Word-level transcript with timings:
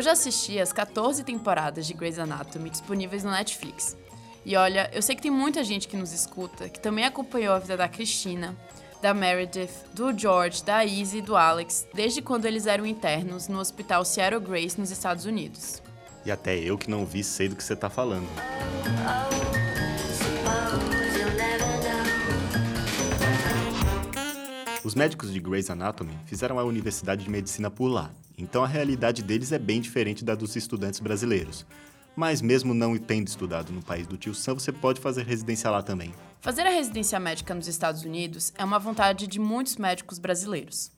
Eu 0.00 0.04
já 0.04 0.12
assisti 0.12 0.58
as 0.58 0.72
14 0.72 1.22
temporadas 1.24 1.86
de 1.86 1.92
Grey's 1.92 2.18
Anatomy 2.18 2.70
disponíveis 2.70 3.22
no 3.22 3.30
Netflix. 3.30 3.98
E 4.46 4.56
olha, 4.56 4.90
eu 4.94 5.02
sei 5.02 5.14
que 5.14 5.20
tem 5.20 5.30
muita 5.30 5.62
gente 5.62 5.86
que 5.86 5.94
nos 5.94 6.10
escuta 6.10 6.70
que 6.70 6.80
também 6.80 7.04
acompanhou 7.04 7.52
a 7.52 7.58
vida 7.58 7.76
da 7.76 7.86
Cristina, 7.86 8.56
da 9.02 9.12
Meredith, 9.12 9.68
do 9.92 10.18
George, 10.18 10.64
da 10.64 10.82
Izzy 10.86 11.18
e 11.18 11.20
do 11.20 11.36
Alex 11.36 11.86
desde 11.92 12.22
quando 12.22 12.46
eles 12.46 12.66
eram 12.66 12.86
internos 12.86 13.46
no 13.46 13.58
hospital 13.58 14.02
Seattle 14.02 14.40
Grace 14.40 14.80
nos 14.80 14.90
Estados 14.90 15.26
Unidos. 15.26 15.82
E 16.24 16.30
até 16.30 16.56
eu 16.56 16.78
que 16.78 16.88
não 16.88 17.04
vi 17.04 17.22
sei 17.22 17.50
do 17.50 17.54
que 17.54 17.62
você 17.62 17.76
tá 17.76 17.90
falando. 17.90 18.26
Os 24.82 24.94
médicos 24.94 25.30
de 25.30 25.38
Grey's 25.38 25.68
Anatomy 25.68 26.18
fizeram 26.24 26.58
a 26.58 26.64
Universidade 26.64 27.22
de 27.22 27.30
Medicina 27.30 27.70
por 27.70 27.88
lá, 27.88 28.10
então 28.40 28.64
a 28.64 28.66
realidade 28.66 29.22
deles 29.22 29.52
é 29.52 29.58
bem 29.58 29.80
diferente 29.80 30.24
da 30.24 30.34
dos 30.34 30.56
estudantes 30.56 31.00
brasileiros. 31.00 31.66
Mas 32.16 32.42
mesmo 32.42 32.74
não 32.74 32.96
tendo 32.96 33.28
estudado 33.28 33.72
no 33.72 33.82
país 33.82 34.06
do 34.06 34.16
tio 34.16 34.34
Sam, 34.34 34.54
você 34.54 34.72
pode 34.72 35.00
fazer 35.00 35.24
residência 35.24 35.70
lá 35.70 35.82
também. 35.82 36.12
Fazer 36.40 36.62
a 36.62 36.70
residência 36.70 37.20
médica 37.20 37.54
nos 37.54 37.68
Estados 37.68 38.02
Unidos 38.02 38.52
é 38.56 38.64
uma 38.64 38.78
vontade 38.78 39.26
de 39.26 39.38
muitos 39.38 39.76
médicos 39.76 40.18
brasileiros. 40.18 40.90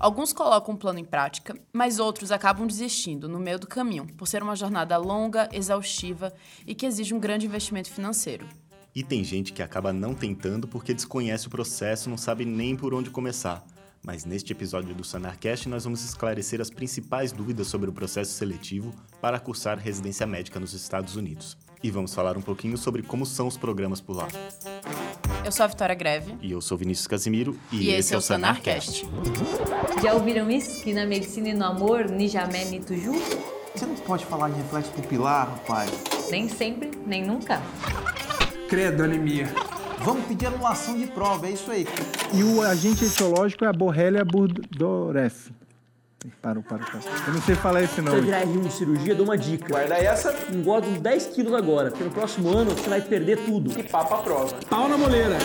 Alguns 0.00 0.32
colocam 0.32 0.74
o 0.74 0.78
plano 0.78 0.98
em 0.98 1.04
prática, 1.04 1.58
mas 1.72 1.98
outros 1.98 2.30
acabam 2.30 2.66
desistindo 2.66 3.28
no 3.28 3.40
meio 3.40 3.58
do 3.58 3.66
caminho, 3.66 4.06
por 4.16 4.28
ser 4.28 4.42
uma 4.42 4.54
jornada 4.54 4.96
longa, 4.96 5.48
exaustiva 5.52 6.32
e 6.66 6.74
que 6.74 6.86
exige 6.86 7.12
um 7.12 7.18
grande 7.18 7.46
investimento 7.46 7.90
financeiro. 7.90 8.46
E 8.94 9.02
tem 9.02 9.22
gente 9.24 9.52
que 9.52 9.62
acaba 9.62 9.92
não 9.92 10.14
tentando 10.14 10.68
porque 10.68 10.94
desconhece 10.94 11.48
o 11.48 11.50
processo, 11.50 12.08
não 12.08 12.16
sabe 12.16 12.44
nem 12.44 12.76
por 12.76 12.94
onde 12.94 13.10
começar. 13.10 13.64
Mas 14.02 14.24
neste 14.24 14.52
episódio 14.52 14.94
do 14.94 15.04
Sanarcast 15.04 15.68
nós 15.68 15.84
vamos 15.84 16.04
esclarecer 16.04 16.60
as 16.60 16.70
principais 16.70 17.32
dúvidas 17.32 17.66
sobre 17.66 17.90
o 17.90 17.92
processo 17.92 18.32
seletivo 18.32 18.94
para 19.20 19.38
cursar 19.38 19.78
residência 19.78 20.26
médica 20.26 20.58
nos 20.58 20.72
Estados 20.72 21.16
Unidos. 21.16 21.56
E 21.82 21.90
vamos 21.90 22.14
falar 22.14 22.36
um 22.36 22.42
pouquinho 22.42 22.76
sobre 22.76 23.02
como 23.02 23.24
são 23.24 23.46
os 23.46 23.56
programas 23.56 24.00
por 24.00 24.16
lá. 24.16 24.28
Eu 25.44 25.52
sou 25.52 25.64
a 25.64 25.66
Vitória 25.66 25.94
Greve. 25.94 26.34
E 26.42 26.50
eu 26.50 26.60
sou 26.60 26.76
Vinícius 26.76 27.06
Casimiro. 27.06 27.56
E, 27.70 27.84
e 27.84 27.90
esse, 27.90 28.14
é 28.14 28.16
o 28.18 28.20
Sanarcast. 28.20 29.06
Já 30.02 30.14
ouviram 30.14 30.50
isso? 30.50 30.82
Que 30.82 30.92
na 30.92 31.06
medicina 31.06 31.50
e 31.50 31.54
no 31.54 31.64
amor, 31.64 32.08
Nijamé 32.08 32.64
Nituju? 32.64 33.12
Você 33.74 33.86
não 33.86 33.94
pode 33.94 34.26
falar 34.26 34.48
de 34.48 34.56
reflexo 34.56 34.90
pupilar, 34.90 35.48
rapaz. 35.48 35.90
Nem 36.30 36.48
sempre, 36.48 36.90
nem 37.06 37.24
nunca. 37.24 37.62
Credo, 38.68 39.04
anemia. 39.04 39.48
Vamos 40.00 40.26
pedir 40.26 40.46
anulação 40.46 40.96
de 40.96 41.06
prova, 41.06 41.46
é 41.46 41.50
isso 41.50 41.70
aí. 41.70 41.86
E 42.32 42.42
o 42.42 42.62
agente 42.62 43.04
etiológico 43.04 43.64
é 43.64 43.68
a 43.68 43.72
Borrelia 43.72 44.24
burgdorferi. 44.24 45.56
Parou, 46.42 46.62
parou, 46.64 46.84
parou. 46.84 47.00
Eu 47.26 47.32
não 47.32 47.40
sei 47.42 47.54
falar 47.54 47.82
esse 47.82 48.00
nome. 48.00 48.18
Se 48.18 48.24
virar 48.24 48.42
R1 48.42 48.60
de 48.62 48.72
cirurgia, 48.72 49.14
dou 49.14 49.24
uma 49.24 49.38
dica. 49.38 49.68
Guarda 49.68 49.94
essa. 49.94 50.34
Engorda 50.52 50.88
uns 50.88 51.00
10 51.00 51.26
quilos 51.28 51.54
agora, 51.54 51.90
porque 51.90 52.02
no 52.02 52.10
próximo 52.10 52.48
ano 52.48 52.72
você 52.72 52.88
vai 52.88 53.00
perder 53.00 53.44
tudo. 53.44 53.78
E 53.78 53.82
papa 53.84 54.16
a 54.16 54.22
prova. 54.22 54.56
Pau 54.68 54.88
na 54.88 54.98
moleira. 54.98 55.36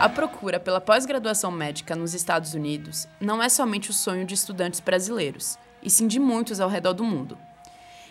A 0.00 0.08
procura 0.08 0.60
pela 0.60 0.80
pós-graduação 0.80 1.50
médica 1.50 1.96
nos 1.96 2.12
Estados 2.12 2.54
Unidos 2.54 3.08
não 3.20 3.42
é 3.42 3.48
somente 3.48 3.88
o 3.88 3.94
sonho 3.94 4.26
de 4.26 4.34
estudantes 4.34 4.80
brasileiros, 4.80 5.56
e 5.84 5.90
sim 5.90 6.06
de 6.06 6.18
muitos 6.18 6.58
ao 6.58 6.68
redor 6.68 6.94
do 6.94 7.04
mundo. 7.04 7.38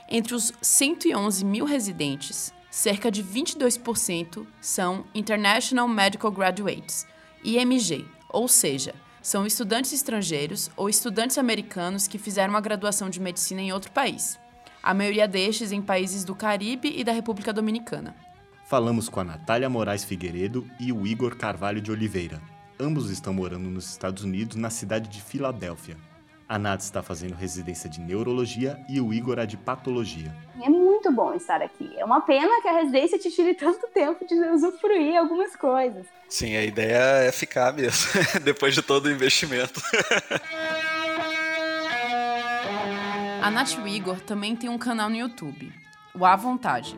Entre 0.07 0.35
os 0.35 0.53
111 0.61 1.43
mil 1.43 1.66
residentes, 1.66 2.53
cerca 2.70 3.09
de 3.09 3.23
22% 3.23 4.45
são 4.61 5.05
International 5.14 5.87
Medical 5.87 6.31
Graduates, 6.31 7.05
IMG, 7.43 8.05
ou 8.30 8.48
seja, 8.48 8.93
são 9.21 9.45
estudantes 9.45 9.93
estrangeiros 9.93 10.70
ou 10.75 10.89
estudantes 10.89 11.37
americanos 11.37 12.08
que 12.08 12.17
fizeram 12.17 12.55
a 12.55 12.61
graduação 12.61 13.09
de 13.09 13.20
medicina 13.20 13.61
em 13.61 13.71
outro 13.71 13.92
país. 13.92 14.37
A 14.81 14.93
maioria 14.93 15.27
destes 15.27 15.71
em 15.71 15.81
países 15.81 16.25
do 16.25 16.36
Caribe 16.36 16.93
e 16.93 17.03
da 17.03 17.14
República 17.14 17.53
Dominicana. 17.53 18.15
Falamos 18.65 19.08
com 19.08 19.21
a 19.21 19.23
Natália 19.23 19.69
Moraes 19.69 20.03
Figueiredo 20.03 20.67
e 20.80 20.92
o 20.92 21.08
Igor 21.08 21.37
Carvalho 21.37 21.80
de 21.80 21.92
Oliveira. 21.92 22.42
Ambos 22.80 23.09
estão 23.09 23.33
morando 23.33 23.69
nos 23.69 23.89
Estados 23.89 24.23
Unidos, 24.23 24.58
na 24.58 24.69
cidade 24.69 25.08
de 25.08 25.21
Filadélfia. 25.21 25.95
A 26.53 26.59
Nath 26.59 26.81
está 26.81 27.02
fazendo 27.02 27.33
residência 27.33 27.89
de 27.89 27.99
neurologia 27.99 28.80
e 28.87 29.02
o 29.02 29.11
Igor 29.11 29.39
a 29.39 29.45
de 29.45 29.58
patologia. 29.58 30.31
É 30.61 30.69
muito 30.69 31.11
bom 31.11 31.33
estar 31.33 31.59
aqui. 31.64 31.91
É 31.97 32.05
uma 32.05 32.21
pena 32.21 32.61
que 32.61 32.67
a 32.67 32.73
residência 32.73 33.17
te 33.17 33.31
tire 33.31 33.55
tanto 33.55 33.87
tempo 33.87 34.23
de 34.23 34.36
usufruir 34.36 35.17
algumas 35.17 35.55
coisas. 35.55 36.05
Sim, 36.30 36.55
a 36.55 36.63
ideia 36.63 37.23
é 37.23 37.31
ficar 37.31 37.73
mesmo, 37.73 38.08
depois 38.45 38.75
de 38.75 38.83
todo 38.83 39.08
o 39.08 39.11
investimento. 39.11 39.81
a 43.42 43.49
Nath 43.49 43.71
e 43.71 43.80
o 43.80 43.87
Igor 43.87 44.19
também 44.19 44.55
tem 44.55 44.69
um 44.69 44.77
canal 44.77 45.09
no 45.09 45.15
YouTube, 45.15 45.73
o 46.13 46.23
À 46.23 46.36
Vontade. 46.36 46.95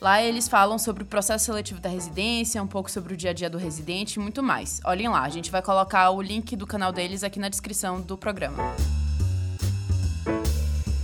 Lá 0.00 0.22
eles 0.22 0.46
falam 0.46 0.78
sobre 0.78 1.02
o 1.02 1.06
processo 1.06 1.46
seletivo 1.46 1.80
da 1.80 1.88
residência, 1.88 2.62
um 2.62 2.68
pouco 2.68 2.88
sobre 2.88 3.14
o 3.14 3.16
dia 3.16 3.30
a 3.30 3.32
dia 3.32 3.50
do 3.50 3.58
residente 3.58 4.14
e 4.14 4.20
muito 4.20 4.44
mais. 4.44 4.80
Olhem 4.84 5.08
lá, 5.08 5.22
a 5.22 5.28
gente 5.28 5.50
vai 5.50 5.60
colocar 5.60 6.10
o 6.10 6.22
link 6.22 6.54
do 6.54 6.68
canal 6.68 6.92
deles 6.92 7.24
aqui 7.24 7.40
na 7.40 7.48
descrição 7.48 8.00
do 8.00 8.16
programa. 8.16 8.62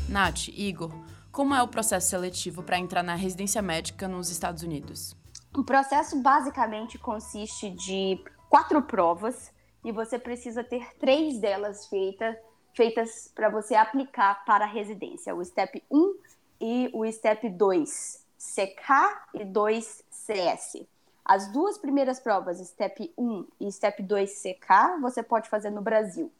Nath, 0.08 0.46
Igor, 0.46 0.92
como 1.32 1.56
é 1.56 1.60
o 1.60 1.66
processo 1.66 2.08
seletivo 2.08 2.62
para 2.62 2.78
entrar 2.78 3.02
na 3.02 3.16
residência 3.16 3.60
médica 3.60 4.06
nos 4.06 4.30
Estados 4.30 4.62
Unidos? 4.62 5.16
O 5.52 5.64
processo 5.64 6.22
basicamente 6.22 6.96
consiste 6.96 7.70
de 7.70 8.22
quatro 8.48 8.80
provas 8.80 9.52
e 9.84 9.90
você 9.90 10.20
precisa 10.20 10.62
ter 10.62 10.96
três 11.00 11.40
delas 11.40 11.88
feita, 11.88 12.38
feitas 12.76 13.28
para 13.34 13.48
você 13.48 13.74
aplicar 13.74 14.44
para 14.44 14.66
a 14.66 14.68
residência: 14.68 15.34
o 15.34 15.44
STEP 15.44 15.82
1 15.90 16.14
e 16.60 16.90
o 16.92 17.04
STEP 17.10 17.50
2. 17.50 18.23
CK 18.54 19.32
e 19.34 19.44
2 19.44 20.04
CS. 20.10 20.86
As 21.24 21.48
duas 21.48 21.78
primeiras 21.78 22.20
provas, 22.20 22.58
Step 22.58 23.12
1 23.16 23.46
e 23.60 23.72
Step 23.72 24.02
2 24.02 24.42
CK, 24.42 25.00
você 25.00 25.22
pode 25.22 25.48
fazer 25.48 25.70
no 25.70 25.80
Brasil. 25.80 26.30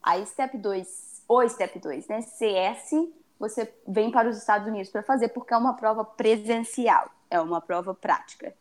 A 0.00 0.24
Step 0.24 0.56
2, 0.56 1.22
ou 1.26 1.48
Step 1.48 1.78
2, 1.78 2.06
né, 2.06 2.22
CS, 2.22 2.90
você 3.38 3.72
vem 3.86 4.10
para 4.10 4.28
os 4.28 4.38
Estados 4.38 4.68
Unidos 4.68 4.90
para 4.90 5.02
fazer, 5.02 5.28
porque 5.28 5.52
é 5.52 5.56
uma 5.56 5.74
prova 5.74 6.04
presencial, 6.04 7.10
é 7.28 7.40
uma 7.40 7.60
prova 7.60 7.92
prática. 7.94 8.54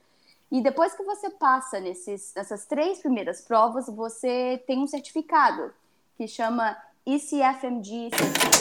E 0.51 0.61
depois 0.61 0.93
que 0.93 1.03
você 1.03 1.29
passa 1.29 1.79
nesses, 1.79 2.33
nessas 2.35 2.65
três 2.65 2.99
primeiras 2.99 3.41
provas, 3.41 3.87
você 3.87 4.63
tem 4.65 4.79
um 4.79 4.87
certificado 4.87 5.73
que 6.15 6.27
chama 6.27 6.75
ECFMG. 7.09 8.09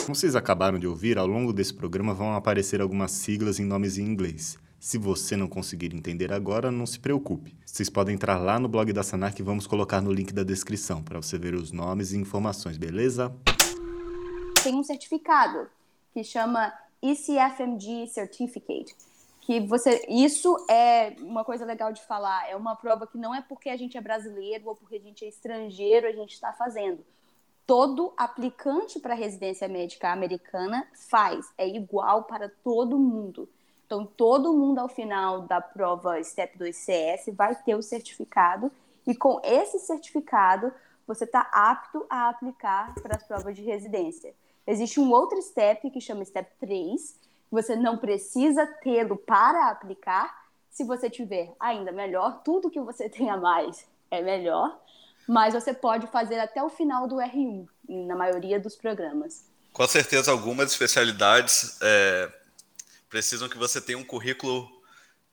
Como 0.05 0.15
vocês 0.15 0.33
acabaram 0.33 0.79
de 0.79 0.87
ouvir, 0.87 1.17
ao 1.17 1.27
longo 1.27 1.51
desse 1.51 1.73
programa 1.73 2.13
vão 2.13 2.33
aparecer 2.33 2.79
algumas 2.79 3.11
siglas 3.11 3.59
em 3.59 3.65
nomes 3.65 3.97
em 3.97 4.05
inglês. 4.05 4.57
Se 4.79 4.97
você 4.97 5.35
não 5.35 5.49
conseguir 5.49 5.93
entender 5.93 6.31
agora, 6.31 6.71
não 6.71 6.85
se 6.85 6.97
preocupe. 6.97 7.57
Vocês 7.65 7.89
podem 7.89 8.15
entrar 8.15 8.37
lá 8.37 8.57
no 8.57 8.69
blog 8.69 8.93
da 8.93 9.03
Sanar 9.03 9.35
que 9.35 9.43
vamos 9.43 9.67
colocar 9.67 9.99
no 9.99 10.13
link 10.13 10.31
da 10.31 10.43
descrição 10.43 11.03
para 11.03 11.21
você 11.21 11.37
ver 11.37 11.55
os 11.55 11.73
nomes 11.73 12.13
e 12.13 12.17
informações, 12.17 12.77
beleza? 12.77 13.35
Tem 14.63 14.75
um 14.75 14.83
certificado 14.83 15.67
que 16.13 16.23
chama 16.23 16.73
ECFMG 17.01 18.07
Certificate. 18.07 18.95
Que 19.41 19.59
você, 19.59 20.05
isso 20.07 20.55
é 20.69 21.17
uma 21.19 21.43
coisa 21.43 21.65
legal 21.65 21.91
de 21.91 22.01
falar. 22.05 22.49
É 22.49 22.55
uma 22.55 22.77
prova 22.77 23.05
que 23.05 23.17
não 23.17 23.35
é 23.35 23.41
porque 23.41 23.67
a 23.67 23.75
gente 23.75 23.97
é 23.97 24.01
brasileiro 24.01 24.69
ou 24.69 24.75
porque 24.77 24.95
a 24.95 25.01
gente 25.01 25.25
é 25.25 25.27
estrangeiro 25.27 26.07
a 26.07 26.13
gente 26.13 26.31
está 26.31 26.53
fazendo 26.53 27.03
todo 27.67 28.13
aplicante 28.15 28.97
para 28.97 29.13
residência 29.13 29.67
médica 29.67 30.09
americana 30.09 30.87
faz, 31.09 31.51
é 31.57 31.67
igual 31.67 32.23
para 32.23 32.49
todo 32.63 32.97
mundo. 32.97 33.49
Então, 33.85 34.05
todo 34.05 34.53
mundo 34.53 34.79
ao 34.79 34.87
final 34.87 35.41
da 35.41 35.59
prova 35.59 36.23
STEP 36.23 36.57
2 36.57 36.75
CS 36.75 37.25
vai 37.33 37.53
ter 37.55 37.75
o 37.75 37.81
certificado, 37.83 38.71
e 39.05 39.13
com 39.13 39.41
esse 39.43 39.79
certificado, 39.79 40.73
você 41.05 41.25
está 41.25 41.49
apto 41.53 42.05
a 42.09 42.29
aplicar 42.29 42.93
para 42.95 43.17
as 43.17 43.23
provas 43.23 43.55
de 43.55 43.61
residência. 43.61 44.33
Existe 44.65 44.99
um 44.99 45.11
outro 45.11 45.41
STEP 45.41 45.91
que 45.91 46.01
chama 46.01 46.23
STEP 46.23 46.49
3, 46.59 47.19
você 47.51 47.75
não 47.75 47.97
precisa 47.97 48.65
tê-lo 48.81 49.17
para 49.17 49.69
aplicar. 49.69 50.47
Se 50.69 50.83
você 50.83 51.09
tiver, 51.09 51.53
ainda 51.59 51.91
melhor, 51.91 52.41
tudo 52.43 52.69
que 52.69 52.79
você 52.79 53.07
tenha 53.11 53.35
mais 53.35 53.85
é 54.09 54.21
melhor 54.21 54.77
mas 55.27 55.53
você 55.53 55.73
pode 55.73 56.07
fazer 56.07 56.39
até 56.39 56.63
o 56.63 56.69
final 56.69 57.07
do 57.07 57.15
R1, 57.15 57.67
na 57.87 58.15
maioria 58.15 58.59
dos 58.59 58.75
programas. 58.75 59.45
Com 59.73 59.87
certeza, 59.87 60.31
algumas 60.31 60.71
especialidades 60.71 61.77
é, 61.81 62.31
precisam 63.09 63.49
que 63.49 63.57
você 63.57 63.81
tenha 63.81 63.97
um 63.97 64.03
currículo 64.03 64.67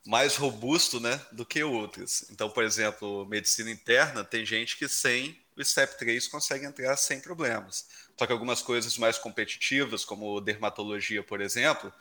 mais 0.07 0.37
robusto 0.37 1.01
né, 1.01 1.19
do 1.33 1.47
que 1.47 1.63
outras. 1.63 2.27
Então, 2.31 2.51
por 2.51 2.63
exemplo, 2.63 3.25
medicina 3.27 3.71
interna, 3.71 4.23
tem 4.23 4.45
gente 4.45 4.77
que 4.77 4.87
sem 4.87 5.41
o 5.57 5.65
STEP 5.65 5.97
3 5.99 6.29
consegue 6.29 6.67
entrar 6.67 6.97
sem 6.97 7.21
problemas. 7.21 7.87
Só 8.19 8.27
que 8.27 8.33
algumas 8.33 8.61
coisas 8.61 8.99
mais 8.99 9.17
competitivas, 9.19 10.05
como 10.05 10.41
dermatologia, 10.41 11.23
por 11.23 11.41
exemplo, 11.41 11.93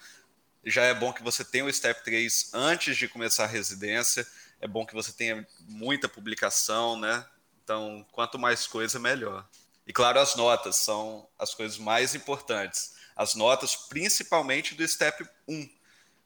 já 0.65 0.83
é 0.83 0.93
bom 0.93 1.13
que 1.13 1.23
você 1.23 1.45
tenha 1.45 1.65
o 1.65 1.71
STEP 1.71 2.03
3 2.03 2.49
antes 2.53 2.97
de 2.97 3.07
começar 3.07 3.45
a 3.45 3.47
residência, 3.47 4.27
é 4.59 4.67
bom 4.67 4.85
que 4.85 4.93
você 4.93 5.11
tenha 5.11 5.45
muita 5.67 6.09
publicação, 6.09 6.99
né? 6.99 7.25
Então, 7.63 8.05
quanto 8.11 8.37
mais 8.37 8.67
coisa, 8.67 8.99
melhor. 8.99 9.47
E 9.85 9.93
claro, 9.93 10.19
as 10.19 10.35
notas 10.35 10.77
são 10.77 11.27
as 11.37 11.53
coisas 11.53 11.77
mais 11.77 12.15
importantes. 12.15 12.93
As 13.15 13.35
notas, 13.35 13.75
principalmente 13.75 14.75
do 14.75 14.87
STEP 14.87 15.27
1. 15.47 15.69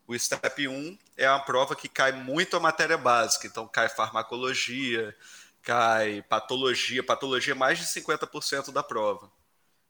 O 0.08 0.18
STEP 0.18 0.68
1 0.68 0.98
é 1.18 1.30
uma 1.30 1.40
prova 1.40 1.76
que 1.76 1.90
cai 1.90 2.12
muito 2.12 2.56
a 2.56 2.60
matéria 2.60 2.98
básica, 2.98 3.46
então 3.46 3.68
cai 3.68 3.90
farmacologia, 3.90 5.16
cai 5.62 6.22
patologia, 6.30 7.04
patologia 7.04 7.54
é 7.54 7.56
mais 7.58 7.78
de 7.78 7.86
50% 7.86 8.72
da 8.72 8.82
prova. 8.82 9.30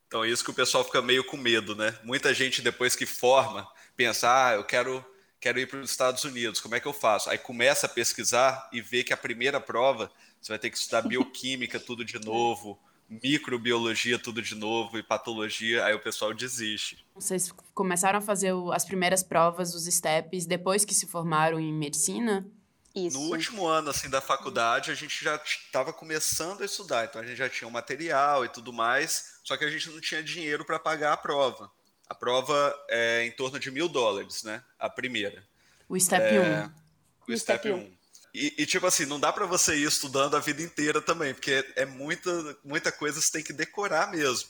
Então, 0.08 0.24
é 0.24 0.30
isso 0.30 0.44
que 0.44 0.50
o 0.50 0.54
pessoal 0.54 0.84
fica 0.84 1.02
meio 1.02 1.24
com 1.24 1.38
medo, 1.38 1.76
né? 1.76 1.98
Muita 2.02 2.34
gente, 2.34 2.62
depois 2.62 2.96
que 2.96 3.06
forma, 3.06 3.70
pensa, 3.96 4.28
ah, 4.28 4.54
eu 4.54 4.64
quero, 4.64 5.06
quero 5.39 5.60
ir 5.60 5.68
para 5.68 5.80
os 5.80 5.92
Estados 5.92 6.24
Unidos, 6.24 6.60
como 6.60 6.75
é 6.75 6.80
que 6.80 6.88
eu 6.88 6.94
faço? 6.94 7.30
Aí 7.30 7.38
começa 7.38 7.86
a 7.86 7.89
pesquisar 7.89 8.69
e 8.72 8.81
vê 8.81 9.04
que 9.04 9.13
a 9.13 9.18
primeira 9.18 9.60
prova, 9.60 10.12
você 10.42 10.51
vai 10.51 10.60
ter 10.60 10.69
que 10.69 10.78
estudar 10.78 11.01
bioquímica, 11.01 11.80
tudo 11.80 12.04
de 12.04 12.19
novo, 12.19 12.80
microbiologia, 13.10 14.19
tudo 14.19 14.42
de 14.42 14.56
novo, 14.56 14.98
e 14.98 15.04
patologia, 15.04 15.86
aí 15.86 15.94
o 15.94 16.00
pessoal 16.00 16.34
desiste. 16.34 17.06
Vocês 17.16 17.51
começaram 17.74 18.19
a 18.19 18.22
fazer 18.22 18.54
as 18.74 18.84
primeiras 18.84 19.24
provas, 19.24 19.74
os 19.74 19.86
STEPs, 19.86 20.45
depois 20.45 20.84
que 20.84 20.94
se 20.94 21.07
formaram 21.07 21.60
em 21.60 21.74
medicina? 21.74 22.45
Isso. 22.94 23.18
No 23.19 23.30
último 23.30 23.68
ano 23.68 23.92
assim 23.92 24.10
da 24.10 24.19
faculdade, 24.19 24.90
a 24.90 24.95
gente 24.95 25.24
já 25.24 25.36
estava 25.36 25.94
começando 25.94 26.62
a 26.62 26.66
estudar, 26.66 27.06
então 27.06 27.22
a 27.22 27.25
gente 27.25 27.38
já 27.38 27.48
tinha 27.48 27.68
o 27.68 27.72
material 27.72 28.44
e 28.44 28.50
tudo 28.50 28.74
mais, 28.74 29.40
só 29.44 29.56
que 29.56 29.63
a 29.63 29.69
gente 29.69 29.90
não 29.92 30.01
tinha 30.01 30.24
dinheiro 30.24 30.66
para 30.66 30.80
pagar 30.80 31.13
a 31.13 31.18
prova. 31.18 31.72
A 32.09 32.15
prova 32.15 32.74
é 32.89 33.25
em 33.25 33.31
torno 33.31 33.59
de 33.59 33.69
mil 33.69 33.89
dólares, 33.89 34.44
né? 34.44 34.63
A 34.80 34.89
primeira. 34.89 35.44
O 35.89 36.00
Step 36.00 36.24
1. 36.24 36.42
É, 36.42 36.71
o, 37.27 37.33
o 37.33 37.38
Step 37.38 37.71
1. 37.71 37.98
E, 38.33 38.54
e, 38.59 38.65
tipo 38.65 38.86
assim, 38.86 39.06
não 39.06 39.19
dá 39.19 39.33
para 39.33 39.45
você 39.45 39.75
ir 39.75 39.88
estudando 39.88 40.36
a 40.36 40.39
vida 40.39 40.62
inteira 40.62 41.01
também, 41.01 41.33
porque 41.33 41.65
é 41.75 41.86
muita, 41.86 42.57
muita 42.63 42.92
coisa 42.92 43.19
que 43.19 43.25
você 43.25 43.31
tem 43.31 43.44
que 43.44 43.54
decorar 43.54 44.12
mesmo, 44.12 44.50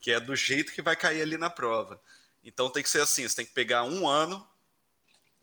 que 0.00 0.10
é 0.10 0.18
do 0.18 0.34
jeito 0.34 0.72
que 0.72 0.80
vai 0.80 0.96
cair 0.96 1.20
ali 1.20 1.36
na 1.36 1.50
prova. 1.50 2.00
Então 2.42 2.70
tem 2.70 2.82
que 2.82 2.88
ser 2.88 3.02
assim, 3.02 3.28
você 3.28 3.36
tem 3.36 3.44
que 3.44 3.52
pegar 3.52 3.82
um 3.82 4.08
ano 4.08 4.46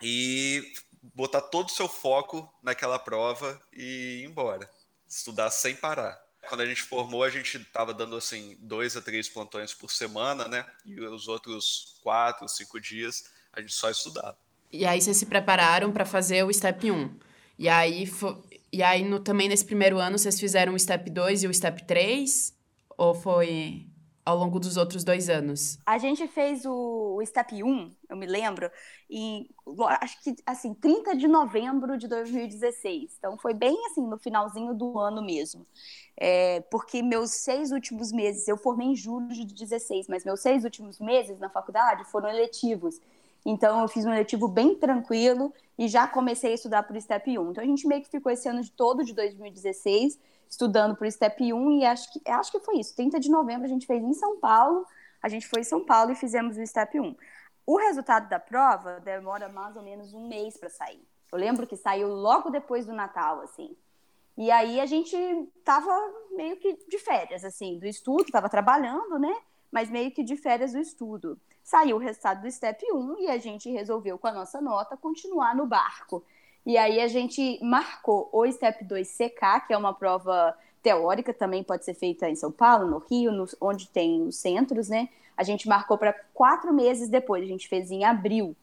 e 0.01 0.73
botar 1.13 1.41
todo 1.41 1.67
o 1.67 1.71
seu 1.71 1.87
foco 1.87 2.51
naquela 2.63 2.97
prova 2.97 3.61
e 3.71 4.21
ir 4.21 4.25
embora. 4.25 4.69
Estudar 5.07 5.51
sem 5.51 5.75
parar. 5.75 6.22
Quando 6.47 6.61
a 6.61 6.65
gente 6.65 6.81
formou, 6.83 7.23
a 7.23 7.29
gente 7.29 7.57
estava 7.57 7.93
dando 7.93 8.15
assim 8.15 8.57
dois 8.59 8.97
a 8.97 9.01
três 9.01 9.29
plantões 9.29 9.73
por 9.73 9.91
semana, 9.91 10.47
né? 10.47 10.65
E 10.85 10.99
os 10.99 11.27
outros 11.27 11.97
quatro, 12.03 12.47
cinco 12.47 12.79
dias 12.79 13.31
a 13.51 13.61
gente 13.61 13.73
só 13.73 13.89
estudava. 13.89 14.37
E 14.71 14.85
aí 14.85 14.99
vocês 14.99 15.17
se 15.17 15.25
prepararam 15.27 15.91
para 15.91 16.05
fazer 16.05 16.43
o 16.43 16.51
Step 16.51 16.91
1. 16.91 17.19
E 17.59 17.69
aí, 17.69 18.11
e 18.71 18.81
aí 18.81 19.03
no, 19.03 19.19
também 19.19 19.47
nesse 19.47 19.63
primeiro 19.63 19.99
ano 19.99 20.17
vocês 20.17 20.39
fizeram 20.39 20.73
o 20.73 20.79
Step 20.79 21.09
2 21.09 21.43
e 21.43 21.47
o 21.47 21.53
Step 21.53 21.85
3? 21.85 22.53
Ou 22.97 23.13
foi 23.13 23.87
ao 24.25 24.37
longo 24.37 24.59
dos 24.59 24.77
outros 24.77 25.03
dois 25.03 25.29
anos? 25.29 25.77
A 25.85 25.97
gente 25.97 26.27
fez 26.27 26.65
o, 26.65 27.17
o 27.17 27.25
Step 27.25 27.63
1, 27.63 27.91
eu 28.09 28.17
me 28.17 28.25
lembro, 28.25 28.69
em 29.09 29.49
acho 30.01 30.21
que 30.21 30.35
assim, 30.45 30.73
30 30.73 31.15
de 31.15 31.27
novembro 31.27 31.97
de 31.97 32.07
2016. 32.07 33.15
Então 33.17 33.37
foi 33.37 33.53
bem 33.53 33.77
assim, 33.87 34.05
no 34.05 34.17
finalzinho 34.17 34.73
do 34.73 34.99
ano 34.99 35.21
mesmo. 35.21 35.65
É, 36.15 36.61
porque 36.71 37.01
meus 37.01 37.31
seis 37.31 37.71
últimos 37.71 38.11
meses, 38.11 38.47
eu 38.47 38.57
formei 38.57 38.87
em 38.87 38.95
julho 38.95 39.27
de 39.27 39.45
16, 39.45 40.07
mas 40.07 40.23
meus 40.23 40.41
seis 40.41 40.63
últimos 40.63 40.99
meses 40.99 41.39
na 41.39 41.49
faculdade 41.49 42.03
foram 42.05 42.29
eletivos. 42.29 42.99
Então 43.45 43.81
eu 43.81 43.87
fiz 43.87 44.05
um 44.05 44.13
eletivo 44.13 44.47
bem 44.47 44.75
tranquilo 44.75 45.53
e 45.77 45.87
já 45.87 46.07
comecei 46.07 46.51
a 46.51 46.55
estudar 46.55 46.83
para 46.83 46.97
o 46.97 47.01
Step 47.01 47.37
1. 47.37 47.51
Então 47.51 47.63
a 47.63 47.67
gente 47.67 47.85
meio 47.87 48.01
que 48.01 48.09
ficou 48.09 48.31
esse 48.31 48.47
ano 48.47 48.61
de 48.61 48.71
todo 48.71 49.03
de 49.03 49.13
2016 49.13 50.17
estudando 50.53 50.95
o 50.99 51.11
Step 51.11 51.51
1 51.51 51.71
e 51.79 51.85
acho 51.85 52.13
que, 52.13 52.21
acho 52.29 52.51
que 52.51 52.59
foi 52.59 52.77
isso. 52.77 52.95
30 52.95 53.19
de 53.19 53.29
novembro 53.29 53.65
a 53.65 53.69
gente 53.69 53.87
fez 53.87 54.03
em 54.03 54.13
São 54.13 54.39
Paulo, 54.39 54.85
a 55.21 55.27
gente 55.27 55.47
foi 55.47 55.61
em 55.61 55.63
São 55.63 55.83
Paulo 55.83 56.11
e 56.11 56.15
fizemos 56.15 56.57
o 56.57 56.65
Step 56.65 56.99
1. 56.99 57.15
O 57.65 57.77
resultado 57.77 58.29
da 58.29 58.39
prova 58.39 58.99
demora 58.99 59.49
mais 59.49 59.75
ou 59.75 59.81
menos 59.81 60.13
um 60.13 60.27
mês 60.27 60.55
para 60.57 60.69
sair. 60.69 61.01
Eu 61.31 61.39
lembro 61.39 61.65
que 61.65 61.75
saiu 61.75 62.07
logo 62.07 62.49
depois 62.51 62.85
do 62.85 62.93
Natal, 62.93 63.41
assim. 63.41 63.75
E 64.37 64.51
aí 64.51 64.79
a 64.79 64.85
gente 64.85 65.17
tava 65.63 65.91
meio 66.31 66.57
que 66.57 66.77
de 66.87 66.99
férias, 66.99 67.43
assim, 67.43 67.79
do 67.79 67.87
estudo, 67.87 68.31
tava 68.31 68.49
trabalhando, 68.49 69.17
né? 69.17 69.35
Mas 69.71 69.89
meio 69.89 70.11
que 70.11 70.23
de 70.23 70.37
férias 70.37 70.73
do 70.73 70.79
estudo. 70.79 71.39
Saiu 71.63 71.95
o 71.95 71.99
resultado 71.99 72.41
do 72.41 72.51
Step 72.51 72.85
1 72.91 73.19
e 73.19 73.27
a 73.27 73.37
gente 73.37 73.71
resolveu, 73.71 74.19
com 74.19 74.27
a 74.27 74.31
nossa 74.31 74.61
nota, 74.61 74.97
continuar 74.97 75.55
no 75.55 75.65
barco. 75.65 76.23
E 76.65 76.77
aí 76.77 77.01
a 77.01 77.07
gente 77.07 77.59
marcou 77.61 78.29
o 78.31 78.49
Step 78.49 78.83
2 78.85 79.07
CK, 79.07 79.67
que 79.67 79.73
é 79.73 79.77
uma 79.77 79.93
prova 79.93 80.55
teórica, 80.81 81.33
também 81.33 81.63
pode 81.63 81.85
ser 81.85 81.93
feita 81.93 82.29
em 82.29 82.35
São 82.35 82.51
Paulo, 82.51 82.87
no 82.87 82.99
Rio, 82.99 83.31
no, 83.31 83.45
onde 83.59 83.87
tem 83.89 84.21
os 84.23 84.35
centros, 84.37 84.89
né? 84.89 85.09
A 85.35 85.43
gente 85.43 85.67
marcou 85.67 85.97
para 85.97 86.13
quatro 86.33 86.73
meses 86.73 87.09
depois, 87.09 87.43
a 87.43 87.47
gente 87.47 87.67
fez 87.67 87.89
em 87.89 88.03
abril, 88.03 88.55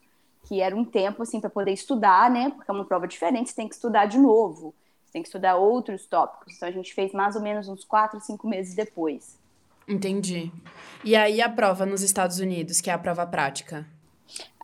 que 0.44 0.60
era 0.60 0.76
um 0.76 0.84
tempo 0.84 1.22
assim 1.22 1.40
para 1.40 1.50
poder 1.50 1.72
estudar, 1.72 2.30
né? 2.30 2.50
Porque 2.50 2.70
é 2.70 2.74
uma 2.74 2.84
prova 2.84 3.08
diferente, 3.08 3.50
você 3.50 3.56
tem 3.56 3.68
que 3.68 3.74
estudar 3.74 4.06
de 4.06 4.18
novo, 4.18 4.74
você 5.04 5.12
tem 5.12 5.22
que 5.22 5.28
estudar 5.28 5.56
outros 5.56 6.06
tópicos. 6.06 6.54
Então 6.56 6.68
a 6.68 6.72
gente 6.72 6.94
fez 6.94 7.12
mais 7.12 7.34
ou 7.36 7.42
menos 7.42 7.68
uns 7.68 7.84
quatro, 7.84 8.20
cinco 8.20 8.46
meses 8.46 8.74
depois. 8.74 9.38
Entendi. 9.88 10.52
E 11.02 11.16
aí 11.16 11.42
a 11.42 11.48
prova 11.48 11.84
nos 11.84 12.02
Estados 12.02 12.38
Unidos, 12.38 12.80
que 12.80 12.90
é 12.90 12.92
a 12.92 12.98
prova 12.98 13.26
prática? 13.26 13.86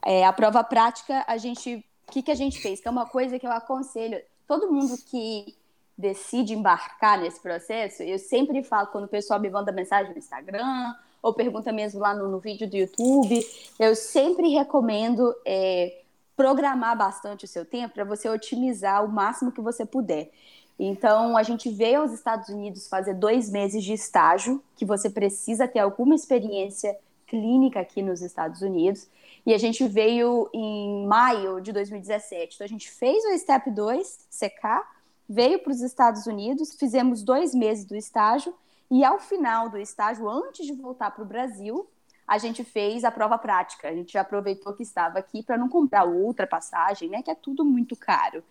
É, 0.04 0.24
a 0.24 0.32
prova 0.32 0.62
prática, 0.62 1.24
a 1.26 1.36
gente 1.36 1.84
o 2.08 2.12
que, 2.12 2.22
que 2.22 2.30
a 2.30 2.34
gente 2.34 2.60
fez? 2.60 2.80
Que 2.80 2.88
é 2.88 2.90
uma 2.90 3.06
coisa 3.06 3.38
que 3.38 3.46
eu 3.46 3.52
aconselho 3.52 4.20
todo 4.46 4.70
mundo 4.70 4.96
que 5.10 5.54
decide 5.98 6.54
embarcar 6.54 7.20
nesse 7.20 7.40
processo. 7.40 8.02
Eu 8.02 8.18
sempre 8.18 8.62
falo 8.62 8.88
quando 8.88 9.04
o 9.04 9.08
pessoal 9.08 9.40
me 9.40 9.50
manda 9.50 9.72
mensagem 9.72 10.12
no 10.12 10.18
Instagram 10.18 10.94
ou 11.22 11.34
pergunta 11.34 11.72
mesmo 11.72 12.00
lá 12.00 12.14
no, 12.14 12.28
no 12.28 12.38
vídeo 12.38 12.68
do 12.68 12.76
YouTube, 12.76 13.44
eu 13.78 13.96
sempre 13.96 14.48
recomendo 14.48 15.34
é, 15.44 16.02
programar 16.36 16.96
bastante 16.96 17.44
o 17.44 17.48
seu 17.48 17.64
tempo 17.64 17.94
para 17.94 18.04
você 18.04 18.28
otimizar 18.28 19.04
o 19.04 19.08
máximo 19.08 19.50
que 19.50 19.60
você 19.60 19.84
puder. 19.84 20.30
Então, 20.78 21.36
a 21.36 21.42
gente 21.42 21.70
veio 21.70 22.02
aos 22.02 22.12
Estados 22.12 22.50
Unidos 22.50 22.86
fazer 22.86 23.14
dois 23.14 23.50
meses 23.50 23.82
de 23.82 23.94
estágio, 23.94 24.62
que 24.76 24.84
você 24.84 25.08
precisa 25.08 25.66
ter 25.66 25.78
alguma 25.78 26.14
experiência 26.14 26.96
clínica 27.26 27.80
aqui 27.80 28.02
nos 28.02 28.20
Estados 28.20 28.60
Unidos. 28.60 29.08
E 29.46 29.54
a 29.54 29.58
gente 29.58 29.86
veio 29.86 30.50
em 30.52 31.06
maio 31.06 31.60
de 31.60 31.72
2017. 31.72 32.56
Então 32.56 32.64
a 32.64 32.68
gente 32.68 32.90
fez 32.90 33.24
o 33.24 33.38
Step 33.38 33.70
2, 33.70 34.28
CK, 34.28 34.84
veio 35.28 35.60
para 35.60 35.70
os 35.70 35.80
Estados 35.80 36.26
Unidos, 36.26 36.74
fizemos 36.74 37.22
dois 37.22 37.54
meses 37.54 37.84
do 37.84 37.94
estágio, 37.94 38.52
e 38.90 39.04
ao 39.04 39.20
final 39.20 39.68
do 39.68 39.78
estágio, 39.78 40.28
antes 40.28 40.66
de 40.66 40.72
voltar 40.72 41.12
para 41.12 41.22
o 41.22 41.26
Brasil, 41.26 41.88
a 42.26 42.38
gente 42.38 42.64
fez 42.64 43.04
a 43.04 43.10
prova 43.10 43.38
prática. 43.38 43.88
A 43.88 43.94
gente 43.94 44.12
já 44.12 44.22
aproveitou 44.22 44.72
que 44.72 44.82
estava 44.82 45.18
aqui 45.18 45.42
para 45.42 45.56
não 45.56 45.68
comprar 45.68 46.04
outra 46.04 46.46
passagem, 46.46 47.08
né? 47.08 47.22
Que 47.22 47.30
é 47.30 47.34
tudo 47.34 47.64
muito 47.64 47.94
caro. 47.94 48.42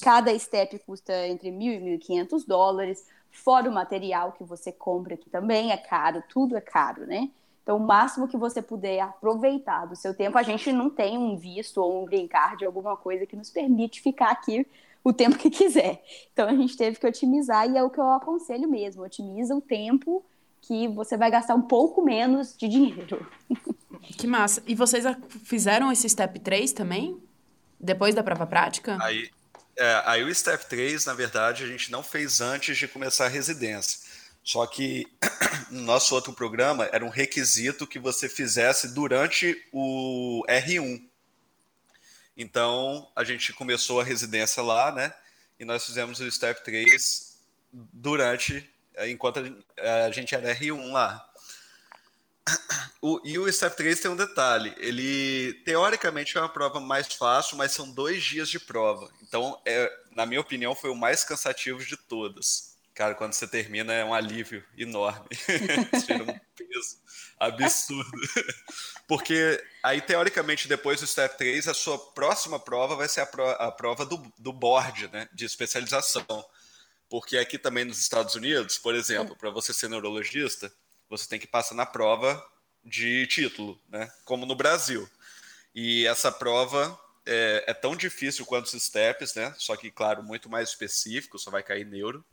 Cada 0.00 0.36
step 0.38 0.78
custa 0.80 1.26
entre 1.26 1.50
mil 1.50 1.72
e 1.72 1.80
mil 1.80 1.94
e 1.94 1.98
quinhentos 1.98 2.44
dólares, 2.44 3.06
fora 3.30 3.68
o 3.68 3.72
material 3.72 4.32
que 4.32 4.44
você 4.44 4.72
compra 4.72 5.14
aqui 5.14 5.28
também 5.28 5.72
é 5.72 5.76
caro, 5.76 6.22
tudo 6.28 6.56
é 6.56 6.60
caro, 6.60 7.06
né? 7.06 7.30
Então, 7.66 7.78
o 7.78 7.80
máximo 7.84 8.28
que 8.28 8.36
você 8.36 8.62
puder 8.62 9.00
aproveitar 9.00 9.86
do 9.86 9.96
seu 9.96 10.14
tempo, 10.14 10.38
a 10.38 10.42
gente 10.44 10.70
não 10.70 10.88
tem 10.88 11.18
um 11.18 11.36
visto 11.36 11.78
ou 11.78 12.04
um 12.04 12.06
green 12.06 12.28
card, 12.28 12.64
alguma 12.64 12.96
coisa 12.96 13.26
que 13.26 13.34
nos 13.34 13.50
permite 13.50 14.00
ficar 14.00 14.30
aqui 14.30 14.64
o 15.02 15.12
tempo 15.12 15.36
que 15.36 15.50
quiser. 15.50 16.00
Então, 16.32 16.48
a 16.48 16.54
gente 16.54 16.76
teve 16.76 16.96
que 16.96 17.04
otimizar 17.04 17.68
e 17.68 17.76
é 17.76 17.82
o 17.82 17.90
que 17.90 17.98
eu 17.98 18.08
aconselho 18.12 18.70
mesmo: 18.70 19.02
otimiza 19.02 19.52
o 19.52 19.60
tempo 19.60 20.24
que 20.62 20.86
você 20.86 21.16
vai 21.16 21.28
gastar 21.28 21.56
um 21.56 21.62
pouco 21.62 22.04
menos 22.04 22.56
de 22.56 22.68
dinheiro. 22.68 23.26
Que 24.16 24.26
massa. 24.28 24.62
E 24.68 24.74
vocês 24.74 25.04
fizeram 25.44 25.90
esse 25.90 26.08
step 26.08 26.38
3 26.38 26.70
também? 26.70 27.20
Depois 27.80 28.14
da 28.14 28.22
prova 28.22 28.46
prática? 28.46 28.96
Aí, 29.02 29.28
é, 29.76 30.02
aí 30.06 30.22
o 30.22 30.32
step 30.32 30.68
3, 30.68 31.06
na 31.06 31.14
verdade, 31.14 31.64
a 31.64 31.66
gente 31.66 31.90
não 31.90 32.04
fez 32.04 32.40
antes 32.40 32.78
de 32.78 32.86
começar 32.86 33.24
a 33.24 33.28
residência. 33.28 34.05
Só 34.46 34.64
que 34.64 35.04
no 35.72 35.82
nosso 35.82 36.14
outro 36.14 36.32
programa 36.32 36.88
era 36.92 37.04
um 37.04 37.08
requisito 37.08 37.84
que 37.84 37.98
você 37.98 38.28
fizesse 38.28 38.94
durante 38.94 39.60
o 39.72 40.44
R1. 40.48 41.04
Então 42.36 43.10
a 43.16 43.24
gente 43.24 43.52
começou 43.52 44.00
a 44.00 44.04
residência 44.04 44.62
lá, 44.62 44.92
né? 44.92 45.12
E 45.58 45.64
nós 45.64 45.84
fizemos 45.84 46.20
o 46.20 46.30
Step 46.30 46.62
3 46.62 47.40
durante, 47.72 48.70
enquanto 49.08 49.40
a 49.78 50.10
gente 50.12 50.32
era 50.32 50.54
R1 50.54 50.92
lá. 50.92 51.28
O, 53.02 53.20
e 53.24 53.36
o 53.40 53.52
Step 53.52 53.76
3 53.76 53.98
tem 53.98 54.10
um 54.12 54.16
detalhe: 54.16 54.72
ele 54.78 55.54
teoricamente 55.64 56.38
é 56.38 56.40
uma 56.40 56.48
prova 56.48 56.78
mais 56.78 57.12
fácil, 57.12 57.56
mas 57.56 57.72
são 57.72 57.90
dois 57.90 58.22
dias 58.22 58.48
de 58.48 58.60
prova. 58.60 59.10
Então, 59.22 59.60
é, 59.66 59.92
na 60.12 60.24
minha 60.24 60.40
opinião, 60.40 60.72
foi 60.72 60.90
o 60.90 60.94
mais 60.94 61.24
cansativo 61.24 61.84
de 61.84 61.96
todas 61.96 62.75
Cara, 62.96 63.14
quando 63.14 63.34
você 63.34 63.46
termina 63.46 63.92
é 63.92 64.02
um 64.02 64.14
alívio 64.14 64.64
enorme. 64.74 65.28
Tira 66.06 66.24
um 66.24 66.40
peso 66.56 66.96
absurdo. 67.38 68.10
Porque 69.06 69.62
aí, 69.82 70.00
teoricamente, 70.00 70.66
depois 70.66 70.98
do 70.98 71.06
Step 71.06 71.36
3, 71.36 71.68
a 71.68 71.74
sua 71.74 71.98
próxima 71.98 72.58
prova 72.58 72.96
vai 72.96 73.06
ser 73.06 73.20
a, 73.20 73.26
pro, 73.26 73.46
a 73.46 73.70
prova 73.70 74.06
do, 74.06 74.32
do 74.38 74.50
board, 74.50 75.08
né? 75.08 75.28
De 75.34 75.44
especialização. 75.44 76.26
Porque 77.10 77.36
aqui 77.36 77.58
também 77.58 77.84
nos 77.84 78.00
Estados 78.00 78.34
Unidos, 78.34 78.78
por 78.78 78.94
exemplo, 78.94 79.36
para 79.36 79.50
você 79.50 79.74
ser 79.74 79.90
neurologista, 79.90 80.72
você 81.06 81.28
tem 81.28 81.38
que 81.38 81.46
passar 81.46 81.74
na 81.74 81.84
prova 81.84 82.42
de 82.82 83.26
título, 83.26 83.78
né? 83.90 84.10
Como 84.24 84.46
no 84.46 84.56
Brasil. 84.56 85.06
E 85.74 86.06
essa 86.06 86.32
prova 86.32 86.98
é, 87.26 87.62
é 87.66 87.74
tão 87.74 87.94
difícil 87.94 88.46
quanto 88.46 88.64
os 88.64 88.82
steps, 88.82 89.34
né? 89.34 89.54
Só 89.58 89.76
que, 89.76 89.90
claro, 89.90 90.22
muito 90.22 90.48
mais 90.48 90.70
específico, 90.70 91.38
só 91.38 91.50
vai 91.50 91.62
cair 91.62 91.84
neuro 91.84 92.24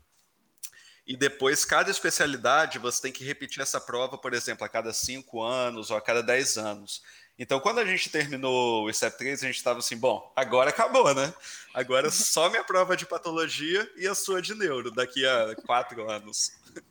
e 1.05 1.17
depois 1.17 1.65
cada 1.65 1.91
especialidade 1.91 2.79
você 2.79 3.01
tem 3.01 3.11
que 3.11 3.23
repetir 3.23 3.61
essa 3.61 3.79
prova, 3.79 4.17
por 4.17 4.33
exemplo, 4.33 4.65
a 4.65 4.69
cada 4.69 4.93
cinco 4.93 5.41
anos 5.41 5.91
ou 5.91 5.97
a 5.97 6.01
cada 6.01 6.21
dez 6.21 6.57
anos. 6.57 7.01
Então, 7.37 7.59
quando 7.59 7.79
a 7.79 7.85
gente 7.85 8.09
terminou 8.09 8.85
o 8.85 8.93
STEP 8.93 9.17
3, 9.17 9.43
a 9.43 9.47
gente 9.47 9.55
estava 9.55 9.79
assim, 9.79 9.97
bom, 9.97 10.31
agora 10.35 10.69
acabou, 10.69 11.13
né? 11.15 11.33
Agora 11.73 12.11
só 12.11 12.49
minha 12.49 12.63
prova 12.63 12.95
de 12.95 13.05
patologia 13.05 13.89
e 13.97 14.07
a 14.07 14.13
sua 14.13 14.41
de 14.41 14.53
neuro, 14.53 14.91
daqui 14.91 15.25
a 15.25 15.55
quatro 15.65 16.09
anos. 16.09 16.51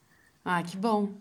Ah, 0.44 0.60
que 0.60 0.76
bom. 0.76 1.20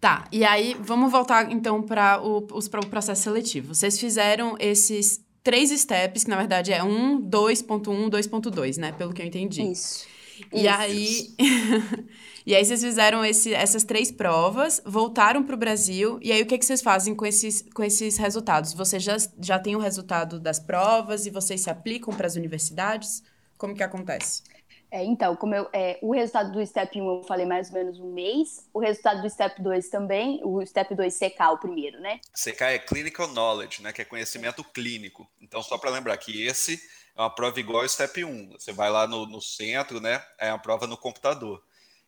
Tá, 0.00 0.26
e 0.32 0.42
aí 0.42 0.74
vamos 0.80 1.12
voltar 1.12 1.52
então 1.52 1.82
para 1.82 2.18
o, 2.22 2.38
o 2.38 2.86
processo 2.88 3.24
seletivo. 3.24 3.74
Vocês 3.74 4.00
fizeram 4.00 4.56
esses 4.58 5.20
três 5.42 5.68
steps, 5.78 6.24
que 6.24 6.30
na 6.30 6.36
verdade 6.36 6.72
é 6.72 6.82
1, 6.82 7.28
2.1, 7.28 8.08
2.2, 8.08 8.78
né? 8.78 8.92
Pelo 8.92 9.12
que 9.12 9.20
eu 9.20 9.26
entendi. 9.26 9.62
Isso. 9.62 10.06
E 10.52 10.68
aí. 10.68 11.34
e 12.46 12.54
aí 12.54 12.64
vocês 12.64 12.82
fizeram 12.82 13.24
esse, 13.24 13.52
essas 13.52 13.84
três 13.84 14.10
provas, 14.10 14.80
voltaram 14.84 15.42
para 15.42 15.54
o 15.54 15.58
Brasil, 15.58 16.18
e 16.22 16.32
aí 16.32 16.42
o 16.42 16.46
que, 16.46 16.58
que 16.58 16.64
vocês 16.64 16.82
fazem 16.82 17.14
com 17.14 17.26
esses, 17.26 17.62
com 17.74 17.82
esses 17.82 18.16
resultados? 18.16 18.72
Vocês 18.72 19.02
já, 19.02 19.16
já 19.40 19.58
têm 19.58 19.76
o 19.76 19.80
resultado 19.80 20.38
das 20.38 20.58
provas 20.58 21.26
e 21.26 21.30
vocês 21.30 21.60
se 21.60 21.70
aplicam 21.70 22.14
para 22.14 22.26
as 22.26 22.36
universidades? 22.36 23.22
Como 23.58 23.74
que 23.74 23.82
acontece? 23.82 24.42
É, 24.90 25.04
então, 25.04 25.34
como 25.34 25.54
eu, 25.54 25.68
é, 25.72 25.98
o 26.00 26.12
resultado 26.12 26.52
do 26.52 26.64
Step 26.64 27.00
1 27.00 27.16
eu 27.16 27.22
falei 27.24 27.44
mais 27.44 27.68
ou 27.68 27.74
menos 27.74 27.98
um 27.98 28.12
mês, 28.12 28.68
o 28.72 28.78
resultado 28.78 29.20
do 29.20 29.28
Step 29.28 29.60
2 29.60 29.88
também, 29.88 30.40
o 30.44 30.64
Step 30.64 30.94
2 30.94 31.18
CK 31.18 31.40
o 31.52 31.58
primeiro, 31.58 32.00
né? 32.00 32.20
CK 32.32 32.62
é 32.62 32.78
Clinical 32.78 33.28
Knowledge, 33.28 33.82
né, 33.82 33.92
que 33.92 34.00
é 34.00 34.04
conhecimento 34.04 34.62
clínico. 34.62 35.28
Então, 35.40 35.60
só 35.62 35.76
para 35.76 35.90
lembrar 35.90 36.16
que 36.16 36.46
esse 36.46 36.80
é 37.16 37.20
uma 37.20 37.30
prova 37.30 37.58
igual 37.58 37.82
ao 37.82 37.88
Step 37.88 38.24
1. 38.24 38.52
Você 38.52 38.72
vai 38.72 38.90
lá 38.90 39.06
no, 39.06 39.26
no 39.26 39.40
centro, 39.40 40.00
né, 40.00 40.22
é 40.38 40.52
uma 40.52 40.58
prova 40.58 40.86
no 40.86 40.96
computador. 40.96 41.62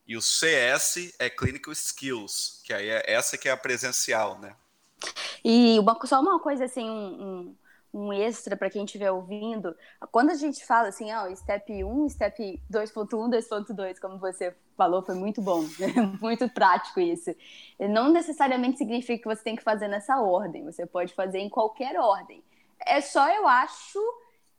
E 0.06 0.16
o 0.16 0.22
CS 0.22 1.14
é 1.18 1.28
Clinical 1.28 1.72
Skills, 1.72 2.62
que 2.64 2.72
aí 2.72 2.88
é 2.88 3.02
essa 3.06 3.36
que 3.36 3.48
é 3.48 3.52
a 3.52 3.56
presencial, 3.56 4.38
né? 4.38 4.56
E 5.44 5.78
uma, 5.78 5.98
só 6.06 6.20
uma 6.20 6.40
coisa 6.40 6.64
assim, 6.64 6.88
um, 6.88 7.54
um, 7.92 8.02
um 8.06 8.12
extra 8.12 8.56
para 8.56 8.70
quem 8.70 8.84
estiver 8.84 9.10
ouvindo, 9.10 9.76
quando 10.10 10.30
a 10.30 10.34
gente 10.34 10.64
fala 10.64 10.88
assim, 10.88 11.12
ó, 11.12 11.34
step 11.34 11.84
1, 11.84 12.08
step 12.08 12.62
2.1, 12.70 13.08
2.2, 13.30 14.00
como 14.00 14.18
você 14.18 14.56
falou, 14.76 15.02
foi 15.02 15.14
muito 15.14 15.42
bom, 15.42 15.64
muito 16.20 16.48
prático 16.48 17.00
isso. 17.00 17.34
Não 17.78 18.10
necessariamente 18.10 18.78
significa 18.78 19.22
que 19.22 19.36
você 19.36 19.42
tem 19.42 19.56
que 19.56 19.62
fazer 19.62 19.88
nessa 19.88 20.20
ordem, 20.20 20.64
você 20.64 20.86
pode 20.86 21.14
fazer 21.14 21.38
em 21.38 21.48
qualquer 21.50 21.98
ordem. 21.98 22.42
É 22.80 23.00
só, 23.00 23.28
eu 23.28 23.46
acho, 23.46 23.98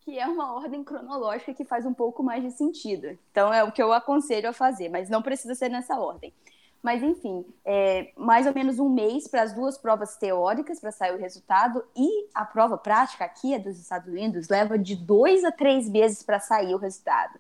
que 0.09 0.17
é 0.17 0.25
uma 0.25 0.55
ordem 0.55 0.83
cronológica 0.83 1.53
que 1.53 1.63
faz 1.63 1.85
um 1.85 1.93
pouco 1.93 2.23
mais 2.23 2.43
de 2.43 2.49
sentido. 2.49 3.15
Então 3.31 3.53
é 3.53 3.63
o 3.63 3.71
que 3.71 3.81
eu 3.81 3.93
aconselho 3.93 4.49
a 4.49 4.53
fazer, 4.53 4.89
mas 4.89 5.07
não 5.07 5.21
precisa 5.21 5.53
ser 5.53 5.69
nessa 5.69 5.99
ordem. 5.99 6.33
Mas 6.81 7.03
enfim, 7.03 7.45
é 7.63 8.11
mais 8.17 8.47
ou 8.47 8.53
menos 8.53 8.79
um 8.79 8.89
mês 8.89 9.27
para 9.27 9.43
as 9.43 9.53
duas 9.53 9.77
provas 9.77 10.17
teóricas 10.17 10.79
para 10.79 10.91
sair 10.91 11.13
o 11.13 11.19
resultado 11.19 11.83
e 11.95 12.27
a 12.33 12.43
prova 12.43 12.75
prática 12.75 13.23
aqui 13.23 13.53
é 13.53 13.59
dos 13.59 13.77
Estados 13.77 14.07
Unidos 14.07 14.49
leva 14.49 14.79
de 14.79 14.95
dois 14.95 15.43
a 15.43 15.51
três 15.51 15.87
meses 15.87 16.23
para 16.23 16.39
sair 16.39 16.73
o 16.73 16.79
resultado. 16.79 17.39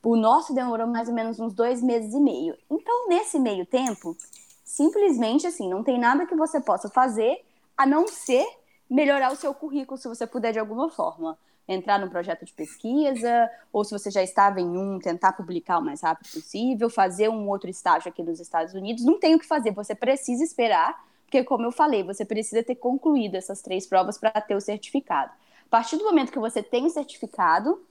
O 0.00 0.14
nosso 0.14 0.54
demorou 0.54 0.86
mais 0.86 1.08
ou 1.08 1.14
menos 1.14 1.40
uns 1.40 1.54
dois 1.54 1.82
meses 1.82 2.14
e 2.14 2.20
meio. 2.20 2.56
Então 2.70 3.08
nesse 3.08 3.40
meio 3.40 3.66
tempo, 3.66 4.16
simplesmente 4.64 5.44
assim, 5.44 5.68
não 5.68 5.82
tem 5.82 5.98
nada 5.98 6.24
que 6.24 6.36
você 6.36 6.60
possa 6.60 6.88
fazer 6.88 7.44
a 7.76 7.84
não 7.84 8.06
ser 8.06 8.46
melhorar 8.88 9.32
o 9.32 9.36
seu 9.36 9.52
currículo 9.52 9.98
se 9.98 10.06
você 10.06 10.24
puder 10.24 10.52
de 10.52 10.60
alguma 10.60 10.88
forma 10.88 11.36
entrar 11.68 11.98
num 11.98 12.08
projeto 12.08 12.44
de 12.44 12.52
pesquisa, 12.52 13.50
ou 13.72 13.84
se 13.84 13.90
você 13.90 14.10
já 14.10 14.22
estava 14.22 14.60
em 14.60 14.76
um, 14.76 14.98
tentar 14.98 15.32
publicar 15.32 15.78
o 15.78 15.82
mais 15.82 16.00
rápido 16.00 16.30
possível, 16.32 16.88
fazer 16.88 17.28
um 17.28 17.48
outro 17.48 17.68
estágio 17.68 18.08
aqui 18.08 18.22
nos 18.22 18.38
Estados 18.38 18.74
Unidos. 18.74 19.04
Não 19.04 19.18
tem 19.18 19.34
o 19.34 19.38
que 19.38 19.46
fazer, 19.46 19.72
você 19.72 19.94
precisa 19.94 20.44
esperar, 20.44 21.04
porque, 21.24 21.42
como 21.42 21.64
eu 21.64 21.72
falei, 21.72 22.04
você 22.04 22.24
precisa 22.24 22.62
ter 22.62 22.76
concluído 22.76 23.34
essas 23.34 23.60
três 23.60 23.86
provas 23.86 24.16
para 24.16 24.30
ter 24.40 24.54
o 24.54 24.60
certificado. 24.60 25.32
A 25.66 25.68
partir 25.68 25.96
do 25.96 26.04
momento 26.04 26.30
que 26.30 26.38
você 26.38 26.62
tem 26.62 26.86
o 26.86 26.90
certificado, 26.90 27.84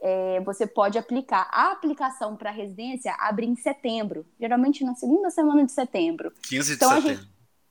é, 0.00 0.40
você 0.40 0.64
pode 0.66 0.96
aplicar. 0.96 1.48
A 1.52 1.72
aplicação 1.72 2.36
para 2.36 2.52
residência 2.52 3.12
abre 3.18 3.46
em 3.46 3.56
setembro, 3.56 4.24
geralmente 4.38 4.84
na 4.84 4.94
segunda 4.94 5.28
semana 5.30 5.64
de 5.64 5.72
setembro. 5.72 6.32
15 6.48 6.68
de 6.68 6.76
então, 6.76 6.90
setembro. 6.90 7.16
Gente, 7.16 7.28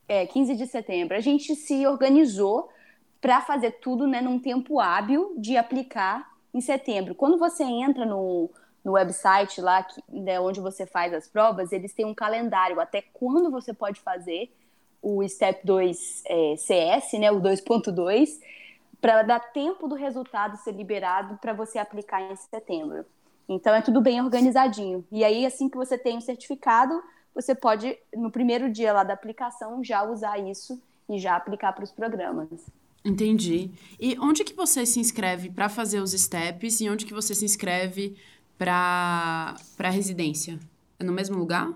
é, 0.09 0.25
15 0.25 0.55
de 0.55 0.67
setembro. 0.67 1.15
A 1.15 1.21
gente 1.21 1.55
se 1.55 1.87
organizou 1.87 2.69
para 3.21 3.41
fazer 3.41 3.71
tudo 3.79 4.07
né, 4.07 4.21
num 4.21 4.39
tempo 4.39 4.79
hábil 4.79 5.33
de 5.37 5.57
aplicar 5.57 6.31
em 6.53 6.61
setembro. 6.61 7.15
Quando 7.15 7.37
você 7.37 7.63
entra 7.63 8.05
no, 8.05 8.49
no 8.83 8.93
website 8.93 9.61
lá 9.61 9.83
que, 9.83 10.01
né, 10.09 10.39
onde 10.39 10.59
você 10.59 10.85
faz 10.85 11.13
as 11.13 11.27
provas, 11.27 11.71
eles 11.71 11.93
têm 11.93 12.05
um 12.05 12.13
calendário 12.13 12.79
até 12.79 13.01
quando 13.13 13.51
você 13.51 13.73
pode 13.73 13.99
fazer 14.01 14.51
o 15.01 15.27
Step 15.27 15.65
2 15.65 16.23
é, 16.25 16.55
CS, 16.57 17.13
né, 17.13 17.31
o 17.31 17.41
2.2, 17.41 18.39
para 18.99 19.21
dar 19.21 19.39
tempo 19.39 19.87
do 19.87 19.95
resultado 19.95 20.57
ser 20.57 20.71
liberado 20.71 21.37
para 21.37 21.53
você 21.53 21.77
aplicar 21.77 22.21
em 22.21 22.35
setembro. 22.35 23.05
Então 23.47 23.73
é 23.73 23.81
tudo 23.81 24.01
bem 24.01 24.21
organizadinho. 24.21 25.05
E 25.11 25.23
aí, 25.23 25.45
assim 25.45 25.69
que 25.69 25.77
você 25.77 25.97
tem 25.97 26.17
o 26.17 26.21
certificado, 26.21 27.01
você 27.33 27.53
pode, 27.55 27.97
no 28.15 28.31
primeiro 28.31 28.69
dia 28.69 28.91
lá 28.91 29.03
da 29.03 29.13
aplicação, 29.13 29.83
já 29.83 30.03
usar 30.03 30.37
isso 30.39 30.81
e 31.07 31.19
já 31.19 31.35
aplicar 31.35 31.71
para 31.71 31.83
os 31.83 31.91
programas. 31.91 32.49
Entendi. 33.07 33.71
E 33.97 34.17
onde 34.19 34.43
que 34.43 34.53
você 34.53 34.85
se 34.85 34.99
inscreve 34.99 35.49
para 35.49 35.69
fazer 35.69 36.01
os 36.01 36.11
steps 36.11 36.81
e 36.81 36.89
onde 36.89 37.05
que 37.05 37.13
você 37.13 37.33
se 37.33 37.45
inscreve 37.45 38.21
para 38.57 39.55
para 39.77 39.89
residência? 39.89 40.59
É 40.99 41.05
no 41.05 41.13
mesmo 41.13 41.37
lugar? 41.37 41.71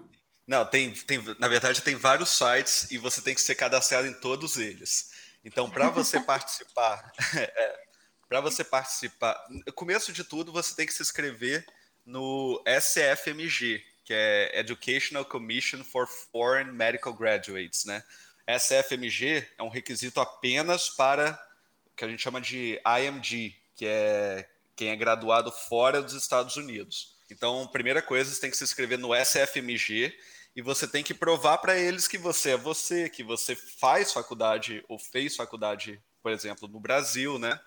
Não, 0.46 0.66
tem, 0.66 0.92
tem, 0.92 1.24
na 1.40 1.48
verdade 1.48 1.82
tem 1.82 1.96
vários 1.96 2.30
sites 2.30 2.92
e 2.92 2.98
você 2.98 3.22
tem 3.22 3.34
que 3.34 3.42
ser 3.42 3.56
cadastrado 3.56 4.08
em 4.08 4.14
todos 4.14 4.58
eles. 4.58 5.12
Então, 5.46 5.70
para 5.72 5.88
você 5.90 6.20
participar, 6.20 7.14
é, 7.34 7.80
para 8.28 8.42
você 8.42 8.62
participar, 8.64 9.42
começo 9.74 10.12
de 10.12 10.26
tudo, 10.26 10.52
você 10.52 10.76
tem 10.76 10.86
que 10.86 10.94
se 10.94 11.02
inscrever 11.02 11.66
no 12.06 12.62
SFMG, 12.68 13.82
que 14.04 14.14
é 14.14 14.60
Educational 14.60 15.24
Commission 15.24 15.82
for 15.82 16.06
Foreign 16.08 16.74
Medical 16.74 17.14
Graduates, 17.14 17.86
né? 17.86 18.04
SFMG 18.60 19.48
é 19.58 19.64
um 19.64 19.70
requisito 19.70 20.20
apenas 20.20 20.90
para 20.90 21.40
o 21.86 21.96
que 21.96 22.06
a 22.06 22.08
gente 22.08 22.22
chama 22.22 22.42
de 22.42 22.80
IMG, 22.86 23.56
que 23.76 23.86
é 23.86 24.48
quem 24.76 24.90
é 24.90 24.96
graduado 24.96 25.52
fora 25.52 26.02
dos 26.02 26.14
Estados 26.14 26.56
Unidos. 26.56 27.16
Então, 27.30 27.68
primeira 27.68 28.02
coisa, 28.02 28.34
você 28.34 28.42
tem 28.42 28.50
que 28.50 28.58
se 28.58 28.64
inscrever 28.64 28.98
no 28.98 29.14
SFMG 29.14 30.14
e 30.56 30.62
você 30.62 30.88
tem 30.88 31.04
que 31.04 31.14
provar 31.14 31.60
para 31.60 31.78
eles 31.78 32.08
que 32.08 32.18
você 32.18 32.52
é 32.52 32.58
você, 32.58 33.10
que 33.10 33.24
você 33.24 33.56
faz 33.56 34.12
faculdade 34.12 34.84
ou 34.88 35.00
fez 35.00 35.36
faculdade, 35.36 36.02
por 36.22 36.32
exemplo, 36.32 36.68
no 36.68 36.80
Brasil, 36.80 37.40
né? 37.40 37.60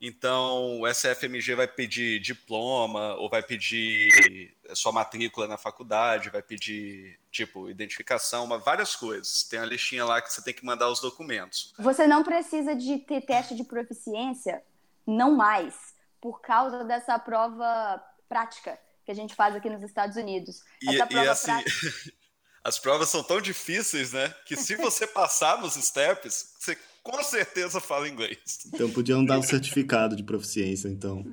Então, 0.00 0.80
o 0.80 0.86
SFMG 0.88 1.54
vai 1.54 1.68
pedir 1.68 2.20
diploma, 2.20 3.14
ou 3.16 3.28
vai 3.28 3.42
pedir 3.42 4.56
sua 4.74 4.92
matrícula 4.92 5.46
na 5.46 5.58
faculdade, 5.58 6.30
vai 6.30 6.42
pedir, 6.42 7.20
tipo, 7.30 7.68
identificação, 7.68 8.44
uma, 8.44 8.56
várias 8.56 8.96
coisas. 8.96 9.42
Tem 9.42 9.58
a 9.58 9.66
listinha 9.66 10.04
lá 10.06 10.22
que 10.22 10.32
você 10.32 10.42
tem 10.42 10.54
que 10.54 10.64
mandar 10.64 10.88
os 10.88 11.00
documentos. 11.00 11.74
Você 11.78 12.06
não 12.06 12.24
precisa 12.24 12.74
de 12.74 12.98
ter 12.98 13.20
teste 13.20 13.54
de 13.54 13.62
proficiência, 13.62 14.62
não 15.06 15.36
mais, 15.36 15.74
por 16.18 16.40
causa 16.40 16.82
dessa 16.82 17.18
prova 17.18 18.02
prática 18.26 18.78
que 19.04 19.10
a 19.10 19.14
gente 19.14 19.34
faz 19.34 19.54
aqui 19.54 19.68
nos 19.68 19.82
Estados 19.82 20.16
Unidos. 20.16 20.62
E, 20.80 20.94
Essa 20.94 21.06
prova 21.06 21.26
e 21.26 21.28
assim, 21.28 21.52
prática... 21.52 21.80
as 22.64 22.78
provas 22.78 23.10
são 23.10 23.22
tão 23.22 23.40
difíceis, 23.40 24.12
né? 24.12 24.34
Que 24.46 24.56
se 24.56 24.76
você 24.76 25.06
passar 25.06 25.60
nos 25.60 25.74
steps, 25.74 26.54
você 26.58 26.78
com 27.02 27.22
certeza 27.22 27.80
fala 27.80 28.08
inglês. 28.08 28.38
Então 28.66 28.90
podiam 28.90 29.24
dar 29.24 29.36
o 29.36 29.40
um 29.40 29.42
certificado 29.42 30.14
de 30.14 30.22
proficiência, 30.22 30.88
então. 30.88 31.24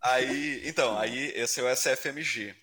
aí, 0.00 0.62
então, 0.68 0.98
aí 0.98 1.32
esse 1.34 1.60
é 1.60 1.62
o 1.62 1.76
SFMG. 1.76 2.54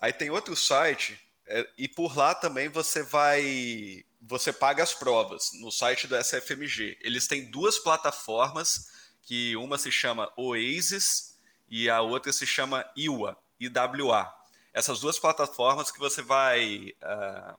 Aí 0.00 0.12
tem 0.12 0.30
outro 0.30 0.56
site 0.56 1.18
é, 1.46 1.68
e 1.76 1.88
por 1.88 2.16
lá 2.16 2.34
também 2.34 2.68
você 2.68 3.02
vai, 3.02 4.04
você 4.20 4.52
paga 4.52 4.82
as 4.82 4.94
provas 4.94 5.50
no 5.60 5.70
site 5.70 6.06
do 6.06 6.16
SFMG. 6.16 6.98
Eles 7.00 7.26
têm 7.26 7.50
duas 7.50 7.78
plataformas 7.78 8.90
que 9.22 9.56
uma 9.56 9.78
se 9.78 9.90
chama 9.90 10.32
Oasis 10.36 11.38
e 11.68 11.88
a 11.88 12.00
outra 12.00 12.32
se 12.32 12.46
chama 12.46 12.84
IWA, 12.96 13.36
IWA. 13.60 14.32
essas 14.72 15.00
duas 15.00 15.18
plataformas 15.18 15.90
que 15.90 15.98
você 15.98 16.22
vai. 16.22 16.94
Uh, 17.02 17.58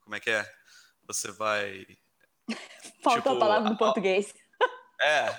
como 0.00 0.16
é 0.16 0.20
que 0.20 0.30
é? 0.30 0.52
Você 1.06 1.30
vai. 1.30 1.86
Falta 3.02 3.22
tipo, 3.22 3.34
a 3.34 3.38
palavra 3.38 3.70
no 3.70 3.76
português. 3.76 4.34
É. 5.02 5.34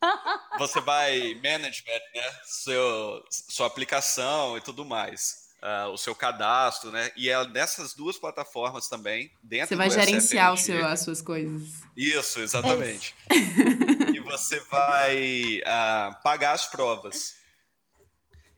Você 0.58 0.80
vai 0.80 1.34
management, 1.34 2.02
né? 2.14 2.40
Seu, 2.44 3.24
sua 3.30 3.66
aplicação 3.66 4.56
e 4.56 4.60
tudo 4.60 4.84
mais. 4.84 5.44
Uh, 5.62 5.88
o 5.88 5.96
seu 5.96 6.14
cadastro, 6.14 6.90
né? 6.90 7.10
E 7.16 7.30
é 7.30 7.48
nessas 7.48 7.94
duas 7.94 8.18
plataformas 8.18 8.86
também, 8.86 9.32
dentro 9.42 9.68
Você 9.68 9.76
vai 9.76 9.88
gerenciar 9.88 10.52
o 10.52 10.58
seu, 10.58 10.86
as 10.86 11.00
suas 11.00 11.22
coisas. 11.22 11.62
Isso, 11.96 12.40
exatamente. 12.40 13.14
É 13.30 13.34
e 14.14 14.20
você 14.20 14.60
vai 14.60 15.60
uh, 15.60 16.22
pagar 16.22 16.52
as 16.52 16.66
provas. 16.66 17.34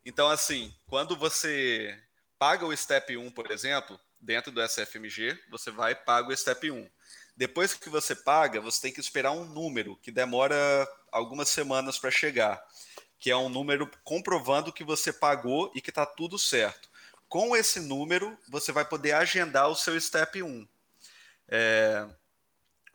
Então, 0.04 0.28
assim, 0.28 0.74
quando 0.88 1.16
você 1.16 1.96
paga 2.38 2.66
o 2.66 2.76
Step 2.76 3.16
1, 3.16 3.30
por 3.30 3.52
exemplo, 3.52 3.98
dentro 4.20 4.50
do 4.50 4.60
SFMG, 4.60 5.38
você 5.48 5.70
vai 5.70 5.92
e 5.92 5.96
paga 5.96 6.32
o 6.32 6.36
Step 6.36 6.70
1. 6.70 6.88
Depois 7.36 7.74
que 7.74 7.90
você 7.90 8.14
paga, 8.14 8.60
você 8.60 8.80
tem 8.80 8.92
que 8.92 9.00
esperar 9.00 9.32
um 9.32 9.44
número 9.44 9.96
que 9.96 10.10
demora 10.10 10.56
algumas 11.12 11.48
semanas 11.48 11.98
para 11.98 12.10
chegar, 12.10 12.62
que 13.18 13.30
é 13.30 13.36
um 13.36 13.48
número 13.48 13.90
comprovando 14.02 14.72
que 14.72 14.82
você 14.82 15.12
pagou 15.12 15.70
e 15.74 15.80
que 15.80 15.90
está 15.90 16.06
tudo 16.06 16.38
certo. 16.38 16.88
Com 17.28 17.54
esse 17.54 17.80
número, 17.80 18.38
você 18.48 18.72
vai 18.72 18.84
poder 18.84 19.12
agendar 19.12 19.68
o 19.68 19.76
seu 19.76 20.00
Step 20.00 20.42
1. 20.42 20.66
É, 21.48 22.08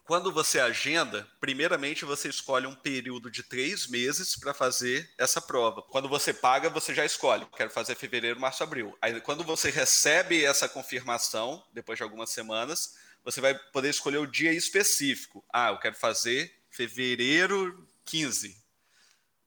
quando 0.06 0.32
você 0.32 0.60
agenda, 0.60 1.28
primeiramente 1.40 2.04
você 2.04 2.28
escolhe 2.28 2.66
um 2.66 2.76
período 2.76 3.30
de 3.30 3.44
três 3.44 3.88
meses 3.88 4.36
para 4.36 4.54
fazer 4.54 5.10
essa 5.18 5.40
prova. 5.40 5.82
Quando 5.84 6.10
você 6.10 6.34
paga, 6.34 6.70
você 6.70 6.94
já 6.94 7.06
escolhe. 7.06 7.46
Quero 7.56 7.70
fazer 7.70 7.96
fevereiro, 7.96 8.40
março, 8.40 8.64
abril. 8.64 8.98
Aí, 9.02 9.22
quando 9.22 9.44
você 9.44 9.70
recebe 9.70 10.44
essa 10.44 10.68
confirmação, 10.68 11.64
depois 11.72 11.98
de 11.98 12.04
algumas 12.04 12.30
semanas, 12.30 12.96
você 13.24 13.40
vai 13.40 13.58
poder 13.72 13.90
escolher 13.90 14.18
o 14.18 14.26
dia 14.26 14.52
específico. 14.54 15.44
Ah, 15.54 15.70
eu 15.70 15.80
quero 15.80 15.96
fazer 15.96 16.54
fevereiro 16.70 17.88
15. 18.06 18.60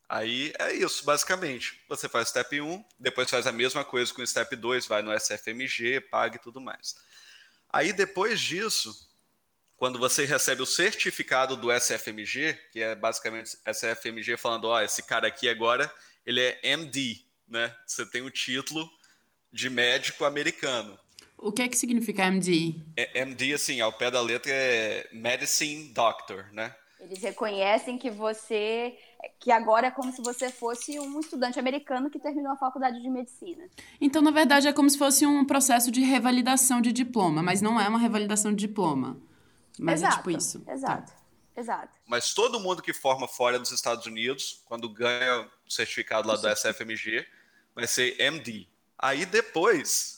Aí 0.09 0.53
é 0.59 0.73
isso, 0.73 1.05
basicamente. 1.05 1.81
Você 1.89 2.09
faz 2.09 2.29
step 2.29 2.61
1, 2.61 2.85
depois 2.99 3.31
faz 3.31 3.47
a 3.47 3.53
mesma 3.53 3.85
coisa 3.85 4.13
com 4.13 4.23
o 4.23 4.27
step 4.27 4.55
2, 4.55 4.87
vai 4.87 5.03
no 5.03 5.13
SFMG, 5.19 6.01
paga 6.01 6.37
e 6.37 6.41
tudo 6.41 6.61
mais. 6.61 6.95
Aí 7.73 7.93
depois 7.93 8.41
disso, 8.41 8.95
quando 9.77 9.99
você 9.99 10.25
recebe 10.25 10.63
o 10.63 10.67
certificado 10.67 11.57
do 11.57 11.73
SFMG, 11.73 12.55
que 12.71 12.81
é 12.81 12.95
basicamente 12.95 13.59
SFMG 13.67 14.37
falando, 14.37 14.67
ó, 14.67 14.77
oh, 14.77 14.81
esse 14.81 15.03
cara 15.03 15.27
aqui 15.27 15.49
agora, 15.49 15.93
ele 16.25 16.41
é 16.41 16.61
MD, 16.63 17.25
né? 17.49 17.75
Você 17.87 18.07
tem 18.07 18.23
o 18.23 18.31
título 18.31 18.89
de 19.53 19.69
médico 19.69 20.25
americano. 20.25 20.99
O 21.39 21.53
que 21.53 21.63
é 21.63 21.69
que 21.69 21.77
significa 21.77 22.25
MD? 22.27 22.75
É, 22.97 23.21
MD, 23.21 23.55
assim, 23.55 23.81
ao 23.81 23.93
pé 23.93 24.11
da 24.11 24.21
letra 24.21 24.51
é 24.53 25.09
Medicine 25.13 25.89
Doctor, 25.93 26.47
né? 26.53 26.75
Eles 27.01 27.23
reconhecem 27.23 27.99
que 27.99 28.11
você, 28.11 28.97
que 29.39 29.51
agora 29.53 29.89
é 29.89 29.91
como 29.91 30.11
se 30.11 30.23
você 30.23 30.51
fosse 30.51 30.99
um 30.99 31.21
estudante 31.21 31.59
americano 31.59 32.09
que 32.09 32.19
terminou 32.19 32.53
a 32.53 32.57
faculdade 32.57 33.03
de 33.03 33.11
medicina. 33.11 33.69
Então, 34.01 34.23
na 34.23 34.31
verdade, 34.31 34.69
é 34.69 34.73
como 34.73 34.89
se 34.89 34.97
fosse 34.97 35.27
um 35.27 35.45
processo 35.45 35.91
de 35.91 36.01
revalidação 36.01 36.81
de 36.81 36.93
diploma, 36.93 37.43
mas 37.43 37.61
não 37.61 37.79
é 37.79 37.87
uma 37.87 37.99
revalidação 37.99 38.55
de 38.55 38.67
diploma. 38.67 39.21
Mas 39.79 40.01
exato, 40.01 40.15
é 40.15 40.17
tipo 40.17 40.31
isso. 40.31 40.65
Exato. 40.67 41.13
Tá. 41.13 41.25
Exato. 41.57 41.93
Mas 42.07 42.35
todo 42.35 42.59
mundo 42.59 42.83
que 42.83 42.93
forma 42.93 43.29
fora 43.29 43.59
dos 43.59 43.71
Estados 43.71 44.07
Unidos, 44.07 44.63
quando 44.65 44.89
ganha 44.89 45.49
o 45.67 45.71
certificado 45.71 46.27
lá 46.27 46.37
do 46.37 46.49
SFMG, 46.49 47.25
vai 47.75 47.87
ser 47.87 48.21
MD. 48.21 48.67
Aí 48.99 49.25
depois 49.25 50.14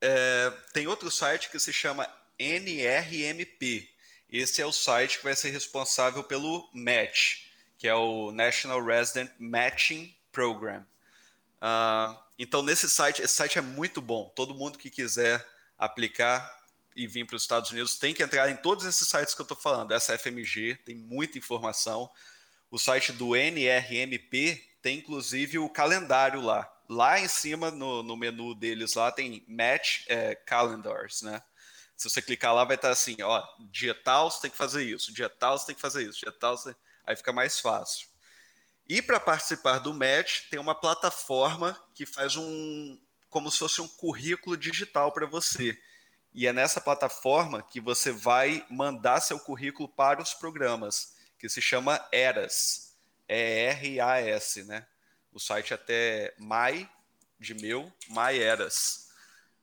é, 0.00 0.52
tem 0.72 0.86
outro 0.86 1.10
site 1.10 1.50
que 1.50 1.58
se 1.58 1.72
chama 1.72 2.08
NRMP. 2.38 3.88
Esse 4.30 4.62
é 4.62 4.66
o 4.66 4.72
site 4.72 5.18
que 5.18 5.24
vai 5.24 5.34
ser 5.34 5.50
responsável 5.50 6.22
pelo 6.22 6.68
match, 6.72 7.42
que 7.78 7.88
é 7.88 7.94
o 7.94 8.30
National 8.30 8.84
Resident 8.84 9.30
Matching 9.38 10.14
Program. 10.32 10.86
Uh, 11.60 12.16
então, 12.38 12.62
nesse 12.62 12.88
site, 12.88 13.20
esse 13.20 13.34
site 13.34 13.58
é 13.58 13.62
muito 13.62 14.00
bom. 14.00 14.32
Todo 14.34 14.54
mundo 14.54 14.78
que 14.78 14.88
quiser 14.88 15.46
aplicar 15.76 16.58
e 16.94 17.06
vir 17.06 17.26
para 17.26 17.36
os 17.36 17.42
Estados 17.42 17.70
Unidos, 17.70 17.98
tem 17.98 18.12
que 18.12 18.22
entrar 18.22 18.50
em 18.50 18.56
todos 18.56 18.84
esses 18.84 19.08
sites 19.08 19.34
que 19.34 19.40
eu 19.40 19.44
estou 19.44 19.56
falando. 19.56 19.92
Essa 19.92 20.16
FMG 20.18 20.76
tem 20.84 20.94
muita 20.94 21.38
informação. 21.38 22.10
O 22.70 22.78
site 22.78 23.12
do 23.12 23.36
NRMP 23.36 24.62
tem 24.82 24.98
inclusive 24.98 25.58
o 25.58 25.68
calendário 25.68 26.40
lá. 26.40 26.70
Lá 26.90 27.20
em 27.20 27.28
cima, 27.28 27.70
no, 27.70 28.02
no 28.02 28.16
menu 28.16 28.52
deles, 28.52 28.94
lá 28.94 29.12
tem 29.12 29.44
Match 29.46 30.02
é, 30.08 30.34
Calendars, 30.34 31.22
né? 31.22 31.40
Se 31.96 32.10
você 32.10 32.20
clicar 32.20 32.52
lá, 32.52 32.64
vai 32.64 32.74
estar 32.74 32.90
assim, 32.90 33.16
ó, 33.22 33.46
dia 33.70 33.94
tal 33.94 34.28
você 34.28 34.40
tem 34.40 34.50
que 34.50 34.56
fazer 34.56 34.82
isso, 34.82 35.14
dia 35.14 35.28
tal 35.28 35.56
você 35.56 35.66
tem 35.66 35.74
que 35.76 35.80
fazer 35.80 36.02
isso, 36.02 36.18
dia 36.18 36.32
tal 36.32 36.56
você... 36.56 36.74
Aí 37.06 37.14
fica 37.14 37.32
mais 37.32 37.60
fácil. 37.60 38.08
E 38.88 39.00
para 39.00 39.20
participar 39.20 39.78
do 39.78 39.94
Match, 39.94 40.48
tem 40.50 40.58
uma 40.58 40.74
plataforma 40.74 41.80
que 41.94 42.04
faz 42.04 42.34
um, 42.34 43.00
como 43.28 43.52
se 43.52 43.58
fosse 43.58 43.80
um 43.80 43.86
currículo 43.86 44.56
digital 44.56 45.12
para 45.12 45.26
você. 45.26 45.80
E 46.34 46.44
é 46.44 46.52
nessa 46.52 46.80
plataforma 46.80 47.62
que 47.62 47.80
você 47.80 48.10
vai 48.10 48.66
mandar 48.68 49.20
seu 49.20 49.38
currículo 49.38 49.88
para 49.88 50.20
os 50.20 50.34
programas, 50.34 51.14
que 51.38 51.48
se 51.48 51.62
chama 51.62 52.04
ERAS. 52.10 52.96
E-R-A-S, 53.28 54.64
né? 54.64 54.84
O 55.32 55.38
site 55.38 55.72
até 55.72 56.34
Mai, 56.38 56.88
de 57.38 57.54
meu, 57.54 57.92
Mai 58.08 58.38
Eras. 58.38 59.10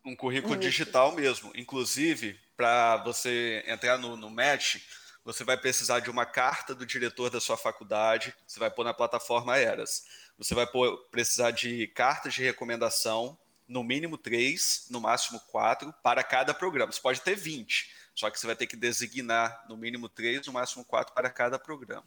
Um 0.03 0.15
currículo 0.15 0.53
Isso. 0.53 0.61
digital 0.61 1.11
mesmo. 1.13 1.51
Inclusive, 1.55 2.39
para 2.55 2.97
você 2.97 3.63
entrar 3.67 3.97
no, 3.97 4.15
no 4.15 4.29
Match, 4.29 4.77
você 5.23 5.43
vai 5.43 5.57
precisar 5.57 5.99
de 5.99 6.09
uma 6.09 6.25
carta 6.25 6.73
do 6.73 6.85
diretor 6.85 7.29
da 7.29 7.41
sua 7.41 7.57
faculdade, 7.57 8.33
você 8.47 8.59
vai 8.59 8.71
pôr 8.71 8.85
na 8.85 8.93
plataforma 8.93 9.57
Eras. 9.57 10.05
Você 10.37 10.55
vai 10.55 10.65
pôr, 10.65 10.97
precisar 11.11 11.51
de 11.51 11.87
cartas 11.87 12.33
de 12.33 12.43
recomendação, 12.43 13.37
no 13.67 13.83
mínimo 13.83 14.17
três, 14.17 14.87
no 14.89 15.01
máximo 15.01 15.39
quatro, 15.41 15.93
para 16.01 16.23
cada 16.23 16.53
programa. 16.53 16.91
Você 16.91 17.01
pode 17.01 17.21
ter 17.21 17.35
20, 17.35 17.93
só 18.15 18.29
que 18.29 18.39
você 18.39 18.47
vai 18.47 18.55
ter 18.55 18.67
que 18.67 18.77
designar 18.77 19.65
no 19.67 19.75
mínimo 19.75 20.07
três, 20.07 20.47
no 20.47 20.53
máximo 20.53 20.85
quatro 20.85 21.13
para 21.13 21.29
cada 21.29 21.59
programa. 21.59 22.05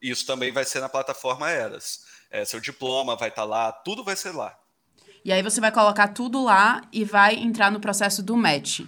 Isso 0.00 0.26
também 0.26 0.52
vai 0.52 0.64
ser 0.64 0.80
na 0.80 0.88
plataforma 0.88 1.50
Eras. 1.50 2.04
É, 2.32 2.46
seu 2.46 2.58
diploma 2.58 3.14
vai 3.14 3.28
estar 3.28 3.42
tá 3.42 3.46
lá, 3.46 3.70
tudo 3.70 4.02
vai 4.02 4.16
ser 4.16 4.32
lá. 4.32 4.58
E 5.22 5.30
aí 5.30 5.42
você 5.42 5.60
vai 5.60 5.70
colocar 5.70 6.08
tudo 6.08 6.42
lá 6.42 6.80
e 6.90 7.04
vai 7.04 7.34
entrar 7.34 7.70
no 7.70 7.78
processo 7.78 8.22
do 8.22 8.34
match. 8.34 8.80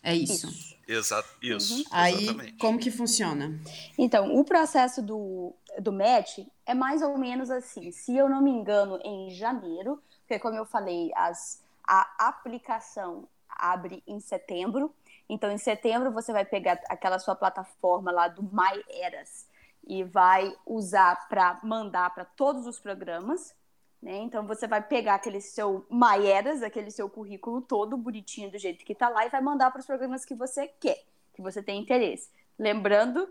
É 0.00 0.14
isso. 0.14 0.46
Isso. 0.46 0.72
Exato, 0.86 1.28
isso. 1.42 1.74
Uhum. 1.74 1.84
Aí, 1.90 2.52
como 2.58 2.78
que 2.78 2.90
funciona? 2.90 3.60
Então, 3.98 4.34
o 4.36 4.44
processo 4.44 5.02
do, 5.02 5.54
do 5.78 5.92
match 5.92 6.38
é 6.64 6.74
mais 6.74 7.02
ou 7.02 7.18
menos 7.18 7.50
assim. 7.50 7.90
Se 7.90 8.16
eu 8.16 8.28
não 8.28 8.40
me 8.40 8.50
engano, 8.50 9.00
em 9.04 9.30
janeiro, 9.30 10.00
porque 10.20 10.38
como 10.38 10.56
eu 10.56 10.64
falei, 10.64 11.10
as, 11.14 11.62
a 11.86 12.28
aplicação 12.28 13.28
abre 13.48 14.02
em 14.06 14.20
setembro. 14.20 14.94
Então, 15.28 15.50
em 15.50 15.58
setembro, 15.58 16.12
você 16.12 16.32
vai 16.32 16.44
pegar 16.44 16.80
aquela 16.88 17.18
sua 17.18 17.34
plataforma 17.34 18.12
lá 18.12 18.28
do 18.28 18.42
MyEras 18.42 19.46
e 19.86 20.04
vai 20.04 20.56
usar 20.66 21.28
para 21.28 21.60
mandar 21.62 22.14
para 22.14 22.24
todos 22.24 22.66
os 22.66 22.78
programas. 22.78 23.54
Né? 24.00 24.16
Então, 24.18 24.46
você 24.46 24.66
vai 24.66 24.82
pegar 24.82 25.14
aquele 25.14 25.40
seu 25.40 25.86
MyEras, 25.90 26.62
aquele 26.62 26.90
seu 26.90 27.08
currículo 27.08 27.60
todo 27.60 27.96
bonitinho 27.96 28.50
do 28.50 28.58
jeito 28.58 28.84
que 28.84 28.92
está 28.92 29.08
lá, 29.08 29.26
e 29.26 29.30
vai 29.30 29.40
mandar 29.40 29.70
para 29.70 29.80
os 29.80 29.86
programas 29.86 30.24
que 30.24 30.34
você 30.34 30.66
quer, 30.66 31.02
que 31.32 31.42
você 31.42 31.62
tem 31.62 31.80
interesse. 31.80 32.30
Lembrando, 32.58 33.28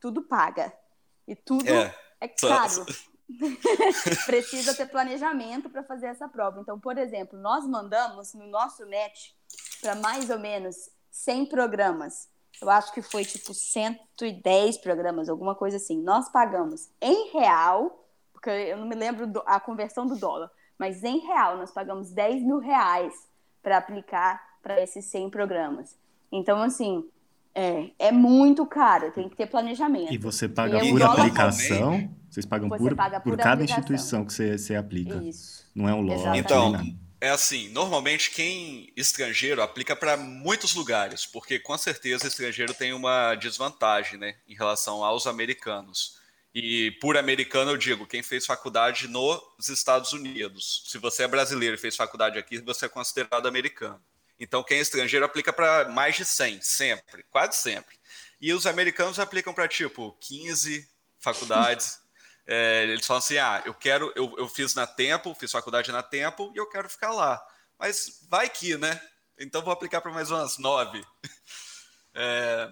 tudo 0.00 0.22
paga. 0.22 0.72
E 1.26 1.34
tudo 1.34 1.68
é, 1.68 1.94
é 2.20 2.28
caro. 2.28 2.84
precisa 4.26 4.74
ter 4.74 4.86
planejamento 4.86 5.70
para 5.70 5.82
fazer 5.82 6.06
essa 6.06 6.28
prova. 6.28 6.60
Então, 6.60 6.78
por 6.78 6.98
exemplo, 6.98 7.38
nós 7.38 7.66
mandamos 7.66 8.34
no 8.34 8.46
nosso 8.46 8.84
net 8.84 9.34
para 9.80 9.94
mais 9.96 10.30
ou 10.30 10.38
menos 10.38 10.90
100 11.10 11.46
programas. 11.46 12.28
Eu 12.60 12.70
acho 12.70 12.92
que 12.92 13.02
foi 13.02 13.24
tipo 13.24 13.52
110 13.52 14.78
programas, 14.78 15.28
alguma 15.28 15.54
coisa 15.54 15.76
assim. 15.76 16.00
Nós 16.02 16.28
pagamos 16.28 16.88
em 17.00 17.30
real, 17.32 18.06
porque 18.32 18.50
eu 18.50 18.76
não 18.76 18.86
me 18.86 18.94
lembro 18.94 19.26
do, 19.26 19.42
a 19.46 19.60
conversão 19.60 20.06
do 20.06 20.16
dólar, 20.16 20.50
mas 20.78 21.04
em 21.04 21.18
real 21.18 21.56
nós 21.56 21.70
pagamos 21.70 22.10
10 22.10 22.42
mil 22.42 22.58
reais 22.58 23.14
para 23.62 23.78
aplicar 23.78 24.42
para 24.62 24.80
esses 24.80 25.04
100 25.06 25.30
programas. 25.30 25.96
Então, 26.32 26.62
assim, 26.62 27.08
é, 27.54 27.90
é 27.98 28.12
muito 28.12 28.66
caro, 28.66 29.12
tem 29.12 29.28
que 29.28 29.36
ter 29.36 29.46
planejamento. 29.46 30.12
E 30.12 30.18
você 30.18 30.48
paga 30.48 30.82
e 30.84 30.90
por 30.90 31.02
aplicação? 31.02 32.10
Vocês 32.28 32.44
pagam 32.44 32.68
você 32.68 32.82
por, 32.82 32.96
paga 32.96 33.20
por, 33.20 33.36
por 33.36 33.38
cada 33.38 33.62
instituição 33.62 34.24
que 34.24 34.32
você, 34.32 34.58
você 34.58 34.74
aplica. 34.74 35.16
Isso. 35.22 35.70
Não 35.74 35.88
é 35.88 35.94
um 35.94 36.00
lote. 36.00 36.38
Então, 36.38 36.72
é 37.24 37.30
assim, 37.30 37.70
normalmente 37.70 38.30
quem 38.30 38.92
estrangeiro 38.94 39.62
aplica 39.62 39.96
para 39.96 40.14
muitos 40.14 40.74
lugares, 40.74 41.24
porque 41.24 41.58
com 41.58 41.76
certeza 41.78 42.28
estrangeiro 42.28 42.74
tem 42.74 42.92
uma 42.92 43.34
desvantagem, 43.34 44.18
né, 44.18 44.36
em 44.46 44.54
relação 44.54 45.02
aos 45.02 45.26
americanos. 45.26 46.18
E 46.54 46.90
por 47.00 47.16
americano 47.16 47.70
eu 47.70 47.76
digo, 47.78 48.06
quem 48.06 48.22
fez 48.22 48.44
faculdade 48.44 49.08
nos 49.08 49.68
Estados 49.70 50.12
Unidos. 50.12 50.84
Se 50.86 50.98
você 50.98 51.22
é 51.22 51.28
brasileiro 51.28 51.76
e 51.76 51.78
fez 51.78 51.96
faculdade 51.96 52.38
aqui, 52.38 52.58
você 52.58 52.84
é 52.84 52.88
considerado 52.90 53.48
americano. 53.48 54.00
Então 54.38 54.62
quem 54.62 54.76
é 54.76 54.80
estrangeiro 54.82 55.24
aplica 55.24 55.50
para 55.50 55.88
mais 55.88 56.16
de 56.16 56.26
100, 56.26 56.60
sempre, 56.60 57.24
quase 57.30 57.56
sempre. 57.56 57.98
E 58.38 58.52
os 58.52 58.66
americanos 58.66 59.18
aplicam 59.18 59.54
para 59.54 59.66
tipo 59.66 60.12
15 60.20 60.86
faculdades. 61.18 62.03
É, 62.46 62.82
eles 62.84 63.06
falam 63.06 63.18
assim: 63.18 63.38
ah, 63.38 63.62
eu 63.64 63.74
quero, 63.74 64.12
eu, 64.14 64.34
eu 64.38 64.48
fiz 64.48 64.74
na 64.74 64.86
tempo, 64.86 65.34
fiz 65.34 65.50
faculdade 65.50 65.90
na 65.90 66.02
tempo 66.02 66.52
e 66.54 66.58
eu 66.58 66.68
quero 66.68 66.88
ficar 66.88 67.10
lá. 67.12 67.44
Mas 67.78 68.20
vai 68.28 68.48
que, 68.48 68.76
né? 68.76 69.00
Então 69.38 69.62
vou 69.62 69.72
aplicar 69.72 70.00
para 70.00 70.12
mais 70.12 70.30
umas 70.30 70.58
nove. 70.58 71.04
É, 72.16 72.70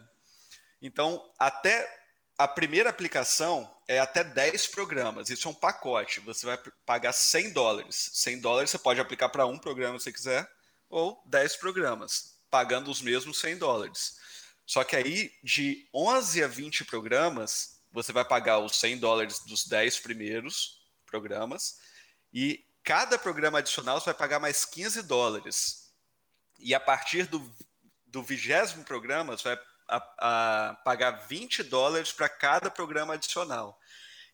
então, 0.81 1.21
até 1.37 2.03
a 2.39 2.47
primeira 2.47 2.91
aplicação 2.91 3.69
é 3.89 3.99
até 3.99 4.25
10 4.25 4.69
programas. 4.69 5.31
Isso 5.31 5.49
é 5.49 5.51
um 5.51 5.55
pacote. 5.55 6.21
Você 6.21 6.47
vai 6.47 6.59
pagar 6.87 7.13
100 7.13 7.53
dólares. 7.53 8.11
100 8.15 8.41
dólares 8.41 8.71
você 8.71 8.79
pode 8.79 9.01
aplicar 9.01 9.29
para 9.29 9.47
um 9.47 9.59
programa 9.59 9.99
se 9.99 10.13
quiser, 10.13 10.49
ou 10.89 11.23
10 11.27 11.57
programas, 11.57 12.37
pagando 12.51 12.91
os 12.91 13.03
mesmos 13.03 13.41
100 13.41 13.59
dólares. 13.59 14.17
Só 14.67 14.85
que 14.85 14.97
aí, 14.97 15.33
de 15.43 15.89
11 15.95 16.45
a 16.45 16.49
20 16.49 16.85
programas, 16.85 17.72
você 17.92 18.12
vai 18.12 18.24
pagar 18.24 18.59
os 18.59 18.76
100 18.76 18.98
dólares 18.98 19.40
dos 19.40 19.66
10 19.66 20.00
primeiros 20.00 20.81
programas, 21.07 21.78
e 22.33 22.64
cada 22.83 23.18
programa 23.18 23.59
adicional 23.59 24.00
você 24.00 24.07
vai 24.07 24.14
pagar 24.14 24.40
mais 24.40 24.64
15 24.64 25.02
dólares. 25.02 25.92
E 26.59 26.74
a 26.74 26.81
partir 26.81 27.26
do, 27.26 27.55
do 28.07 28.22
vigésimo 28.22 28.85
programa, 28.85 29.37
você 29.37 29.55
vai 29.55 29.59
a, 29.88 30.70
a 30.70 30.74
pagar 30.76 31.26
20 31.28 31.62
dólares 31.64 32.12
para 32.12 32.28
cada 32.28 32.70
programa 32.70 33.14
adicional. 33.14 33.78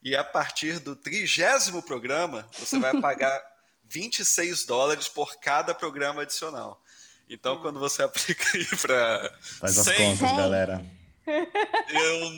E 0.02 0.14
a 0.14 0.22
partir 0.22 0.78
do 0.78 0.94
trigésimo 0.94 1.82
programa, 1.82 2.48
você 2.56 2.78
vai 2.78 2.98
pagar 3.00 3.42
26 3.84 4.64
dólares 4.64 5.08
por 5.08 5.36
cada 5.40 5.74
programa 5.74 6.22
adicional. 6.22 6.80
Então, 7.28 7.60
quando 7.60 7.80
você 7.80 8.02
aplica 8.04 8.56
aí 8.56 8.64
para. 8.64 9.38
Faz 9.40 9.74
100, 9.74 10.12
as 10.12 10.18
contas, 10.18 10.36
galera. 10.36 10.97
Eu 11.28 12.32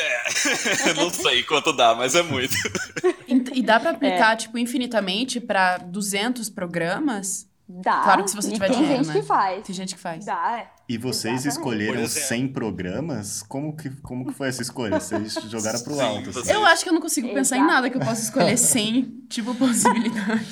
é, 0.00 0.94
não 0.96 1.10
sei 1.10 1.42
quanto 1.42 1.72
dá, 1.72 1.94
mas 1.94 2.14
é 2.14 2.22
muito. 2.22 2.54
E, 3.26 3.58
e 3.58 3.62
dá 3.62 3.80
para 3.80 3.90
aplicar, 3.90 4.32
é. 4.32 4.36
tipo, 4.36 4.58
infinitamente 4.58 5.40
para 5.40 5.78
200 5.78 6.48
programas? 6.50 7.46
Dá. 7.66 8.02
Claro 8.02 8.24
que 8.24 8.30
se 8.30 8.36
você 8.36 8.50
tiver 8.52 8.68
tem 8.68 8.76
dinheiro, 8.78 9.02
gente 9.04 9.14
né? 9.14 9.20
que 9.20 9.26
faz. 9.26 9.66
Tem 9.66 9.74
gente 9.74 9.94
que 9.94 10.00
faz. 10.00 10.26
Dá. 10.26 10.70
E 10.86 10.98
vocês 10.98 11.46
Exatamente. 11.46 11.48
escolheram 11.56 11.94
Por 11.94 12.02
exemplo. 12.02 12.28
100 12.28 12.48
programas? 12.48 13.42
Como 13.42 13.74
que, 13.74 13.88
como 14.02 14.26
que 14.26 14.34
foi 14.34 14.48
essa 14.48 14.60
escolha? 14.60 15.00
Vocês 15.00 15.32
jogaram 15.48 15.80
pro 15.82 15.94
Sim, 15.94 16.00
alto. 16.02 16.38
assim. 16.38 16.52
Eu 16.52 16.66
acho 16.66 16.82
que 16.82 16.90
eu 16.90 16.92
não 16.92 17.00
consigo 17.00 17.32
pensar 17.32 17.56
em 17.56 17.60
Exato. 17.60 17.74
nada 17.74 17.88
que 17.90 17.96
eu 17.96 18.02
possa 18.02 18.20
escolher 18.20 18.58
sem, 18.58 19.04
tipo, 19.30 19.54
possibilidade. 19.54 20.46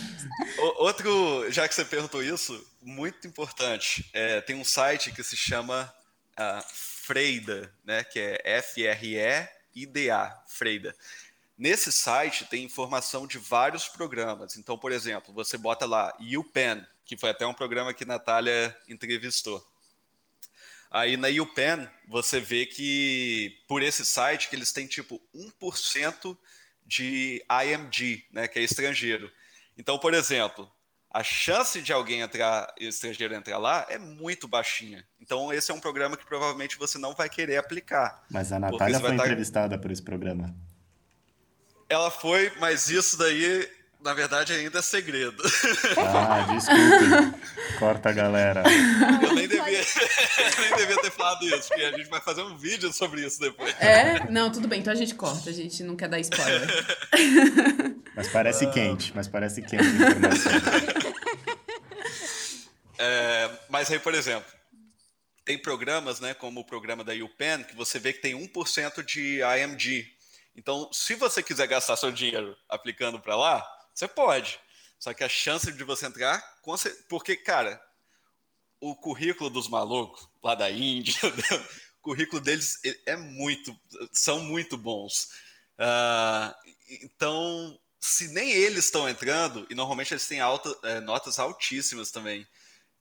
O- 0.58 0.84
Outro, 0.84 1.50
já 1.50 1.68
que 1.68 1.74
você 1.74 1.84
perguntou 1.84 2.22
isso, 2.22 2.58
muito 2.82 3.26
importante. 3.26 4.08
É, 4.14 4.40
tem 4.40 4.56
um 4.56 4.64
site 4.64 5.12
que 5.12 5.22
se 5.22 5.36
chama 5.36 5.92
ah, 6.34 6.64
Freida, 7.02 7.74
né? 7.84 8.04
Que 8.04 8.20
é 8.20 8.58
F-R-E-I-D-A, 8.58 10.44
Freida. 10.46 10.94
Nesse 11.58 11.90
site 11.90 12.44
tem 12.46 12.62
informação 12.62 13.26
de 13.26 13.38
vários 13.38 13.88
programas. 13.88 14.56
Então, 14.56 14.78
por 14.78 14.92
exemplo, 14.92 15.34
você 15.34 15.58
bota 15.58 15.84
lá 15.84 16.16
UPenn, 16.20 16.86
que 17.04 17.16
foi 17.16 17.30
até 17.30 17.44
um 17.44 17.52
programa 17.52 17.92
que 17.92 18.04
Natália 18.04 18.76
entrevistou. 18.88 19.66
Aí 20.92 21.16
na 21.16 21.26
UPenn, 21.28 21.88
você 22.06 22.38
vê 22.38 22.66
que 22.66 23.58
por 23.66 23.82
esse 23.82 24.06
site 24.06 24.48
que 24.48 24.54
eles 24.54 24.72
têm 24.72 24.86
tipo 24.86 25.20
1% 25.34 26.38
de 26.86 27.44
IMG, 27.64 28.26
né, 28.30 28.46
que 28.46 28.60
é 28.60 28.62
estrangeiro. 28.62 29.32
Então, 29.76 29.98
por 29.98 30.14
exemplo, 30.14 30.70
a 31.12 31.22
chance 31.22 31.82
de 31.82 31.92
alguém 31.92 32.20
entrar, 32.20 32.72
estrangeiro 32.80 33.34
entrar 33.34 33.58
lá 33.58 33.86
é 33.90 33.98
muito 33.98 34.48
baixinha. 34.48 35.04
Então, 35.20 35.52
esse 35.52 35.70
é 35.70 35.74
um 35.74 35.80
programa 35.80 36.16
que 36.16 36.24
provavelmente 36.24 36.78
você 36.78 36.98
não 36.98 37.14
vai 37.14 37.28
querer 37.28 37.58
aplicar. 37.58 38.22
Mas 38.30 38.50
a 38.50 38.58
Natália 38.58 38.98
foi 38.98 39.10
tá- 39.10 39.14
entrevistada 39.16 39.78
por 39.78 39.90
esse 39.90 40.02
programa. 40.02 40.54
Ela 41.88 42.10
foi, 42.10 42.50
mas 42.58 42.88
isso 42.88 43.18
daí, 43.18 43.68
na 44.02 44.14
verdade, 44.14 44.54
ainda 44.54 44.78
é 44.78 44.82
segredo. 44.82 45.42
Ah, 45.98 46.46
desculpe. 46.54 47.42
Corta 47.78 48.08
a 48.08 48.12
galera. 48.12 48.62
Eu 49.22 49.34
nem 49.34 49.46
devia, 49.46 49.80
eu 49.80 50.60
nem 50.62 50.76
devia 50.76 50.96
ter 51.02 51.10
falado 51.10 51.44
isso, 51.44 51.68
porque 51.68 51.82
a 51.82 51.90
gente 51.90 52.08
vai 52.08 52.20
fazer 52.22 52.42
um 52.42 52.56
vídeo 52.56 52.90
sobre 52.90 53.26
isso 53.26 53.38
depois. 53.38 53.74
É? 53.78 54.30
Não, 54.30 54.50
tudo 54.50 54.66
bem, 54.66 54.80
então 54.80 54.92
a 54.92 54.96
gente 54.96 55.14
corta, 55.14 55.50
a 55.50 55.52
gente 55.52 55.82
não 55.82 55.94
quer 55.94 56.08
dar 56.08 56.18
spoiler. 56.20 56.66
Mas 58.16 58.28
parece 58.28 58.66
quente, 58.70 59.12
mas 59.14 59.28
parece 59.28 59.60
quente 59.62 59.84
a 59.84 60.10
informação. 60.10 60.52
É, 63.04 63.50
mas 63.68 63.90
aí, 63.90 63.98
por 63.98 64.14
exemplo, 64.14 64.48
tem 65.44 65.58
programas, 65.58 66.20
né, 66.20 66.34
como 66.34 66.60
o 66.60 66.64
programa 66.64 67.02
da 67.02 67.12
UPenn, 67.12 67.64
que 67.64 67.74
você 67.74 67.98
vê 67.98 68.12
que 68.12 68.20
tem 68.20 68.32
1% 68.32 69.02
de 69.02 69.40
IMG. 69.40 70.06
Então, 70.54 70.88
se 70.92 71.16
você 71.16 71.42
quiser 71.42 71.66
gastar 71.66 71.96
seu 71.96 72.12
dinheiro 72.12 72.56
aplicando 72.68 73.18
para 73.18 73.34
lá, 73.34 73.66
você 73.92 74.06
pode. 74.06 74.60
Só 75.00 75.12
que 75.12 75.24
a 75.24 75.28
chance 75.28 75.72
de 75.72 75.82
você 75.82 76.06
entrar, 76.06 76.40
porque, 77.08 77.34
cara, 77.34 77.82
o 78.80 78.94
currículo 78.94 79.50
dos 79.50 79.66
malucos 79.66 80.28
lá 80.40 80.54
da 80.54 80.70
Índia, 80.70 81.18
o 81.98 82.02
currículo 82.02 82.40
deles 82.40 82.78
é 83.04 83.16
muito, 83.16 83.76
são 84.12 84.38
muito 84.38 84.76
bons. 84.76 85.28
Ah, 85.76 86.54
então, 86.88 87.76
se 87.98 88.28
nem 88.28 88.52
eles 88.52 88.84
estão 88.84 89.08
entrando, 89.08 89.66
e 89.68 89.74
normalmente 89.74 90.12
eles 90.12 90.28
têm 90.28 90.38
alta, 90.38 90.72
eh, 90.84 91.00
notas 91.00 91.40
altíssimas 91.40 92.12
também. 92.12 92.46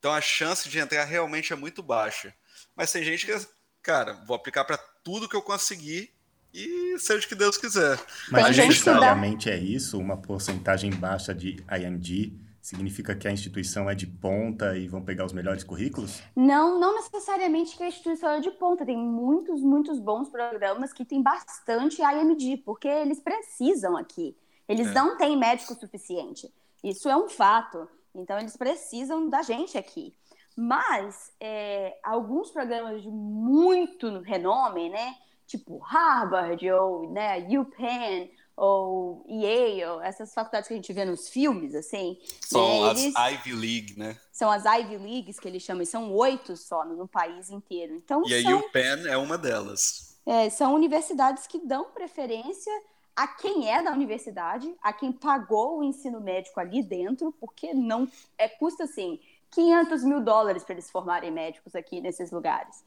Então 0.02 0.12
a 0.12 0.20
chance 0.20 0.68
de 0.68 0.80
entrar 0.80 1.04
realmente 1.04 1.54
é 1.54 1.56
muito 1.56 1.84
baixa. 1.84 2.34
Mas 2.76 2.92
tem 2.92 3.04
gente 3.04 3.24
que, 3.24 3.48
cara, 3.84 4.14
vou 4.26 4.36
aplicar 4.36 4.66
para 4.66 4.76
tudo 5.04 5.30
que 5.30 5.36
eu 5.36 5.44
conseguir 5.44 6.12
e 6.52 6.98
seja 6.98 7.24
o 7.24 7.30
que 7.30 7.36
Deus 7.36 7.56
quiser. 7.56 8.00
Mas 8.32 8.46
Tem 8.46 8.54
gente 8.54 9.48
é 9.48 9.58
isso? 9.58 10.00
Uma 10.00 10.18
porcentagem 10.18 10.90
baixa 10.90 11.36
de 11.36 11.64
IMG 11.70 12.34
significa 12.60 13.14
que 13.16 13.28
a 13.28 13.32
instituição 13.32 13.88
é 13.88 13.94
de 13.94 14.08
ponta 14.08 14.76
e 14.76 14.88
vão 14.88 15.04
pegar 15.04 15.24
os 15.24 15.34
melhores 15.34 15.64
currículos? 15.64 16.20
Não, 16.36 16.80
não 16.80 16.96
necessariamente 16.96 17.78
que 17.78 17.84
a 17.84 17.88
instituição 17.88 18.32
é 18.32 18.40
de 18.40 18.50
ponta. 18.50 18.84
Tem 18.84 18.98
muitos, 18.98 19.62
muitos 19.62 20.00
bons 20.00 20.30
programas 20.30 20.92
que 20.92 21.06
tem 21.06 21.22
bastante 21.22 22.02
IMD, 22.02 22.58
porque 22.66 22.88
eles 22.88 23.20
precisam 23.20 23.96
aqui. 23.96 24.36
Eles 24.68 24.88
É. 24.88 24.94
não 24.96 25.16
têm 25.16 25.38
médico 25.38 25.76
suficiente. 25.76 26.52
Isso 26.84 27.08
é 27.08 27.16
um 27.16 27.30
fato. 27.30 27.88
Então, 28.14 28.38
eles 28.40 28.58
precisam 28.58 29.30
da 29.30 29.42
gente 29.42 29.78
aqui. 29.78 30.14
Mas, 30.56 31.32
é, 31.40 31.98
alguns 32.04 32.52
programas 32.52 33.02
de 33.02 33.10
muito 33.10 34.20
renome, 34.20 34.90
né? 34.90 35.16
Tipo 35.48 35.78
Harvard, 35.80 36.70
ou 36.72 37.10
né, 37.12 37.38
UPenn, 37.58 38.30
ou 38.56 39.26
Yale, 39.30 40.02
essas 40.04 40.34
faculdades 40.34 40.68
que 40.68 40.74
a 40.74 40.78
gente 40.78 40.92
vê 40.94 41.04
nos 41.06 41.30
filmes, 41.30 41.74
assim. 41.74 42.18
São 42.42 42.84
né, 42.84 42.90
as 42.92 43.00
eles- 43.02 43.16
Ivy 43.18 43.54
League, 43.54 44.00
né? 44.00 44.18
são 44.32 44.52
as 44.52 44.66
Ivy 44.66 44.98
Leagues 44.98 45.40
que 45.40 45.48
eles 45.48 45.64
chamam, 45.64 45.82
e 45.84 45.86
são 45.86 46.14
oito 46.14 46.56
só 46.58 46.86
no, 46.86 46.96
no 46.96 47.08
país 47.08 47.50
inteiro. 47.50 47.96
Então, 47.96 48.22
E 48.26 48.34
a 48.34 48.42
são, 48.42 48.60
UPenn 48.60 49.08
é 49.08 49.18
uma 49.18 49.38
delas. 49.38 50.18
é, 50.26 50.50
são 50.50 50.74
universidades 50.76 51.48
que 51.48 51.60
dão 51.66 51.86
preferência 51.92 52.72
a 53.16 53.28
quem 53.28 53.70
é 53.70 53.84
da 53.84 53.92
universidade, 53.92 54.74
a 54.82 54.94
quem 54.94 55.12
pagou 55.12 55.80
o 55.80 55.84
ensino 55.84 56.22
médico 56.22 56.60
ali 56.60 56.82
dentro, 56.82 57.34
porque 57.40 57.74
não 57.74 58.08
é 58.38 58.48
custa 58.48 58.86
assim 58.86 59.20
500 59.52 60.04
mil 60.04 60.22
dólares 60.22 60.64
para 60.64 60.74
eles 60.74 60.90
formarem 60.90 61.32
médicos 61.32 61.76
aqui 61.76 62.00
nesses 62.00 62.32
lugares. 62.32 62.84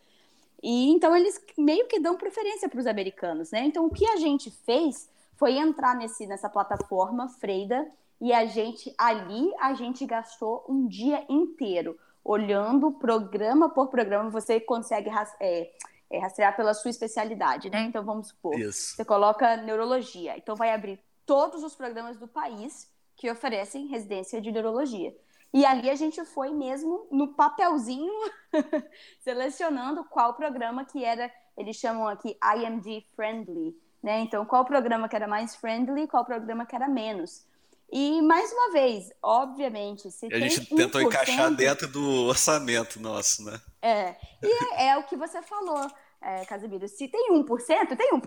E 0.62 0.90
então 0.90 1.14
eles 1.14 1.40
meio 1.58 1.87
que 1.87 2.00
dão 2.00 2.16
preferência 2.16 2.68
para 2.68 2.80
os 2.80 2.87
americanos, 2.87 3.50
né? 3.50 3.64
Então 3.64 3.84
o 3.84 3.90
que 3.90 4.06
a 4.06 4.16
gente 4.16 4.50
fez 4.50 5.10
foi 5.37 5.58
entrar 5.58 5.94
nesse, 5.94 6.26
nessa 6.26 6.48
plataforma 6.48 7.28
Freida 7.28 7.87
e 8.20 8.32
a 8.32 8.46
gente 8.46 8.94
ali 8.96 9.52
a 9.58 9.74
gente 9.74 10.06
gastou 10.06 10.64
um 10.68 10.87
dia 10.87 11.24
inteiro 11.28 11.98
olhando 12.24 12.92
programa 12.92 13.68
por 13.68 13.88
programa. 13.88 14.30
Você 14.30 14.58
consegue 14.58 15.10
é, 15.38 15.70
é, 16.14 16.18
rastrear 16.18 16.57
pela 16.57 16.74
sua 16.74 16.90
especialidade, 16.90 17.70
né? 17.70 17.83
Então 17.83 18.05
vamos 18.05 18.29
supor, 18.29 18.59
Isso. 18.59 18.96
você 18.96 19.05
coloca 19.05 19.57
neurologia, 19.57 20.37
então 20.37 20.55
vai 20.55 20.72
abrir 20.72 21.00
todos 21.27 21.62
os 21.62 21.74
programas 21.74 22.16
do 22.16 22.29
país 22.29 22.90
que 23.16 23.31
oferecem 23.31 23.87
residência 23.87 24.40
de 24.40 24.50
neurologia. 24.53 25.14
E 25.53 25.64
ali 25.64 25.88
a 25.88 25.94
gente 25.94 26.24
foi 26.24 26.53
mesmo 26.53 27.07
no 27.12 27.35
papelzinho 27.35 28.12
selecionando 29.22 30.05
qual 30.05 30.35
programa 30.35 30.85
que 30.85 31.05
era, 31.05 31.31
eles 31.57 31.77
chamam 31.77 32.09
aqui 32.09 32.37
IMD 32.57 33.07
friendly, 33.14 33.77
né? 34.03 34.20
Então, 34.20 34.44
qual 34.44 34.64
programa 34.64 35.09
que 35.09 35.14
era 35.14 35.29
mais 35.29 35.55
friendly, 35.55 36.09
qual 36.09 36.24
programa 36.24 36.66
que 36.66 36.74
era 36.74 36.88
menos. 36.88 37.46
E 37.92 38.20
mais 38.22 38.53
uma 38.53 38.72
vez, 38.72 39.12
obviamente, 39.22 40.11
se 40.11 40.27
a 40.27 40.40
gente 40.40 40.66
tentou 40.74 41.00
1%, 41.00 41.07
encaixar 41.07 41.55
dentro 41.55 41.87
do 41.87 42.24
orçamento 42.24 42.98
nosso, 42.98 43.44
né? 43.44 43.61
É, 43.81 44.16
e 44.42 44.74
é, 44.74 44.88
é 44.88 44.96
o 44.96 45.05
que 45.05 45.16
você 45.16 45.40
falou, 45.42 45.88
é, 46.24 46.44
Casimiro. 46.44 46.88
Se 46.88 47.06
tem 47.08 47.32
1%, 47.32 47.96
tem 47.96 48.12
1%, 48.12 48.20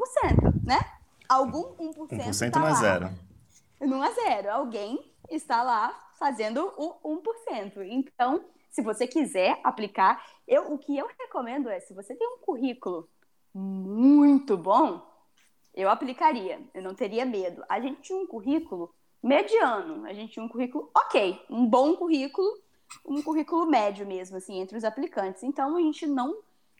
né? 0.66 0.80
algum 1.28 1.76
1%, 1.76 2.08
1% 2.08 2.32
está 2.32 2.60
não 2.60 2.68
é 2.68 2.72
lá. 2.72 2.76
zero. 2.76 3.10
Não 3.82 4.04
é 4.04 4.12
zero. 4.14 4.52
Alguém 4.52 5.00
está 5.30 5.62
lá 5.62 5.90
fazendo 6.18 6.74
o 6.78 7.20
1%. 7.22 7.86
Então, 7.90 8.46
se 8.70 8.82
você 8.82 9.08
quiser 9.08 9.60
aplicar, 9.64 10.24
eu, 10.48 10.74
o 10.74 10.78
que 10.78 10.98
eu 10.98 11.08
recomendo 11.20 11.70
é, 11.70 11.80
se 11.80 11.94
você 11.94 12.16
tem 12.16 12.28
um 12.28 12.40
currículo 12.40 13.08
muito 13.54 14.58
bom, 14.58 15.06
eu 15.74 15.90
aplicaria. 15.90 16.60
Eu 16.74 16.82
não 16.82 16.96
teria 16.96 17.26
medo. 17.26 17.64
A 17.70 17.80
gente 17.80 18.02
tinha 18.02 18.18
um 18.18 18.28
currículo 18.28 18.94
mediano. 19.22 20.06
A 20.06 20.14
gente 20.14 20.34
tinha 20.34 20.46
um 20.46 20.50
currículo 20.50 20.90
ok, 20.96 21.40
um 21.50 21.66
bom 21.66 21.96
currículo, 21.96 22.48
um 23.06 23.22
currículo 23.22 23.66
médio 23.66 24.08
mesmo, 24.08 24.38
assim, 24.38 24.60
entre 24.60 24.78
os 24.78 24.84
aplicantes. 24.84 25.44
Então, 25.44 25.76
a 25.76 25.82
gente 25.82 26.08
não 26.08 26.38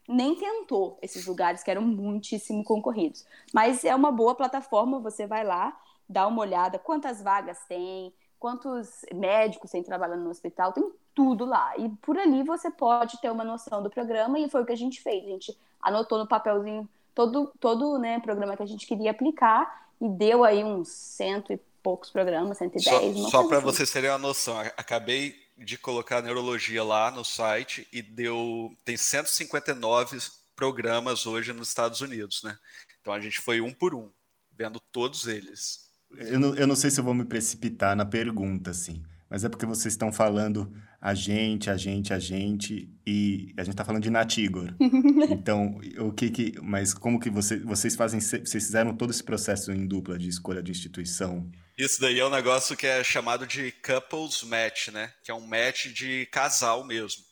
nem 0.08 0.36
tentou 0.36 0.98
esses 1.02 1.26
lugares 1.26 1.62
que 1.64 1.70
eram 1.70 1.82
muitíssimo 1.82 2.64
concorridos. 2.64 3.26
Mas 3.54 3.84
é 3.84 3.94
uma 3.94 4.12
boa 4.12 4.34
plataforma, 4.34 5.00
você 5.00 5.28
vai 5.28 5.44
lá, 5.44 5.78
dá 6.08 6.26
uma 6.26 6.42
olhada, 6.42 6.80
quantas 6.80 7.22
vagas 7.22 7.60
tem, 7.68 8.14
quantos 8.40 9.06
médicos 9.14 9.72
tem 9.72 9.84
trabalhando 9.84 10.24
no 10.24 10.30
hospital, 10.30 10.72
tem 10.72 10.90
tudo 11.14 11.46
lá. 11.46 11.78
E 11.78 11.90
por 11.90 12.18
ali 12.18 12.44
você 12.44 12.72
pode 12.72 13.20
ter 13.20 13.30
uma 13.30 13.44
noção 13.44 13.84
do 13.84 13.90
programa, 13.90 14.40
e 14.40 14.50
foi 14.50 14.62
o 14.62 14.66
que 14.66 14.72
a 14.74 14.78
gente 14.78 15.02
fez. 15.02 15.26
A 15.26 15.30
gente 15.30 15.58
anotou 15.82 16.18
no 16.18 16.28
papelzinho 16.28 16.88
todo, 17.14 17.52
todo 17.60 17.98
né, 17.98 18.20
programa 18.20 18.56
que 18.56 18.64
a 18.64 18.68
gente 18.68 18.88
queria 18.88 19.12
aplicar, 19.12 19.88
e 20.00 20.08
deu 20.08 20.44
aí 20.44 20.64
uns 20.64 20.90
cento 20.90 21.52
e 21.52 21.60
poucos 21.82 22.10
programas, 22.12 22.58
110. 22.58 23.18
Só, 23.18 23.30
só 23.30 23.48
para 23.48 23.58
assim. 23.58 23.66
vocês 23.66 23.92
terem 23.92 24.10
uma 24.10 24.18
noção, 24.18 24.58
acabei 24.78 25.47
de 25.58 25.78
colocar 25.78 26.22
neurologia 26.22 26.84
lá 26.84 27.10
no 27.12 27.26
site 27.26 27.88
e 27.92 28.02
deu 28.02 28.76
tem 28.86 28.96
159 28.96 30.20
programas 30.56 31.26
hoje 31.26 31.54
nos 31.54 31.70
Estados 31.70 32.02
Unidos, 32.02 32.44
né? 32.44 32.58
Então 33.02 33.14
a 33.14 33.20
gente 33.20 33.40
foi 33.40 33.62
um 33.62 33.74
por 33.74 33.96
um, 33.96 34.10
vendo 34.52 34.80
todos 34.92 35.28
eles. 35.28 35.88
Eu 36.12 36.40
não, 36.40 36.56
eu 36.56 36.68
não 36.68 36.76
sei 36.76 36.90
se 36.90 37.00
eu 37.00 37.04
vou 37.04 37.14
me 37.14 37.26
precipitar 37.26 37.96
na 37.96 38.06
pergunta, 38.06 38.72
assim, 38.72 39.04
mas 39.30 39.44
é 39.44 39.50
porque 39.50 39.66
vocês 39.66 39.94
estão 39.94 40.12
falando 40.12 40.72
a 41.00 41.14
gente, 41.14 41.70
a 41.70 41.78
gente, 41.78 42.14
a 42.14 42.20
gente, 42.20 42.90
e 43.06 43.54
a 43.58 43.64
gente 43.64 43.74
está 43.74 43.86
falando 43.86 44.04
de 44.04 44.10
Natigor. 44.10 44.74
Então, 45.30 45.80
o 46.00 46.12
que 46.12 46.30
que... 46.30 46.54
Mas 46.62 46.94
como 46.94 47.20
que 47.20 47.30
você, 47.30 47.58
vocês 47.60 47.96
fazem... 47.96 48.20
Vocês 48.20 48.66
fizeram 48.66 48.96
todo 48.96 49.12
esse 49.12 49.24
processo 49.24 49.72
em 49.72 49.86
dupla 49.86 50.18
de 50.18 50.28
escolha 50.28 50.64
de 50.64 50.72
instituição? 50.72 51.50
Isso 51.78 52.02
daí 52.02 52.20
é 52.20 52.26
um 52.26 52.30
negócio 52.30 52.76
que 52.76 52.88
é 52.88 53.04
chamado 53.04 53.46
de 53.46 53.72
couples 53.72 54.44
match, 54.44 54.88
né? 54.90 55.14
Que 55.24 55.32
é 55.32 55.34
um 55.34 55.46
match 55.46 55.88
de 55.88 56.26
casal 56.28 56.84
mesmo. 56.84 57.24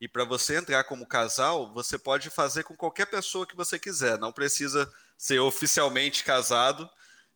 E 0.00 0.08
para 0.08 0.24
você 0.24 0.56
entrar 0.56 0.82
como 0.84 1.06
casal, 1.06 1.72
você 1.72 1.96
pode 1.96 2.28
fazer 2.28 2.64
com 2.64 2.74
qualquer 2.74 3.06
pessoa 3.06 3.46
que 3.46 3.56
você 3.56 3.78
quiser. 3.78 4.18
Não 4.18 4.32
precisa 4.32 4.90
ser 5.16 5.38
oficialmente 5.38 6.24
casado 6.24 6.90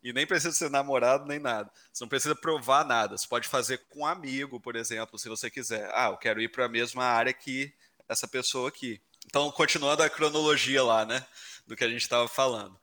e 0.07 0.13
nem 0.13 0.25
precisa 0.25 0.53
ser 0.53 0.71
namorado 0.71 1.27
nem 1.27 1.41
nada. 1.41 1.69
Você 1.93 2.05
não 2.05 2.09
precisa 2.09 2.33
provar 2.33 2.85
nada. 2.85 3.19
Você 3.19 3.27
pode 3.27 3.49
fazer 3.49 3.79
com 3.89 4.03
um 4.03 4.07
amigo, 4.07 4.61
por 4.61 4.77
exemplo, 4.77 5.19
se 5.19 5.29
você 5.29 5.51
quiser. 5.51 5.91
Ah, 5.93 6.11
eu 6.11 6.17
quero 6.17 6.41
ir 6.41 6.49
para 6.49 6.67
a 6.67 6.69
mesma 6.69 7.05
área 7.05 7.33
que 7.33 7.75
essa 8.09 8.29
pessoa 8.29 8.69
aqui. 8.69 9.03
Então, 9.27 9.51
continuando 9.51 10.05
a 10.05 10.09
cronologia 10.09 10.81
lá, 10.85 11.05
né? 11.05 11.27
Do 11.67 11.75
que 11.75 11.83
a 11.83 11.89
gente 11.89 12.03
estava 12.03 12.29
falando. 12.29 12.79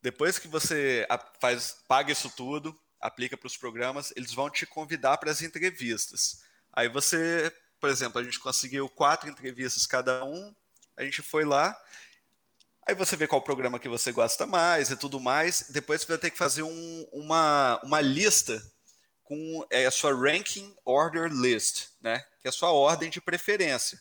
Depois 0.00 0.38
que 0.38 0.46
você 0.46 1.04
faz, 1.40 1.78
paga 1.88 2.12
isso 2.12 2.30
tudo, 2.36 2.78
aplica 3.00 3.36
para 3.36 3.48
os 3.48 3.56
programas, 3.56 4.12
eles 4.14 4.32
vão 4.32 4.48
te 4.48 4.64
convidar 4.64 5.18
para 5.18 5.32
as 5.32 5.42
entrevistas. 5.42 6.44
Aí 6.72 6.88
você, 6.88 7.52
por 7.80 7.90
exemplo, 7.90 8.20
a 8.20 8.22
gente 8.22 8.38
conseguiu 8.38 8.88
quatro 8.88 9.28
entrevistas 9.28 9.84
cada 9.84 10.24
um, 10.24 10.54
a 10.96 11.02
gente 11.02 11.22
foi 11.22 11.44
lá, 11.44 11.76
aí 12.86 12.94
você 12.94 13.16
vê 13.16 13.26
qual 13.26 13.42
programa 13.42 13.78
que 13.78 13.88
você 13.88 14.12
gosta 14.12 14.46
mais 14.46 14.90
e 14.90 14.96
tudo 14.96 15.18
mais. 15.20 15.66
Depois 15.70 16.00
você 16.02 16.06
vai 16.08 16.18
ter 16.18 16.30
que 16.30 16.38
fazer 16.38 16.62
um- 16.62 17.08
uma, 17.12 17.80
uma 17.82 18.00
lista 18.00 18.62
com 19.24 19.66
é, 19.70 19.86
a 19.86 19.90
sua 19.90 20.14
ranking 20.14 20.74
order 20.84 21.30
list, 21.32 21.88
né? 22.00 22.20
Que 22.40 22.46
é 22.46 22.50
a 22.50 22.52
sua 22.52 22.70
ordem 22.70 23.10
de 23.10 23.20
preferência. 23.20 24.00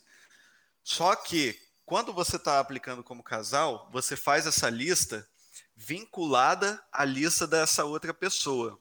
Só 0.84 1.16
que 1.16 1.60
quando 1.86 2.14
você 2.14 2.36
está 2.36 2.60
aplicando 2.60 3.04
como 3.04 3.24
casal, 3.24 3.90
você 3.92 4.16
faz 4.16 4.46
essa 4.46 4.70
lista 4.70 5.28
vinculada 5.76 6.84
à 6.92 7.04
lista 7.04 7.48
dessa 7.48 7.84
outra 7.86 8.14
pessoa. 8.14 8.80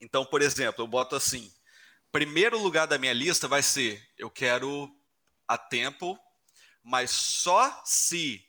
Então, 0.00 0.24
por 0.24 0.40
exemplo, 0.40 0.82
eu 0.82 0.88
boto 0.88 1.14
assim: 1.14 1.52
primeiro 2.10 2.58
lugar 2.58 2.86
da 2.86 2.98
minha 2.98 3.12
lista 3.12 3.46
vai 3.46 3.62
ser 3.62 4.02
eu 4.16 4.30
quero 4.30 4.90
a 5.46 5.58
tempo, 5.58 6.18
mas 6.82 7.10
só 7.10 7.82
se 7.84 8.42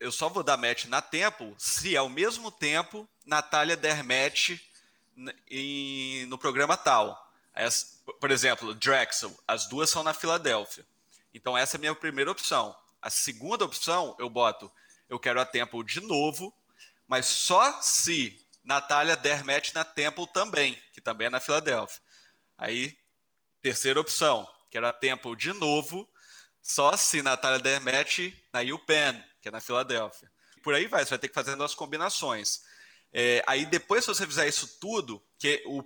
eu 0.00 0.10
só 0.10 0.28
vou 0.28 0.42
dar 0.42 0.56
match 0.56 0.86
na 0.86 1.00
tempo 1.00 1.54
se 1.58 1.96
ao 1.96 2.08
mesmo 2.08 2.50
tempo 2.50 3.08
Natália 3.24 3.76
der 3.76 4.02
match 4.02 4.58
em- 5.48 6.26
no 6.26 6.38
programa 6.38 6.76
tal. 6.76 7.30
Por 8.18 8.30
exemplo, 8.30 8.74
Drexel, 8.74 9.38
as 9.46 9.68
duas 9.68 9.90
são 9.90 10.02
na 10.02 10.14
Filadélfia. 10.14 10.84
Então 11.34 11.56
essa 11.56 11.76
é 11.76 11.78
a 11.78 11.80
minha 11.80 11.94
primeira 11.94 12.30
opção. 12.30 12.74
A 13.00 13.10
segunda 13.10 13.64
opção 13.64 14.16
eu 14.18 14.28
boto 14.28 14.70
eu 15.08 15.18
quero 15.18 15.40
a 15.40 15.44
Temple 15.44 15.82
de 15.84 16.00
novo, 16.00 16.54
mas 17.08 17.26
só 17.26 17.80
se 17.82 18.40
Natália 18.62 19.16
der 19.16 19.44
match 19.44 19.72
na 19.74 19.84
Temple 19.84 20.26
também, 20.32 20.80
que 20.92 21.00
também 21.00 21.26
é 21.26 21.30
na 21.30 21.40
Filadélfia. 21.40 22.00
Aí, 22.56 22.96
terceira 23.60 24.00
opção, 24.00 24.48
quero 24.70 24.86
a 24.86 24.92
Temple 24.92 25.34
de 25.34 25.52
novo, 25.52 26.08
só 26.62 26.96
se 26.96 27.22
Natália 27.22 27.58
der 27.58 27.80
match 27.80 28.32
na 28.52 28.60
UPenn, 28.60 29.20
que 29.40 29.48
é 29.48 29.50
na 29.50 29.60
Filadélfia. 29.60 30.30
Por 30.62 30.74
aí 30.74 30.86
vai, 30.86 31.04
você 31.04 31.10
vai 31.10 31.18
ter 31.18 31.28
que 31.28 31.34
fazer 31.34 31.60
as 31.60 31.74
combinações. 31.74 32.60
É, 33.12 33.42
aí 33.46 33.66
depois 33.66 34.04
que 34.04 34.14
você 34.14 34.26
fizer 34.26 34.46
isso 34.46 34.78
tudo, 34.78 35.22
que 35.38 35.62
o, 35.66 35.82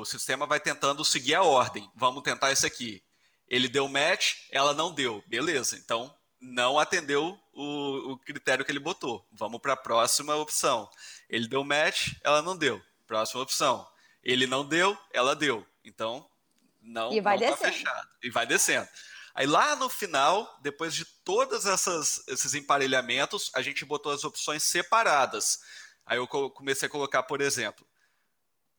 o 0.00 0.04
sistema 0.04 0.46
vai 0.46 0.58
tentando 0.58 1.04
seguir 1.04 1.34
a 1.34 1.42
ordem. 1.42 1.88
Vamos 1.94 2.22
tentar 2.22 2.50
esse 2.50 2.66
aqui. 2.66 3.02
Ele 3.46 3.68
deu 3.68 3.88
match, 3.88 4.34
ela 4.50 4.74
não 4.74 4.92
deu. 4.92 5.22
Beleza, 5.26 5.76
então 5.76 6.14
não 6.40 6.78
atendeu 6.78 7.38
o, 7.52 8.12
o 8.12 8.18
critério 8.18 8.64
que 8.64 8.70
ele 8.70 8.78
botou. 8.78 9.26
Vamos 9.32 9.60
para 9.60 9.72
a 9.74 9.76
próxima 9.76 10.36
opção. 10.36 10.88
Ele 11.28 11.48
deu 11.48 11.64
match, 11.64 12.12
ela 12.22 12.42
não 12.42 12.56
deu. 12.56 12.80
Próxima 13.06 13.42
opção. 13.42 13.86
Ele 14.22 14.46
não 14.46 14.66
deu, 14.66 14.96
ela 15.12 15.34
deu. 15.34 15.66
Então, 15.84 16.28
não, 16.82 17.12
E 17.12 17.20
vai 17.20 17.38
não 17.38 17.48
tá 17.48 17.54
descendo. 17.54 17.72
fechado. 17.72 18.08
E 18.22 18.30
vai 18.30 18.46
descendo. 18.46 18.88
Aí 19.38 19.46
lá 19.46 19.76
no 19.76 19.88
final, 19.88 20.58
depois 20.62 20.92
de 20.92 21.04
todos 21.04 21.64
essas, 21.64 22.26
esses 22.26 22.54
emparelhamentos, 22.54 23.52
a 23.54 23.62
gente 23.62 23.84
botou 23.84 24.10
as 24.10 24.24
opções 24.24 24.64
separadas. 24.64 25.60
Aí 26.04 26.18
eu 26.18 26.26
co- 26.26 26.50
comecei 26.50 26.88
a 26.88 26.90
colocar, 26.90 27.22
por 27.22 27.40
exemplo, 27.40 27.86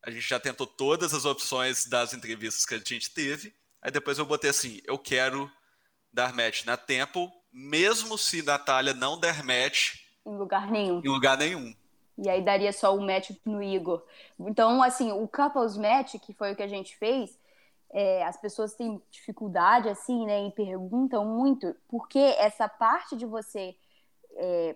a 0.03 0.11
gente 0.11 0.27
já 0.27 0.37
tentou 0.37 0.67
todas 0.67 1.13
as 1.13 1.23
opções 1.23 1.85
das 1.85 2.13
entrevistas 2.13 2.65
que 2.65 2.75
a 2.75 2.77
gente 2.79 3.09
teve. 3.11 3.55
Aí 3.81 3.89
depois 3.89 4.17
eu 4.17 4.25
botei 4.25 4.49
assim: 4.49 4.81
eu 4.85 4.97
quero 4.99 5.49
dar 6.11 6.33
match 6.33 6.65
na 6.65 6.75
Temple, 6.75 7.31
mesmo 7.53 8.17
se 8.17 8.41
Natália 8.41 8.93
não 8.93 9.17
der 9.17 9.41
match 9.45 9.95
Em 10.25 10.35
lugar 10.37 10.69
nenhum. 10.69 11.01
em 11.05 11.07
lugar 11.09 11.37
nenhum. 11.37 11.73
E 12.17 12.27
aí 12.29 12.43
daria 12.43 12.73
só 12.73 12.93
o 12.93 12.99
match 13.01 13.31
no 13.45 13.63
Igor. 13.63 14.05
Então, 14.37 14.83
assim, 14.83 15.11
o 15.13 15.25
couples 15.25 15.77
match, 15.77 16.15
que 16.21 16.33
foi 16.33 16.51
o 16.51 16.55
que 16.55 16.63
a 16.63 16.67
gente 16.67 16.97
fez, 16.97 17.38
é, 17.91 18.25
as 18.25 18.37
pessoas 18.37 18.75
têm 18.75 19.01
dificuldade, 19.09 19.89
assim, 19.89 20.25
né, 20.25 20.45
e 20.45 20.51
perguntam 20.51 21.25
muito, 21.25 21.75
porque 21.87 22.19
essa 22.37 22.67
parte 22.67 23.15
de 23.15 23.25
você 23.25 23.75
é, 24.35 24.75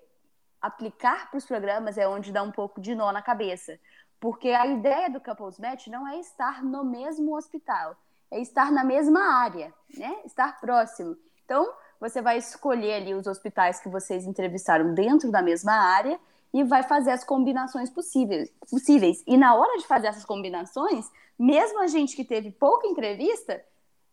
aplicar 0.61 1.29
para 1.29 1.37
os 1.37 1.45
programas 1.45 1.97
é 1.97 2.07
onde 2.07 2.31
dá 2.31 2.41
um 2.41 2.51
pouco 2.51 2.81
de 2.81 2.95
nó 2.95 3.11
na 3.11 3.21
cabeça. 3.21 3.77
Porque 4.19 4.49
a 4.49 4.65
ideia 4.65 5.09
do 5.09 5.19
couples 5.19 5.59
match 5.59 5.87
não 5.87 6.07
é 6.07 6.17
estar 6.17 6.63
no 6.63 6.85
mesmo 6.85 7.35
hospital, 7.35 7.95
é 8.31 8.39
estar 8.39 8.71
na 8.71 8.83
mesma 8.83 9.19
área, 9.19 9.73
né? 9.97 10.21
Estar 10.23 10.61
próximo. 10.61 11.17
Então, 11.43 11.69
você 11.99 12.21
vai 12.21 12.37
escolher 12.37 12.93
ali 12.93 13.13
os 13.13 13.27
hospitais 13.27 13.81
que 13.81 13.89
vocês 13.89 14.25
entrevistaram 14.25 14.93
dentro 14.93 15.29
da 15.29 15.41
mesma 15.41 15.73
área 15.73 16.17
e 16.53 16.63
vai 16.63 16.83
fazer 16.83 17.11
as 17.11 17.23
combinações 17.23 17.89
possíveis, 17.89 18.49
possíveis. 18.69 19.23
E 19.27 19.35
na 19.35 19.55
hora 19.55 19.77
de 19.77 19.85
fazer 19.85 20.07
essas 20.07 20.23
combinações, 20.23 21.11
mesmo 21.37 21.81
a 21.81 21.87
gente 21.87 22.15
que 22.15 22.23
teve 22.23 22.51
pouca 22.51 22.87
entrevista, 22.87 23.63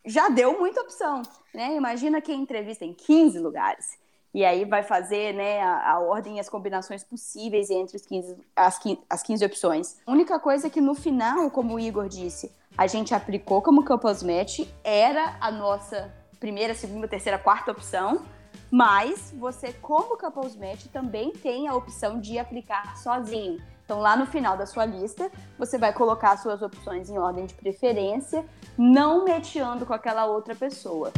já 0.05 0.29
deu 0.29 0.59
muita 0.59 0.81
opção, 0.81 1.23
né? 1.55 1.77
Imagina 1.77 2.21
quem 2.21 2.41
entrevista 2.41 2.85
em 2.85 2.95
15 2.95 3.39
lugares. 3.39 3.99
E 4.33 4.45
aí 4.45 4.65
vai 4.65 4.83
fazer 4.83 5.35
né, 5.35 5.61
a, 5.61 5.95
a 5.95 5.99
ordem 5.99 6.37
e 6.37 6.41
as 6.41 6.49
combinações 6.49 7.03
possíveis 7.03 7.69
entre 7.69 7.97
os 7.97 8.07
15, 8.07 8.37
as, 8.55 8.79
15, 8.79 9.01
as 9.11 9.23
15 9.23 9.45
opções. 9.45 9.97
A 10.07 10.13
única 10.13 10.39
coisa 10.39 10.69
é 10.69 10.71
que 10.71 10.81
no 10.81 10.95
final, 10.95 11.51
como 11.51 11.75
o 11.75 11.81
Igor 11.81 12.09
disse, 12.09 12.53
a 12.79 12.87
gente 12.87 13.13
aplicou 13.13 13.61
como 13.61 13.85
couples 13.85 14.23
match, 14.23 14.61
era 14.85 15.37
a 15.41 15.51
nossa 15.51 16.15
primeira, 16.39 16.75
segunda, 16.75 17.09
terceira, 17.09 17.39
quarta 17.39 17.73
opção, 17.73 18.25
mas 18.71 19.35
você, 19.37 19.73
como 19.73 20.17
couples 20.17 20.55
match, 20.55 20.87
também 20.93 21.33
tem 21.33 21.67
a 21.67 21.75
opção 21.75 22.21
de 22.21 22.39
aplicar 22.39 22.97
sozinho. 22.97 23.61
Então, 23.91 24.01
lá 24.01 24.17
no 24.17 24.25
final 24.25 24.57
da 24.57 24.67
sua 24.67 24.85
lista, 24.85 25.29
você 25.59 25.77
vai 25.77 25.93
colocar 25.93 26.31
as 26.31 26.43
suas 26.43 26.63
opções 26.63 27.11
em 27.11 27.19
ordem 27.19 27.45
de 27.45 27.55
preferência, 27.55 28.47
não 28.79 29.25
meteando 29.25 29.85
com 29.85 29.93
aquela 29.93 30.27
outra 30.27 30.55
pessoa. 30.55 31.13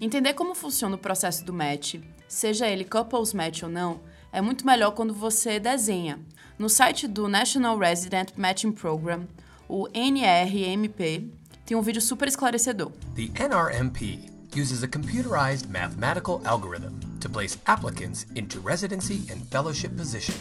Entender 0.00 0.34
como 0.34 0.56
funciona 0.56 0.96
o 0.96 0.98
processo 0.98 1.44
do 1.44 1.52
match, 1.52 2.00
seja 2.26 2.66
ele 2.66 2.84
couples 2.84 3.32
match 3.32 3.62
ou 3.62 3.68
não, 3.68 4.00
é 4.32 4.40
muito 4.40 4.66
melhor 4.66 4.90
quando 4.90 5.14
você 5.14 5.60
desenha. 5.60 6.18
No 6.58 6.68
site 6.68 7.06
do 7.06 7.28
National 7.28 7.78
Resident 7.78 8.32
Matching 8.36 8.72
Program, 8.72 9.24
o 9.68 9.86
NRMP, 9.94 11.30
tem 11.64 11.76
um 11.76 11.80
vídeo 11.80 12.00
super 12.00 12.26
esclarecedor. 12.26 12.90
The 13.14 13.30
NRMP 13.40 14.28
uses 14.56 14.82
a 14.82 14.88
computerized 14.88 15.70
mathematical 15.70 16.40
algorithm 16.44 17.01
to 17.22 17.28
place 17.28 17.56
applicants 17.66 18.26
into 18.34 18.60
residency 18.60 19.22
and 19.32 19.40
fellowship 19.50 19.90
position. 19.96 20.34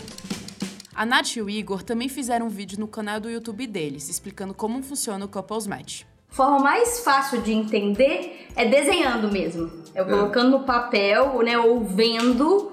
A 0.93 1.05
Nath 1.05 1.35
e 1.37 1.41
o 1.41 1.49
Igor 1.49 1.83
também 1.83 2.09
fizeram 2.09 2.47
um 2.47 2.49
vídeo 2.49 2.79
no 2.79 2.87
canal 2.87 3.19
do 3.19 3.29
YouTube 3.29 3.65
deles, 3.67 4.09
explicando 4.09 4.53
como 4.53 4.81
funciona 4.83 5.23
o 5.23 5.27
Couples 5.27 5.65
Match. 5.67 6.01
A 6.31 6.33
forma 6.33 6.59
mais 6.59 6.99
fácil 6.99 7.41
de 7.41 7.51
entender 7.51 8.47
é 8.55 8.65
desenhando 8.67 9.31
mesmo. 9.31 9.71
É 9.93 10.03
colocando 10.03 10.49
no 10.51 10.63
papel, 10.63 11.41
né, 11.43 11.57
ou 11.57 11.83
vendo, 11.83 12.71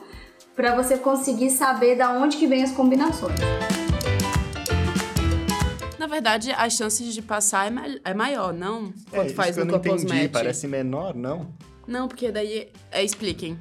para 0.57 0.75
você 0.75 0.97
conseguir 0.97 1.51
saber 1.51 1.97
da 1.97 2.11
onde 2.13 2.37
que 2.37 2.47
vem 2.47 2.63
as 2.63 2.73
combinações. 2.73 3.39
Na 5.99 6.07
verdade, 6.07 6.51
as 6.53 6.73
chances 6.75 7.13
de 7.13 7.21
passar 7.21 7.67
é, 7.67 7.71
ma 7.71 7.83
é 8.05 8.15
maior, 8.15 8.53
não? 8.53 8.93
É, 9.13 9.17
Quando 9.17 9.27
isso 9.27 9.35
faz 9.35 9.55
que 9.55 9.61
eu 9.61 9.65
no 9.65 9.73
não 9.73 9.79
Couples 9.81 10.05
entendi, 10.05 10.23
Match. 10.23 10.33
parece 10.33 10.67
menor, 10.67 11.15
não? 11.15 11.49
Não, 11.87 12.07
porque 12.09 12.31
daí. 12.31 12.71
É, 12.91 13.03
expliquem. 13.03 13.59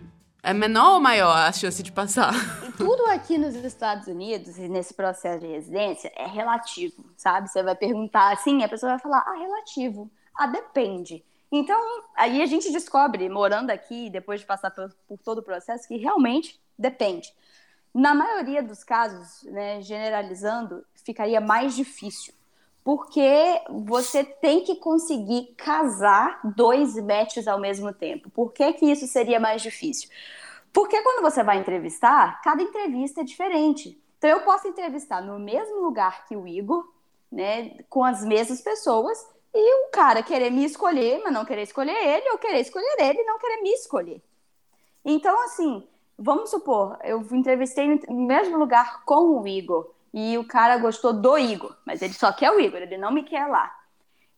É 0.47 0.53
menor 0.53 0.93
ou 0.93 0.99
maior 1.01 1.35
a 1.35 1.51
chance 1.51 1.83
de 1.83 1.91
passar? 1.91 2.31
Tudo 2.77 3.05
aqui 3.07 3.37
nos 3.37 3.53
Estados 3.53 4.07
Unidos, 4.07 4.55
nesse 4.55 4.93
processo 4.93 5.41
de 5.41 5.47
residência, 5.47 6.09
é 6.15 6.25
relativo, 6.25 7.03
sabe? 7.17 7.49
Você 7.49 7.61
vai 7.61 7.75
perguntar 7.75 8.31
assim, 8.31 8.63
a 8.63 8.69
pessoa 8.69 8.93
vai 8.93 8.99
falar, 8.99 9.25
ah, 9.27 9.37
relativo. 9.37 10.09
Ah, 10.33 10.47
depende. 10.47 11.21
Então, 11.51 11.77
aí 12.15 12.41
a 12.41 12.45
gente 12.45 12.71
descobre, 12.71 13.27
morando 13.27 13.71
aqui, 13.71 14.09
depois 14.09 14.39
de 14.39 14.45
passar 14.45 14.71
por, 14.71 14.95
por 15.05 15.17
todo 15.17 15.39
o 15.39 15.43
processo, 15.43 15.85
que 15.85 15.97
realmente 15.97 16.57
depende. 16.79 17.27
Na 17.93 18.15
maioria 18.15 18.63
dos 18.63 18.85
casos, 18.85 19.43
né, 19.51 19.81
generalizando, 19.81 20.81
ficaria 21.03 21.41
mais 21.41 21.75
difícil. 21.75 22.33
Porque 22.87 23.61
você 23.69 24.23
tem 24.23 24.61
que 24.61 24.77
conseguir 24.77 25.53
casar 25.57 26.39
dois 26.55 26.95
matches 26.95 27.45
ao 27.45 27.59
mesmo 27.59 27.93
tempo. 27.93 28.29
Por 28.29 28.53
que, 28.53 28.71
que 28.71 28.85
isso 28.85 29.05
seria 29.07 29.41
mais 29.41 29.61
difícil? 29.61 30.09
Porque 30.71 31.01
quando 31.01 31.21
você 31.21 31.43
vai 31.43 31.57
entrevistar, 31.57 32.41
cada 32.41 32.63
entrevista 32.63 33.19
é 33.19 33.25
diferente. 33.25 34.01
Então 34.17 34.29
eu 34.29 34.39
posso 34.39 34.69
entrevistar 34.69 35.21
no 35.21 35.37
mesmo 35.37 35.81
lugar 35.81 36.25
que 36.27 36.37
o 36.37 36.47
Igor, 36.47 36.89
né, 37.29 37.77
com 37.89 38.05
as 38.05 38.23
mesmas 38.23 38.61
pessoas, 38.61 39.17
e 39.53 39.85
o 39.85 39.91
cara 39.91 40.23
querer 40.23 40.49
me 40.49 40.63
escolher, 40.63 41.19
mas 41.25 41.33
não 41.33 41.43
querer 41.43 41.63
escolher 41.63 41.91
ele, 41.91 42.29
ou 42.29 42.37
querer 42.37 42.61
escolher 42.61 42.95
ele 42.99 43.19
e 43.19 43.25
não 43.25 43.37
querer 43.37 43.63
me 43.63 43.73
escolher. 43.73 44.23
Então, 45.03 45.37
assim, 45.43 45.85
vamos 46.17 46.51
supor, 46.51 46.97
eu 47.03 47.19
entrevistei 47.33 47.99
no 48.07 48.25
mesmo 48.25 48.57
lugar 48.57 49.03
com 49.03 49.41
o 49.41 49.45
Igor, 49.45 49.91
e 50.19 50.35
o 50.35 50.43
cara 50.43 50.77
gostou 50.77 51.13
do 51.13 51.37
Igor, 51.37 51.77
mas 51.85 52.01
ele 52.01 52.13
só 52.13 52.31
quer 52.31 52.49
o 52.49 52.59
Igor, 52.59 52.81
ele 52.81 52.97
não 52.97 53.11
me 53.11 53.21
quer 53.21 53.45
lá. 53.45 53.71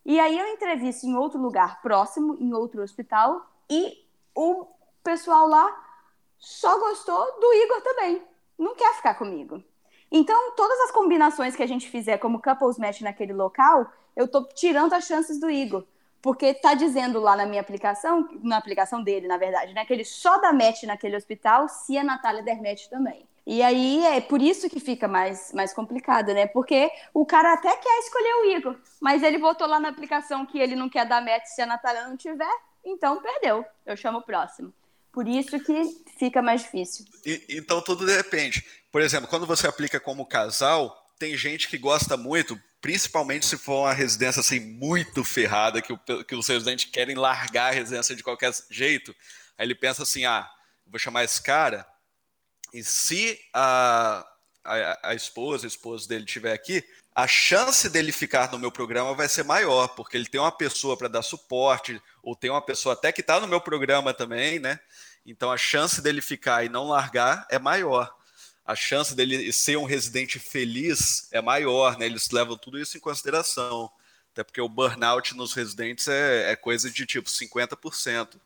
E 0.05 0.19
aí 0.19 0.37
eu 0.37 0.45
entrevisto 0.47 1.07
em 1.07 1.15
outro 1.15 1.39
lugar 1.39 1.81
próximo, 1.81 2.35
em 2.37 2.53
outro 2.53 2.83
hospital, 2.83 3.49
e 3.69 4.05
o 4.35 4.67
pessoal 5.01 5.47
lá 5.47 5.73
só 6.37 6.77
gostou 6.77 7.39
do 7.39 7.53
Igor 7.53 7.81
também. 7.81 8.21
Não 8.57 8.75
quer 8.75 8.93
ficar 8.95 9.13
comigo. 9.13 9.63
Então, 10.11 10.51
todas 10.51 10.77
as 10.81 10.91
combinações 10.91 11.55
que 11.55 11.63
a 11.63 11.67
gente 11.67 11.89
fizer 11.89 12.17
como 12.17 12.41
couples 12.41 12.77
match 12.77 12.99
naquele 12.99 13.31
local, 13.31 13.89
eu 14.17 14.27
tô 14.27 14.43
tirando 14.43 14.91
as 14.91 15.05
chances 15.05 15.39
do 15.39 15.49
Igor. 15.49 15.85
Porque 16.21 16.53
tá 16.55 16.73
dizendo 16.73 17.21
lá 17.21 17.37
na 17.37 17.45
minha 17.45 17.61
aplicação, 17.61 18.27
na 18.43 18.57
aplicação 18.57 19.01
dele, 19.01 19.29
na 19.29 19.37
verdade, 19.37 19.73
né, 19.73 19.85
que 19.85 19.93
ele 19.93 20.03
só 20.03 20.39
dá 20.39 20.51
match 20.51 20.83
naquele 20.83 21.15
hospital 21.15 21.69
se 21.69 21.97
a 21.97 22.03
Natália 22.03 22.43
der 22.43 22.61
match 22.61 22.87
também. 22.89 23.28
E 23.51 23.63
aí 23.63 24.05
é 24.05 24.21
por 24.21 24.43
isso 24.43 24.69
que 24.69 24.79
fica 24.79 25.07
mais, 25.07 25.51
mais 25.53 25.73
complicado, 25.73 26.31
né? 26.35 26.45
Porque 26.45 26.87
o 27.11 27.25
cara 27.25 27.53
até 27.53 27.75
quer 27.75 27.99
escolher 28.01 28.33
o 28.35 28.45
Igor, 28.45 28.75
mas 29.01 29.23
ele 29.23 29.39
botou 29.39 29.65
lá 29.65 29.79
na 29.79 29.89
aplicação 29.89 30.45
que 30.45 30.59
ele 30.59 30.75
não 30.75 30.87
quer 30.87 31.03
dar 31.07 31.19
match 31.19 31.47
se 31.47 31.59
a 31.59 31.65
Natália 31.65 32.07
não 32.07 32.15
tiver, 32.15 32.53
então 32.85 33.19
perdeu. 33.19 33.65
Eu 33.87 33.97
chamo 33.97 34.19
o 34.19 34.21
próximo. 34.21 34.71
Por 35.11 35.27
isso 35.27 35.59
que 35.61 35.81
fica 36.19 36.43
mais 36.43 36.61
difícil. 36.61 37.07
E- 37.25 37.43
então 37.49 37.81
tudo 37.81 38.05
depende. 38.05 38.63
Por 38.91 39.01
exemplo, 39.01 39.27
quando 39.27 39.47
você 39.47 39.65
aplica 39.65 39.99
como 39.99 40.27
casal, 40.27 41.11
tem 41.17 41.35
gente 41.35 41.67
que 41.69 41.77
gosta 41.79 42.15
muito, 42.15 42.55
principalmente 42.79 43.47
se 43.47 43.57
for 43.57 43.79
uma 43.85 43.93
residência 43.93 44.41
assim 44.41 44.59
muito 44.59 45.23
ferrada, 45.23 45.81
que, 45.81 45.91
o, 45.91 45.97
que 45.97 46.35
os 46.35 46.47
residentes 46.47 46.85
querem 46.91 47.15
largar 47.15 47.71
a 47.71 47.75
residência 47.75 48.15
de 48.15 48.21
qualquer 48.21 48.51
jeito. 48.69 49.09
Aí 49.57 49.65
ele 49.65 49.73
pensa 49.73 50.03
assim: 50.03 50.23
ah, 50.23 50.47
vou 50.85 50.99
chamar 50.99 51.23
esse 51.23 51.41
cara, 51.41 51.83
e 52.73 52.83
se 52.83 53.39
a, 53.53 54.25
a, 54.63 55.09
a 55.09 55.15
esposa, 55.15 55.65
o 55.65 55.67
esposo 55.67 56.07
dele 56.07 56.25
estiver 56.25 56.53
aqui, 56.53 56.83
a 57.13 57.27
chance 57.27 57.89
dele 57.89 58.11
ficar 58.11 58.51
no 58.51 58.59
meu 58.59 58.71
programa 58.71 59.13
vai 59.13 59.27
ser 59.27 59.43
maior, 59.43 59.89
porque 59.89 60.15
ele 60.15 60.27
tem 60.27 60.39
uma 60.39 60.51
pessoa 60.51 60.95
para 60.95 61.07
dar 61.07 61.21
suporte, 61.21 62.01
ou 62.23 62.35
tem 62.35 62.49
uma 62.49 62.61
pessoa 62.61 62.93
até 62.93 63.11
que 63.11 63.21
está 63.21 63.39
no 63.39 63.47
meu 63.47 63.59
programa 63.59 64.13
também, 64.13 64.59
né? 64.59 64.79
Então 65.25 65.51
a 65.51 65.57
chance 65.57 66.01
dele 66.01 66.21
ficar 66.21 66.63
e 66.63 66.69
não 66.69 66.87
largar 66.87 67.45
é 67.49 67.59
maior. 67.59 68.15
A 68.65 68.75
chance 68.75 69.15
dele 69.15 69.51
ser 69.51 69.77
um 69.77 69.83
residente 69.83 70.39
feliz 70.39 71.27
é 71.31 71.41
maior, 71.41 71.97
né? 71.97 72.05
Eles 72.05 72.29
levam 72.29 72.57
tudo 72.57 72.79
isso 72.79 72.95
em 72.95 73.01
consideração. 73.01 73.91
Até 74.31 74.43
porque 74.43 74.61
o 74.61 74.69
burnout 74.69 75.35
nos 75.35 75.53
residentes 75.53 76.07
é, 76.07 76.51
é 76.51 76.55
coisa 76.55 76.89
de 76.89 77.05
tipo 77.05 77.27
50%. 77.27 78.39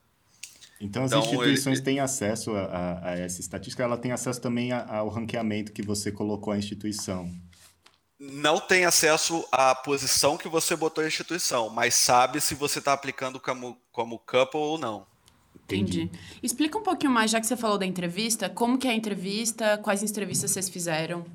Então, 0.82 1.04
as 1.04 1.12
Então, 1.12 1.24
instituições 1.24 1.78
ele- 1.78 1.86
têm 1.86 2.00
acesso 2.00 2.52
a, 2.52 2.64
a- 2.66 3.10
a 3.10 3.12
essa 3.20 3.40
estatística, 3.40 3.82
ela 3.84 3.98
tem 3.98 4.12
acesso 4.12 4.42
também 4.42 4.72
a- 4.72 4.86
ao 4.98 5.08
ranqueamento 5.10 5.72
que 5.72 5.82
você 5.82 6.12
colocou 6.12 6.52
à 6.52 6.58
instituição. 6.58 7.32
Não 8.20 8.60
tem 8.60 8.86
acesso 8.86 9.46
à 9.52 9.74
posição 9.76 10.38
que 10.38 10.48
você 10.48 10.76
botou 10.76 11.04
na 11.04 11.08
instituição, 11.08 11.70
mas 11.70 11.94
sabe 11.96 12.40
se 12.42 12.56
você 12.56 12.80
está 12.80 12.94
aplicando 12.94 13.40
como, 13.40 13.78
como 13.92 14.20
couple 14.20 14.60
ou 14.60 14.78
não. 14.78 15.06
Entendi. 15.66 16.10
Explica 16.42 16.78
um 16.78 16.84
pouquinho 16.84 17.12
mais, 17.12 17.32
já 17.32 17.40
que 17.40 17.48
você 17.48 17.56
falou 17.56 17.78
da 17.78 17.86
entrevista, 17.86 18.50
como 18.50 18.78
que 18.78 18.88
é 18.88 18.92
a 18.92 18.96
entrevista, 18.96 19.78
quais 19.78 20.04
entrevistas 20.04 20.52
vocês 20.52 20.68
fizeram 20.70 21.26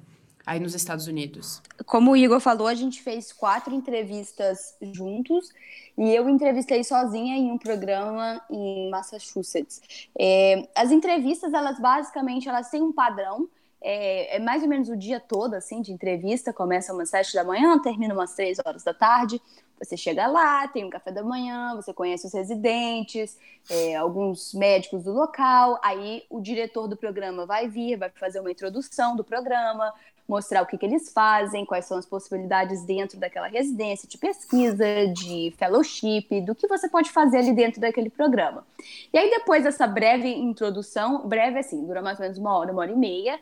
aí 0.49 0.59
nos 0.59 0.75
Estados 0.75 1.07
Unidos? 1.07 1.63
Como 1.85 2.13
o 2.13 2.17
Igor 2.17 2.41
falou, 2.41 2.67
a 2.67 2.75
gente 2.75 3.03
fez 3.03 3.33
quatro 3.33 3.75
entrevistas 3.75 4.75
juntos 4.81 5.53
e 5.97 6.15
eu 6.15 6.27
entrevistei 6.27 6.83
sozinha 6.83 7.37
em 7.37 7.53
um 7.53 7.59
programa 7.59 8.41
em 8.51 8.89
Massachusetts. 8.89 10.09
É, 10.19 10.67
as 10.75 10.91
entrevistas, 10.91 11.53
elas 11.53 11.79
basicamente, 11.79 12.49
elas 12.49 12.71
têm 12.71 12.83
um 12.83 12.93
padrão. 12.93 13.47
É, 13.81 14.37
é 14.37 14.39
mais 14.41 14.63
ou 14.63 14.69
menos 14.69 14.89
o 14.89 14.97
dia 14.97 15.21
todo, 15.21 15.55
assim, 15.55 15.83
de 15.83 15.93
entrevista. 15.93 16.53
Começa 16.53 16.95
umas 16.95 17.11
sete 17.11 17.35
da 17.35 17.45
manhã, 17.45 17.79
termina 17.79 18.15
umas 18.15 18.35
três 18.35 18.59
horas 18.65 18.83
da 18.83 18.95
tarde. 18.95 19.41
Você 19.79 19.97
chega 19.97 20.27
lá, 20.27 20.67
tem 20.67 20.85
um 20.85 20.91
café 20.91 21.13
da 21.13 21.23
manhã, 21.23 21.77
você 21.77 21.93
conhece 21.93 22.27
os 22.27 22.33
residentes, 22.33 23.39
é, 23.71 23.95
alguns 23.95 24.53
médicos 24.55 25.05
do 25.05 25.13
local. 25.13 25.79
Aí 25.85 26.25
o 26.29 26.41
diretor 26.41 26.89
do 26.89 26.97
programa 26.97 27.47
vai 27.47 27.69
vir, 27.69 27.97
vai 27.97 28.11
fazer 28.11 28.41
uma 28.41 28.51
introdução 28.51 29.15
do 29.15 29.23
programa, 29.23 29.93
mostrar 30.29 30.62
o 30.62 30.67
que, 30.67 30.77
que 30.77 30.85
eles 30.85 31.11
fazem, 31.11 31.64
quais 31.64 31.87
são 31.87 31.97
as 31.97 32.05
possibilidades 32.05 32.85
dentro 32.85 33.19
daquela 33.19 33.49
residência, 33.49 34.07
de 34.07 34.19
pesquisa, 34.19 34.85
de 35.14 35.55
fellowship, 35.57 36.43
do 36.43 36.55
que 36.55 36.69
você 36.69 36.88
pode 36.88 37.11
fazer 37.11 37.38
ali 37.38 37.53
dentro 37.53 37.81
daquele 37.81 38.11
programa. 38.11 38.67
E 39.12 39.19
aí, 39.19 39.31
depois 39.31 39.64
dessa 39.64 39.87
breve 39.87 40.29
introdução, 40.29 41.27
breve 41.27 41.59
assim, 41.59 41.85
dura 41.87 42.03
mais 42.03 42.19
ou 42.19 42.25
menos 42.25 42.38
uma 42.38 42.57
hora, 42.57 42.71
uma 42.71 42.83
hora 42.83 42.93
e 42.93 42.97
meia, 42.97 43.41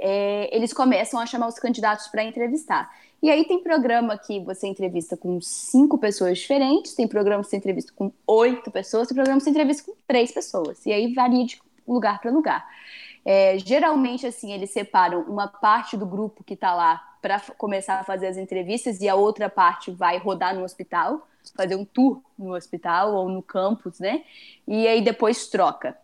é, 0.00 0.54
eles 0.54 0.72
começam 0.72 1.20
a 1.20 1.26
chamar 1.26 1.46
os 1.46 1.58
candidatos 1.58 2.08
para 2.08 2.24
entrevistar. 2.24 2.90
E 3.22 3.30
aí 3.30 3.44
tem 3.44 3.62
programa 3.62 4.18
que 4.18 4.40
você 4.40 4.66
entrevista 4.66 5.16
com 5.16 5.40
cinco 5.40 5.96
pessoas 5.96 6.38
diferentes, 6.38 6.94
tem 6.94 7.08
programa 7.08 7.42
que 7.42 7.48
você 7.48 7.56
entrevista 7.56 7.92
com 7.94 8.12
oito 8.26 8.70
pessoas, 8.70 9.08
tem 9.08 9.14
programa 9.14 9.38
que 9.38 9.44
você 9.44 9.50
entrevista 9.50 9.84
com 9.84 9.96
três 10.06 10.32
pessoas. 10.32 10.84
E 10.84 10.92
aí 10.92 11.14
varia 11.14 11.46
de 11.46 11.58
lugar 11.86 12.20
para 12.20 12.30
lugar. 12.30 12.66
É, 13.24 13.58
geralmente, 13.58 14.26
assim, 14.26 14.52
eles 14.52 14.70
separam 14.70 15.22
uma 15.22 15.48
parte 15.48 15.96
do 15.96 16.04
grupo 16.04 16.44
que 16.44 16.54
está 16.54 16.74
lá 16.74 17.02
para 17.22 17.40
começar 17.56 17.98
a 17.98 18.04
fazer 18.04 18.26
as 18.26 18.36
entrevistas 18.36 19.00
e 19.00 19.08
a 19.08 19.14
outra 19.14 19.48
parte 19.48 19.90
vai 19.90 20.18
rodar 20.18 20.54
no 20.54 20.62
hospital, 20.62 21.26
fazer 21.56 21.74
um 21.74 21.84
tour 21.84 22.20
no 22.38 22.54
hospital 22.54 23.14
ou 23.14 23.28
no 23.30 23.42
campus, 23.42 23.98
né? 23.98 24.24
E 24.68 24.86
aí 24.86 25.00
depois 25.00 25.46
troca. 25.46 25.96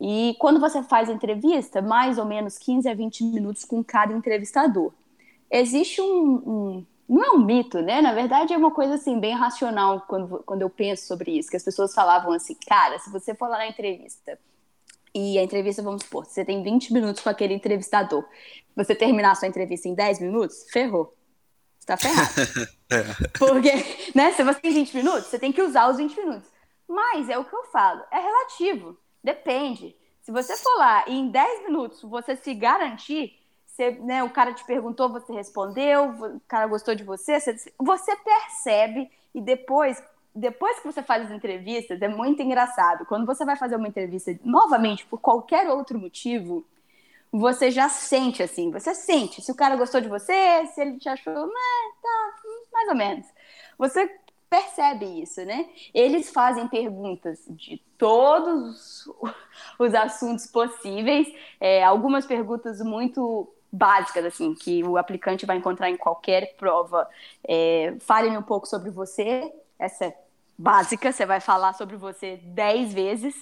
E 0.00 0.34
quando 0.40 0.58
você 0.58 0.82
faz 0.82 1.08
a 1.08 1.12
entrevista, 1.12 1.80
mais 1.80 2.18
ou 2.18 2.24
menos 2.24 2.58
15 2.58 2.88
a 2.88 2.94
20 2.94 3.24
minutos 3.24 3.64
com 3.64 3.82
cada 3.84 4.12
entrevistador. 4.12 4.92
Existe 5.50 6.00
um, 6.00 6.34
um 6.34 6.86
não 7.08 7.24
é 7.24 7.30
um 7.30 7.38
mito, 7.38 7.80
né? 7.80 8.02
Na 8.02 8.12
verdade, 8.12 8.52
é 8.52 8.56
uma 8.56 8.70
coisa 8.70 8.94
assim 8.94 9.18
bem 9.18 9.34
racional 9.34 10.04
quando, 10.08 10.42
quando 10.44 10.62
eu 10.62 10.68
penso 10.68 11.06
sobre 11.06 11.38
isso, 11.38 11.50
que 11.50 11.56
as 11.56 11.64
pessoas 11.64 11.94
falavam 11.94 12.32
assim, 12.32 12.54
cara, 12.66 12.98
se 12.98 13.10
você 13.10 13.34
for 13.34 13.48
lá 13.48 13.58
na 13.58 13.68
entrevista 13.68 14.38
e 15.14 15.38
a 15.38 15.42
entrevista, 15.42 15.82
vamos 15.82 16.02
supor, 16.04 16.24
você 16.24 16.44
tem 16.44 16.62
20 16.62 16.92
minutos 16.92 17.22
com 17.22 17.28
aquele 17.28 17.54
entrevistador, 17.54 18.24
você 18.76 18.94
terminar 18.94 19.32
a 19.32 19.34
sua 19.34 19.48
entrevista 19.48 19.88
em 19.88 19.94
10 19.94 20.20
minutos, 20.20 20.66
ferrou. 20.70 21.14
Você 21.78 21.86
tá 21.86 21.96
ferrado. 21.96 22.28
Porque, 23.38 23.72
né, 24.14 24.32
se 24.32 24.42
você 24.42 24.60
tem 24.60 24.72
20 24.72 24.96
minutos, 24.96 25.26
você 25.26 25.38
tem 25.38 25.52
que 25.52 25.62
usar 25.62 25.88
os 25.88 25.96
20 25.96 26.16
minutos. 26.16 26.48
Mas 26.86 27.28
é 27.28 27.38
o 27.38 27.44
que 27.44 27.54
eu 27.54 27.64
falo, 27.64 28.02
é 28.10 28.18
relativo, 28.18 28.98
depende. 29.22 29.96
Se 30.22 30.32
você 30.32 30.56
for 30.56 30.76
lá 30.78 31.04
e 31.06 31.18
em 31.18 31.30
10 31.30 31.64
minutos 31.64 32.02
você 32.02 32.36
se 32.36 32.54
garantir, 32.54 33.38
você, 33.66 33.92
né, 33.92 34.24
o 34.24 34.30
cara 34.30 34.52
te 34.52 34.64
perguntou, 34.64 35.08
você 35.08 35.32
respondeu, 35.32 36.10
o 36.10 36.40
cara 36.48 36.66
gostou 36.66 36.94
de 36.94 37.04
você, 37.04 37.38
você, 37.38 37.56
você 37.78 38.16
percebe 38.16 39.10
e 39.32 39.40
depois, 39.40 40.02
depois 40.38 40.78
que 40.80 40.86
você 40.86 41.02
faz 41.02 41.26
as 41.26 41.30
entrevistas, 41.30 42.00
é 42.00 42.08
muito 42.08 42.42
engraçado. 42.42 43.04
Quando 43.06 43.26
você 43.26 43.44
vai 43.44 43.56
fazer 43.56 43.76
uma 43.76 43.88
entrevista 43.88 44.36
novamente 44.44 45.04
por 45.06 45.20
qualquer 45.20 45.68
outro 45.68 45.98
motivo, 45.98 46.64
você 47.30 47.70
já 47.70 47.88
sente 47.88 48.42
assim, 48.42 48.70
você 48.70 48.94
sente 48.94 49.42
se 49.42 49.52
o 49.52 49.54
cara 49.54 49.76
gostou 49.76 50.00
de 50.00 50.08
você, 50.08 50.66
se 50.66 50.80
ele 50.80 50.98
te 50.98 51.08
achou, 51.08 51.34
tá, 51.34 52.34
mais 52.72 52.88
ou 52.88 52.94
menos. 52.94 53.26
Você 53.76 54.10
percebe 54.48 55.04
isso, 55.20 55.44
né? 55.44 55.68
Eles 55.92 56.30
fazem 56.30 56.66
perguntas 56.68 57.44
de 57.50 57.82
todos 57.98 59.06
os 59.78 59.94
assuntos 59.94 60.46
possíveis, 60.46 61.28
é, 61.60 61.84
algumas 61.84 62.24
perguntas 62.24 62.80
muito 62.80 63.52
básicas, 63.70 64.24
assim, 64.24 64.54
que 64.54 64.82
o 64.82 64.96
aplicante 64.96 65.44
vai 65.44 65.58
encontrar 65.58 65.90
em 65.90 65.96
qualquer 65.96 66.56
prova. 66.56 67.06
É, 67.46 67.94
Fale-me 68.00 68.38
um 68.38 68.42
pouco 68.42 68.66
sobre 68.66 68.90
você, 68.90 69.52
essa 69.78 70.06
é 70.06 70.27
básica, 70.58 71.12
você 71.12 71.24
vai 71.24 71.40
falar 71.40 71.72
sobre 71.74 71.96
você 71.96 72.40
dez 72.42 72.92
vezes, 72.92 73.34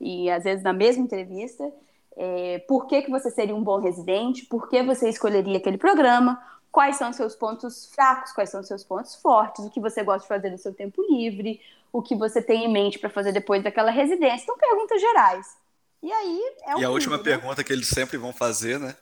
e 0.00 0.30
às 0.30 0.44
vezes 0.44 0.64
na 0.64 0.72
mesma 0.72 1.04
entrevista. 1.04 1.70
É, 2.14 2.58
por 2.68 2.86
que, 2.86 3.02
que 3.02 3.10
você 3.10 3.30
seria 3.30 3.54
um 3.54 3.62
bom 3.62 3.80
residente? 3.80 4.44
Por 4.46 4.68
que 4.68 4.82
você 4.82 5.08
escolheria 5.08 5.56
aquele 5.56 5.78
programa? 5.78 6.38
quais 6.72 6.96
são 6.96 7.10
os 7.10 7.16
seus 7.16 7.36
pontos 7.36 7.86
fracos, 7.94 8.32
quais 8.32 8.48
são 8.48 8.62
os 8.62 8.66
seus 8.66 8.82
pontos 8.82 9.14
fortes, 9.14 9.64
o 9.64 9.70
que 9.70 9.78
você 9.78 10.02
gosta 10.02 10.22
de 10.22 10.28
fazer 10.28 10.50
no 10.50 10.56
seu 10.56 10.72
tempo 10.72 11.02
livre, 11.08 11.60
o 11.92 12.02
que 12.02 12.16
você 12.16 12.40
tem 12.40 12.64
em 12.64 12.72
mente 12.72 12.98
para 12.98 13.10
fazer 13.10 13.30
depois 13.30 13.62
daquela 13.62 13.90
residência. 13.90 14.42
Então, 14.42 14.56
perguntas 14.56 14.98
gerais. 14.98 15.46
E 16.02 16.10
aí 16.10 16.40
é 16.64 16.74
o 16.74 16.80
E 16.80 16.84
a 16.84 16.90
última 16.90 17.18
né? 17.18 17.22
pergunta 17.22 17.62
que 17.62 17.72
eles 17.72 17.88
sempre 17.88 18.16
vão 18.16 18.32
fazer, 18.32 18.80
né? 18.80 18.96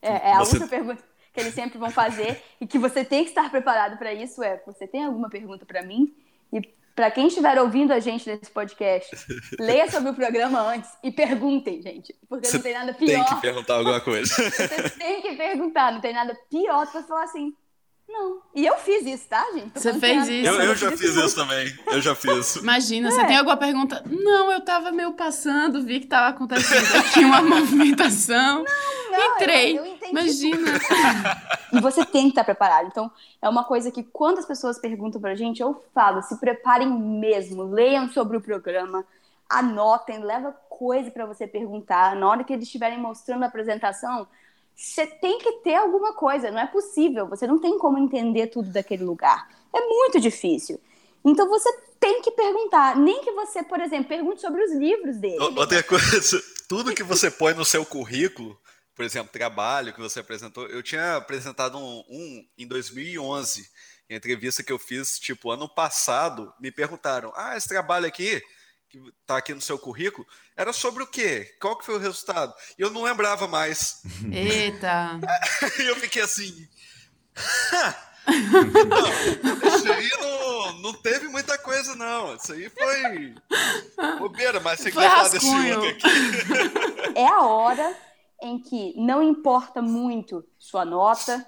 É, 0.00 0.30
é 0.30 0.32
a 0.32 0.38
você... 0.38 0.56
última 0.56 0.68
pergunta 0.68 1.04
que 1.32 1.40
eles 1.40 1.54
sempre 1.54 1.78
vão 1.78 1.90
fazer 1.90 2.42
e 2.60 2.66
que 2.66 2.78
você 2.78 3.04
tem 3.04 3.22
que 3.22 3.30
estar 3.30 3.50
preparado 3.50 3.98
para 3.98 4.12
isso 4.12 4.42
é: 4.42 4.60
você 4.66 4.86
tem 4.86 5.04
alguma 5.04 5.28
pergunta 5.28 5.66
para 5.66 5.82
mim? 5.82 6.16
E 6.52 6.62
para 6.94 7.10
quem 7.10 7.26
estiver 7.26 7.60
ouvindo 7.60 7.92
a 7.92 7.98
gente 7.98 8.28
nesse 8.28 8.50
podcast, 8.50 9.16
leia 9.58 9.90
sobre 9.90 10.10
o 10.10 10.14
programa 10.14 10.60
antes 10.60 10.90
e 11.02 11.10
perguntem, 11.10 11.82
gente. 11.82 12.14
Porque 12.28 12.46
Você 12.46 12.56
não 12.56 12.62
tem 12.62 12.74
nada 12.74 12.94
pior. 12.94 13.24
Tem 13.24 13.24
que 13.24 13.40
perguntar 13.40 13.74
alguma 13.74 14.00
coisa. 14.00 14.32
Você 14.50 14.90
tem 14.90 15.20
que 15.22 15.34
perguntar, 15.34 15.92
não 15.92 16.00
tem 16.00 16.12
nada 16.12 16.36
pior 16.48 16.86
do 16.86 16.92
que 16.92 17.02
falar 17.02 17.24
assim. 17.24 17.52
Não. 18.14 18.38
E 18.54 18.64
eu 18.64 18.76
fiz 18.76 19.04
isso, 19.04 19.26
tá, 19.28 19.44
gente? 19.52 19.72
Você 19.74 19.92
fez 19.94 20.28
isso. 20.28 20.48
Eu, 20.48 20.60
eu 20.60 20.76
já 20.76 20.92
fiz 20.92 21.16
isso 21.16 21.34
também. 21.34 21.76
Eu 21.88 22.00
já 22.00 22.14
fiz. 22.14 22.56
Imagina, 22.56 23.08
é. 23.08 23.10
você 23.10 23.26
tem 23.26 23.36
alguma 23.36 23.56
pergunta? 23.56 24.04
Não, 24.06 24.52
eu 24.52 24.60
tava 24.60 24.92
meio 24.92 25.12
passando, 25.14 25.82
vi 25.82 25.98
que 25.98 26.06
tava 26.06 26.28
acontecendo 26.28 26.96
aqui 27.00 27.18
uma 27.26 27.42
movimentação. 27.42 28.62
Não, 28.62 29.10
não. 29.10 29.34
Entrei. 29.34 29.76
Eu, 29.76 29.84
eu 29.84 29.98
Imagina. 30.10 30.78
e 31.72 31.80
você 31.80 32.04
tem 32.04 32.24
que 32.24 32.28
estar 32.28 32.44
preparado. 32.44 32.86
Então, 32.86 33.10
é 33.42 33.48
uma 33.48 33.64
coisa 33.64 33.90
que 33.90 34.04
quando 34.04 34.38
as 34.38 34.46
pessoas 34.46 34.78
perguntam 34.78 35.20
pra 35.20 35.34
gente, 35.34 35.60
eu 35.60 35.84
falo, 35.92 36.22
se 36.22 36.38
preparem 36.38 36.88
mesmo, 36.88 37.64
leiam 37.64 38.08
sobre 38.12 38.36
o 38.36 38.40
programa, 38.40 39.04
anotem, 39.50 40.20
leva 40.20 40.52
coisa 40.68 41.10
para 41.10 41.26
você 41.26 41.48
perguntar. 41.48 42.14
Na 42.14 42.28
hora 42.28 42.44
que 42.44 42.52
eles 42.52 42.66
estiverem 42.66 42.98
mostrando 42.98 43.42
a 43.42 43.46
apresentação, 43.48 44.28
você 44.74 45.06
tem 45.06 45.38
que 45.38 45.52
ter 45.62 45.76
alguma 45.76 46.14
coisa, 46.14 46.50
não 46.50 46.60
é 46.60 46.66
possível, 46.66 47.28
você 47.28 47.46
não 47.46 47.60
tem 47.60 47.78
como 47.78 47.98
entender 47.98 48.48
tudo 48.48 48.70
daquele 48.70 49.04
lugar. 49.04 49.48
É 49.72 49.80
muito 49.80 50.20
difícil. 50.20 50.80
Então 51.24 51.48
você 51.48 51.70
tem 51.98 52.20
que 52.20 52.30
perguntar, 52.32 52.96
nem 52.96 53.22
que 53.22 53.32
você, 53.32 53.62
por 53.62 53.80
exemplo, 53.80 54.08
pergunte 54.08 54.40
sobre 54.40 54.62
os 54.62 54.72
livros 54.72 55.16
dele. 55.16 55.38
Outra 55.38 55.82
coisa, 55.82 56.42
tudo 56.68 56.94
que 56.94 57.02
você 57.02 57.30
põe 57.30 57.54
no 57.54 57.64
seu 57.64 57.84
currículo, 57.86 58.58
por 58.94 59.04
exemplo, 59.04 59.32
trabalho 59.32 59.92
que 59.92 60.00
você 60.00 60.20
apresentou, 60.20 60.66
eu 60.66 60.82
tinha 60.82 61.16
apresentado 61.16 61.78
um, 61.78 62.04
um 62.08 62.44
em 62.58 62.66
2011, 62.66 63.68
em 64.08 64.16
entrevista 64.16 64.62
que 64.62 64.72
eu 64.72 64.78
fiz, 64.78 65.18
tipo, 65.18 65.50
ano 65.50 65.68
passado, 65.68 66.52
me 66.60 66.70
perguntaram, 66.70 67.32
ah, 67.34 67.56
esse 67.56 67.68
trabalho 67.68 68.06
aqui, 68.06 68.42
que 69.00 69.12
está 69.20 69.36
aqui 69.36 69.52
no 69.52 69.60
seu 69.60 69.78
currículo, 69.78 70.26
era 70.56 70.72
sobre 70.72 71.02
o 71.02 71.06
quê? 71.06 71.56
Qual 71.60 71.76
que 71.76 71.84
foi 71.84 71.96
o 71.96 72.00
resultado? 72.00 72.54
E 72.78 72.82
eu 72.82 72.90
não 72.90 73.02
lembrava 73.02 73.48
mais. 73.48 74.02
Eita! 74.30 75.18
E 75.78 75.82
eu 75.88 75.96
fiquei 75.96 76.22
assim. 76.22 76.68
não, 79.42 79.76
isso 79.76 79.92
aí 79.92 80.10
não, 80.20 80.72
não 80.80 80.92
teve 80.94 81.26
muita 81.28 81.58
coisa, 81.58 81.96
não. 81.96 82.36
Isso 82.36 82.52
aí 82.52 82.70
foi 82.70 83.34
bobeira, 84.18 84.60
mas 84.60 84.80
você 84.80 84.92
quer 84.92 85.10
falar 85.10 85.28
desse 85.28 85.46
outro 85.46 85.88
aqui. 85.88 87.18
É 87.18 87.26
a 87.26 87.42
hora 87.42 87.96
em 88.40 88.60
que 88.60 88.94
não 88.96 89.22
importa 89.22 89.82
muito 89.82 90.44
sua 90.58 90.84
nota, 90.84 91.44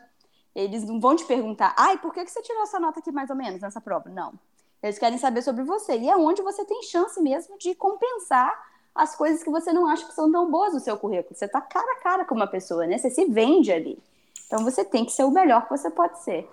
eles 0.55 0.83
não 0.83 0.99
vão 0.99 1.15
te 1.15 1.25
perguntar, 1.25 1.75
ai, 1.79 1.99
por 1.99 2.13
que 2.13 2.27
você 2.27 2.43
tirou 2.43 2.63
essa 2.63 2.81
nota 2.81 2.99
aqui 2.99 3.13
mais 3.13 3.31
ou 3.31 3.37
menos 3.37 3.61
nessa 3.61 3.81
prova? 3.81 4.09
Não. 4.11 4.37
Eles 4.83 4.99
querem 4.99 5.18
saber 5.18 5.43
sobre 5.43 5.64
você. 5.64 5.99
E 5.99 6.09
é 6.09 6.16
onde 6.16 6.43
você 6.43 6.64
tem 6.64 6.83
chance 6.83 7.20
mesmo 7.20 7.59
de 7.59 7.74
compensar 7.74 8.53
as 8.95 9.14
coisas 9.14 9.43
que 9.43 9.51
você 9.51 9.72
não 9.72 9.87
acha 9.87 10.07
que 10.07 10.14
são 10.14 10.31
tão 10.31 10.51
boas 10.51 10.72
no 10.72 10.81
seu 10.81 10.97
currículo. 10.97 11.35
Você 11.35 11.45
está 11.45 11.61
cara 11.61 11.93
a 11.93 12.03
cara 12.03 12.24
com 12.24 12.35
uma 12.35 12.47
pessoa, 12.47 12.87
né? 12.87 12.99
Você 12.99 13.11
se 13.11 13.27
vende 13.27 13.70
ali. 13.70 13.99
Então 14.47 14.64
você 14.64 14.85
tem 14.85 15.05
que 15.05 15.12
ser 15.12 15.24
o 15.24 15.31
melhor 15.31 15.64
que 15.64 15.70
você 15.70 15.91
pode 15.91 16.22
ser. 16.22 16.49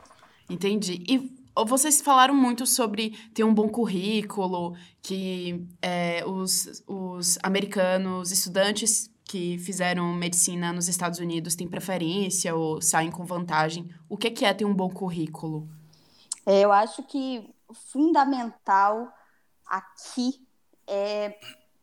Entendi. 0.50 1.04
E 1.08 1.44
vocês 1.66 2.02
falaram 2.02 2.34
muito 2.34 2.66
sobre 2.66 3.12
ter 3.34 3.44
um 3.44 3.54
bom 3.54 3.70
currículo, 3.70 4.76
que 5.02 5.66
é, 5.82 6.24
os, 6.26 6.84
os 6.88 7.38
americanos, 7.44 8.32
estudantes 8.32 9.10
que 9.26 9.58
fizeram 9.60 10.14
medicina 10.14 10.74
nos 10.74 10.88
Estados 10.88 11.20
Unidos 11.20 11.56
têm 11.56 11.68
preferência 11.68 12.54
ou 12.56 12.82
saem 12.82 13.10
com 13.10 13.24
vantagem. 13.24 13.90
O 14.10 14.18
que 14.18 14.44
é 14.44 14.54
ter 14.54 14.66
um 14.66 14.74
bom 14.74 14.90
currículo? 14.90 15.68
É, 16.46 16.62
eu 16.62 16.72
acho 16.72 17.04
que 17.04 17.50
fundamental 17.74 19.12
aqui 19.66 20.46
é 20.88 21.40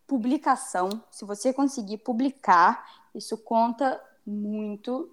publicação. 0.06 0.88
Se 1.10 1.24
você 1.24 1.52
conseguir 1.52 1.98
publicar, 1.98 2.84
isso 3.14 3.38
conta 3.38 4.00
muito. 4.26 5.10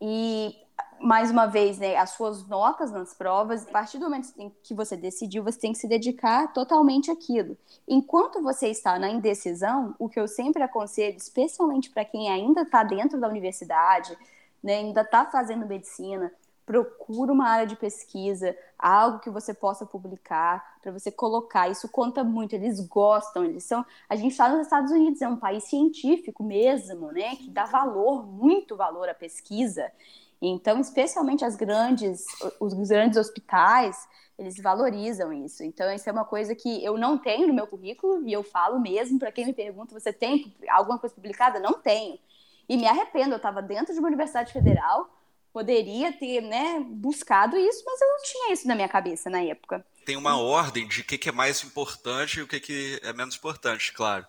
E, 0.00 0.56
mais 1.00 1.30
uma 1.30 1.46
vez, 1.46 1.78
né, 1.78 1.96
as 1.96 2.10
suas 2.10 2.46
notas 2.46 2.90
nas 2.90 3.14
provas, 3.14 3.66
a 3.66 3.70
partir 3.70 3.98
do 3.98 4.04
momento 4.04 4.32
que 4.62 4.74
você 4.74 4.96
decidiu, 4.96 5.42
você 5.42 5.58
tem 5.58 5.72
que 5.72 5.78
se 5.78 5.88
dedicar 5.88 6.52
totalmente 6.52 7.10
àquilo. 7.10 7.56
Enquanto 7.86 8.40
você 8.42 8.68
está 8.68 8.98
na 8.98 9.10
indecisão, 9.10 9.94
o 9.98 10.08
que 10.08 10.20
eu 10.20 10.28
sempre 10.28 10.62
aconselho, 10.62 11.16
especialmente 11.16 11.90
para 11.90 12.04
quem 12.04 12.30
ainda 12.30 12.62
está 12.62 12.84
dentro 12.84 13.18
da 13.18 13.28
universidade, 13.28 14.16
né, 14.62 14.76
ainda 14.76 15.02
está 15.02 15.24
fazendo 15.24 15.66
medicina, 15.66 16.32
procura 16.68 17.32
uma 17.32 17.48
área 17.48 17.66
de 17.66 17.76
pesquisa, 17.76 18.54
algo 18.78 19.20
que 19.20 19.30
você 19.30 19.54
possa 19.54 19.86
publicar, 19.86 20.78
para 20.82 20.92
você 20.92 21.10
colocar. 21.10 21.66
Isso 21.70 21.88
conta 21.88 22.22
muito, 22.22 22.54
eles 22.54 22.78
gostam, 22.86 23.42
eles 23.42 23.64
são. 23.64 23.86
A 24.06 24.14
gente 24.14 24.32
está 24.32 24.50
nos 24.50 24.66
Estados 24.66 24.92
Unidos, 24.92 25.22
é 25.22 25.28
um 25.28 25.38
país 25.38 25.64
científico 25.64 26.44
mesmo, 26.44 27.10
né? 27.10 27.36
Que 27.36 27.48
dá 27.48 27.64
valor, 27.64 28.26
muito 28.26 28.76
valor 28.76 29.08
à 29.08 29.14
pesquisa. 29.14 29.90
Então, 30.42 30.78
especialmente 30.78 31.42
as 31.42 31.56
grandes, 31.56 32.26
os 32.60 32.74
grandes 32.74 33.16
hospitais, 33.16 34.06
eles 34.38 34.60
valorizam 34.60 35.32
isso. 35.32 35.64
Então, 35.64 35.90
isso 35.90 36.06
é 36.06 36.12
uma 36.12 36.26
coisa 36.26 36.54
que 36.54 36.84
eu 36.84 36.98
não 36.98 37.16
tenho 37.16 37.48
no 37.48 37.54
meu 37.54 37.66
currículo 37.66 38.28
e 38.28 38.32
eu 38.32 38.42
falo 38.42 38.78
mesmo 38.78 39.18
para 39.18 39.32
quem 39.32 39.46
me 39.46 39.54
pergunta: 39.54 39.98
você 39.98 40.12
tem 40.12 40.54
alguma 40.68 40.98
coisa 40.98 41.14
publicada? 41.14 41.58
Não 41.58 41.80
tenho. 41.80 42.18
E 42.68 42.76
me 42.76 42.86
arrependo, 42.86 43.32
eu 43.32 43.38
estava 43.38 43.62
dentro 43.62 43.94
de 43.94 43.98
uma 43.98 44.08
universidade 44.08 44.52
federal 44.52 45.08
poderia 45.58 46.12
ter 46.12 46.40
né, 46.40 46.78
buscado 46.86 47.56
isso, 47.56 47.82
mas 47.84 48.00
eu 48.00 48.06
não 48.06 48.22
tinha 48.22 48.52
isso 48.52 48.68
na 48.68 48.76
minha 48.76 48.88
cabeça 48.88 49.28
na 49.28 49.42
época. 49.42 49.84
Tem 50.06 50.16
uma 50.16 50.40
ordem 50.40 50.86
de 50.86 51.00
o 51.00 51.04
que, 51.04 51.28
é 51.28 51.32
mais 51.32 51.64
importante 51.64 52.38
e 52.38 52.42
o 52.42 52.46
que, 52.46 52.60
que 52.60 53.00
é 53.02 53.12
menos 53.12 53.34
importante, 53.34 53.92
claro. 53.92 54.24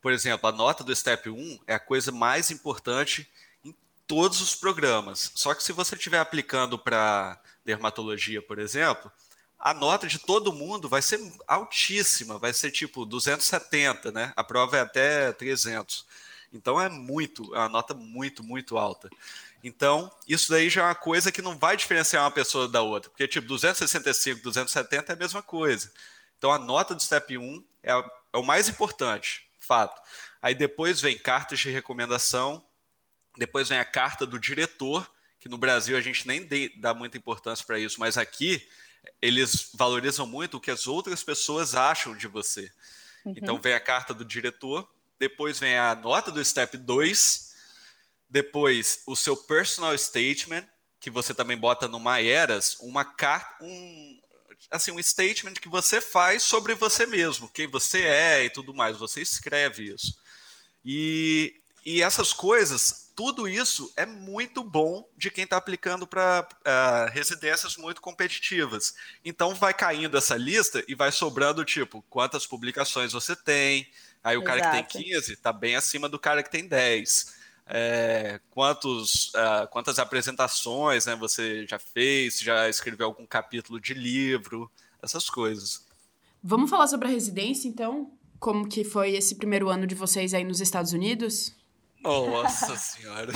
Por 0.00 0.12
exemplo, 0.12 0.48
a 0.48 0.52
nota 0.52 0.84
do 0.84 0.94
Step 0.94 1.28
1 1.28 1.58
é 1.66 1.74
a 1.74 1.80
coisa 1.80 2.12
mais 2.12 2.52
importante 2.52 3.28
em 3.64 3.74
todos 4.06 4.40
os 4.40 4.54
programas. 4.54 5.32
Só 5.34 5.52
que 5.52 5.64
se 5.64 5.72
você 5.72 5.96
estiver 5.96 6.20
aplicando 6.20 6.78
para 6.78 7.40
dermatologia, 7.64 8.40
por 8.40 8.60
exemplo, 8.60 9.10
a 9.58 9.74
nota 9.74 10.06
de 10.06 10.20
todo 10.20 10.52
mundo 10.52 10.88
vai 10.88 11.02
ser 11.02 11.20
altíssima, 11.48 12.38
vai 12.38 12.54
ser 12.54 12.70
tipo 12.70 13.04
270, 13.04 14.12
né? 14.12 14.32
A 14.36 14.44
prova 14.44 14.76
é 14.76 14.80
até 14.82 15.32
300. 15.32 16.06
Então 16.52 16.80
é 16.80 16.88
muito, 16.88 17.52
é 17.54 17.58
uma 17.58 17.68
nota 17.68 17.94
muito, 17.94 18.44
muito 18.44 18.78
alta. 18.78 19.10
Então, 19.62 20.10
isso 20.26 20.50
daí 20.50 20.70
já 20.70 20.82
é 20.82 20.84
uma 20.84 20.94
coisa 20.94 21.32
que 21.32 21.42
não 21.42 21.58
vai 21.58 21.76
diferenciar 21.76 22.22
uma 22.22 22.30
pessoa 22.30 22.68
da 22.68 22.80
outra, 22.80 23.10
porque 23.10 23.26
tipo 23.26 23.46
265, 23.46 24.42
270 24.42 25.12
é 25.12 25.14
a 25.14 25.18
mesma 25.18 25.42
coisa. 25.42 25.90
Então, 26.36 26.52
a 26.52 26.58
nota 26.58 26.94
do 26.94 27.02
Step 27.02 27.36
1 27.36 27.64
é, 27.82 27.92
é 27.92 28.38
o 28.38 28.42
mais 28.42 28.68
importante, 28.68 29.48
fato. 29.58 30.00
Aí 30.40 30.54
depois 30.54 31.00
vem 31.00 31.18
cartas 31.18 31.58
de 31.58 31.70
recomendação, 31.70 32.64
depois 33.36 33.68
vem 33.68 33.78
a 33.78 33.84
carta 33.84 34.24
do 34.24 34.38
diretor, 34.38 35.08
que 35.40 35.48
no 35.48 35.58
Brasil 35.58 35.96
a 35.96 36.00
gente 36.00 36.26
nem 36.26 36.46
dá 36.76 36.94
muita 36.94 37.16
importância 37.16 37.64
para 37.64 37.78
isso, 37.78 37.98
mas 37.98 38.16
aqui 38.16 38.66
eles 39.20 39.70
valorizam 39.74 40.26
muito 40.26 40.56
o 40.56 40.60
que 40.60 40.70
as 40.70 40.86
outras 40.86 41.22
pessoas 41.22 41.74
acham 41.74 42.16
de 42.16 42.26
você. 42.26 42.70
Uhum. 43.24 43.34
Então 43.36 43.60
vem 43.60 43.74
a 43.74 43.80
carta 43.80 44.12
do 44.12 44.24
diretor, 44.24 44.88
depois 45.18 45.58
vem 45.58 45.76
a 45.76 45.94
nota 45.94 46.30
do 46.30 46.44
step 46.44 46.76
2, 46.76 47.47
depois 48.28 49.02
o 49.06 49.16
seu 49.16 49.36
personal 49.36 49.96
statement, 49.96 50.64
que 51.00 51.10
você 51.10 51.32
também 51.32 51.56
bota 51.56 51.88
no 51.88 52.00
MyEras, 52.00 52.76
uma 52.80 53.04
carta, 53.04 53.64
um, 53.64 54.20
assim, 54.70 54.90
um 54.90 55.02
statement 55.02 55.54
que 55.54 55.68
você 55.68 56.00
faz 56.00 56.42
sobre 56.42 56.74
você 56.74 57.06
mesmo, 57.06 57.48
quem 57.48 57.66
você 57.66 58.02
é 58.02 58.44
e 58.44 58.50
tudo 58.50 58.74
mais, 58.74 58.96
você 58.96 59.22
escreve 59.22 59.94
isso. 59.94 60.18
E, 60.84 61.54
e 61.84 62.02
essas 62.02 62.32
coisas, 62.32 63.12
tudo 63.16 63.48
isso 63.48 63.92
é 63.96 64.04
muito 64.04 64.62
bom 64.62 65.08
de 65.16 65.30
quem 65.30 65.44
está 65.44 65.56
aplicando 65.56 66.06
para 66.06 66.46
uh, 66.50 66.68
é, 66.68 67.10
residências 67.10 67.76
muito 67.76 68.00
competitivas. 68.00 68.94
Então 69.24 69.54
vai 69.54 69.72
caindo 69.72 70.16
essa 70.16 70.36
lista 70.36 70.84
e 70.86 70.94
vai 70.94 71.10
sobrando, 71.10 71.64
tipo, 71.64 72.02
quantas 72.10 72.46
publicações 72.46 73.12
você 73.12 73.34
tem. 73.34 73.90
Aí 74.22 74.36
o 74.36 74.42
Exato. 74.42 74.60
cara 74.60 74.82
que 74.82 74.92
tem 74.98 75.04
15 75.04 75.32
está 75.32 75.52
bem 75.52 75.76
acima 75.76 76.08
do 76.08 76.18
cara 76.18 76.42
que 76.42 76.50
tem 76.50 76.66
10 76.66 77.37
é, 77.68 78.40
quantos, 78.50 79.28
uh, 79.34 79.68
quantas 79.70 79.98
apresentações 79.98 81.06
né, 81.06 81.14
você 81.14 81.66
já 81.66 81.78
fez, 81.78 82.40
já 82.40 82.68
escreveu 82.68 83.06
algum 83.06 83.26
capítulo 83.26 83.78
de 83.78 83.92
livro, 83.92 84.70
essas 85.02 85.28
coisas. 85.28 85.86
Vamos 86.42 86.70
falar 86.70 86.86
sobre 86.86 87.08
a 87.08 87.10
residência, 87.10 87.68
então? 87.68 88.10
Como 88.40 88.66
que 88.68 88.84
foi 88.84 89.12
esse 89.12 89.34
primeiro 89.34 89.68
ano 89.68 89.86
de 89.86 89.94
vocês 89.94 90.32
aí 90.32 90.44
nos 90.44 90.60
Estados 90.60 90.92
Unidos? 90.92 91.54
Nossa 92.02 92.76
senhora! 92.78 93.32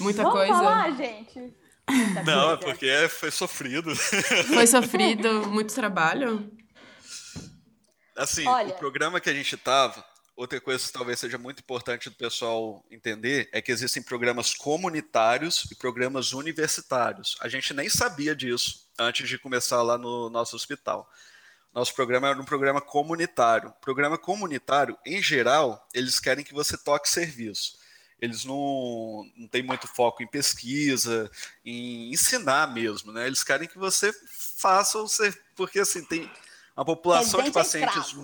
Muita 0.00 0.22
Vamos 0.24 0.38
coisa. 0.38 0.52
falar, 0.52 0.90
gente. 0.92 1.54
Muita 1.88 2.22
Não, 2.24 2.50
é 2.52 2.56
porque 2.56 3.08
foi 3.08 3.30
sofrido. 3.30 3.94
Foi 3.96 4.66
sofrido, 4.66 5.46
muito 5.48 5.74
trabalho. 5.74 6.50
Assim, 8.16 8.46
Olha... 8.46 8.74
o 8.74 8.78
programa 8.78 9.20
que 9.20 9.30
a 9.30 9.34
gente 9.34 9.56
tava, 9.56 10.04
Outra 10.36 10.60
coisa 10.60 10.86
que 10.86 10.92
talvez 10.92 11.18
seja 11.18 11.38
muito 11.38 11.60
importante 11.60 12.10
do 12.10 12.14
pessoal 12.14 12.84
entender 12.90 13.48
é 13.52 13.62
que 13.62 13.72
existem 13.72 14.02
programas 14.02 14.54
comunitários 14.54 15.66
e 15.70 15.74
programas 15.74 16.34
universitários. 16.34 17.38
A 17.40 17.48
gente 17.48 17.72
nem 17.72 17.88
sabia 17.88 18.36
disso 18.36 18.86
antes 18.98 19.26
de 19.26 19.38
começar 19.38 19.80
lá 19.80 19.96
no 19.96 20.28
nosso 20.28 20.54
hospital. 20.54 21.10
Nosso 21.72 21.94
programa 21.94 22.28
era 22.28 22.38
um 22.38 22.44
programa 22.44 22.82
comunitário. 22.82 23.72
Programa 23.80 24.18
comunitário, 24.18 24.98
em 25.06 25.22
geral, 25.22 25.88
eles 25.94 26.20
querem 26.20 26.44
que 26.44 26.52
você 26.52 26.76
toque 26.76 27.08
serviço. 27.08 27.78
Eles 28.20 28.44
não, 28.44 29.24
não 29.36 29.48
têm 29.48 29.62
muito 29.62 29.88
foco 29.88 30.22
em 30.22 30.26
pesquisa, 30.26 31.30
em 31.64 32.12
ensinar 32.12 32.74
mesmo, 32.74 33.10
né? 33.10 33.26
Eles 33.26 33.42
querem 33.42 33.66
que 33.66 33.78
você 33.78 34.12
faça 34.58 34.98
o 34.98 35.08
ser, 35.08 35.38
porque 35.54 35.78
assim 35.78 36.04
tem 36.04 36.30
uma 36.76 36.84
população 36.84 37.42
de 37.42 37.50
pacientes 37.50 38.14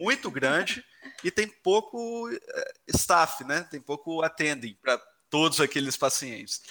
muito 0.00 0.30
grande 0.30 0.82
e 1.22 1.30
tem 1.30 1.46
pouco 1.46 2.30
eh, 2.32 2.74
staff, 2.88 3.44
né? 3.44 3.68
Tem 3.70 3.80
pouco 3.80 4.22
attending 4.22 4.74
para 4.80 4.98
todos 5.28 5.60
aqueles 5.60 5.96
pacientes. 5.96 6.62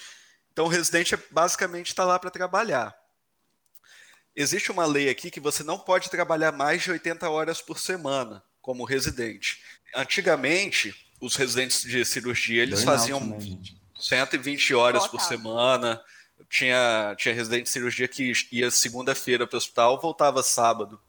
Então 0.52 0.64
o 0.64 0.68
residente 0.68 1.16
basicamente 1.30 1.86
está 1.86 2.04
lá 2.04 2.18
para 2.18 2.30
trabalhar. 2.30 2.94
Existe 4.34 4.72
uma 4.72 4.84
lei 4.84 5.08
aqui 5.08 5.30
que 5.30 5.40
você 5.40 5.62
não 5.62 5.78
pode 5.78 6.10
trabalhar 6.10 6.50
mais 6.50 6.82
de 6.82 6.90
80 6.90 7.30
horas 7.30 7.62
por 7.62 7.78
semana 7.78 8.42
como 8.60 8.84
residente. 8.84 9.62
Antigamente, 9.94 10.94
os 11.20 11.36
residentes 11.36 11.82
de 11.82 12.04
cirurgia 12.04 12.62
eles 12.62 12.82
faziam 12.82 13.38
120 13.98 14.74
horas 14.74 15.06
por 15.06 15.20
semana. 15.20 16.02
Tinha, 16.48 17.14
tinha 17.16 17.34
residente 17.34 17.64
de 17.64 17.70
cirurgia 17.70 18.08
que 18.08 18.32
ia 18.50 18.70
segunda-feira 18.70 19.46
para 19.46 19.56
o 19.56 19.58
hospital, 19.58 20.00
voltava 20.00 20.42
sábado. 20.42 21.00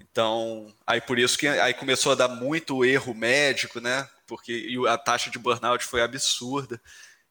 Então, 0.00 0.68
aí 0.86 1.00
por 1.00 1.18
isso 1.18 1.38
que 1.38 1.46
aí 1.46 1.74
começou 1.74 2.12
a 2.12 2.14
dar 2.14 2.28
muito 2.28 2.84
erro 2.84 3.14
médico, 3.14 3.80
né? 3.80 4.08
Porque 4.26 4.74
a 4.88 4.96
taxa 4.96 5.30
de 5.30 5.38
burnout 5.38 5.84
foi 5.84 6.02
absurda. 6.02 6.80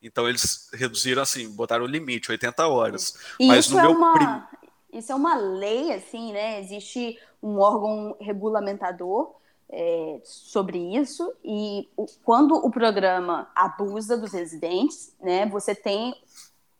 Então 0.01 0.29
eles 0.29 0.69
reduziram 0.73 1.21
assim, 1.21 1.49
botaram 1.49 1.83
o 1.83 1.87
limite, 1.87 2.31
80 2.31 2.67
horas. 2.67 3.15
E 3.39 3.47
Mas 3.47 3.65
isso 3.65 3.73
no 3.73 3.79
é 3.79 3.81
meu 3.83 3.91
uma, 3.91 4.13
prim... 4.13 4.97
isso 4.97 5.11
é 5.11 5.15
uma 5.15 5.35
lei, 5.35 5.93
assim, 5.93 6.31
né? 6.31 6.59
Existe 6.59 7.19
um 7.41 7.59
órgão 7.59 8.15
regulamentador 8.19 9.35
é, 9.71 10.21
sobre 10.23 10.95
isso 10.95 11.31
e 11.43 11.87
o, 11.95 12.05
quando 12.23 12.55
o 12.55 12.71
programa 12.71 13.49
abusa 13.55 14.17
dos 14.17 14.31
residentes, 14.31 15.13
né? 15.21 15.45
Você 15.47 15.75
tem 15.75 16.15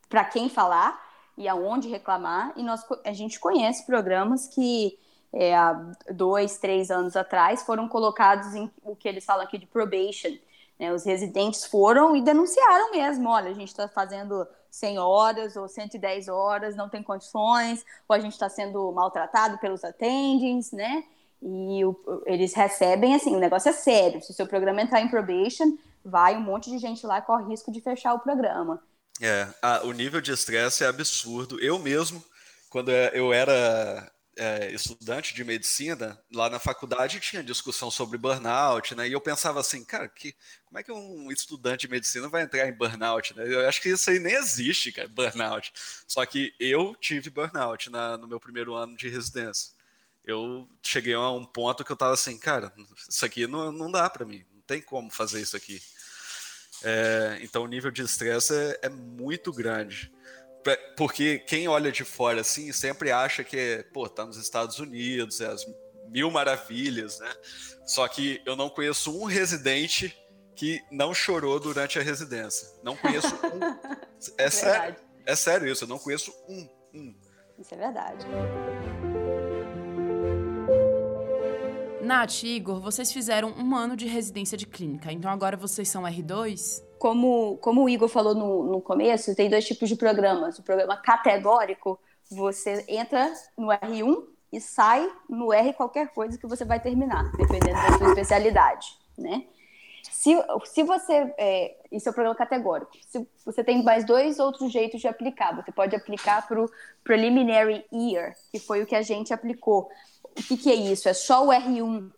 para 0.08 0.24
quem 0.24 0.48
falar 0.48 1.00
e 1.36 1.48
aonde 1.48 1.88
reclamar. 1.88 2.52
E 2.56 2.62
nós 2.62 2.84
a 3.04 3.12
gente 3.12 3.38
conhece 3.38 3.86
programas 3.86 4.48
que 4.48 4.98
é, 5.32 5.54
há 5.54 5.72
dois, 6.12 6.58
três 6.58 6.90
anos 6.90 7.16
atrás, 7.16 7.62
foram 7.62 7.88
colocados 7.88 8.54
em 8.54 8.70
o 8.82 8.96
que 8.96 9.08
eles 9.08 9.24
falam 9.24 9.44
aqui 9.44 9.58
de 9.58 9.66
probation. 9.66 10.36
Né? 10.78 10.92
Os 10.92 11.04
residentes 11.04 11.64
foram 11.64 12.16
e 12.16 12.22
denunciaram 12.22 12.90
mesmo: 12.90 13.28
olha, 13.28 13.50
a 13.50 13.54
gente 13.54 13.68
está 13.68 13.86
fazendo 13.88 14.46
100 14.70 14.98
horas 14.98 15.56
ou 15.56 15.68
110 15.68 16.28
horas, 16.28 16.76
não 16.76 16.88
tem 16.88 17.02
condições, 17.02 17.84
ou 18.08 18.14
a 18.14 18.18
gente 18.18 18.32
está 18.32 18.48
sendo 18.48 18.90
maltratado 18.92 19.58
pelos 19.58 19.84
attendings, 19.84 20.72
né? 20.72 21.04
E 21.42 21.84
o, 21.84 22.22
eles 22.26 22.52
recebem, 22.52 23.14
assim, 23.14 23.34
o 23.34 23.40
negócio 23.40 23.68
é 23.68 23.72
sério. 23.72 24.20
Se 24.22 24.30
o 24.30 24.34
seu 24.34 24.46
programa 24.46 24.82
entrar 24.82 25.00
em 25.00 25.08
probation, 25.08 25.76
vai 26.04 26.36
um 26.36 26.40
monte 26.40 26.70
de 26.70 26.78
gente 26.78 27.06
lá 27.06 27.20
corre 27.20 27.48
risco 27.48 27.72
de 27.72 27.80
fechar 27.80 28.14
o 28.14 28.20
programa. 28.20 28.82
É, 29.20 29.46
a, 29.62 29.82
o 29.84 29.92
nível 29.92 30.20
de 30.20 30.32
estresse 30.32 30.84
é 30.84 30.86
absurdo. 30.86 31.58
Eu 31.60 31.78
mesmo, 31.78 32.22
quando 32.68 32.90
eu 32.90 33.32
era 33.32 34.10
é, 34.40 34.72
estudante 34.72 35.34
de 35.34 35.44
medicina, 35.44 36.18
lá 36.32 36.48
na 36.48 36.58
faculdade 36.58 37.20
tinha 37.20 37.44
discussão 37.44 37.90
sobre 37.90 38.16
burnout, 38.16 38.94
né? 38.94 39.06
E 39.06 39.12
eu 39.12 39.20
pensava 39.20 39.60
assim, 39.60 39.84
cara, 39.84 40.08
que, 40.08 40.34
como 40.64 40.78
é 40.78 40.82
que 40.82 40.90
um 40.90 41.30
estudante 41.30 41.82
de 41.82 41.88
medicina 41.92 42.26
vai 42.26 42.44
entrar 42.44 42.66
em 42.66 42.72
burnout, 42.72 43.36
né? 43.36 43.44
Eu 43.46 43.68
acho 43.68 43.82
que 43.82 43.90
isso 43.90 44.08
aí 44.08 44.18
nem 44.18 44.32
existe, 44.32 44.92
cara, 44.92 45.08
burnout. 45.12 45.70
Só 46.08 46.24
que 46.24 46.54
eu 46.58 46.96
tive 46.98 47.28
burnout 47.28 47.90
na, 47.90 48.16
no 48.16 48.26
meu 48.26 48.40
primeiro 48.40 48.74
ano 48.74 48.96
de 48.96 49.10
residência. 49.10 49.72
Eu 50.24 50.66
cheguei 50.82 51.12
a 51.12 51.30
um 51.30 51.44
ponto 51.44 51.84
que 51.84 51.92
eu 51.92 51.96
tava 51.96 52.14
assim, 52.14 52.38
cara, 52.38 52.72
isso 53.10 53.26
aqui 53.26 53.46
não, 53.46 53.70
não 53.70 53.90
dá 53.90 54.08
para 54.08 54.24
mim, 54.24 54.42
não 54.54 54.62
tem 54.62 54.80
como 54.80 55.10
fazer 55.10 55.42
isso 55.42 55.54
aqui. 55.54 55.82
É, 56.82 57.40
então 57.42 57.62
o 57.62 57.68
nível 57.68 57.90
de 57.90 58.00
estresse 58.00 58.54
é, 58.54 58.78
é 58.84 58.88
muito 58.88 59.52
grande. 59.52 60.10
Porque 60.96 61.38
quem 61.38 61.68
olha 61.68 61.90
de 61.90 62.04
fora 62.04 62.42
assim 62.42 62.72
sempre 62.72 63.10
acha 63.10 63.42
que, 63.42 63.84
pô, 63.92 64.08
tá 64.08 64.26
nos 64.26 64.36
Estados 64.36 64.78
Unidos, 64.78 65.40
é 65.40 65.46
as 65.46 65.64
mil 66.08 66.30
maravilhas, 66.30 67.18
né? 67.18 67.32
Só 67.86 68.06
que 68.06 68.42
eu 68.44 68.54
não 68.56 68.68
conheço 68.68 69.16
um 69.18 69.24
residente 69.24 70.16
que 70.54 70.82
não 70.90 71.14
chorou 71.14 71.58
durante 71.58 71.98
a 71.98 72.02
residência. 72.02 72.68
Não 72.82 72.96
conheço 72.96 73.34
um. 73.34 73.60
É, 74.36 74.44
é 74.44 74.50
sério, 74.50 74.96
é 75.24 75.34
sério 75.34 75.72
isso, 75.72 75.84
eu 75.84 75.88
não 75.88 75.98
conheço 75.98 76.30
um. 76.46 76.68
um. 76.92 77.14
Isso 77.58 77.74
é 77.74 77.78
verdade. 77.78 78.26
Nath 82.10 82.42
Igor, 82.42 82.80
vocês 82.80 83.12
fizeram 83.12 83.54
um 83.56 83.74
ano 83.76 83.96
de 83.96 84.06
residência 84.06 84.58
de 84.58 84.66
clínica, 84.66 85.12
então 85.12 85.30
agora 85.30 85.56
vocês 85.56 85.88
são 85.88 86.02
R2? 86.02 86.82
como, 87.00 87.56
como 87.62 87.82
o 87.82 87.88
Igor 87.88 88.08
falou 88.08 88.34
no, 88.34 88.62
no 88.64 88.80
começo, 88.82 89.34
tem 89.34 89.48
dois 89.48 89.64
tipos 89.66 89.88
de 89.88 89.96
programas. 89.96 90.58
O 90.58 90.62
programa 90.62 90.98
categórico, 90.98 91.98
você 92.30 92.84
entra 92.86 93.32
no 93.56 93.68
R1 93.68 94.22
e 94.52 94.60
sai 94.60 95.10
no 95.26 95.50
R 95.50 95.72
qualquer 95.72 96.08
coisa 96.08 96.36
que 96.36 96.46
você 96.46 96.62
vai 96.62 96.78
terminar, 96.78 97.32
dependendo 97.38 97.72
da 97.72 97.96
sua 97.96 98.08
especialidade, 98.08 98.86
né? 99.16 99.44
Se, 100.10 100.36
se 100.66 100.82
você. 100.82 101.32
É, 101.38 101.76
isso 101.90 102.08
é 102.08 102.10
o 102.10 102.14
programa 102.14 102.36
categórico. 102.36 102.90
Se 103.08 103.26
você 103.46 103.64
tem 103.64 103.82
mais 103.82 104.04
dois 104.04 104.38
outros 104.38 104.70
jeitos 104.70 105.00
de 105.00 105.08
aplicar. 105.08 105.56
Você 105.56 105.72
pode 105.72 105.96
aplicar 105.96 106.46
para 106.46 106.62
o 106.62 106.70
Preliminary 107.02 107.84
Year, 107.90 108.34
que 108.52 108.58
foi 108.58 108.82
o 108.82 108.86
que 108.86 108.94
a 108.94 109.02
gente 109.02 109.32
aplicou. 109.32 109.88
O 110.38 110.42
que, 110.42 110.56
que 110.56 110.70
é 110.70 110.74
isso? 110.74 111.08
É 111.08 111.12
só 111.12 111.46
o 111.46 111.48
R1 111.48 112.10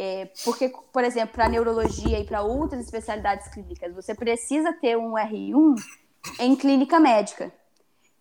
é, 0.00 0.30
porque, 0.44 0.68
por 0.92 1.02
exemplo, 1.02 1.34
para 1.34 1.48
neurologia 1.48 2.20
e 2.20 2.24
para 2.24 2.40
outras 2.40 2.84
especialidades 2.84 3.48
clínicas, 3.48 3.92
você 3.92 4.14
precisa 4.14 4.72
ter 4.72 4.96
um 4.96 5.14
R1 5.14 5.74
em 6.38 6.54
clínica 6.54 7.00
médica. 7.00 7.52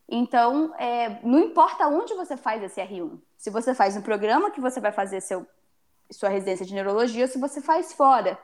Então, 0.09 0.73
é, 0.79 1.19
não 1.23 1.37
importa 1.37 1.87
onde 1.87 2.15
você 2.15 2.35
faz 2.35 2.63
esse 2.63 2.81
R1. 2.81 3.19
Se 3.37 3.51
você 3.51 3.75
faz 3.75 3.95
no 3.95 4.01
programa 4.01 4.49
que 4.49 4.59
você 4.59 4.79
vai 4.79 4.91
fazer 4.91 5.21
seu, 5.21 5.45
sua 6.09 6.29
residência 6.29 6.65
de 6.65 6.73
neurologia, 6.73 7.25
ou 7.25 7.29
se 7.29 7.37
você 7.37 7.61
faz 7.61 7.93
fora. 7.93 8.39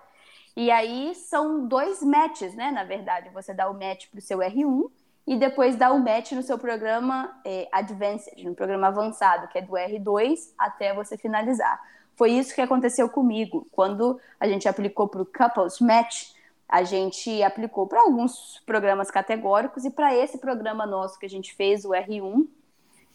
E 0.55 0.69
aí 0.69 1.15
são 1.15 1.65
dois 1.67 2.03
matches, 2.03 2.53
né? 2.53 2.69
Na 2.69 2.83
verdade, 2.83 3.29
você 3.29 3.51
dá 3.51 3.67
o 3.67 3.73
match 3.73 4.09
para 4.11 4.19
o 4.19 4.21
seu 4.21 4.37
R1 4.37 4.91
e 5.25 5.37
depois 5.37 5.75
dá 5.75 5.91
o 5.91 5.99
match 5.99 6.33
no 6.33 6.43
seu 6.43 6.57
programa 6.59 7.39
é, 7.45 7.67
Advanced, 7.71 8.43
no 8.43 8.53
programa 8.53 8.87
avançado, 8.87 9.47
que 9.47 9.57
é 9.57 9.61
do 9.61 9.71
R2 9.71 10.53
até 10.57 10.93
você 10.93 11.17
finalizar. 11.17 11.81
Foi 12.15 12.31
isso 12.31 12.53
que 12.53 12.61
aconteceu 12.61 13.09
comigo. 13.09 13.65
Quando 13.71 14.19
a 14.39 14.47
gente 14.47 14.67
aplicou 14.67 15.07
para 15.07 15.21
o 15.21 15.25
Couples 15.25 15.79
Match, 15.79 16.33
A 16.67 16.83
gente 16.83 17.43
aplicou 17.43 17.85
para 17.85 18.01
alguns 18.01 18.59
programas 18.65 19.11
categóricos 19.11 19.85
e 19.85 19.91
para 19.91 20.15
esse 20.15 20.39
programa 20.39 20.87
nosso 20.87 21.19
que 21.19 21.25
a 21.25 21.29
gente 21.29 21.53
fez, 21.53 21.85
o 21.85 21.89
R1, 21.89 22.47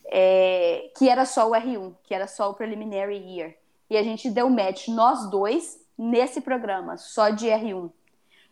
é, 0.07 0.93
que 0.97 1.09
era 1.09 1.25
só 1.25 1.49
o 1.49 1.53
R1, 1.53 1.93
que 2.05 2.15
era 2.15 2.29
só 2.29 2.51
o 2.51 2.55
Preliminary 2.55 3.17
Year. 3.17 3.55
E 3.91 3.97
a 3.97 4.03
gente 4.03 4.31
deu 4.31 4.49
match, 4.49 4.87
nós 4.89 5.29
dois, 5.29 5.85
nesse 5.97 6.41
programa, 6.41 6.97
só 6.97 7.31
de 7.31 7.47
R1. 7.49 7.91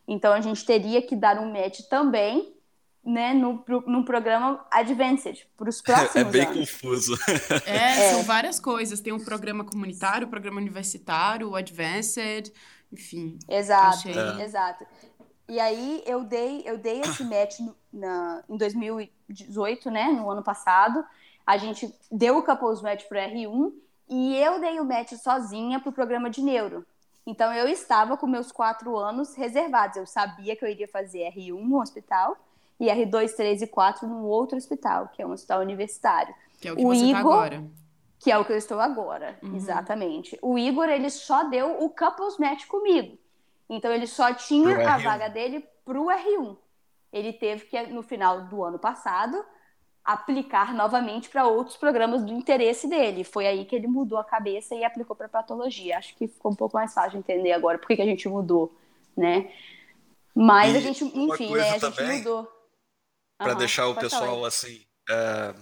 Então 0.09 0.33
a 0.33 0.41
gente 0.41 0.65
teria 0.65 1.01
que 1.01 1.15
dar 1.15 1.39
um 1.39 1.53
match 1.53 1.83
também 1.89 2.56
né, 3.07 3.33
no, 3.33 3.65
no 3.87 4.05
programa 4.05 4.67
Advanced, 4.71 5.47
para 5.57 5.69
os 5.69 5.81
próximos 5.81 6.17
É 6.17 6.25
bem 6.25 6.43
anos. 6.47 6.59
confuso. 6.73 7.15
É, 7.65 8.11
são 8.11 8.23
várias 8.25 8.59
coisas. 8.59 9.01
Tem 9.01 9.13
o 9.13 9.25
programa 9.25 9.65
comunitário, 9.65 10.27
o 10.27 10.31
programa 10.31 10.59
universitário, 10.61 11.49
o 11.49 11.55
Advanced, 11.55 12.53
enfim. 12.93 13.39
Exato, 13.49 14.09
achei- 14.09 14.43
exato. 14.43 14.85
E 15.49 15.61
aí 15.61 16.03
eu 16.05 16.25
dei, 16.25 16.63
eu 16.67 16.77
dei 16.79 17.01
esse 17.01 17.23
match 17.25 17.61
no- 17.61 17.77
na, 17.93 18.43
em 18.49 18.57
2018, 18.57 19.91
né, 19.91 20.07
no 20.09 20.29
ano 20.31 20.43
passado. 20.43 21.05
A 21.47 21.57
gente 21.57 21.89
deu 22.11 22.39
o 22.39 22.43
couples 22.43 22.83
match 22.83 23.05
pro 23.09 23.19
R1 23.19 23.73
e 24.09 24.37
eu 24.37 24.61
dei 24.61 24.81
o 24.81 24.85
match 24.85 25.13
sozinha 25.13 25.79
pro 25.79 25.93
programa 25.93 26.29
de 26.29 26.43
neuro. 26.43 26.85
Então 27.25 27.53
eu 27.53 27.69
estava 27.69 28.17
com 28.17 28.27
meus 28.27 28.51
quatro 28.51 28.97
anos 28.97 29.35
reservados. 29.37 29.97
Eu 29.97 30.07
sabia 30.07 30.57
que 30.57 30.65
eu 30.65 30.69
iria 30.69 30.89
fazer 30.89 31.31
R1 31.33 31.61
no 31.63 31.81
hospital 31.81 32.37
e 32.79 32.87
R2, 32.87 33.35
3 33.35 33.63
e 33.63 33.67
4 33.67 34.07
no 34.07 34.25
outro 34.25 34.57
hospital, 34.57 35.09
que 35.09 35.23
é 35.23 35.27
um 35.27 35.33
hospital 35.33 35.61
universitário. 35.61 36.35
Que 36.61 36.69
é 36.69 36.73
o 36.73 36.77
que 36.77 36.85
você 36.85 37.13
tá 37.13 37.19
agora. 37.19 37.65
Que 38.19 38.31
é 38.31 38.39
o 38.39 38.45
que 38.45 38.53
eu 38.53 38.57
estou 38.57 38.81
agora, 38.81 39.39
exatamente. 39.55 40.39
O 40.43 40.59
Igor, 40.59 40.89
ele 40.89 41.11
só 41.11 41.45
deu 41.45 41.83
o 41.85 41.91
couples 41.91 42.39
match 42.39 42.67
comigo. 42.67 43.19
Então, 43.69 43.93
ele 43.93 44.07
só 44.07 44.33
tinha 44.33 44.75
Pro 44.75 44.87
a 44.87 44.99
R1. 44.99 45.03
vaga 45.03 45.29
dele 45.29 45.65
pro 45.85 46.07
R1. 46.07 46.57
Ele 47.13 47.33
teve 47.33 47.67
que, 47.67 47.81
no 47.89 48.03
final 48.03 48.43
do 48.47 48.65
ano 48.65 48.79
passado, 48.79 49.45
aplicar 50.05 50.73
novamente 50.73 51.29
para 51.29 51.47
outros 51.47 51.77
programas 51.77 52.23
do 52.23 52.33
interesse 52.33 52.89
dele. 52.89 53.25
Foi 53.25 53.47
aí 53.47 53.65
que 53.65 53.75
ele 53.75 53.89
mudou 53.89 54.19
a 54.19 54.25
cabeça 54.25 54.75
e 54.75 54.85
aplicou 54.85 55.17
para 55.17 55.29
patologia. 55.29 55.99
Acho 55.99 56.15
que 56.15 56.29
ficou 56.29 56.53
um 56.53 56.55
pouco 56.55 56.77
mais 56.77 56.95
fácil 56.95 57.13
de 57.13 57.19
entender 57.19 57.53
agora 57.53 57.77
por 57.77 57.89
que 57.89 58.01
a 58.01 58.07
gente 58.07 58.29
mudou, 58.29 58.73
né? 59.17 59.51
Mas 60.35 60.75
E 60.75 60.77
a 60.77 60.81
gente, 60.81 61.05
enfim, 61.05 61.53
né? 61.53 61.71
A 61.71 61.79
gente 61.79 61.81
também, 61.81 62.19
mudou. 62.19 62.56
Para 63.39 63.55
deixar 63.55 63.87
o 63.87 63.95
falar 63.95 64.01
pessoal 64.03 64.39
aí. 64.41 64.47
assim 64.47 64.87
é, 65.09 65.55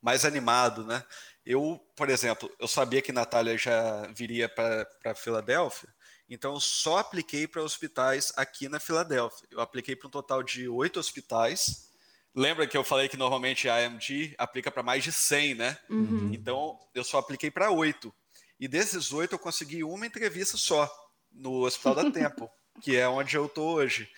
mais 0.00 0.24
animado, 0.24 0.84
né? 0.84 1.04
Eu, 1.44 1.80
por 1.94 2.10
exemplo, 2.10 2.50
eu 2.58 2.66
sabia 2.66 3.00
que 3.00 3.12
Natália 3.12 3.56
já 3.56 4.06
viria 4.08 4.48
para 4.48 5.14
Filadélfia, 5.14 5.88
então 6.28 6.54
eu 6.54 6.60
só 6.60 6.98
apliquei 6.98 7.46
para 7.46 7.62
hospitais 7.62 8.32
aqui 8.36 8.68
na 8.68 8.80
Filadélfia. 8.80 9.46
Eu 9.50 9.60
apliquei 9.60 9.94
para 9.94 10.08
um 10.08 10.10
total 10.10 10.42
de 10.42 10.68
oito 10.68 10.98
hospitais. 10.98 11.90
Lembra 12.34 12.66
que 12.66 12.76
eu 12.76 12.82
falei 12.82 13.08
que 13.08 13.16
normalmente 13.16 13.68
a 13.68 13.76
AMG 13.76 14.34
aplica 14.36 14.70
para 14.70 14.82
mais 14.82 15.04
de 15.04 15.12
100, 15.12 15.54
né? 15.54 15.78
Uhum. 15.88 16.32
Então 16.34 16.78
eu 16.94 17.04
só 17.04 17.18
apliquei 17.18 17.50
para 17.50 17.70
oito. 17.70 18.12
E 18.58 18.66
desses 18.66 19.12
oito 19.12 19.34
eu 19.34 19.38
consegui 19.38 19.84
uma 19.84 20.06
entrevista 20.06 20.56
só 20.56 20.90
no 21.30 21.64
Hospital 21.64 21.94
da 21.94 22.10
Tempo, 22.10 22.50
que 22.82 22.96
é 22.96 23.08
onde 23.08 23.36
eu 23.36 23.48
tô 23.48 23.74
hoje. 23.74 24.10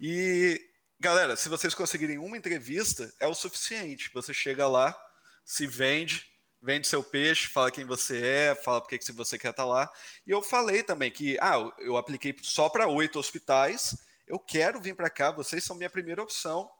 E 0.00 0.69
galera, 1.00 1.34
se 1.36 1.48
vocês 1.48 1.74
conseguirem 1.74 2.18
uma 2.18 2.36
entrevista, 2.36 3.12
é 3.18 3.26
o 3.26 3.34
suficiente. 3.34 4.10
Você 4.12 4.32
chega 4.34 4.68
lá, 4.68 4.96
se 5.44 5.66
vende, 5.66 6.24
vende 6.62 6.86
seu 6.86 7.02
peixe, 7.02 7.48
fala 7.48 7.70
quem 7.70 7.84
você 7.84 8.22
é, 8.24 8.54
fala 8.54 8.80
porque 8.80 8.98
que 8.98 9.04
se 9.04 9.12
você 9.12 9.38
quer 9.38 9.50
estar 9.50 9.64
lá. 9.64 9.90
E 10.26 10.30
eu 10.30 10.42
falei 10.42 10.82
também 10.82 11.10
que, 11.10 11.38
ah, 11.40 11.54
eu- 11.56 11.72
eu 11.78 11.96
apliquei 11.96 12.36
só 12.42 12.68
para 12.68 12.86
oito 12.86 13.18
hospitais. 13.18 13.96
Eu 14.26 14.38
quero 14.38 14.80
vir 14.80 14.94
para 14.94 15.10
cá, 15.10 15.30
vocês 15.32 15.64
são 15.64 15.74
minha 15.76 15.90
primeira 15.90 16.22
opção. 16.22 16.70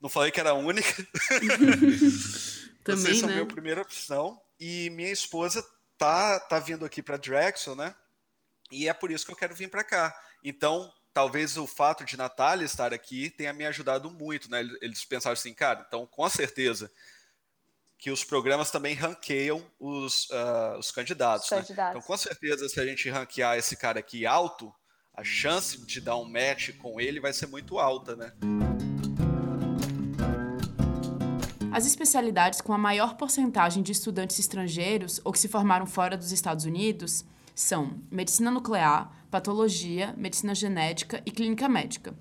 Não 0.00 0.08
falei 0.08 0.30
que 0.30 0.40
era 0.40 0.50
a 0.50 0.54
única. 0.54 0.88
Também, 2.84 3.02
Vocês 3.02 3.18
são 3.18 3.28
né? 3.28 3.34
minha 3.34 3.46
primeira 3.46 3.82
opção. 3.82 4.40
E 4.60 4.88
minha 4.90 5.10
esposa 5.10 5.66
tá, 5.98 6.38
tá 6.40 6.58
vindo 6.58 6.84
aqui 6.84 7.02
para 7.02 7.16
Drexel, 7.16 7.74
né? 7.74 7.94
E 8.70 8.88
é 8.88 8.94
por 8.94 9.10
isso 9.10 9.24
que 9.26 9.32
eu 9.32 9.36
quero 9.36 9.54
vir 9.54 9.68
para 9.68 9.82
cá. 9.84 10.14
Então, 10.42 10.92
talvez 11.16 11.56
o 11.56 11.66
fato 11.66 12.04
de 12.04 12.14
Natália 12.14 12.66
estar 12.66 12.92
aqui 12.92 13.30
tenha 13.30 13.50
me 13.50 13.64
ajudado 13.64 14.10
muito, 14.10 14.50
né? 14.50 14.60
Eles 14.82 15.02
pensaram 15.02 15.32
assim, 15.32 15.54
cara, 15.54 15.82
então 15.88 16.06
com 16.06 16.28
certeza 16.28 16.92
que 17.96 18.10
os 18.10 18.22
programas 18.22 18.70
também 18.70 18.94
ranqueiam 18.94 19.64
os, 19.80 20.30
ah, 20.30 20.76
os 20.78 20.90
candidatos. 20.90 21.46
Os 21.46 21.50
né? 21.52 21.56
candidatos. 21.62 21.96
Então, 21.96 22.06
com 22.06 22.16
certeza, 22.18 22.68
se 22.68 22.78
a 22.78 22.84
gente 22.84 23.08
ranquear 23.08 23.56
esse 23.56 23.78
cara 23.78 23.98
aqui 23.98 24.26
alto, 24.26 24.70
a 25.14 25.24
chance 25.24 25.80
de 25.86 26.02
dar 26.02 26.18
um 26.18 26.26
match 26.26 26.76
com 26.76 27.00
ele 27.00 27.18
vai 27.18 27.32
ser 27.32 27.46
muito 27.46 27.78
alta, 27.78 28.14
né? 28.14 28.34
As 31.72 31.86
especialidades 31.86 32.60
com 32.60 32.74
a 32.74 32.78
maior 32.78 33.16
porcentagem 33.16 33.82
de 33.82 33.90
estudantes 33.90 34.38
estrangeiros 34.38 35.18
ou 35.24 35.32
que 35.32 35.38
se 35.38 35.48
formaram 35.48 35.86
fora 35.86 36.14
dos 36.14 36.30
Estados 36.30 36.66
Unidos 36.66 37.24
são 37.54 38.02
medicina 38.10 38.50
nuclear, 38.50 39.10
patologia, 39.36 40.14
medicina 40.16 40.54
genética 40.54 41.22
e 41.26 41.30
clínica 41.30 41.68
médica. 41.68 42.14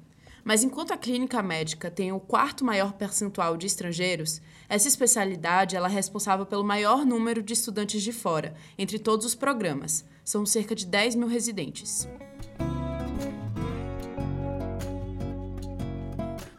Mas 0.43 0.66
enquanto 0.66 0.91
a 0.91 0.97
clínica 0.97 1.41
médica 1.41 1.89
tem 1.89 2.11
o 2.11 2.20
quarto 2.20 2.66
maior 2.66 2.91
percentual 2.91 3.55
de 3.55 3.66
estrangeiros, 3.66 4.41
essa 4.68 4.89
especialidade 4.89 5.78
ela 5.78 5.88
é 5.88 5.91
responsável 5.91 6.45
pelo 6.45 6.61
maior 6.61 7.05
número 7.05 7.41
de 7.41 7.53
estudantes 7.53 8.03
de 8.03 8.11
fora, 8.11 8.53
entre 8.78 8.99
todos 8.99 9.26
os 9.26 9.34
programas. 9.34 10.03
São 10.26 10.45
cerca 10.45 10.76
de 10.76 10.86
10 10.86 11.16
mil 11.16 11.30
residentes. 11.30 12.05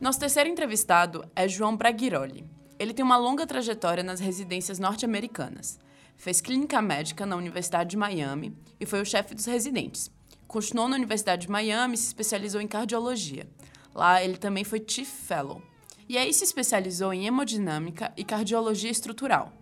Nosso 0.01 0.21
terceiro 0.21 0.49
entrevistado 0.49 1.23
é 1.37 1.47
João 1.47 1.77
Braghiroli. 1.77 2.47
Ele 2.79 2.95
tem 2.95 3.05
uma 3.05 3.19
longa 3.19 3.47
trajetória 3.47 4.03
nas 4.03 4.21
residências 4.21 4.79
norte-americanas. 4.79 5.79
Fez 6.17 6.41
clínica 6.41 6.81
médica 6.81 7.27
na 7.27 7.37
Universidade 7.37 7.91
de 7.91 7.97
Miami 7.99 8.57
e 8.81 8.87
foi 8.87 9.03
o 9.03 9.05
chefe 9.05 9.35
dos 9.35 9.45
residentes. 9.45 10.11
Continuou 10.47 10.89
na 10.89 10.97
Universidade 10.97 11.43
de 11.43 11.51
Miami 11.51 11.95
e 11.95 11.99
se 11.99 12.07
especializou 12.07 12.61
em 12.61 12.69
cardiologia. 12.69 13.49
Lá 13.95 14.23
ele 14.23 14.37
também 14.37 14.65
foi 14.65 14.85
Chief 14.87 15.09
Fellow. 15.09 15.63
E 16.09 16.17
aí 16.17 16.33
se 16.33 16.45
especializou 16.45 17.13
em 17.13 17.27
hemodinâmica 17.27 18.13
e 18.17 18.25
cardiologia 18.25 18.91
estrutural. 18.91 19.53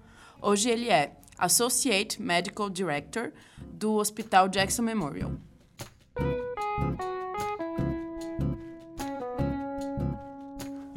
Hoje 0.42 0.68
ele 0.68 0.90
é 0.90 1.16
Associate 1.38 2.20
Medical 2.20 2.68
Director 2.68 3.32
do 3.58 3.94
Hospital 3.94 4.48
Jackson 4.48 4.82
Memorial. 4.82 5.32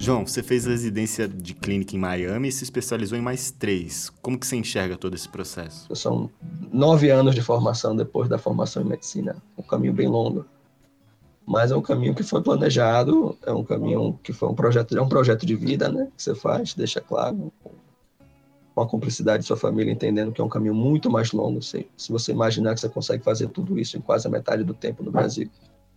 João, 0.08 0.26
você 0.26 0.41
fez 0.41 0.66
residência 0.66 1.28
de 1.28 1.53
clínica 1.53 1.93
em 1.93 1.99
Miami 1.99 2.47
e 2.47 2.51
se 2.53 2.64
especializou 2.64 3.18
em 3.18 3.22
mais 3.22 3.51
três. 3.51 4.10
Como 4.22 4.39
que 4.39 4.47
você 4.47 4.55
enxerga 4.55 4.95
todo 4.95 5.16
esse 5.16 5.28
processo? 5.28 5.93
São 5.93 6.30
nove 6.72 7.10
anos 7.10 7.36
de 7.36 7.41
formação 7.41 7.93
depois 7.93 8.30
da 8.30 8.38
formação 8.38 8.82
em 8.84 8.86
medicina. 8.86 9.36
Um 9.58 9.64
caminho 9.64 9.91
bem 9.91 10.08
longo. 10.08 10.45
Mas 11.45 11.72
é 11.72 11.76
um 11.76 11.82
caminho 11.82 12.16
que 12.16 12.24
foi 12.24 12.41
planejado, 12.41 13.38
é 13.45 13.51
um 13.51 13.66
caminho 13.66 14.18
que 14.24 14.32
foi 14.32 14.47
um 14.47 14.55
projeto, 14.55 14.97
é 14.97 15.01
um 15.01 15.10
projeto 15.10 15.45
de 15.45 15.58
vida, 15.58 15.89
né? 15.89 16.08
Que 16.16 16.24
você 16.24 16.34
faz, 16.34 16.74
deixa 16.74 17.01
claro, 17.01 17.51
com 18.74 18.82
a 18.82 18.88
cumplicidade 18.88 19.41
de 19.41 19.47
sua 19.47 19.58
família, 19.58 19.91
entendendo 19.91 20.32
que 20.32 20.39
é 20.39 20.43
um 20.43 20.47
caminho 20.47 20.74
muito 20.74 21.12
mais 21.12 21.34
longo. 21.34 21.62
Se, 21.62 21.86
se 21.97 22.14
você 22.14 22.32
imaginar 22.32 22.76
que 22.76 22.80
você 22.80 22.88
consegue 22.88 23.26
fazer 23.26 23.49
tudo 23.49 23.78
isso 23.78 23.97
em 23.97 24.01
quase 24.01 24.26
a 24.26 24.32
metade 24.32 24.64
do 24.64 24.74
tempo 24.74 25.03
no 25.03 25.12
Brasil. 25.12 25.49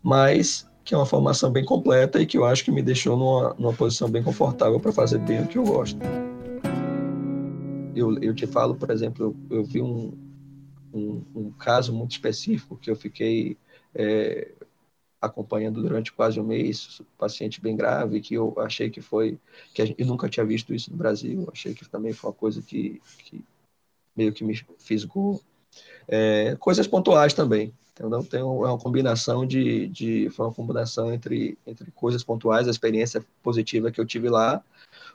Mas 0.02 0.68
que 0.90 0.94
é 0.94 0.98
uma 0.98 1.06
formação 1.06 1.52
bem 1.52 1.64
completa 1.64 2.20
e 2.20 2.26
que 2.26 2.36
eu 2.36 2.44
acho 2.44 2.64
que 2.64 2.70
me 2.72 2.82
deixou 2.82 3.16
numa, 3.16 3.54
numa 3.54 3.72
posição 3.72 4.10
bem 4.10 4.24
confortável 4.24 4.80
para 4.80 4.90
fazer 4.90 5.20
bem 5.20 5.40
o 5.40 5.46
que 5.46 5.56
eu 5.56 5.62
gosto. 5.62 5.96
Eu, 7.94 8.18
eu 8.18 8.34
te 8.34 8.44
falo, 8.44 8.74
por 8.74 8.90
exemplo, 8.90 9.36
eu, 9.48 9.58
eu 9.58 9.64
vi 9.64 9.80
um, 9.80 10.12
um, 10.92 11.22
um, 11.32 11.52
caso 11.52 11.92
muito 11.92 12.10
específico 12.10 12.76
que 12.76 12.90
eu 12.90 12.96
fiquei 12.96 13.56
é, 13.94 14.50
acompanhando 15.20 15.80
durante 15.80 16.12
quase 16.12 16.40
um 16.40 16.44
mês, 16.44 17.00
paciente 17.16 17.60
bem 17.60 17.76
grave, 17.76 18.20
que 18.20 18.34
eu 18.34 18.52
achei 18.58 18.90
que 18.90 19.00
foi, 19.00 19.38
que 19.72 19.86
gente, 19.86 20.02
eu 20.02 20.08
nunca 20.08 20.28
tinha 20.28 20.44
visto 20.44 20.74
isso 20.74 20.90
no 20.90 20.96
Brasil, 20.96 21.48
achei 21.52 21.72
que 21.72 21.88
também 21.88 22.12
foi 22.12 22.30
uma 22.30 22.36
coisa 22.36 22.60
que, 22.60 23.00
que 23.18 23.44
meio 24.16 24.32
que 24.32 24.42
me 24.42 24.60
fisgou. 24.76 25.40
É, 26.08 26.56
coisas 26.56 26.88
pontuais 26.88 27.32
também, 27.32 27.72
entendeu? 28.00 28.24
Tem 28.24 28.42
uma 28.42 28.78
combinação 28.78 29.46
de, 29.46 29.86
de, 29.88 30.30
foi 30.30 30.46
uma 30.46 30.54
combinação 30.54 31.12
entre, 31.12 31.58
entre 31.66 31.90
coisas 31.90 32.24
pontuais, 32.24 32.66
a 32.66 32.70
experiência 32.70 33.24
positiva 33.42 33.90
que 33.90 34.00
eu 34.00 34.06
tive 34.06 34.30
lá, 34.30 34.62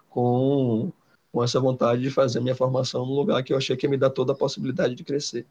com, 0.10 0.92
com 1.32 1.44
essa 1.44 1.60
vontade 1.60 2.02
de 2.02 2.12
fazer 2.12 2.40
minha 2.40 2.56
formação 2.56 3.06
num 3.06 3.16
lugar 3.16 3.44
que 3.44 3.52
eu 3.52 3.58
achei 3.58 3.76
que 3.76 3.86
ia 3.86 3.90
me 3.90 3.98
dar 3.98 4.12
toda 4.12 4.34
a 4.34 4.36
possibilidade 4.36 4.94
de 4.94 5.04
crescer. 5.04 5.46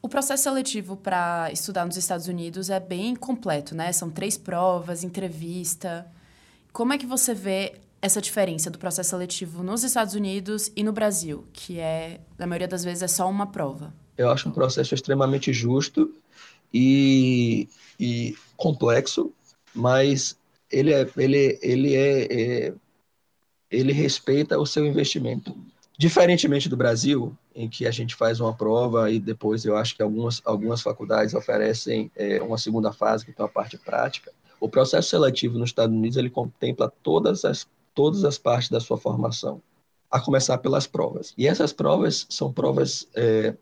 O 0.00 0.08
processo 0.08 0.44
seletivo 0.44 0.96
para 0.96 1.50
estudar 1.52 1.84
nos 1.84 1.96
Estados 1.96 2.26
Unidos 2.26 2.70
é 2.70 2.80
bem 2.80 3.14
completo, 3.14 3.74
né? 3.74 3.92
São 3.92 4.08
três 4.08 4.38
provas, 4.38 5.04
entrevista. 5.04 6.06
Como 6.72 6.94
é 6.94 6.98
que 6.98 7.04
você 7.04 7.34
vê 7.34 7.74
essa 8.00 8.18
diferença 8.18 8.70
do 8.70 8.78
processo 8.78 9.10
seletivo 9.10 9.62
nos 9.62 9.84
Estados 9.84 10.14
Unidos 10.14 10.72
e 10.74 10.82
no 10.82 10.90
Brasil, 10.90 11.44
que 11.52 11.78
é, 11.78 12.20
na 12.38 12.46
maioria 12.46 12.68
das 12.68 12.82
vezes, 12.82 13.02
é 13.02 13.08
só 13.08 13.28
uma 13.28 13.46
prova? 13.48 13.92
Eu 14.16 14.30
acho 14.30 14.48
um 14.48 14.52
processo 14.52 14.94
extremamente 14.94 15.52
justo 15.52 16.10
e, 16.72 17.68
e 17.98 18.36
complexo, 18.56 19.32
mas 19.74 20.38
ele 20.70 20.92
é, 20.92 21.08
ele, 21.16 21.58
ele 21.62 21.94
é, 21.94 22.68
é 22.68 22.74
ele 23.70 23.92
respeita 23.92 24.58
o 24.58 24.66
seu 24.66 24.84
investimento. 24.84 25.56
Diferentemente 25.96 26.68
do 26.68 26.76
Brasil, 26.76 27.36
em 27.54 27.68
que 27.68 27.86
a 27.86 27.90
gente 27.90 28.14
faz 28.14 28.40
uma 28.40 28.54
prova 28.54 29.10
e 29.10 29.20
depois 29.20 29.64
eu 29.64 29.76
acho 29.76 29.94
que 29.94 30.02
algumas, 30.02 30.40
algumas 30.44 30.80
faculdades 30.80 31.34
oferecem 31.34 32.10
é, 32.16 32.40
uma 32.42 32.58
segunda 32.58 32.92
fase, 32.92 33.24
que 33.24 33.32
é 33.36 33.44
a 33.44 33.48
parte 33.48 33.76
prática, 33.76 34.32
o 34.58 34.68
processo 34.68 35.10
seletivo 35.10 35.58
nos 35.58 35.70
Estados 35.70 35.94
Unidos 35.94 36.16
ele 36.16 36.30
contempla 36.30 36.92
todas 37.02 37.44
as, 37.44 37.66
todas 37.94 38.24
as 38.24 38.38
partes 38.38 38.70
da 38.70 38.80
sua 38.80 38.98
formação, 38.98 39.62
a 40.10 40.20
começar 40.20 40.58
pelas 40.58 40.86
provas. 40.86 41.32
E 41.36 41.46
essas 41.46 41.72
provas 41.72 42.26
são 42.28 42.52
provas 42.52 43.08
é, 43.14 43.54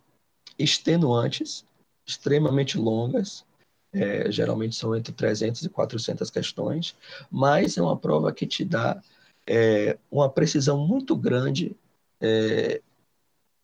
extenuantes, 0.58 1.64
extremamente 2.08 2.78
longas, 2.78 3.44
é, 3.92 4.30
geralmente 4.32 4.74
são 4.74 4.96
entre 4.96 5.12
300 5.12 5.64
e 5.64 5.68
400 5.68 6.30
questões, 6.30 6.96
mas 7.30 7.76
é 7.76 7.82
uma 7.82 7.96
prova 7.96 8.32
que 8.32 8.46
te 8.46 8.64
dá 8.64 9.00
é, 9.46 9.98
uma 10.10 10.28
precisão 10.28 10.78
muito 10.86 11.14
grande 11.14 11.76
é, 12.20 12.80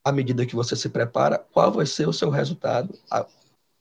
à 0.05 0.13
medida 0.13 0.47
que 0.47 0.55
você 0.55 0.77
se 0.77 0.89
prepara, 0.91 1.39
qual 1.39 1.73
vai 1.73 1.87
ser 1.87 2.07
o 2.07 2.13
seu 2.13 2.29
resultado. 2.29 2.95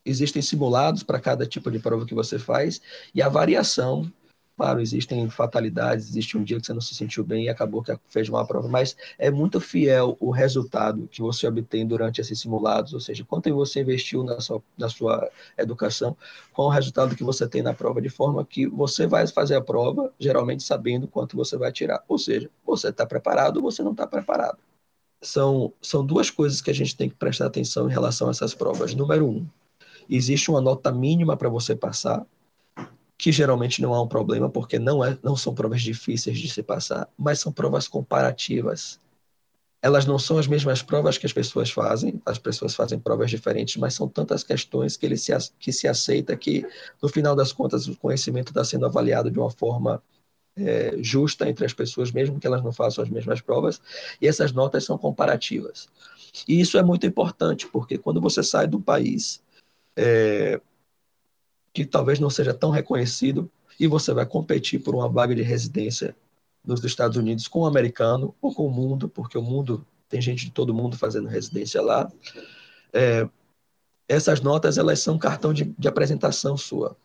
Existem 0.06 0.42
simulados 0.42 1.04
para 1.04 1.20
cada 1.20 1.46
tipo 1.46 1.70
de 1.70 1.80
prova 1.80 2.06
que 2.06 2.14
você 2.14 2.40
faz 2.40 2.82
e 3.14 3.22
a 3.22 3.30
variação 3.30 4.12
Claro, 4.56 4.80
existem 4.82 5.28
fatalidades, 5.32 6.10
existe 6.10 6.38
um 6.38 6.44
dia 6.44 6.60
que 6.60 6.66
você 6.68 6.74
não 6.74 6.82
se 6.82 6.94
sentiu 6.94 7.24
bem 7.24 7.46
e 7.46 7.50
acabou 7.50 7.82
que 7.82 7.92
fez 8.08 8.30
uma 8.30 8.46
prova, 8.46 8.68
mas 8.68 8.96
é 9.18 9.32
muito 9.32 9.60
fiel 9.60 10.16
o 10.20 10.30
resultado 10.30 11.08
que 11.08 11.24
você 11.24 11.48
obtém 11.48 11.88
durante 11.88 12.22
esses 12.22 12.40
simulados, 12.40 12.94
ou 12.94 13.00
seja, 13.00 13.26
quanto 13.26 13.52
você 13.54 13.82
investiu 13.82 14.24
na 14.24 14.40
sua, 14.40 14.62
na 14.78 14.88
sua 14.90 15.28
educação, 15.58 16.16
com 16.54 16.64
o 16.64 16.70
resultado 16.70 17.16
que 17.16 17.24
você 17.24 17.48
tem 17.48 17.64
na 17.64 17.74
prova, 17.74 18.00
de 18.00 18.10
forma 18.10 18.46
que 18.46 18.68
você 18.68 19.08
vai 19.08 19.26
fazer 19.26 19.56
a 19.56 19.62
prova, 19.62 20.14
geralmente 20.20 20.62
sabendo 20.62 21.08
quanto 21.08 21.36
você 21.36 21.58
vai 21.58 21.72
tirar. 21.72 22.04
Ou 22.08 22.20
seja, 22.20 22.48
você 22.64 22.90
está 22.90 23.08
preparado 23.08 23.58
ou 23.58 23.64
você 23.64 23.82
não 23.82 23.92
está 23.92 24.06
preparado. 24.06 24.60
São, 25.22 25.74
são 25.82 26.06
duas 26.06 26.30
coisas 26.30 26.62
que 26.62 26.70
a 26.70 26.76
gente 26.76 26.96
tem 26.96 27.10
que 27.10 27.16
prestar 27.16 27.48
atenção 27.48 27.90
em 27.90 27.92
relação 27.92 28.28
a 28.28 28.32
essas 28.32 28.54
provas. 28.54 28.94
Número 28.94 29.28
um, 29.28 29.48
existe 30.10 30.52
uma 30.52 30.62
nota 30.62 30.92
mínima 30.92 31.36
para 31.38 31.50
você 31.50 31.76
passar, 31.76 32.26
que 33.24 33.32
geralmente 33.32 33.82
não 33.82 33.94
há 33.94 34.02
um 34.02 34.08
problema, 34.08 34.50
porque 34.50 34.78
não, 34.78 35.02
é, 35.02 35.18
não 35.24 35.34
são 35.38 35.56
provas 35.56 35.82
difíceis 35.82 36.38
de 36.38 36.50
se 36.50 36.62
passar, 36.62 37.08
mas 37.18 37.40
são 37.40 37.54
provas 37.54 37.88
comparativas. 37.88 39.00
Elas 39.82 40.06
não 40.06 40.20
são 40.20 40.38
as 40.38 40.46
mesmas 40.46 40.82
provas 40.82 41.18
que 41.18 41.26
as 41.26 41.32
pessoas 41.32 41.72
fazem, 41.72 42.22
as 42.26 42.38
pessoas 42.38 42.76
fazem 42.76 43.00
provas 43.00 43.30
diferentes, 43.30 43.78
mas 43.78 43.94
são 43.94 44.10
tantas 44.10 44.44
questões 44.44 44.98
que, 44.98 45.06
ele 45.06 45.16
se, 45.16 45.32
que 45.58 45.72
se 45.72 45.88
aceita 45.88 46.36
que, 46.36 46.68
no 47.02 47.08
final 47.08 47.34
das 47.34 47.54
contas, 47.54 47.88
o 47.88 47.96
conhecimento 47.96 48.50
está 48.50 48.62
sendo 48.66 48.86
avaliado 48.86 49.32
de 49.32 49.40
uma 49.40 49.50
forma 49.50 50.04
é, 50.58 50.98
justa 50.98 51.48
entre 51.48 51.66
as 51.66 51.72
pessoas, 51.72 52.12
mesmo 52.12 52.42
que 52.42 52.46
elas 52.46 52.62
não 52.62 52.74
façam 52.74 53.06
as 53.06 53.10
mesmas 53.10 53.40
provas, 53.40 53.82
e 54.20 54.28
essas 54.28 54.52
notas 54.52 54.84
são 54.84 54.98
comparativas. 54.98 55.88
E 56.46 56.60
isso 56.60 56.78
é 56.78 56.84
muito 56.84 57.08
importante, 57.08 57.68
porque 57.68 57.98
quando 57.98 58.20
você 58.20 58.44
sai 58.44 58.68
do 58.68 58.82
país 58.82 59.42
é, 59.96 60.60
que 61.74 61.86
talvez 61.86 62.20
não 62.20 62.30
seja 62.30 62.54
tão 62.54 62.70
reconhecido, 62.70 63.50
e 63.80 63.88
você 63.88 64.14
vai 64.14 64.26
competir 64.26 64.82
por 64.82 64.94
uma 64.94 65.10
vaga 65.10 65.34
de 65.34 65.42
residência 65.42 66.16
nos 66.64 66.84
Estados 66.84 67.18
Unidos 67.18 67.48
com 67.48 67.62
o 67.62 67.66
americano 67.66 68.34
ou 68.42 68.54
com 68.54 68.66
o 68.66 68.72
mundo, 68.72 69.10
porque 69.10 69.38
o 69.38 69.42
mundo 69.42 69.86
tem 70.08 70.22
gente 70.22 70.46
de 70.46 70.52
todo 70.52 70.74
mundo 70.74 70.96
fazendo 70.98 71.28
residência 71.28 71.82
lá. 71.82 72.10
É, 72.94 73.28
essas 74.08 74.42
notas 74.42 74.78
elas 74.78 75.00
são 75.00 75.18
cartão 75.18 75.54
de, 75.54 75.66
de 75.78 75.88
apresentação 75.88 76.56
sua. 76.56 76.96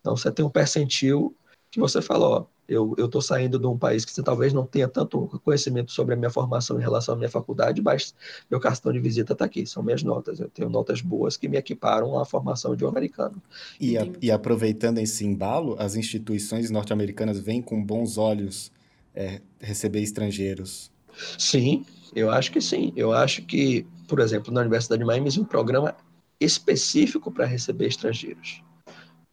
Então 0.00 0.16
você 0.16 0.30
tem 0.30 0.44
um 0.44 0.50
percentil 0.50 1.34
que 1.70 1.80
você 1.80 2.02
fala, 2.02 2.28
ó, 2.28 2.46
eu 2.68 2.94
estou 2.98 3.22
saindo 3.22 3.58
de 3.58 3.66
um 3.66 3.78
país 3.78 4.04
que 4.04 4.12
você 4.12 4.22
talvez 4.22 4.52
não 4.52 4.66
tenha 4.66 4.86
tanto 4.86 5.40
conhecimento 5.42 5.90
sobre 5.90 6.14
a 6.14 6.16
minha 6.16 6.28
formação 6.28 6.78
em 6.78 6.82
relação 6.82 7.14
à 7.14 7.16
minha 7.16 7.30
faculdade, 7.30 7.80
mas 7.80 8.14
meu 8.50 8.60
cartão 8.60 8.92
de 8.92 9.00
visita 9.00 9.32
está 9.32 9.46
aqui, 9.46 9.66
são 9.66 9.82
minhas 9.82 10.02
notas. 10.02 10.38
Eu 10.38 10.50
tenho 10.50 10.68
notas 10.68 11.00
boas 11.00 11.36
que 11.36 11.48
me 11.48 11.56
equiparam 11.56 12.18
à 12.18 12.26
formação 12.26 12.76
de 12.76 12.84
um 12.84 12.88
americano. 12.88 13.42
E, 13.80 13.96
a, 13.96 14.06
e 14.20 14.30
aproveitando 14.30 14.98
esse 14.98 15.24
embalo, 15.24 15.76
as 15.78 15.96
instituições 15.96 16.70
norte-americanas 16.70 17.38
vêm 17.40 17.62
com 17.62 17.82
bons 17.82 18.18
olhos 18.18 18.70
é, 19.14 19.40
receber 19.58 20.02
estrangeiros. 20.02 20.92
Sim, 21.38 21.86
eu 22.14 22.30
acho 22.30 22.52
que 22.52 22.60
sim. 22.60 22.92
Eu 22.94 23.12
acho 23.12 23.42
que, 23.42 23.86
por 24.06 24.20
exemplo, 24.20 24.52
na 24.52 24.60
Universidade 24.60 25.00
de 25.00 25.06
Miami 25.06 25.26
existe 25.26 25.40
um 25.40 25.44
programa 25.44 25.96
específico 26.38 27.32
para 27.32 27.46
receber 27.46 27.86
estrangeiros. 27.86 28.62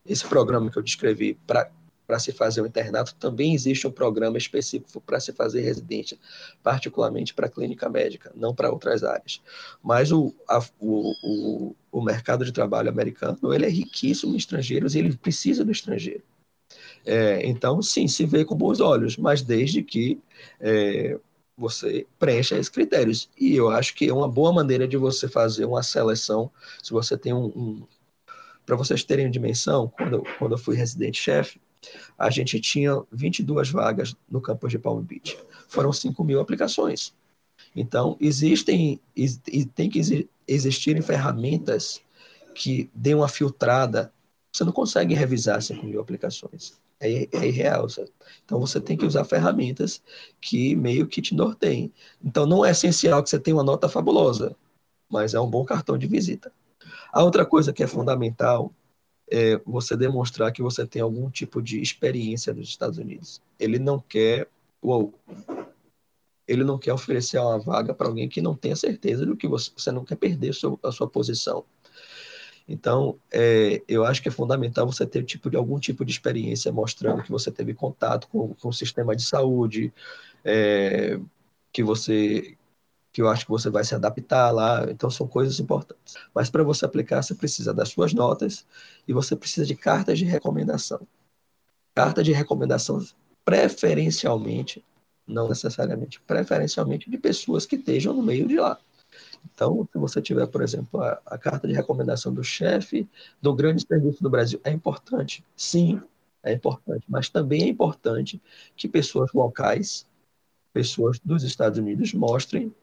Esse 0.06 0.26
programa 0.26 0.72
que 0.72 0.78
eu 0.78 0.84
descrevi 0.84 1.38
para 1.46 1.70
para 2.06 2.20
se 2.20 2.32
fazer 2.32 2.62
o 2.62 2.68
internato, 2.68 3.16
também 3.16 3.54
existe 3.54 3.88
um 3.88 3.92
programa 3.92 4.38
específico 4.38 5.02
para 5.02 5.20
se 5.20 5.34
fazer 5.34 5.62
residência, 5.62 6.18
particularmente 6.62 7.34
para 7.34 7.48
a 7.48 7.50
clínica 7.50 7.90
médica, 7.90 8.32
não 8.36 8.54
para 8.54 8.72
outras 8.72 9.04
áreas. 9.04 9.42
Mas 9.84 10.12
o, 10.12 10.34
a, 10.48 10.60
o, 10.80 11.14
o, 11.24 11.76
o 11.92 12.02
mercado 12.02 12.46
de 12.46 12.52
trabalho 12.52 12.90
americano 12.90 13.54
ele 13.54 13.66
é 13.66 13.70
riquíssimo 13.70 14.34
em 14.34 14.38
estrangeiros 14.38 14.96
e 14.96 15.00
ele 15.00 15.16
precisa 15.18 15.66
do 15.66 15.72
estrangeiro. 15.72 16.24
É, 17.06 17.46
então, 17.46 17.82
sim, 17.82 18.08
se 18.08 18.26
vê 18.26 18.44
com 18.44 18.56
bons 18.56 18.80
olhos, 18.80 19.18
mas 19.18 19.42
desde 19.42 19.84
que 19.84 20.20
é, 20.60 21.20
você 21.58 22.06
preencha 22.20 22.56
esses 22.56 22.70
critérios. 22.70 23.30
E 23.40 23.56
eu 23.56 23.70
acho 23.70 23.96
que 23.96 24.10
é 24.10 24.14
uma 24.14 24.28
boa 24.28 24.52
maneira 24.52 24.88
de 24.88 24.98
você 24.98 25.28
fazer 25.28 25.66
uma 25.66 25.84
seleção, 25.84 26.52
se 26.82 26.92
você 26.92 27.18
tem 27.18 27.34
um, 27.34 27.46
um 27.46 27.88
para 28.66 28.76
vocês 28.76 29.04
terem 29.04 29.30
dimensão, 29.30 29.88
quando, 29.96 30.24
quando 30.40 30.54
eu 30.54 30.58
fui 30.58 30.76
residente-chefe, 30.76 31.62
a 32.18 32.30
gente 32.30 32.60
tinha 32.60 33.02
22 33.12 33.70
vagas 33.70 34.16
no 34.30 34.42
campus 34.42 34.72
de 34.72 34.80
Palm 34.80 35.02
Beach. 35.02 35.38
Foram 35.68 35.92
5 35.92 36.24
mil 36.24 36.40
aplicações. 36.40 37.14
Então, 37.76 38.18
existem 38.20 39.00
e 39.16 39.66
tem 39.66 39.90
que 39.90 40.28
existirem 40.48 41.02
ferramentas 41.02 42.02
que 42.54 42.90
dêem 42.94 43.16
uma 43.16 43.28
filtrada. 43.28 44.14
Você 44.54 44.64
não 44.64 44.72
consegue 44.72 45.14
revisar 45.14 45.62
5 45.62 45.86
mil 45.86 46.00
aplicações. 46.00 46.80
É, 47.00 47.28
é 47.32 47.48
irreal. 47.48 47.90
Sabe? 47.90 48.10
Então, 48.46 48.60
você 48.60 48.80
tem 48.80 48.96
que 48.96 49.06
usar 49.06 49.26
ferramentas 49.26 50.02
que 50.40 50.76
meio 50.76 51.08
que 51.08 51.22
te 51.22 51.36
norteiem. 51.36 51.92
Então, 52.24 52.46
não 52.46 52.66
é 52.66 52.72
essencial 52.72 53.22
que 53.22 53.30
você 53.30 53.40
tenha 53.40 53.58
uma 53.58 53.64
nota 53.64 53.90
fabulosa, 53.90 54.56
mas 55.10 55.34
é 55.34 55.40
um 55.40 55.50
bom 55.50 55.66
cartão 55.66 55.98
de 55.98 56.08
visita. 56.08 56.52
A 57.12 57.24
outra 57.24 57.46
coisa 57.46 57.74
que 57.74 57.84
é 57.84 57.88
fundamental 57.88 58.74
é 59.30 59.60
você 59.66 59.96
demonstrar 59.98 60.52
que 60.52 60.62
você 60.62 60.86
tem 60.86 61.02
algum 61.02 61.30
tipo 61.30 61.62
de 61.62 61.82
experiência 61.82 62.54
nos 62.54 62.70
Estados 62.70 62.98
Unidos. 62.98 63.42
Ele 63.60 63.80
não 63.80 64.00
quer, 64.00 64.48
uou, 64.82 65.14
ele 66.48 66.64
não 66.64 66.78
quer 66.78 66.94
oferecer 66.94 67.40
uma 67.40 67.60
vaga 67.60 67.94
para 67.94 68.08
alguém 68.08 68.30
que 68.30 68.42
não 68.42 68.56
tenha 68.56 68.76
certeza 68.76 69.26
do 69.26 69.36
que 69.36 69.48
você, 69.48 69.72
você 69.76 69.92
não 69.92 70.06
quer 70.06 70.16
perder 70.16 70.54
seu, 70.54 70.80
a 70.84 70.92
sua 70.92 71.08
posição. 71.08 71.66
Então, 72.68 73.20
é, 73.32 73.82
eu 73.88 74.04
acho 74.04 74.22
que 74.22 74.28
é 74.28 74.32
fundamental 74.32 74.88
você 74.88 75.06
ter 75.06 75.24
tipo 75.24 75.50
de, 75.50 75.58
algum 75.58 75.80
tipo 75.80 76.04
de 76.04 76.12
experiência 76.12 76.72
mostrando 76.72 77.24
que 77.24 77.32
você 77.32 77.52
teve 77.52 77.74
contato 77.74 78.28
com, 78.28 78.56
com 78.56 78.70
o 78.70 78.74
sistema 78.74 79.16
de 79.16 79.24
saúde, 79.24 79.94
é, 80.44 81.20
que 81.72 81.84
você 81.84 82.58
que 83.16 83.22
eu 83.22 83.30
acho 83.30 83.46
que 83.46 83.52
você 83.52 83.70
vai 83.70 83.82
se 83.86 83.96
adaptar 83.96 84.52
lá. 84.52 84.92
Então, 84.92 85.10
são 85.10 85.26
coisas 85.26 85.58
importantes. 85.58 86.16
Mas 86.34 86.50
para 86.50 86.64
você 86.64 86.84
aplicar, 86.84 87.24
você 87.24 87.34
precisa 87.34 87.74
das 87.74 87.88
suas 87.88 88.14
notas 88.14 88.68
e 89.08 89.14
você 89.14 89.38
precisa 89.38 89.66
de 89.66 89.74
cartas 89.74 90.20
de 90.20 90.26
recomendação. 90.26 91.00
Carta 91.94 92.22
de 92.22 92.34
recomendação, 92.34 93.02
preferencialmente, 93.46 94.84
não 95.26 95.48
necessariamente, 95.48 96.20
preferencialmente 96.28 97.10
de 97.10 97.18
pessoas 97.18 97.66
que 97.66 97.78
estejam 97.78 98.14
no 98.14 98.22
meio 98.22 98.50
de 98.50 98.58
lá. 98.58 98.78
Então, 99.46 99.88
se 99.90 99.98
você 99.98 100.22
tiver, 100.22 100.48
por 100.48 100.62
exemplo, 100.62 101.02
a, 101.02 101.22
a 101.26 101.38
carta 101.38 101.70
de 101.70 101.74
recomendação 101.74 102.34
do 102.34 102.44
chefe 102.44 103.08
do 103.42 103.56
grande 103.56 103.88
serviço 103.88 104.22
do 104.22 104.30
Brasil, 104.30 104.60
é 104.62 104.72
importante? 104.72 105.42
Sim, 105.56 106.02
é 106.44 106.52
importante. 106.52 107.06
Mas 107.08 107.30
também 107.30 107.64
é 107.64 107.68
importante 107.70 108.42
que 108.76 108.90
pessoas 108.90 109.32
locais, 109.32 110.06
pessoas 110.74 111.18
dos 111.24 111.44
Estados 111.44 111.80
Unidos, 111.80 112.14
mostrem 112.14 112.76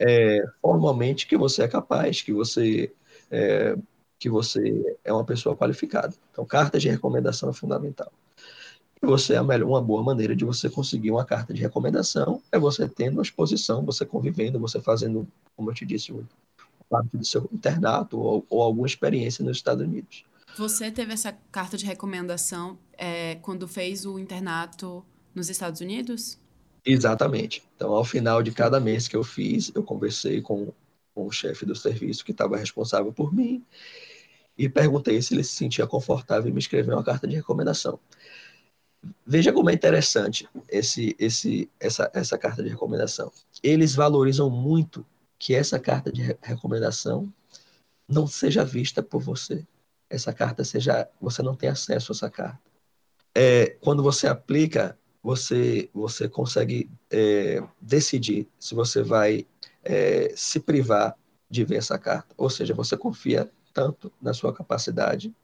é, 0.00 0.42
formalmente 0.62 1.26
que 1.26 1.36
você 1.36 1.62
é 1.62 1.68
capaz, 1.68 2.22
que 2.22 2.32
você 2.32 2.92
é, 3.30 3.76
que 4.18 4.28
você 4.28 4.98
é 5.04 5.12
uma 5.12 5.24
pessoa 5.24 5.56
qualificada. 5.56 6.14
Então, 6.30 6.44
carta 6.44 6.78
de 6.78 6.88
recomendação 6.88 7.50
é 7.50 7.52
fundamental. 7.52 8.12
E 9.02 9.06
você 9.06 9.34
é 9.34 9.42
melhor, 9.42 9.66
uma 9.66 9.80
boa 9.80 10.02
maneira 10.02 10.36
de 10.36 10.44
você 10.44 10.68
conseguir 10.68 11.10
uma 11.10 11.24
carta 11.24 11.54
de 11.54 11.60
recomendação 11.62 12.42
é 12.52 12.58
você 12.58 12.86
tendo 12.86 13.14
uma 13.14 13.22
exposição, 13.22 13.84
você 13.84 14.04
convivendo, 14.04 14.60
você 14.60 14.78
fazendo, 14.78 15.26
como 15.56 15.70
eu 15.70 15.74
te 15.74 15.86
disse, 15.86 16.12
parte 16.90 17.16
do 17.16 17.24
seu 17.24 17.48
internato 17.50 18.18
ou, 18.18 18.44
ou 18.50 18.62
alguma 18.62 18.86
experiência 18.86 19.42
nos 19.44 19.56
Estados 19.56 19.82
Unidos. 19.82 20.24
Você 20.58 20.90
teve 20.90 21.14
essa 21.14 21.32
carta 21.50 21.78
de 21.78 21.86
recomendação 21.86 22.76
é, 22.98 23.36
quando 23.36 23.66
fez 23.66 24.04
o 24.04 24.18
internato 24.18 25.02
nos 25.34 25.48
Estados 25.48 25.80
Unidos? 25.80 26.38
Exatamente. 26.84 27.62
Então, 27.76 27.92
ao 27.92 28.04
final 28.04 28.42
de 28.42 28.52
cada 28.52 28.80
mês 28.80 29.06
que 29.06 29.16
eu 29.16 29.22
fiz, 29.24 29.70
eu 29.74 29.82
conversei 29.82 30.40
com, 30.40 30.72
com 31.14 31.26
o 31.26 31.32
chefe 31.32 31.66
do 31.66 31.74
serviço 31.74 32.24
que 32.24 32.32
estava 32.32 32.56
responsável 32.56 33.12
por 33.12 33.34
mim 33.34 33.64
e 34.56 34.68
perguntei 34.68 35.20
se 35.22 35.34
ele 35.34 35.44
se 35.44 35.54
sentia 35.54 35.86
confortável 35.86 36.50
em 36.50 36.52
me 36.52 36.58
escrever 36.58 36.92
uma 36.92 37.04
carta 37.04 37.26
de 37.26 37.34
recomendação. 37.34 37.98
Veja 39.24 39.52
como 39.52 39.70
é 39.70 39.72
interessante 39.72 40.46
esse, 40.68 41.16
esse, 41.18 41.70
essa, 41.80 42.10
essa 42.12 42.36
carta 42.36 42.62
de 42.62 42.68
recomendação. 42.68 43.32
Eles 43.62 43.94
valorizam 43.94 44.50
muito 44.50 45.06
que 45.38 45.54
essa 45.54 45.78
carta 45.78 46.12
de 46.12 46.36
recomendação 46.42 47.32
não 48.06 48.26
seja 48.26 48.64
vista 48.64 49.02
por 49.02 49.22
você. 49.22 49.66
Essa 50.10 50.34
carta 50.34 50.64
seja, 50.64 51.08
você 51.18 51.42
não 51.42 51.54
tem 51.54 51.70
acesso 51.70 52.12
a 52.12 52.14
essa 52.14 52.30
carta. 52.30 52.60
É, 53.34 53.70
quando 53.80 54.02
você 54.02 54.26
aplica, 54.26 54.98
você 55.22 55.90
você 55.92 56.28
consegue 56.28 56.90
é, 57.10 57.62
decidir 57.80 58.48
se 58.58 58.74
você 58.74 59.02
vai 59.02 59.46
é, 59.84 60.32
se 60.36 60.60
privar 60.60 61.16
de 61.48 61.64
ver 61.64 61.76
essa 61.76 61.98
carta, 61.98 62.34
ou 62.36 62.48
seja, 62.48 62.74
você 62.74 62.96
confia 62.96 63.50
tanto 63.72 64.12
na 64.20 64.32
sua 64.32 64.52
capacidade 64.52 65.34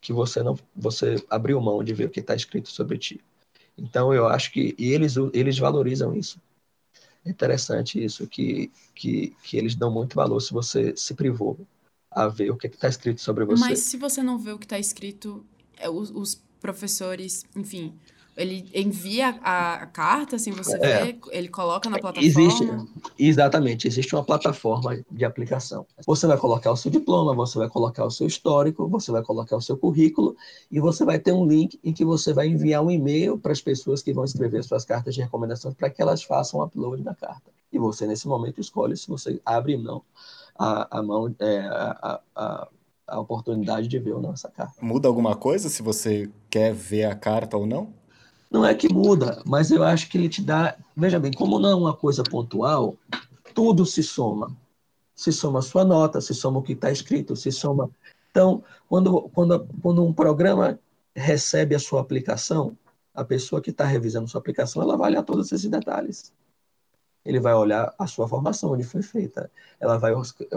que 0.00 0.12
você 0.12 0.42
não 0.42 0.58
você 0.74 1.24
abriu 1.30 1.60
mão 1.60 1.82
de 1.84 1.94
ver 1.94 2.06
o 2.06 2.10
que 2.10 2.20
está 2.20 2.34
escrito 2.34 2.68
sobre 2.70 2.98
ti. 2.98 3.20
Então 3.76 4.12
eu 4.12 4.26
acho 4.26 4.52
que 4.52 4.74
e 4.78 4.92
eles 4.92 5.14
eles 5.32 5.58
valorizam 5.58 6.14
isso. 6.14 6.40
É 7.24 7.30
interessante 7.30 8.02
isso 8.02 8.26
que, 8.26 8.70
que 8.94 9.36
que 9.42 9.56
eles 9.56 9.74
dão 9.74 9.90
muito 9.90 10.16
valor 10.16 10.40
se 10.40 10.52
você 10.52 10.94
se 10.96 11.14
privou 11.14 11.58
a 12.10 12.28
ver 12.28 12.50
o 12.50 12.56
que 12.56 12.66
está 12.66 12.88
escrito 12.88 13.20
sobre 13.20 13.44
você. 13.44 13.60
Mas 13.60 13.78
se 13.80 13.96
você 13.96 14.22
não 14.22 14.38
vê 14.38 14.52
o 14.52 14.58
que 14.58 14.66
está 14.66 14.78
escrito, 14.78 15.46
é, 15.78 15.88
os, 15.88 16.10
os 16.10 16.42
professores, 16.60 17.44
enfim, 17.56 17.98
ele 18.36 18.70
envia 18.74 19.28
a, 19.42 19.86
carta, 19.86 20.36
assim, 20.36 20.50
você 20.52 20.76
é. 20.76 21.04
vê, 21.04 21.18
ele 21.30 21.48
coloca 21.48 21.90
na 21.90 21.98
plataforma? 21.98 22.26
Existe, 22.26 22.66
exatamente, 23.18 23.86
existe 23.86 24.14
uma 24.14 24.24
plataforma 24.24 24.98
de 25.10 25.24
aplicação. 25.24 25.86
Você 26.06 26.26
vai 26.26 26.38
colocar 26.38 26.72
o 26.72 26.76
seu 26.76 26.90
diploma, 26.90 27.34
você 27.34 27.58
vai 27.58 27.68
colocar 27.68 28.04
o 28.04 28.10
seu 28.10 28.26
histórico, 28.26 28.88
você 28.88 29.12
vai 29.12 29.22
colocar 29.22 29.56
o 29.56 29.60
seu 29.60 29.76
currículo 29.76 30.34
e 30.70 30.80
você 30.80 31.04
vai 31.04 31.18
ter 31.18 31.32
um 31.32 31.46
link 31.46 31.78
em 31.84 31.92
que 31.92 32.04
você 32.04 32.32
vai 32.32 32.48
enviar 32.48 32.82
um 32.82 32.90
e-mail 32.90 33.38
para 33.38 33.52
as 33.52 33.60
pessoas 33.60 34.02
que 34.02 34.12
vão 34.12 34.24
escrever 34.24 34.64
suas 34.64 34.84
cartas 34.84 35.14
de 35.14 35.20
recomendação 35.20 35.72
para 35.74 35.90
que 35.90 36.00
elas 36.00 36.22
façam 36.22 36.60
o 36.60 36.64
upload 36.64 37.02
da 37.02 37.14
carta. 37.14 37.50
E 37.70 37.78
você, 37.78 38.06
nesse 38.06 38.26
momento, 38.26 38.60
escolhe 38.60 38.96
se 38.96 39.08
você 39.08 39.40
abre 39.44 39.76
ou 39.76 39.82
não 39.82 40.02
a, 40.58 40.98
a 40.98 41.02
mão, 41.02 41.34
é, 41.38 41.58
a, 41.60 42.20
a, 42.34 42.68
a 43.06 43.20
oportunidade 43.20 43.88
de 43.88 43.98
ver 43.98 44.12
ou 44.12 44.20
não 44.20 44.32
essa 44.32 44.50
carta. 44.50 44.74
Muda 44.80 45.08
alguma 45.08 45.34
coisa 45.36 45.68
se 45.68 45.82
você 45.82 46.30
quer 46.48 46.72
ver 46.72 47.04
a 47.04 47.14
carta 47.14 47.56
ou 47.56 47.66
não? 47.66 48.01
Não 48.52 48.66
é 48.66 48.74
que 48.74 48.92
muda, 48.92 49.42
mas 49.46 49.70
eu 49.70 49.82
acho 49.82 50.10
que 50.10 50.18
ele 50.18 50.28
te 50.28 50.42
dá. 50.42 50.76
Veja 50.94 51.18
bem, 51.18 51.32
como 51.32 51.58
não 51.58 51.70
é 51.70 51.74
uma 51.74 51.96
coisa 51.96 52.22
pontual, 52.22 52.98
tudo 53.54 53.86
se 53.86 54.02
soma. 54.02 54.54
Se 55.16 55.32
soma 55.32 55.60
a 55.60 55.62
sua 55.62 55.86
nota, 55.86 56.20
se 56.20 56.34
soma 56.34 56.58
o 56.58 56.62
que 56.62 56.74
está 56.74 56.90
escrito, 56.90 57.34
se 57.34 57.50
soma. 57.50 57.90
Então, 58.30 58.62
quando, 58.90 59.22
quando, 59.30 59.66
quando 59.80 60.04
um 60.04 60.12
programa 60.12 60.78
recebe 61.16 61.74
a 61.74 61.78
sua 61.78 62.02
aplicação, 62.02 62.76
a 63.14 63.24
pessoa 63.24 63.62
que 63.62 63.70
está 63.70 63.86
revisando 63.86 64.28
sua 64.28 64.40
aplicação, 64.40 64.82
ela 64.82 64.98
vai 64.98 65.10
olhar 65.10 65.22
todos 65.22 65.50
esses 65.50 65.70
detalhes. 65.70 66.30
Ele 67.24 67.40
vai 67.40 67.54
olhar 67.54 67.94
a 67.98 68.06
sua 68.06 68.28
formação, 68.28 68.72
onde 68.72 68.84
foi 68.84 69.00
feita. 69.00 69.50
Ela 69.80 69.96
vai, 69.96 70.12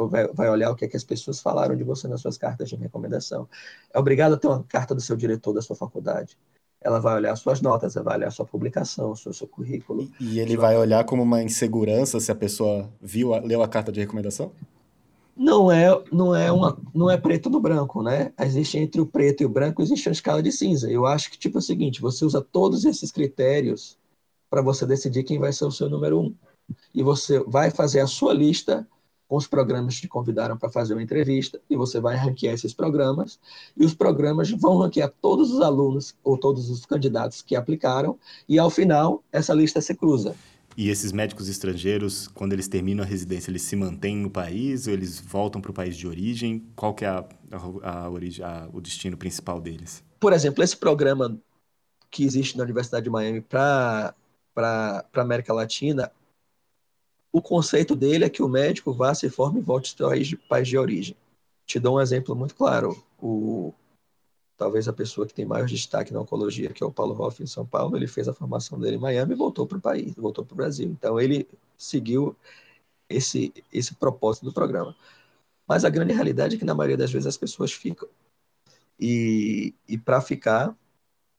vai, 0.10 0.28
vai 0.34 0.50
olhar 0.50 0.70
o 0.70 0.76
que, 0.76 0.84
é 0.84 0.88
que 0.90 0.98
as 0.98 1.04
pessoas 1.04 1.40
falaram 1.40 1.78
de 1.78 1.84
você 1.84 2.10
nas 2.10 2.20
suas 2.20 2.38
cartas 2.38 2.68
de 2.68 2.76
recomendação. 2.76 3.48
É 3.94 3.98
obrigado 4.00 4.34
a 4.34 4.38
ter 4.38 4.48
uma 4.48 4.64
carta 4.64 4.94
do 4.94 5.00
seu 5.00 5.16
diretor 5.16 5.54
da 5.54 5.62
sua 5.62 5.78
faculdade 5.78 6.38
ela 6.86 7.00
vai 7.00 7.16
olhar 7.16 7.36
suas 7.36 7.62
notas, 7.62 7.96
ela 7.96 8.06
vai 8.06 8.18
olhar 8.18 8.32
sua 8.32 8.46
publicação, 8.46 9.16
seu, 9.16 9.34
seu 9.34 9.48
currículo. 9.48 10.08
E 10.22 10.40
ele 10.40 10.56
vai 10.56 10.78
olhar 10.78 11.04
como 11.04 11.24
uma 11.24 11.42
insegurança 11.42 12.20
se 12.20 12.32
a 12.32 12.36
pessoa 12.36 12.88
viu, 13.02 13.32
leu 13.40 13.64
a 13.64 13.68
carta 13.68 13.92
de 13.92 14.00
recomendação? 14.00 14.52
Não 15.36 15.72
é, 15.72 15.88
não 16.12 16.36
é 16.36 16.52
uma, 16.52 16.78
não 16.94 17.10
é 17.10 17.18
preto 17.18 17.50
no 17.50 17.60
branco, 17.60 18.04
né? 18.04 18.32
Existe 18.40 18.78
entre 18.78 19.02
o 19.02 19.06
preto 19.06 19.42
e 19.42 19.46
o 19.48 19.50
branco 19.50 19.82
existe 19.82 20.08
uma 20.08 20.14
escala 20.14 20.44
de 20.44 20.52
cinza. 20.52 20.90
Eu 20.90 21.08
acho 21.08 21.32
que 21.32 21.40
tipo 21.40 21.58
é 21.58 21.60
o 21.60 21.62
seguinte, 21.62 22.00
você 22.00 22.24
usa 22.24 22.40
todos 22.40 22.86
esses 22.86 23.12
critérios 23.12 23.98
para 24.48 24.62
você 24.62 24.86
decidir 24.86 25.24
quem 25.24 25.40
vai 25.40 25.52
ser 25.52 25.66
o 25.66 25.72
seu 25.72 25.90
número 25.90 26.22
um. 26.22 26.36
E 26.94 27.02
você 27.02 27.40
vai 27.46 27.72
fazer 27.72 28.00
a 28.00 28.08
sua 28.08 28.32
lista 28.32 28.88
com 29.28 29.36
os 29.36 29.48
programas 29.48 29.96
que 29.96 30.02
te 30.02 30.08
convidaram 30.08 30.58
para 30.58 30.70
fazer 30.70 30.94
uma 30.94 31.04
entrevista, 31.04 31.60
e 31.70 31.76
você 31.76 32.00
vai 32.00 32.16
ranquear 32.16 32.54
esses 32.54 32.74
programas, 32.74 33.40
e 33.76 33.84
os 33.84 33.94
programas 33.94 34.52
vão 34.52 34.78
ranquear 34.78 35.12
todos 35.22 35.52
os 35.52 35.62
alunos 35.62 36.16
ou 36.24 36.38
todos 36.38 36.70
os 36.70 36.86
candidatos 36.86 37.42
que 37.42 37.56
aplicaram, 37.56 38.18
e 38.48 38.60
ao 38.60 38.70
final 38.70 39.24
essa 39.32 39.54
lista 39.54 39.82
se 39.82 39.96
cruza. 39.96 40.36
E 40.78 40.90
esses 40.90 41.14
médicos 41.14 41.48
estrangeiros, 41.48 42.28
quando 42.28 42.52
eles 42.52 42.68
terminam 42.68 43.04
a 43.04 43.08
residência, 43.08 43.50
eles 43.50 43.62
se 43.62 43.78
mantêm 43.78 44.18
no 44.18 44.30
país 44.30 44.88
ou 44.88 44.94
eles 44.94 45.20
voltam 45.22 45.62
para 45.62 45.72
o 45.72 45.74
país 45.74 45.96
de 45.96 46.06
origem? 46.06 46.66
Qual 46.76 46.94
que 46.94 47.06
é 47.06 47.08
a, 47.08 47.26
a, 47.82 48.00
a 48.02 48.10
origem, 48.10 48.44
a, 48.44 48.68
o 48.74 48.82
destino 48.82 49.16
principal 49.16 49.62
deles? 49.62 50.04
Por 50.20 50.34
exemplo, 50.34 50.62
esse 50.62 50.76
programa 50.76 51.40
que 52.12 52.26
existe 52.26 52.58
na 52.58 52.64
Universidade 52.66 53.06
de 53.06 53.10
Miami 53.10 53.40
para 53.40 54.14
a 54.56 55.22
América 55.22 55.54
Latina, 55.54 56.12
o 57.36 57.42
conceito 57.42 57.98
dele 57.98 58.24
é 58.24 58.30
que 58.30 58.42
o 58.42 58.48
médico 58.48 58.94
vá, 58.94 59.14
se 59.14 59.30
forme 59.30 59.60
e 59.60 59.62
volte 59.62 59.94
ao 60.02 60.10
país 60.48 60.68
de 60.70 60.78
origem. 60.78 61.18
Te 61.66 61.82
dou 61.82 61.98
um 61.98 62.00
exemplo 62.00 62.34
muito 62.34 62.56
claro. 62.56 63.04
O, 63.22 63.74
talvez 64.56 64.88
a 64.88 64.94
pessoa 64.94 65.28
que 65.28 65.34
tem 65.34 65.46
maior 65.46 65.68
destaque 65.68 66.14
na 66.14 66.22
oncologia, 66.22 66.72
que 66.72 66.82
é 66.82 66.86
o 66.86 66.94
Paulo 66.94 67.14
Hoff 67.22 67.44
em 67.44 67.46
São 67.46 67.66
Paulo, 67.66 67.98
ele 67.98 68.08
fez 68.08 68.30
a 68.30 68.34
formação 68.34 68.80
dele 68.80 68.96
em 68.96 69.00
Miami 69.00 69.34
e 69.34 69.36
voltou 69.36 69.68
para 69.68 69.78
o 69.78 69.82
país, 69.82 70.14
voltou 70.16 70.46
para 70.46 70.54
o 70.54 70.56
Brasil. 70.56 70.88
Então 70.88 71.20
ele 71.20 71.46
seguiu 71.78 72.34
esse, 73.10 73.54
esse 73.70 73.94
propósito 73.96 74.46
do 74.46 74.54
programa. 74.54 74.96
Mas 75.68 75.84
a 75.84 75.90
grande 75.90 76.14
realidade 76.14 76.56
é 76.56 76.58
que 76.58 76.64
na 76.64 76.74
maioria 76.74 76.96
das 76.96 77.12
vezes 77.12 77.28
as 77.28 77.36
pessoas 77.36 77.74
ficam. 77.74 78.08
E, 78.98 79.74
e 79.90 79.98
para 79.98 80.22
ficar, 80.22 80.74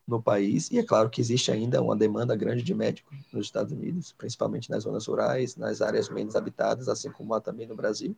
no 0.06 0.22
país, 0.22 0.70
e 0.70 0.78
é 0.78 0.84
claro 0.84 1.10
que 1.10 1.20
existe 1.20 1.50
ainda 1.50 1.82
uma 1.82 1.96
demanda 1.96 2.36
grande 2.36 2.62
de 2.62 2.72
médicos 2.74 3.18
nos 3.32 3.46
Estados 3.46 3.72
Unidos, 3.72 4.12
principalmente 4.12 4.70
nas 4.70 4.84
zonas 4.84 5.06
rurais, 5.06 5.56
nas 5.56 5.82
áreas 5.82 6.08
menos 6.08 6.36
habitadas, 6.36 6.88
assim 6.88 7.10
como 7.10 7.34
há 7.34 7.40
também 7.40 7.66
no 7.66 7.74
Brasil. 7.74 8.14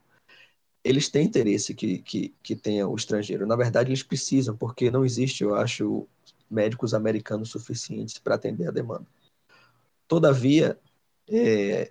Eles 0.84 1.08
têm 1.08 1.26
interesse 1.26 1.74
que, 1.74 1.98
que, 1.98 2.34
que 2.42 2.54
tenha 2.54 2.86
o 2.86 2.94
estrangeiro. 2.94 3.46
Na 3.46 3.56
verdade, 3.56 3.88
eles 3.90 4.02
precisam, 4.02 4.56
porque 4.56 4.90
não 4.90 5.04
existe, 5.04 5.42
eu 5.42 5.54
acho, 5.54 6.06
médicos 6.50 6.92
americanos 6.92 7.50
suficientes 7.50 8.18
para 8.18 8.34
atender 8.34 8.68
a 8.68 8.72
demanda. 8.72 9.06
Todavia, 10.06 10.78
é, 11.28 11.90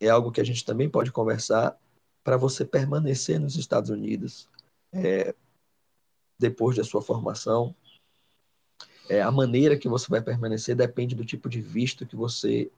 é 0.00 0.08
algo 0.08 0.32
que 0.32 0.40
a 0.40 0.44
gente 0.44 0.64
também 0.64 0.88
pode 0.88 1.12
conversar 1.12 1.78
para 2.24 2.36
você 2.36 2.64
permanecer 2.64 3.40
nos 3.40 3.56
Estados 3.56 3.90
Unidos 3.90 4.48
é, 4.92 5.34
depois 6.38 6.76
da 6.76 6.84
sua 6.84 7.02
formação, 7.02 7.74
é, 9.12 9.20
a 9.20 9.30
maneira 9.30 9.76
que 9.76 9.90
você 9.90 10.08
vai 10.08 10.22
permanecer 10.22 10.74
depende 10.74 11.14
do 11.14 11.22
tipo 11.22 11.46
de 11.46 11.60
visto 11.60 12.06
que 12.06 12.16
você 12.16 12.72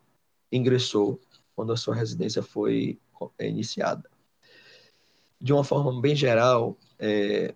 ingressou 0.50 1.20
quando 1.54 1.72
a 1.72 1.76
sua 1.76 1.94
residência 1.94 2.42
foi 2.42 2.98
é, 3.38 3.48
iniciada. 3.48 4.10
De 5.40 5.52
uma 5.52 5.62
forma 5.62 6.00
bem 6.00 6.16
geral, 6.16 6.76
é, 6.98 7.54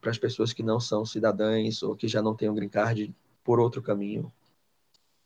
para 0.00 0.10
as 0.10 0.16
pessoas 0.16 0.54
que 0.54 0.62
não 0.62 0.80
são 0.80 1.04
cidadãs 1.04 1.82
ou 1.82 1.94
que 1.94 2.08
já 2.08 2.22
não 2.22 2.34
têm 2.34 2.48
um 2.48 2.54
green 2.54 2.70
card 2.70 3.14
por 3.44 3.60
outro 3.60 3.82
caminho, 3.82 4.32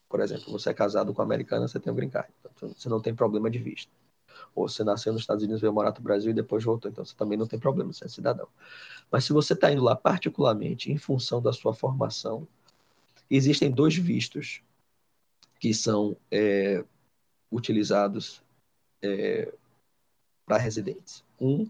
por 0.09 0.19
exemplo, 0.19 0.51
você 0.51 0.71
é 0.71 0.75
casado 0.75 1.15
com 1.15 1.23
uma 1.23 1.27
americana, 1.27 1.69
você 1.69 1.79
tem 1.79 1.93
um 1.93 1.97
green 1.97 2.11
card, 2.11 2.33
então 2.41 2.69
você 2.75 2.89
não 2.89 3.01
tem 3.01 3.15
problema 3.15 3.49
de 3.49 3.61
visto. 3.61 3.93
Ou 4.55 4.69
você 4.69 4.83
nasceu 4.85 5.13
nos 5.13 5.23
Estados 5.23 5.43
Unidos, 5.43 5.61
veio 5.61 5.73
morar 5.73 5.93
no 5.93 6.01
Brasil 6.01 6.31
e 6.31 6.35
depois 6.35 6.65
voltou, 6.65 6.91
então 6.91 7.05
você 7.05 7.15
também 7.15 7.39
não 7.39 7.47
tem 7.47 7.59
problema, 7.59 7.93
você 7.93 8.05
é 8.05 8.09
cidadão. 8.09 8.49
Mas 9.11 9.25
se 9.25 9.33
você 9.33 9.53
está 9.53 9.73
indo 9.73 9.83
lá 9.83 9.95
particularmente 9.95 10.91
em 10.91 10.99
função 10.99 11.41
da 11.41 11.53
sua 11.53 11.75
formação, 11.75 12.47
existem 13.31 13.71
dois 13.71 13.95
vistos 13.97 14.63
que 15.59 15.73
são 15.75 16.17
é, 16.31 16.85
utilizados 17.51 18.43
é, 19.03 19.53
para 20.45 20.59
residentes. 20.59 21.23
Um 21.41 21.69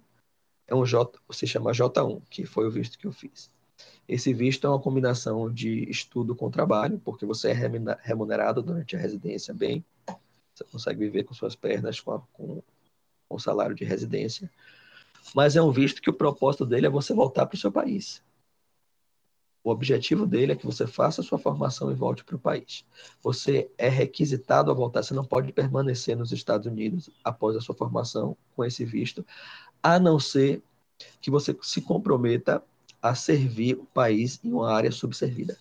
é 0.66 0.74
um 0.74 0.86
J, 0.86 1.18
se 1.32 1.46
chama 1.46 1.72
J1, 1.72 2.22
que 2.30 2.46
foi 2.46 2.66
o 2.66 2.70
visto 2.70 2.96
que 2.96 3.06
eu 3.06 3.12
fiz. 3.12 3.50
Esse 4.08 4.32
visto 4.32 4.66
é 4.66 4.70
uma 4.70 4.80
combinação 4.80 5.52
de 5.52 5.88
estudo 5.90 6.34
com 6.34 6.50
trabalho, 6.50 7.00
porque 7.04 7.26
você 7.26 7.50
é 7.50 7.96
remunerado 8.02 8.62
durante 8.62 8.94
a 8.94 8.98
residência 8.98 9.52
bem, 9.52 9.84
você 10.60 10.64
consegue 10.64 11.00
viver 11.00 11.24
com 11.24 11.34
suas 11.34 11.54
pernas, 11.54 12.00
com, 12.00 12.12
a, 12.12 12.20
com, 12.32 12.62
com 13.28 13.36
o 13.36 13.38
salário 13.38 13.74
de 13.74 13.84
residência. 13.84 14.50
Mas 15.34 15.56
é 15.56 15.62
um 15.62 15.70
visto 15.70 16.02
que 16.02 16.10
o 16.10 16.14
propósito 16.14 16.66
dele 16.66 16.86
é 16.86 16.90
você 16.90 17.14
voltar 17.14 17.46
para 17.46 17.56
o 17.56 17.58
seu 17.58 17.72
país. 17.72 18.22
O 19.62 19.70
objetivo 19.70 20.26
dele 20.26 20.52
é 20.52 20.56
que 20.56 20.64
você 20.64 20.86
faça 20.86 21.20
a 21.20 21.24
sua 21.24 21.38
formação 21.38 21.90
e 21.90 21.94
volte 21.94 22.24
para 22.24 22.36
o 22.36 22.38
país. 22.38 22.84
Você 23.22 23.70
é 23.76 23.88
requisitado 23.88 24.70
a 24.70 24.74
voltar, 24.74 25.02
você 25.02 25.12
não 25.12 25.24
pode 25.24 25.52
permanecer 25.52 26.16
nos 26.16 26.32
Estados 26.32 26.66
Unidos 26.66 27.10
após 27.22 27.56
a 27.56 27.60
sua 27.60 27.74
formação 27.74 28.36
com 28.56 28.64
esse 28.64 28.84
visto, 28.84 29.24
a 29.82 29.98
não 29.98 30.18
ser 30.18 30.62
que 31.20 31.30
você 31.30 31.56
se 31.60 31.82
comprometa 31.82 32.62
a 33.02 33.14
servir 33.14 33.78
o 33.78 33.84
país 33.84 34.40
em 34.42 34.52
uma 34.52 34.72
área 34.72 34.90
subservida. 34.90 35.58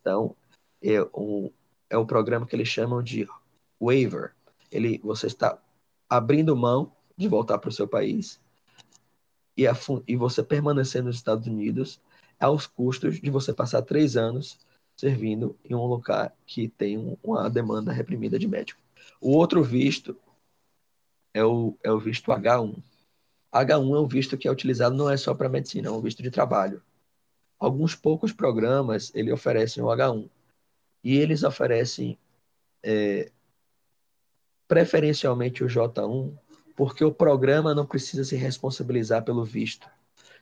Então, 0.00 0.34
é 0.82 0.96
é 1.90 1.96
um 1.96 2.06
programa 2.06 2.46
que 2.46 2.54
eles 2.54 2.68
chamam 2.68 3.02
de 3.02 3.26
waiver. 3.80 4.34
Ele, 4.70 4.98
você 5.02 5.26
está 5.26 5.58
abrindo 6.08 6.56
mão 6.56 6.92
de 7.16 7.28
voltar 7.28 7.58
para 7.58 7.70
o 7.70 7.72
seu 7.72 7.86
país 7.86 8.40
e, 9.56 9.66
a, 9.66 9.76
e 10.06 10.16
você 10.16 10.42
permanecer 10.42 11.02
nos 11.02 11.16
Estados 11.16 11.46
Unidos 11.46 12.00
aos 12.38 12.66
custos 12.66 13.20
de 13.20 13.30
você 13.30 13.52
passar 13.52 13.82
três 13.82 14.16
anos 14.16 14.58
servindo 14.96 15.56
em 15.64 15.74
um 15.74 15.84
lugar 15.84 16.34
que 16.46 16.68
tem 16.68 17.18
uma 17.22 17.48
demanda 17.50 17.92
reprimida 17.92 18.38
de 18.38 18.48
médico. 18.48 18.80
O 19.20 19.32
outro 19.32 19.62
visto 19.62 20.16
é 21.34 21.44
o, 21.44 21.76
é 21.82 21.90
o 21.90 21.98
visto 21.98 22.30
H1. 22.30 22.82
H1 23.52 23.96
é 23.96 24.00
um 24.00 24.06
visto 24.06 24.36
que 24.36 24.46
é 24.46 24.50
utilizado 24.50 24.96
não 24.96 25.10
é 25.10 25.16
só 25.16 25.34
para 25.34 25.48
medicina, 25.48 25.88
é 25.88 25.90
um 25.90 26.00
visto 26.00 26.22
de 26.22 26.30
trabalho. 26.30 26.82
Alguns 27.58 27.94
poucos 27.94 28.32
programas 28.32 29.12
ele 29.14 29.32
oferecem 29.32 29.82
o 29.82 29.86
H1 29.86 30.28
e 31.02 31.16
eles 31.16 31.42
oferecem 31.42 32.18
é, 32.82 33.30
preferencialmente 34.68 35.64
o 35.64 35.66
J1 35.66 36.36
porque 36.76 37.04
o 37.04 37.12
programa 37.12 37.74
não 37.74 37.84
precisa 37.84 38.22
se 38.22 38.36
responsabilizar 38.36 39.24
pelo 39.24 39.44
visto, 39.44 39.90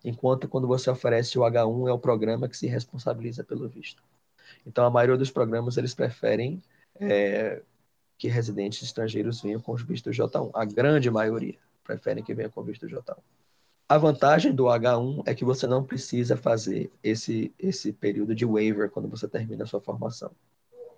enquanto 0.05 0.47
quando 0.47 0.67
você 0.67 0.91
oferece 0.91 1.39
o 1.39 1.43
H1 1.43 1.89
é 1.89 1.93
o 1.93 1.99
programa 1.99 2.47
que 2.47 2.57
se 2.57 2.67
responsabiliza 2.67 3.43
pelo 3.43 3.67
visto. 3.67 4.03
Então 4.67 4.85
a 4.85 4.91
maioria 4.91 5.17
dos 5.17 5.31
programas 5.31 5.79
eles 5.79 5.95
preferem 5.95 6.63
é, 7.01 7.63
que 8.19 8.29
residentes 8.29 8.83
estrangeiros 8.83 9.41
venham 9.41 9.61
com 9.61 9.73
os 9.73 9.83
vistos 9.83 10.15
J1. 10.15 10.51
A 10.53 10.65
grande 10.65 11.11
maioria 11.11 11.59
preferem 11.83 12.23
que 12.23 12.35
venham 12.35 12.51
com 12.51 12.61
o 12.61 12.65
visto 12.65 12.87
J1. 12.87 13.17
A 13.89 13.97
vantagem 13.97 14.53
do 14.53 14.65
H1 14.65 15.23
é 15.25 15.35
que 15.35 15.45
você 15.45 15.67
não 15.67 15.85
precisa 15.85 16.37
fazer 16.37 16.91
esse, 17.03 17.55
esse 17.59 17.93
período 17.93 18.35
de 18.35 18.45
waiver 18.45 18.91
quando 18.91 19.09
você 19.09 19.29
termina 19.29 19.65
a 19.65 19.67
sua 19.67 19.81
formação. 19.81 20.33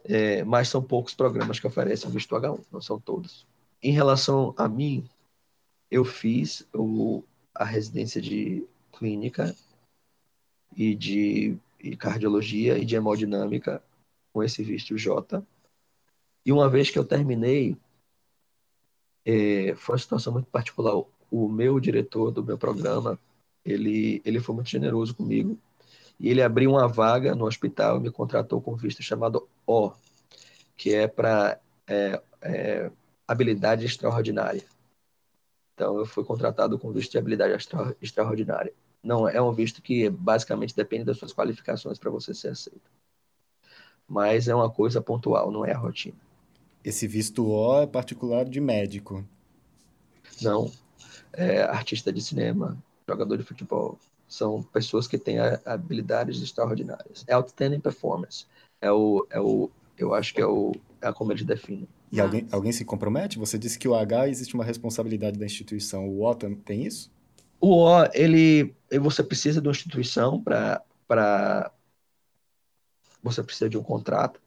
É, 0.05 0.42
mas 0.44 0.68
são 0.68 0.82
poucos 0.82 1.14
programas 1.14 1.59
que 1.59 1.66
oferecem 1.66 2.09
o 2.09 2.12
visto 2.12 2.34
H1, 2.34 2.64
não 2.72 2.80
são 2.80 2.99
todos. 2.99 3.46
Em 3.82 3.92
relação 3.92 4.55
a 4.57 4.68
mim, 4.68 5.09
eu 5.90 6.05
fiz 6.05 6.66
o, 6.74 7.22
a 7.55 7.64
residência 7.64 8.20
de 8.20 8.66
clínica 8.92 9.55
e 10.76 10.94
de 10.94 11.59
e 11.80 11.96
cardiologia 11.96 12.76
e 12.76 12.84
de 12.84 12.96
hemodinâmica 12.96 13.82
com 14.32 14.42
esse 14.42 14.62
visto 14.62 14.96
J. 14.96 15.42
E 16.44 16.53
uma 16.53 16.68
vez 16.68 16.90
que 16.90 16.99
eu 16.99 17.05
terminei, 17.05 17.76
é, 19.24 19.74
foi 19.76 19.94
uma 19.94 19.99
situação 19.99 20.32
muito 20.32 20.46
particular. 20.46 21.05
O 21.30 21.49
meu 21.49 21.78
diretor 21.78 22.30
do 22.30 22.42
meu 22.42 22.59
programa, 22.59 23.18
ele, 23.64 24.20
ele 24.24 24.40
foi 24.40 24.55
muito 24.55 24.68
generoso 24.70 25.14
comigo 25.14 25.59
e 26.18 26.28
ele 26.28 26.42
abriu 26.42 26.70
uma 26.70 26.88
vaga 26.88 27.34
no 27.34 27.46
hospital 27.46 27.98
e 27.98 28.00
me 28.00 28.10
contratou 28.10 28.60
com 28.60 28.74
visto 28.74 29.02
chamado 29.02 29.48
O, 29.66 29.92
que 30.76 30.94
é 30.94 31.06
para 31.06 31.60
é, 31.86 32.20
é, 32.42 32.90
habilidade 33.26 33.84
extraordinária. 33.84 34.64
Então, 35.74 35.96
eu 35.96 36.04
fui 36.04 36.24
contratado 36.24 36.78
com 36.78 36.90
visto 36.92 37.12
de 37.12 37.18
habilidade 37.18 37.54
extra, 37.54 37.96
extraordinária. 38.02 38.72
Não, 39.02 39.28
é 39.28 39.40
um 39.40 39.52
visto 39.52 39.80
que 39.80 40.10
basicamente 40.10 40.74
depende 40.74 41.04
das 41.04 41.18
suas 41.18 41.32
qualificações 41.32 41.98
para 41.98 42.10
você 42.10 42.34
ser 42.34 42.48
aceito. 42.48 42.90
Mas 44.08 44.48
é 44.48 44.54
uma 44.54 44.68
coisa 44.68 45.00
pontual, 45.00 45.52
não 45.52 45.64
é 45.64 45.72
a 45.72 45.78
rotina. 45.78 46.18
Esse 46.82 47.06
visto 47.06 47.46
O 47.46 47.82
é 47.82 47.86
particular 47.86 48.44
de 48.44 48.60
médico. 48.60 49.24
Não. 50.42 50.72
É 51.32 51.62
artista 51.62 52.12
de 52.12 52.20
cinema, 52.20 52.76
jogador 53.06 53.36
de 53.36 53.44
futebol. 53.44 53.98
São 54.29 54.62
pessoas 54.62 55.09
que 55.09 55.18
têm 55.18 55.39
habilidades 55.64 56.41
extraordinárias. 56.43 57.24
É 57.26 57.33
outstanding 57.35 57.81
performance. 57.81 58.47
É 58.81 58.93
o, 58.93 59.26
é 59.31 59.41
o, 59.41 59.70
eu 59.97 60.14
acho 60.14 60.35
que 60.35 60.41
é, 60.41 60.47
o, 60.47 60.72
é 61.01 61.11
como 61.12 61.33
eles 61.33 61.45
definem. 61.45 61.89
E 62.11 62.20
alguém, 62.20 62.47
alguém 62.51 62.72
se 62.72 62.85
compromete? 62.85 63.39
Você 63.39 63.59
disse 63.59 63.79
que 63.79 63.89
o 63.89 63.95
H 63.95 64.29
existe 64.29 64.55
uma 64.55 64.64
responsabilidade 64.64 65.39
da 65.39 65.47
instituição. 65.47 66.09
O 66.09 66.24
O 66.24 66.35
tem 66.35 66.87
isso? 66.87 67.11
O 67.61 67.85
O, 67.85 68.05
ele, 68.14 68.74
você 69.01 69.22
precisa 69.22 69.61
de 69.61 69.68
uma 69.68 69.72
instituição 69.72 70.43
para. 70.43 71.72
Você 73.22 73.43
precisa 73.43 73.68
de 73.68 73.76
um 73.76 73.83
contrato. 73.83 74.41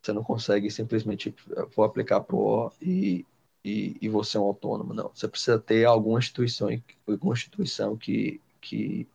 Você 0.00 0.12
não 0.12 0.22
consegue 0.22 0.70
simplesmente 0.70 1.34
vou 1.74 1.84
aplicar 1.84 2.20
para 2.20 2.36
o 2.36 2.66
O 2.66 2.72
e, 2.80 3.26
e, 3.64 3.96
e 4.00 4.08
você 4.08 4.36
é 4.36 4.40
um 4.40 4.44
autônomo. 4.44 4.94
Não. 4.94 5.10
Você 5.12 5.26
precisa 5.26 5.58
ter 5.58 5.84
alguma 5.84 6.18
instituição, 6.18 6.68
alguma 7.06 7.34
instituição 7.34 7.96
que, 7.96 8.40
que 8.66 9.08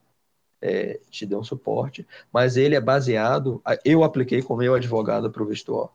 é, 0.61 0.99
te 1.09 1.25
dê 1.25 1.35
um 1.35 1.43
suporte. 1.43 2.07
Mas 2.31 2.57
ele 2.57 2.75
é 2.75 2.81
baseado. 2.81 3.61
Eu 3.83 4.03
apliquei 4.03 4.41
com 4.41 4.55
meu 4.55 4.73
advogado 4.73 5.31
para 5.31 5.43
o 5.43 5.45
visto 5.45 5.73
O. 5.73 5.89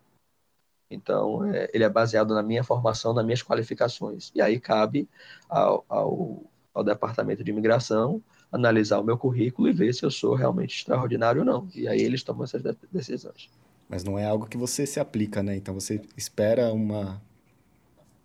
Então, 0.91 1.45
é, 1.53 1.69
ele 1.73 1.85
é 1.85 1.89
baseado 1.89 2.35
na 2.35 2.43
minha 2.43 2.63
formação, 2.63 3.13
nas 3.13 3.25
minhas 3.25 3.43
qualificações. 3.43 4.31
E 4.35 4.41
aí 4.41 4.61
cabe 4.61 5.09
ao, 5.49 5.85
ao, 5.89 6.45
ao 6.73 6.85
departamento 6.85 7.43
de 7.43 7.51
imigração 7.51 8.23
analisar 8.51 9.01
o 9.01 9.05
meu 9.05 9.19
currículo 9.19 9.69
e 9.69 9.73
ver 9.73 9.93
se 9.93 10.05
eu 10.05 10.11
sou 10.11 10.35
realmente 10.35 10.79
extraordinário 10.79 11.41
ou 11.41 11.47
não. 11.47 11.69
E 11.75 11.89
aí 11.89 12.01
eles 12.01 12.23
tomam 12.23 12.45
essas 12.45 12.63
decisões. 12.93 13.51
Mas 13.89 14.03
não 14.05 14.19
é 14.19 14.25
algo 14.25 14.47
que 14.47 14.57
você 14.57 14.87
se 14.87 14.99
aplica, 14.99 15.43
né? 15.43 15.57
Então 15.57 15.75
você 15.75 16.01
espera 16.17 16.73
uma, 16.73 17.21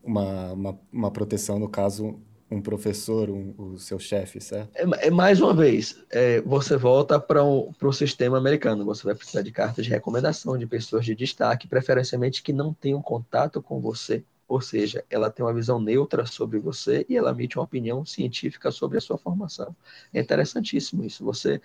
uma, 0.04 0.52
uma, 0.54 0.80
uma 0.92 1.12
proteção, 1.12 1.60
no 1.60 1.70
caso, 1.70 2.20
um 2.52 2.62
professor, 2.62 3.30
um, 3.30 3.54
o 3.58 3.80
seu 3.80 3.98
chefe, 3.98 4.42
certo? 4.42 4.70
É, 4.76 5.08
é, 5.08 5.10
mais 5.10 5.40
uma 5.40 5.54
vez, 5.54 5.98
é, 6.10 6.42
você 6.42 6.76
volta 6.76 7.20
para 7.20 7.44
o 7.44 7.94
sistema 7.94 8.38
americano. 8.38 8.86
Você 8.86 9.04
vai 9.04 9.16
precisar 9.16 9.42
de 9.42 9.52
cartas 9.52 9.86
de 9.86 9.92
recomendação 9.92 10.58
de 10.58 10.68
pessoas 10.68 11.06
de 11.06 11.16
destaque, 11.16 11.68
preferencialmente 11.68 12.44
que 12.44 12.52
não 12.52 12.74
tenham 12.74 13.02
contato 13.02 13.62
com 13.62 13.80
você 13.80 14.24
ou 14.52 14.60
seja, 14.60 15.06
ela 15.10 15.32
tem 15.32 15.46
uma 15.46 15.54
visão 15.54 15.80
neutra 15.80 16.26
sobre 16.26 16.60
você 16.60 17.06
e 17.08 17.16
ela 17.16 17.32
emite 17.32 17.58
uma 17.58 17.64
opinião 17.64 18.06
científica 18.06 18.70
sobre 18.70 18.98
a 18.98 19.02
sua 19.02 19.18
formação. 19.18 19.74
É 20.14 20.20
interessantíssimo 20.20 21.06
isso. 21.06 21.24
Você, 21.24 21.62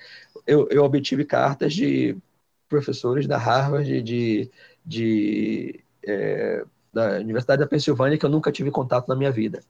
eu, 0.46 0.68
eu 0.70 0.84
obtive 0.84 1.24
cartas 1.24 1.74
de 1.74 2.16
professores 2.68 3.26
da 3.26 3.38
Harvard, 3.38 4.00
de, 4.02 4.48
de 4.84 5.80
é, 6.06 6.64
da 6.92 7.18
Universidade 7.18 7.58
da 7.58 7.66
Pensilvânia 7.66 8.16
que 8.16 8.24
eu 8.24 8.30
nunca 8.30 8.52
tive 8.52 8.70
contato 8.70 9.08
na 9.08 9.16
minha 9.16 9.32
vida. 9.32 9.60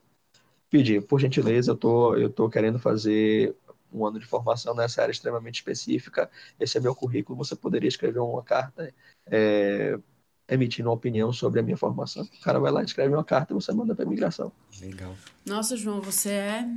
Pedi, 0.77 1.01
por 1.01 1.19
gentileza, 1.19 1.71
eu 1.71 1.77
tô, 1.77 2.15
eu 2.17 2.29
tô 2.29 2.51
querendo 2.51 2.79
fazer 2.79 3.57
um 3.91 4.05
ano 4.05 4.19
de 4.19 4.27
formação 4.27 4.75
nessa 4.75 5.01
área 5.01 5.11
extremamente 5.11 5.55
específica. 5.55 6.31
Esse 6.61 6.77
é 6.77 6.81
meu 6.83 6.95
currículo. 6.95 7.39
Você 7.39 7.57
poderia 7.57 7.89
escrever 7.89 8.19
uma 8.19 8.43
carta 8.43 8.93
é, 9.27 9.99
emitindo 10.47 10.91
uma 10.91 10.95
opinião 10.95 11.33
sobre 11.33 11.61
a 11.61 11.63
minha 11.63 11.79
formação. 11.79 12.25
O 12.25 12.45
cara 12.45 12.61
vai 12.61 12.71
lá, 12.71 12.83
escreve 12.83 13.15
uma 13.15 13.25
carta 13.25 13.55
e 13.55 13.55
você 13.55 13.73
manda 13.73 13.95
para 13.95 14.05
imigração. 14.05 14.53
Legal. 14.79 15.17
Nossa, 15.47 15.79
João, 15.79 16.03
você 16.03 16.29
é 16.29 16.69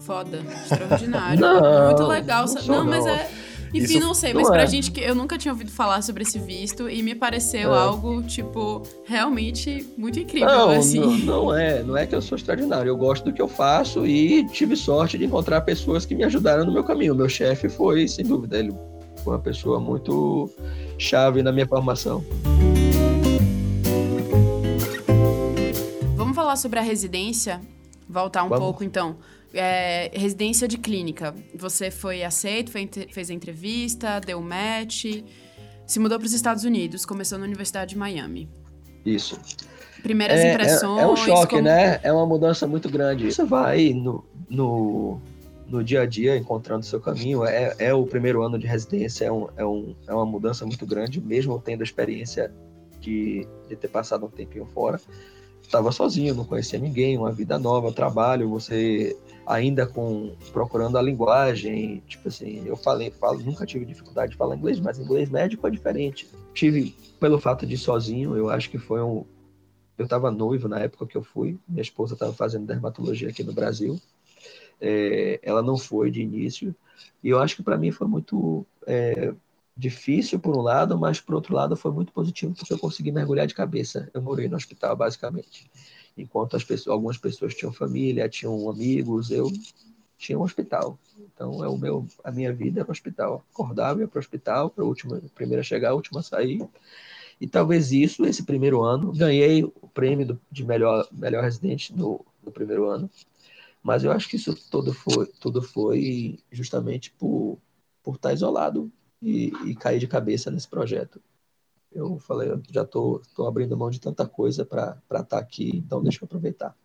foda, 0.00 0.38
extraordinário. 0.64 1.40
não, 1.40 1.86
Muito 1.86 2.02
legal. 2.08 2.46
Não, 2.66 2.84
não 2.84 2.84
mas 2.84 3.06
é. 3.06 3.30
Enfim, 3.74 3.84
Isso 3.84 4.00
não 4.00 4.14
sei, 4.14 4.32
mas 4.32 4.48
pra 4.48 4.62
é. 4.62 4.66
gente 4.68 4.92
que 4.92 5.00
eu 5.00 5.16
nunca 5.16 5.36
tinha 5.36 5.50
ouvido 5.50 5.68
falar 5.68 6.00
sobre 6.00 6.22
esse 6.22 6.38
visto 6.38 6.88
e 6.88 7.02
me 7.02 7.12
pareceu 7.12 7.74
é. 7.74 7.76
algo, 7.76 8.22
tipo, 8.22 8.82
realmente 9.04 9.84
muito 9.98 10.20
incrível, 10.20 10.46
não, 10.46 10.70
assim. 10.70 11.00
Não, 11.00 11.18
não 11.18 11.54
é, 11.56 11.82
não 11.82 11.96
é 11.96 12.06
que 12.06 12.14
eu 12.14 12.22
sou 12.22 12.36
extraordinário. 12.36 12.88
Eu 12.88 12.96
gosto 12.96 13.24
do 13.24 13.32
que 13.32 13.42
eu 13.42 13.48
faço 13.48 14.06
e 14.06 14.46
tive 14.50 14.76
sorte 14.76 15.18
de 15.18 15.24
encontrar 15.24 15.62
pessoas 15.62 16.06
que 16.06 16.14
me 16.14 16.22
ajudaram 16.22 16.64
no 16.64 16.72
meu 16.72 16.84
caminho. 16.84 17.16
Meu 17.16 17.28
chefe 17.28 17.68
foi, 17.68 18.06
sem 18.06 18.24
dúvida, 18.24 18.60
ele 18.60 18.72
foi 19.24 19.32
uma 19.32 19.40
pessoa 19.40 19.80
muito 19.80 20.48
chave 20.96 21.42
na 21.42 21.50
minha 21.50 21.66
formação. 21.66 22.24
Vamos 26.14 26.36
falar 26.36 26.54
sobre 26.54 26.78
a 26.78 26.82
residência? 26.82 27.60
Voltar 28.08 28.44
um 28.44 28.48
Vamos. 28.48 28.64
pouco, 28.64 28.84
então. 28.84 29.16
É, 29.54 30.10
residência 30.12 30.66
de 30.66 30.76
clínica. 30.78 31.34
Você 31.54 31.90
foi 31.90 32.24
aceito, 32.24 32.70
foi, 32.70 32.88
fez 33.10 33.30
a 33.30 33.34
entrevista, 33.34 34.20
deu 34.20 34.40
match, 34.40 35.04
se 35.86 35.98
mudou 36.00 36.18
para 36.18 36.26
os 36.26 36.32
Estados 36.32 36.64
Unidos, 36.64 37.04
começou 37.06 37.38
na 37.38 37.44
Universidade 37.44 37.90
de 37.90 37.98
Miami. 37.98 38.48
Isso. 39.04 39.38
Primeiras 40.02 40.40
é, 40.40 40.52
impressões. 40.52 41.00
É, 41.00 41.02
é 41.02 41.06
um 41.06 41.16
choque, 41.16 41.56
como... 41.56 41.62
né? 41.62 42.00
É 42.02 42.12
uma 42.12 42.26
mudança 42.26 42.66
muito 42.66 42.88
grande. 42.88 43.32
Você 43.32 43.44
vai 43.44 43.92
no, 43.92 44.24
no, 44.48 45.20
no 45.68 45.84
dia 45.84 46.02
a 46.02 46.06
dia 46.06 46.36
encontrando 46.36 46.84
seu 46.84 47.00
caminho. 47.00 47.44
É, 47.44 47.74
é 47.78 47.94
o 47.94 48.04
primeiro 48.04 48.42
ano 48.42 48.58
de 48.58 48.66
residência, 48.66 49.26
é, 49.26 49.32
um, 49.32 49.48
é, 49.56 49.64
um, 49.64 49.94
é 50.06 50.14
uma 50.14 50.26
mudança 50.26 50.66
muito 50.66 50.84
grande, 50.86 51.20
mesmo 51.20 51.58
tendo 51.58 51.82
a 51.82 51.84
experiência 51.84 52.52
de, 53.00 53.46
de 53.68 53.76
ter 53.76 53.88
passado 53.88 54.26
um 54.26 54.30
tempinho 54.30 54.66
fora 54.66 55.00
estava 55.66 55.90
sozinho, 55.90 56.34
não 56.34 56.44
conhecia 56.44 56.78
ninguém, 56.78 57.18
uma 57.18 57.32
vida 57.32 57.58
nova, 57.58 57.92
trabalho, 57.92 58.48
você 58.48 59.16
ainda 59.46 59.86
com 59.86 60.34
procurando 60.52 60.96
a 60.96 61.02
linguagem, 61.02 62.02
tipo 62.06 62.28
assim, 62.28 62.62
eu 62.66 62.76
falei, 62.76 63.10
falo, 63.10 63.40
nunca 63.40 63.66
tive 63.66 63.84
dificuldade 63.84 64.32
de 64.32 64.38
falar 64.38 64.56
inglês, 64.56 64.80
mas 64.80 64.98
inglês 64.98 65.28
médico 65.28 65.66
é 65.66 65.70
diferente. 65.70 66.28
Tive 66.52 66.94
pelo 67.20 67.38
fato 67.38 67.66
de 67.66 67.74
ir 67.74 67.78
sozinho, 67.78 68.36
eu 68.36 68.48
acho 68.50 68.70
que 68.70 68.78
foi 68.78 69.02
um 69.02 69.24
eu 69.96 70.04
estava 70.04 70.30
noivo 70.30 70.66
na 70.68 70.80
época 70.80 71.06
que 71.06 71.16
eu 71.16 71.22
fui, 71.22 71.56
minha 71.68 71.82
esposa 71.82 72.14
estava 72.14 72.32
fazendo 72.32 72.66
dermatologia 72.66 73.28
aqui 73.28 73.44
no 73.44 73.52
Brasil. 73.52 74.00
É, 74.80 75.38
ela 75.40 75.62
não 75.62 75.78
foi 75.78 76.10
de 76.10 76.20
início, 76.20 76.74
e 77.22 77.28
eu 77.28 77.38
acho 77.38 77.56
que 77.56 77.62
para 77.62 77.78
mim 77.78 77.92
foi 77.92 78.08
muito 78.08 78.66
é, 78.86 79.32
difícil 79.76 80.38
por 80.38 80.56
um 80.56 80.60
lado, 80.60 80.98
mas 80.98 81.20
por 81.20 81.34
outro 81.34 81.54
lado 81.54 81.76
foi 81.76 81.92
muito 81.92 82.12
positivo 82.12 82.54
porque 82.54 82.72
eu 82.72 82.78
consegui 82.78 83.10
mergulhar 83.10 83.46
de 83.46 83.54
cabeça. 83.54 84.10
Eu 84.12 84.22
morei 84.22 84.48
no 84.48 84.56
hospital 84.56 84.96
basicamente. 84.96 85.70
Enquanto 86.16 86.56
as 86.56 86.64
pessoas, 86.64 86.92
algumas 86.92 87.18
pessoas 87.18 87.54
tinham 87.54 87.72
família, 87.72 88.28
tinham 88.28 88.70
amigos, 88.70 89.30
eu 89.30 89.50
tinha 90.16 90.38
um 90.38 90.42
hospital. 90.42 90.98
Então, 91.18 91.64
é 91.64 91.68
o 91.68 91.76
meu, 91.76 92.06
a 92.22 92.30
minha 92.30 92.52
vida 92.52 92.80
era 92.80 92.88
o 92.88 92.92
hospital. 92.92 93.44
Acordava, 93.52 94.00
ia 94.00 94.08
para 94.08 94.18
o 94.18 94.20
hospital, 94.20 94.70
para 94.70 94.84
a 94.84 94.86
última, 94.86 95.20
primeira 95.34 95.62
chegar, 95.62 95.90
a 95.90 95.94
última 95.94 96.22
sair. 96.22 96.66
E 97.40 97.46
talvez 97.46 97.92
isso, 97.92 98.24
esse 98.24 98.44
primeiro 98.44 98.82
ano, 98.82 99.12
ganhei 99.12 99.64
o 99.64 99.88
prêmio 99.92 100.26
do, 100.26 100.40
de 100.50 100.64
melhor, 100.64 101.06
melhor 101.12 101.42
residente 101.42 101.94
no, 101.94 102.24
no 102.42 102.52
primeiro 102.52 102.88
ano. 102.88 103.10
Mas 103.82 104.04
eu 104.04 104.12
acho 104.12 104.28
que 104.28 104.36
isso 104.36 104.54
tudo 104.70 104.94
foi, 104.94 105.26
tudo 105.40 105.60
foi 105.62 106.38
justamente 106.50 107.10
por, 107.12 107.58
por 108.02 108.16
estar 108.16 108.32
isolado 108.32 108.90
e, 109.20 109.52
e 109.66 109.74
cair 109.74 109.98
de 109.98 110.08
cabeça 110.08 110.50
nesse 110.50 110.68
projeto. 110.68 111.20
Eu 111.94 112.18
falei, 112.18 112.50
eu 112.50 112.60
já 112.70 112.82
estou 112.82 113.20
tô, 113.20 113.26
tô 113.36 113.46
abrindo 113.46 113.76
mão 113.76 113.88
de 113.88 114.00
tanta 114.00 114.26
coisa 114.26 114.66
para 114.66 115.00
estar 115.04 115.24
tá 115.24 115.38
aqui, 115.38 115.76
então 115.76 116.02
deixa 116.02 116.18
eu 116.22 116.26
aproveitar. 116.26 116.76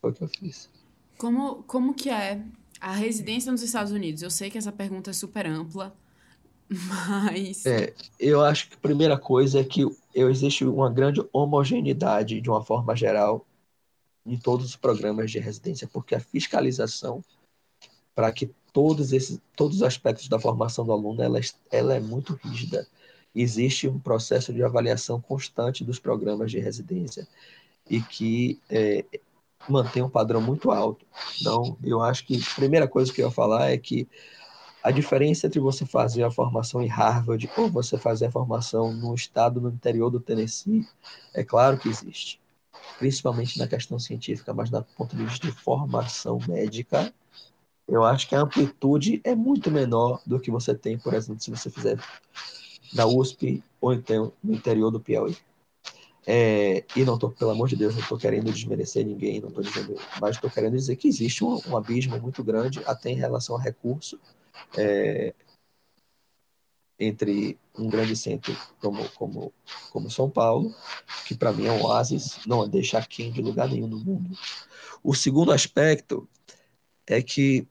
Foi 0.00 0.10
o 0.10 0.14
que 0.14 0.22
eu 0.22 0.28
fiz. 0.28 0.68
Como, 1.16 1.62
como 1.62 1.94
que 1.94 2.10
é 2.10 2.44
a 2.80 2.92
residência 2.92 3.52
nos 3.52 3.62
Estados 3.62 3.92
Unidos? 3.92 4.22
Eu 4.22 4.30
sei 4.30 4.50
que 4.50 4.58
essa 4.58 4.72
pergunta 4.72 5.10
é 5.10 5.12
super 5.12 5.46
ampla, 5.46 5.94
mas... 6.68 7.64
É, 7.64 7.94
eu 8.18 8.40
acho 8.42 8.68
que 8.68 8.74
a 8.74 8.78
primeira 8.78 9.16
coisa 9.16 9.60
é 9.60 9.64
que 9.64 9.84
existe 10.14 10.64
uma 10.64 10.90
grande 10.90 11.24
homogeneidade, 11.32 12.40
de 12.40 12.50
uma 12.50 12.64
forma 12.64 12.96
geral, 12.96 13.46
em 14.26 14.36
todos 14.36 14.66
os 14.66 14.76
programas 14.76 15.30
de 15.30 15.38
residência, 15.38 15.88
porque 15.88 16.14
a 16.14 16.20
fiscalização 16.20 17.22
para 18.14 18.32
que 18.32 18.50
todos 18.72 19.12
esses 19.12 19.40
todos 19.56 19.76
os 19.76 19.82
aspectos 19.82 20.28
da 20.28 20.38
formação 20.38 20.84
do 20.84 20.92
aluno 20.92 21.22
ela, 21.22 21.40
ela 21.70 21.94
é 21.94 22.00
muito 22.00 22.34
rígida 22.34 22.86
existe 23.34 23.88
um 23.88 23.98
processo 23.98 24.52
de 24.52 24.62
avaliação 24.62 25.20
constante 25.20 25.84
dos 25.84 25.98
programas 25.98 26.50
de 26.50 26.58
residência 26.58 27.26
e 27.88 28.00
que 28.00 28.58
é, 28.68 29.04
mantém 29.68 30.02
um 30.02 30.10
padrão 30.10 30.40
muito 30.40 30.70
alto. 30.70 31.06
Então, 31.40 31.76
eu 31.82 32.02
acho 32.02 32.26
que 32.26 32.36
a 32.36 32.54
primeira 32.54 32.88
coisa 32.88 33.12
que 33.12 33.22
eu 33.22 33.28
ia 33.28 33.32
falar 33.32 33.70
é 33.70 33.78
que 33.78 34.08
a 34.82 34.90
diferença 34.90 35.46
entre 35.46 35.60
você 35.60 35.84
fazer 35.84 36.22
a 36.22 36.30
formação 36.30 36.82
em 36.82 36.86
Harvard 36.86 37.50
ou 37.56 37.68
você 37.68 37.98
fazer 37.98 38.26
a 38.26 38.30
formação 38.30 38.92
no 38.92 39.14
estado 39.14 39.60
no 39.60 39.68
interior 39.68 40.10
do 40.10 40.20
Tennessee, 40.20 40.86
é 41.34 41.44
claro 41.44 41.78
que 41.78 41.88
existe, 41.88 42.40
principalmente 42.98 43.58
na 43.58 43.68
questão 43.68 43.98
científica, 43.98 44.54
mas 44.54 44.70
do 44.70 44.82
ponto 44.96 45.14
de 45.14 45.24
vista 45.24 45.46
de 45.46 45.52
formação 45.52 46.38
médica, 46.48 47.12
eu 47.86 48.04
acho 48.04 48.28
que 48.28 48.34
a 48.34 48.40
amplitude 48.40 49.20
é 49.22 49.34
muito 49.34 49.70
menor 49.70 50.22
do 50.24 50.40
que 50.40 50.50
você 50.50 50.74
tem, 50.74 50.96
por 50.96 51.12
exemplo, 51.12 51.42
se 51.42 51.50
você 51.50 51.68
fizer 51.68 51.98
na 52.92 53.06
USP 53.06 53.62
ou 53.80 53.92
então 53.92 54.32
no 54.42 54.54
interior 54.54 54.90
do 54.90 55.00
Piauí. 55.00 55.36
É, 56.26 56.84
e 56.94 57.04
não 57.04 57.14
estou, 57.14 57.30
pelo 57.30 57.50
amor 57.50 57.68
de 57.68 57.76
Deus, 57.76 57.94
não 57.94 58.02
estou 58.02 58.18
querendo 58.18 58.52
desmerecer 58.52 59.04
ninguém, 59.04 59.40
não 59.40 59.48
estou 59.48 59.64
dizendo, 59.64 59.96
mas 60.20 60.36
estou 60.36 60.50
querendo 60.50 60.76
dizer 60.76 60.96
que 60.96 61.08
existe 61.08 61.42
um, 61.42 61.58
um, 61.66 61.76
abismo 61.76 62.18
muito 62.20 62.44
grande 62.44 62.80
até 62.84 63.10
em 63.10 63.16
relação 63.16 63.56
a 63.56 63.60
recurso 63.60 64.20
é, 64.76 65.34
entre 66.98 67.58
um 67.76 67.88
grande 67.88 68.14
centro 68.14 68.54
como, 68.80 69.08
como, 69.10 69.52
como 69.90 70.10
São 70.10 70.28
Paulo, 70.28 70.74
que 71.26 71.34
para 71.34 71.52
mim 71.52 71.66
é 71.66 71.72
um 71.72 71.82
oásis, 71.82 72.38
não 72.46 72.68
deixa 72.68 72.98
aquém 72.98 73.32
de 73.32 73.40
lugar 73.40 73.68
nenhum 73.68 73.88
no 73.88 73.98
mundo. 73.98 74.36
O 75.02 75.14
segundo 75.14 75.50
aspecto 75.50 76.28
é 77.06 77.22
que 77.22 77.66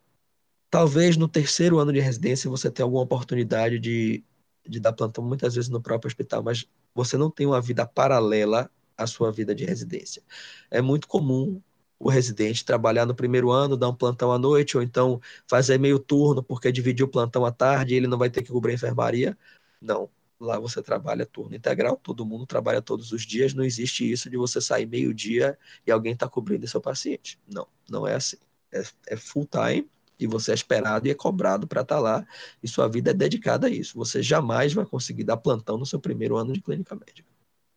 talvez 0.69 1.15
no 1.15 1.27
terceiro 1.27 1.77
ano 1.77 1.93
de 1.93 1.99
residência 1.99 2.49
você 2.49 2.71
tenha 2.71 2.85
alguma 2.85 3.03
oportunidade 3.03 3.77
de 3.79 4.23
de 4.67 4.79
dar 4.79 4.93
plantão 4.93 5.23
muitas 5.23 5.55
vezes 5.55 5.69
no 5.69 5.81
próprio 5.81 6.07
hospital, 6.07 6.43
mas 6.43 6.65
você 6.93 7.17
não 7.17 7.29
tem 7.29 7.45
uma 7.47 7.61
vida 7.61 7.85
paralela 7.85 8.69
à 8.97 9.07
sua 9.07 9.31
vida 9.31 9.55
de 9.55 9.65
residência. 9.65 10.21
É 10.69 10.81
muito 10.81 11.07
comum 11.07 11.61
o 11.99 12.09
residente 12.09 12.63
trabalhar 12.63 13.05
no 13.05 13.13
primeiro 13.13 13.51
ano, 13.51 13.75
dar 13.75 13.89
um 13.89 13.95
plantão 13.95 14.31
à 14.31 14.39
noite, 14.39 14.77
ou 14.77 14.83
então 14.83 15.21
fazer 15.47 15.77
meio 15.77 15.99
turno, 15.99 16.41
porque 16.41 16.71
dividir 16.71 17.03
o 17.03 17.07
plantão 17.07 17.45
à 17.45 17.51
tarde 17.51 17.93
e 17.93 17.97
ele 17.97 18.07
não 18.07 18.17
vai 18.17 18.29
ter 18.29 18.41
que 18.41 18.51
cobrir 18.51 18.71
a 18.71 18.75
enfermaria. 18.75 19.37
Não. 19.81 20.09
Lá 20.39 20.57
você 20.57 20.81
trabalha 20.81 21.25
turno 21.25 21.53
integral, 21.53 21.97
todo 21.97 22.25
mundo 22.25 22.45
trabalha 22.45 22.81
todos 22.81 23.11
os 23.11 23.23
dias, 23.23 23.53
não 23.53 23.63
existe 23.65 24.09
isso 24.09 24.29
de 24.29 24.37
você 24.37 24.61
sair 24.61 24.85
meio-dia 24.85 25.59
e 25.85 25.91
alguém 25.91 26.13
está 26.13 26.29
cobrindo 26.29 26.65
seu 26.65 26.79
paciente. 26.79 27.37
Não, 27.45 27.67
não 27.89 28.07
é 28.07 28.15
assim. 28.15 28.37
É, 28.71 28.81
é 29.07 29.17
full 29.17 29.45
time 29.45 29.89
e 30.19 30.27
você 30.27 30.51
é 30.51 30.53
esperado 30.53 31.07
e 31.07 31.11
é 31.11 31.15
cobrado 31.15 31.67
para 31.67 31.81
estar 31.81 31.95
tá 31.95 32.01
lá, 32.01 32.27
e 32.61 32.67
sua 32.67 32.87
vida 32.87 33.11
é 33.11 33.13
dedicada 33.13 33.67
a 33.67 33.69
isso. 33.69 33.97
Você 33.97 34.21
jamais 34.21 34.73
vai 34.73 34.85
conseguir 34.85 35.23
dar 35.23 35.37
plantão 35.37 35.77
no 35.77 35.85
seu 35.85 35.99
primeiro 35.99 36.35
ano 36.35 36.53
de 36.53 36.61
clínica 36.61 36.95
médica. 36.95 37.29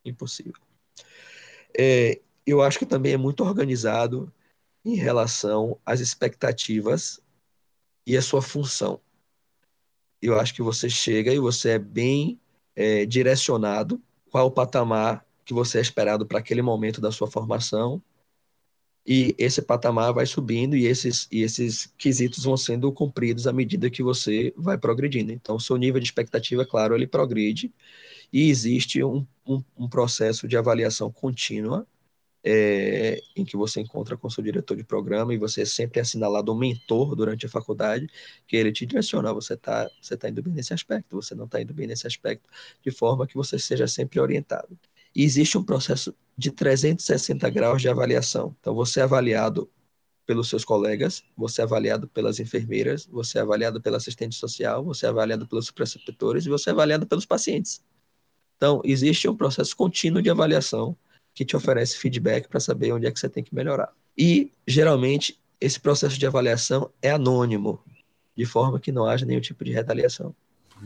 Impossível. 0.05 0.61
É, 1.79 2.21
eu 2.47 2.61
acho 2.61 2.79
que 2.79 2.87
também 2.87 3.13
é 3.13 3.17
muito 3.17 3.45
organizado 3.45 4.33
em 4.85 4.97
relação 4.97 5.79
às 5.87 6.01
expectativas 6.01 7.21
e 8.07 8.17
a 8.17 8.23
sua 8.23 8.43
função. 8.43 9.01
Eu 10.21 10.39
acho 10.39 10.55
que 10.55 10.63
você 10.63 10.91
chega 10.91 11.33
e 11.33 11.39
você 11.39 11.71
é 11.71 11.79
bem 11.79 12.41
é, 12.75 13.07
direcionado 13.07 14.03
qual 14.31 14.47
o 14.47 14.51
patamar 14.51 15.25
que 15.45 15.55
você 15.55 15.79
é 15.79 15.81
esperado 15.81 16.27
para 16.27 16.39
aquele 16.39 16.63
momento 16.63 17.01
da 17.01 17.13
sua 17.13 17.31
formação 17.31 18.03
e 19.07 19.35
esse 19.39 19.61
patamar 19.63 20.13
vai 20.15 20.27
subindo 20.27 20.77
e 20.77 20.87
esses, 20.87 21.29
e 21.31 21.43
esses 21.43 21.87
quesitos 21.99 22.45
vão 22.45 22.57
sendo 22.57 22.93
cumpridos 22.93 23.47
à 23.47 23.53
medida 23.53 23.91
que 23.91 24.03
você 24.03 24.53
vai 24.57 24.79
progredindo. 24.79 25.33
Então, 25.33 25.59
seu 25.59 25.77
nível 25.77 26.01
de 26.01 26.07
expectativa, 26.07 26.65
claro, 26.67 26.95
ele 26.95 27.07
progride 27.07 27.73
e 28.33 28.51
existe 28.51 29.03
um, 29.05 29.27
um, 29.47 29.63
um 29.77 29.89
processo 29.89 30.49
de 30.49 30.57
avaliação 30.57 31.11
contínua 31.13 31.87
é, 32.45 33.21
em 33.37 33.45
que 33.45 33.57
você 33.57 33.81
encontra 33.81 34.17
com 34.17 34.29
seu 34.31 34.43
diretor 34.43 34.77
de 34.77 34.85
programa 34.85 35.33
e 35.35 35.39
você 35.39 35.63
é 35.63 35.65
sempre 35.65 36.01
assinalado 36.01 36.53
um 36.53 36.59
mentor 36.59 37.15
durante 37.15 37.47
a 37.47 37.49
faculdade, 37.49 38.09
que 38.47 38.57
ele 38.57 38.73
te 38.73 38.85
direciona, 38.87 39.33
você 39.33 39.55
está 39.55 39.89
você 40.01 40.17
tá 40.17 40.29
indo 40.29 40.43
bem 40.43 40.53
nesse 40.53 40.75
aspecto, 40.75 41.17
você 41.17 41.35
não 41.35 41.45
está 41.47 41.61
indo 41.63 41.73
bem 41.75 41.87
nesse 41.87 42.07
aspecto, 42.07 42.49
de 42.83 42.91
forma 42.91 43.27
que 43.27 43.35
você 43.37 43.59
seja 43.59 43.87
sempre 43.87 44.21
orientado. 44.21 44.79
E 45.15 45.25
existe 45.25 45.59
um 45.59 45.63
processo 45.63 46.15
de 46.37 46.51
360 46.51 47.49
graus 47.51 47.83
de 47.83 47.89
avaliação. 47.89 48.57
Então, 48.61 48.75
você 48.75 49.01
é 49.01 49.03
avaliado 49.03 49.71
pelos 50.27 50.49
seus 50.49 50.65
colegas, 50.65 51.23
você 51.37 51.61
é 51.61 51.65
avaliado 51.65 52.09
pelas 52.09 52.39
enfermeiras, 52.41 53.07
você 53.07 53.39
é 53.39 53.43
avaliado 53.43 53.81
pela 53.81 53.97
assistente 53.97 54.37
social, 54.37 54.85
você 54.85 55.07
é 55.07 55.09
avaliado 55.09 55.47
pelos 55.47 55.71
preceptores 55.71 56.47
e 56.47 56.49
você 56.49 56.71
é 56.71 56.73
avaliado 56.73 57.07
pelos 57.07 57.27
pacientes. 57.27 57.83
Então, 58.57 58.81
existe 58.85 59.29
um 59.29 59.37
processo 59.37 59.77
contínuo 59.77 60.23
de 60.23 60.31
avaliação 60.31 60.97
que 61.35 61.45
te 61.45 61.57
oferece 61.57 61.99
feedback 61.99 62.49
para 62.49 62.61
saber 62.61 62.93
onde 62.93 63.07
é 63.07 63.11
que 63.11 63.19
você 63.19 63.29
tem 63.29 63.43
que 63.43 63.55
melhorar. 63.55 63.93
E, 64.17 64.53
geralmente, 64.67 65.39
esse 65.61 65.81
processo 65.81 66.19
de 66.19 66.27
avaliação 66.27 66.91
é 67.01 67.11
anônimo, 67.11 67.83
de 68.37 68.47
forma 68.47 68.79
que 68.79 68.93
não 68.93 69.07
haja 69.07 69.27
nenhum 69.27 69.41
tipo 69.41 69.65
de 69.65 69.73
retaliação. 69.73 70.35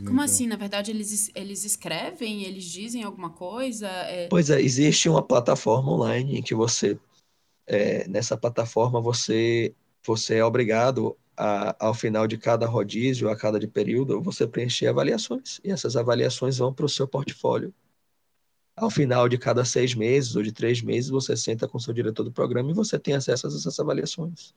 Como 0.05 0.21
assim? 0.21 0.47
Na 0.47 0.55
verdade, 0.55 0.91
eles, 0.91 1.31
eles 1.33 1.63
escrevem, 1.63 2.43
eles 2.43 2.65
dizem 2.65 3.03
alguma 3.03 3.29
coisa? 3.29 3.87
É... 3.87 4.27
Pois 4.27 4.49
é, 4.49 4.61
existe 4.61 5.09
uma 5.09 5.21
plataforma 5.21 5.91
online 5.91 6.37
em 6.37 6.43
que 6.43 6.53
você, 6.53 6.99
é, 7.65 8.07
nessa 8.07 8.37
plataforma, 8.37 9.01
você, 9.01 9.73
você 10.05 10.35
é 10.35 10.45
obrigado 10.45 11.17
a, 11.35 11.75
ao 11.85 11.93
final 11.93 12.27
de 12.27 12.37
cada 12.37 12.65
rodízio, 12.65 13.29
a 13.29 13.35
cada 13.35 13.59
de 13.59 13.67
período, 13.67 14.21
você 14.21 14.47
preencher 14.47 14.87
avaliações. 14.87 15.59
E 15.63 15.71
essas 15.71 15.95
avaliações 15.95 16.57
vão 16.57 16.73
para 16.73 16.85
o 16.85 16.89
seu 16.89 17.07
portfólio. 17.07 17.73
Ao 18.75 18.91
final 18.91 19.27
de 19.27 19.37
cada 19.37 19.65
seis 19.65 19.95
meses 19.95 20.35
ou 20.35 20.43
de 20.43 20.51
três 20.51 20.81
meses, 20.81 21.09
você 21.09 21.35
senta 21.35 21.67
com 21.67 21.77
o 21.77 21.81
seu 21.81 21.93
diretor 21.93 22.23
do 22.23 22.31
programa 22.31 22.69
e 22.69 22.75
você 22.75 22.99
tem 22.99 23.15
acesso 23.15 23.47
a 23.47 23.49
essas 23.49 23.79
avaliações 23.79 24.53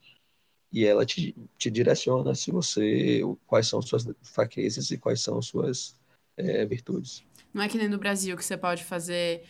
e 0.71 0.85
ela 0.85 1.05
te, 1.05 1.35
te 1.57 1.69
direciona 1.69 2.33
se 2.33 2.51
você 2.51 3.21
quais 3.45 3.67
são 3.67 3.81
suas 3.81 4.07
fraquezas 4.21 4.89
e 4.91 4.97
quais 4.97 5.21
são 5.21 5.41
suas 5.41 5.95
é, 6.37 6.65
virtudes. 6.65 7.23
Não 7.53 7.61
é 7.61 7.67
que 7.67 7.77
nem 7.77 7.89
no 7.89 7.97
Brasil 7.97 8.37
que 8.37 8.45
você 8.45 8.55
pode 8.57 8.83
fazer, 8.83 9.43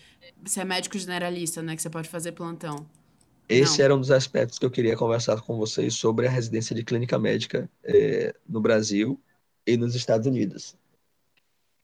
você 0.44 0.62
é 0.62 0.66
médico 0.66 0.98
generalista, 0.98 1.62
né, 1.62 1.76
que 1.76 1.82
você 1.82 1.90
pode 1.90 2.10
fazer 2.10 2.32
plantão. 2.32 2.88
Esse 3.48 3.80
Não. 3.80 3.86
era 3.86 3.96
um 3.96 4.00
dos 4.00 4.12
aspectos 4.12 4.58
que 4.58 4.66
eu 4.66 4.72
queria 4.72 4.96
conversar 4.96 5.40
com 5.42 5.58
vocês 5.58 5.94
sobre 5.96 6.26
a 6.26 6.30
residência 6.30 6.76
de 6.76 6.84
clínica 6.84 7.20
médica 7.20 7.70
é, 7.84 8.34
no 8.48 8.62
Brasil 8.62 9.22
e 9.68 9.78
nos 9.78 9.94
Estados 9.94 10.26
Unidos. 10.26 10.76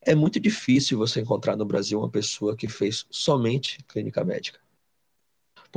É 0.02 0.16
muito 0.16 0.40
difícil 0.40 0.98
você 0.98 1.20
encontrar 1.20 1.58
no 1.58 1.66
Brasil 1.66 2.00
uma 2.00 2.10
pessoa 2.10 2.56
que 2.56 2.68
fez 2.68 3.06
somente 3.10 3.84
clínica 3.84 4.24
médica. 4.24 4.60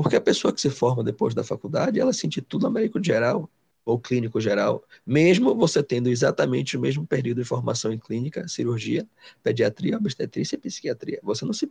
Porque 0.03 0.17
a 0.17 0.21
pessoa 0.21 0.51
que 0.51 0.61
se 0.63 0.71
forma 0.71 1.05
depois 1.05 1.35
da 1.35 1.45
faculdade, 1.45 2.01
ela 2.01 2.11
se 2.11 2.27
intitula 2.27 2.71
médico 2.71 2.99
geral 3.05 3.51
ou 3.85 3.99
clínico 4.01 4.41
geral, 4.41 4.83
mesmo 5.05 5.55
você 5.55 5.83
tendo 5.83 6.09
exatamente 6.09 6.75
o 6.75 6.81
mesmo 6.81 7.07
período 7.07 7.43
de 7.43 7.45
formação 7.45 7.93
em 7.93 7.99
clínica, 7.99 8.49
cirurgia, 8.49 9.07
pediatria, 9.43 9.99
obstetrícia 9.99 10.57
e 10.57 10.59
psiquiatria. 10.59 11.21
Você 11.23 11.45
não 11.45 11.53
se, 11.53 11.71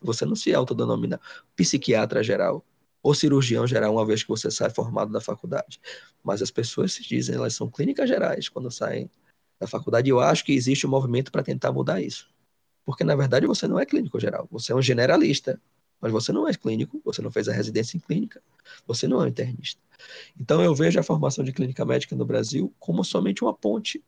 você 0.00 0.24
não 0.24 0.36
se 0.36 0.54
autodenomina 0.54 1.20
psiquiatra 1.56 2.22
geral 2.22 2.64
ou 3.02 3.12
cirurgião 3.12 3.66
geral 3.66 3.94
uma 3.94 4.06
vez 4.06 4.22
que 4.22 4.28
você 4.28 4.52
sai 4.52 4.70
formado 4.70 5.10
da 5.10 5.20
faculdade. 5.20 5.80
Mas 6.22 6.40
as 6.42 6.52
pessoas 6.52 6.92
se 6.92 7.02
dizem, 7.02 7.34
elas 7.34 7.56
são 7.56 7.68
clínicas 7.68 8.08
gerais 8.08 8.48
quando 8.48 8.70
saem 8.70 9.10
da 9.58 9.66
faculdade. 9.66 10.08
Eu 10.08 10.20
acho 10.20 10.44
que 10.44 10.52
existe 10.52 10.86
um 10.86 10.90
movimento 10.90 11.32
para 11.32 11.42
tentar 11.42 11.72
mudar 11.72 12.00
isso. 12.00 12.30
Porque, 12.84 13.02
na 13.02 13.16
verdade, 13.16 13.48
você 13.48 13.66
não 13.66 13.80
é 13.80 13.84
clínico 13.84 14.20
geral, 14.20 14.46
você 14.48 14.70
é 14.70 14.76
um 14.76 14.82
generalista 14.82 15.60
mas 16.04 16.12
você 16.12 16.34
não 16.34 16.46
é 16.46 16.52
clínico, 16.52 17.00
você 17.02 17.22
não 17.22 17.30
fez 17.30 17.48
a 17.48 17.52
residência 17.54 17.96
em 17.96 18.00
clínica, 18.00 18.42
você 18.86 19.08
não 19.08 19.22
é 19.22 19.24
um 19.24 19.26
internista. 19.26 19.80
Então 20.38 20.62
eu 20.62 20.74
vejo 20.74 21.00
a 21.00 21.02
formação 21.02 21.42
de 21.42 21.50
clínica 21.50 21.82
médica 21.82 22.14
no 22.14 22.26
Brasil 22.26 22.70
como 22.78 23.02
somente 23.02 23.42
uma 23.42 23.54
ponte. 23.54 24.04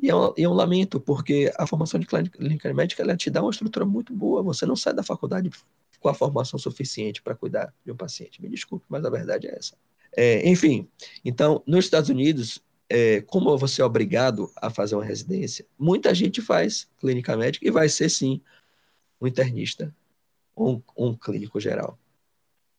E 0.00 0.08
é 0.08 0.14
um, 0.14 0.32
é 0.38 0.48
um 0.48 0.52
lamento, 0.52 1.00
porque 1.00 1.52
a 1.58 1.66
formação 1.66 1.98
de 1.98 2.06
clínica 2.06 2.72
médica 2.72 3.02
ela 3.02 3.16
te 3.16 3.30
dá 3.30 3.42
uma 3.42 3.50
estrutura 3.50 3.84
muito 3.84 4.14
boa. 4.14 4.44
Você 4.44 4.64
não 4.64 4.76
sai 4.76 4.94
da 4.94 5.02
faculdade 5.02 5.50
com 5.98 6.08
a 6.08 6.14
formação 6.14 6.56
suficiente 6.56 7.20
para 7.20 7.34
cuidar 7.34 7.74
de 7.84 7.90
um 7.90 7.96
paciente. 7.96 8.40
Me 8.40 8.48
desculpe, 8.48 8.86
mas 8.88 9.04
a 9.04 9.10
verdade 9.10 9.48
é 9.48 9.58
essa. 9.58 9.74
É, 10.16 10.48
enfim, 10.48 10.88
então, 11.24 11.64
nos 11.66 11.84
Estados 11.84 12.10
Unidos, 12.10 12.62
é, 12.88 13.22
como 13.22 13.58
você 13.58 13.82
é 13.82 13.84
obrigado 13.84 14.52
a 14.62 14.70
fazer 14.70 14.94
uma 14.94 15.04
residência, 15.04 15.66
muita 15.76 16.14
gente 16.14 16.40
faz 16.40 16.88
clínica 17.00 17.36
médica 17.36 17.66
e 17.66 17.72
vai 17.72 17.88
ser, 17.88 18.08
sim, 18.08 18.40
um 19.20 19.26
internista 19.26 19.92
um, 20.56 20.80
um 20.96 21.14
clínico 21.14 21.60
geral. 21.60 21.98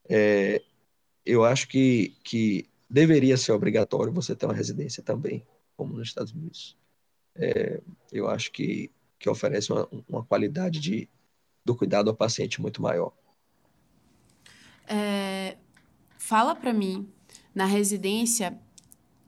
É, 0.07 0.61
eu 1.26 1.43
acho 1.43 1.68
que, 1.68 2.15
que 2.23 2.69
deveria 2.89 3.38
ser 3.38 3.52
obrigatório 3.52 4.14
você 4.14 4.35
ter 4.35 4.45
uma 4.45 4.53
residência 4.53 5.02
também, 5.02 5.45
como 5.76 5.93
nos 5.93 6.07
Estados 6.07 6.31
Unidos. 6.31 6.77
É, 7.35 7.81
eu 8.11 8.30
acho 8.30 8.52
que, 8.52 8.91
que 9.19 9.30
oferece 9.30 9.72
uma, 9.72 9.88
uma 10.07 10.23
qualidade 10.23 10.80
de, 10.80 11.10
do 11.64 11.76
cuidado 11.76 12.10
ao 12.10 12.15
paciente 12.15 12.61
muito 12.61 12.81
maior. 12.81 13.11
É, 14.88 15.57
fala 16.18 16.56
para 16.56 16.72
mim, 16.72 17.10
na 17.53 17.65
residência, 17.65 18.57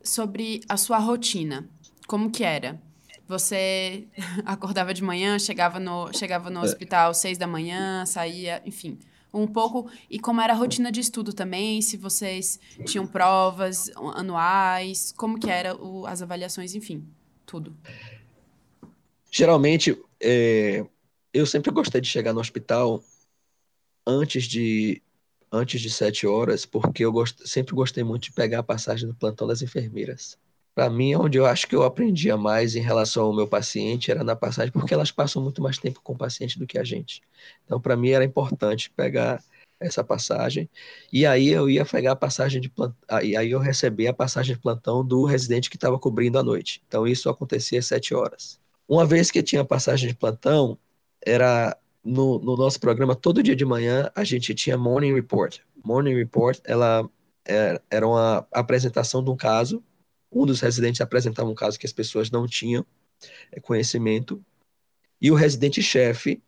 sobre 0.04 0.62
a 0.70 0.78
sua 0.78 1.00
rotina. 1.00 1.70
Como 2.08 2.32
que 2.32 2.44
era? 2.44 2.82
Você 3.28 4.08
acordava 4.46 4.94
de 4.94 5.04
manhã, 5.04 5.38
chegava 5.38 5.80
no, 5.80 6.12
chegava 6.14 6.50
no 6.50 6.62
é. 6.62 6.64
hospital 6.64 7.12
às 7.12 7.18
seis 7.18 7.38
da 7.38 7.48
manhã, 7.48 8.06
saía, 8.06 8.62
enfim 8.66 8.98
um 9.34 9.48
pouco 9.48 9.90
e 10.10 10.20
como 10.20 10.42
era 10.42 10.54
a 10.54 10.56
rotina 10.56 10.92
de 10.92 11.00
estudo 11.00 11.34
também, 11.34 11.82
se 11.82 11.98
vocês 11.98 12.60
tinham 12.86 13.06
provas 13.06 13.92
anuais, 14.16 15.14
como 15.16 15.40
que 15.40 15.50
era 15.50 15.76
o, 15.76 16.06
as 16.06 16.22
avaliações, 16.22 16.74
enfim, 16.74 17.06
tudo. 17.46 17.76
Geralmente, 19.30 20.02
é, 20.20 20.86
eu 21.34 21.46
sempre 21.46 21.72
gostei 21.72 22.02
de 22.02 22.08
chegar 22.08 22.34
no 22.34 22.40
hospital 22.40 23.04
antes 24.06 24.46
de 24.46 25.02
antes 25.52 25.80
de 25.80 25.90
sete 25.90 26.28
horas, 26.28 26.66
porque 26.66 27.06
eu 27.06 27.12
gost, 27.12 27.48
sempre 27.48 27.74
gostei 27.74 28.04
muito 28.04 28.24
de 28.24 28.34
pegar 28.34 28.60
a 28.60 28.64
passagem 28.64 29.08
do 29.08 29.16
plantão 29.16 29.48
das 29.48 29.62
enfermeiras 29.62 30.38
para 30.78 30.92
mim, 30.92 31.16
onde 31.16 31.40
eu 31.40 31.46
acho 31.48 31.68
que 31.68 31.76
eu 31.76 31.82
aprendia 31.82 32.38
mais 32.38 32.76
em 32.76 32.82
relação 32.82 33.26
ao 33.26 33.36
meu 33.36 33.48
paciente 33.48 34.12
era 34.12 34.24
na 34.24 34.36
passagem, 34.36 34.72
porque 34.72 34.94
elas 34.94 35.10
passam 35.10 35.42
muito 35.42 35.60
mais 35.60 35.80
tempo 35.80 36.00
com 36.04 36.14
o 36.14 36.16
paciente 36.16 36.60
do 36.60 36.68
que 36.68 36.78
a 36.78 36.84
gente. 36.84 37.24
Então, 37.66 37.82
para 37.82 37.98
mim, 37.98 38.10
era 38.10 38.24
importante 38.24 38.92
pegar 38.92 39.44
essa 39.80 40.04
passagem. 40.04 40.70
E 41.12 41.26
aí 41.26 41.50
eu 41.50 41.68
ia 41.68 41.84
pegar 41.84 42.12
a 42.12 42.16
passagem 42.16 42.62
de 42.62 42.70
plantão, 42.70 42.96
aí 43.10 43.50
eu 43.50 43.58
recebia 43.58 44.12
a 44.12 44.14
passagem 44.14 44.54
de 44.54 44.62
plantão 44.62 45.04
do 45.04 45.26
residente 45.26 45.68
que 45.68 45.78
estava 45.78 45.98
cobrindo 45.98 46.38
a 46.38 46.44
noite. 46.44 46.80
Então, 46.88 47.08
isso 47.08 47.28
acontecia 47.28 47.80
às 47.80 47.88
sete 47.88 48.14
horas. 48.14 48.60
Uma 48.88 49.04
vez 49.04 49.32
que 49.32 49.42
tinha 49.42 49.66
passagem 49.66 50.08
de 50.08 50.14
plantão, 50.16 50.78
era 51.26 51.76
no, 52.04 52.38
no 52.38 52.56
nosso 52.56 52.80
programa, 52.80 53.16
todo 53.16 53.42
dia 53.42 53.56
de 53.56 53.66
manhã, 53.66 54.12
a 54.14 54.24
gente 54.24 54.54
tinha 54.54 54.78
Morning 54.78 55.16
Report. 55.16 55.58
Morning 55.84 56.14
Report, 56.14 56.60
ela 56.64 57.10
era, 57.44 57.82
era 57.90 58.08
uma 58.08 58.48
apresentação 58.52 59.24
de 59.24 59.32
um 59.32 59.36
caso 59.36 59.84
um 60.42 60.46
dos 60.46 60.62
residentes 60.62 61.02
apresentava 61.02 61.50
um 61.50 61.56
caso 61.56 61.80
que 61.80 61.86
as 61.86 61.94
pessoas 61.94 62.30
não 62.30 62.48
tinham 62.48 62.86
é, 63.52 63.60
conhecimento, 63.60 64.44
e 65.20 65.32
o 65.32 65.36
residente-chefe, 65.36 66.42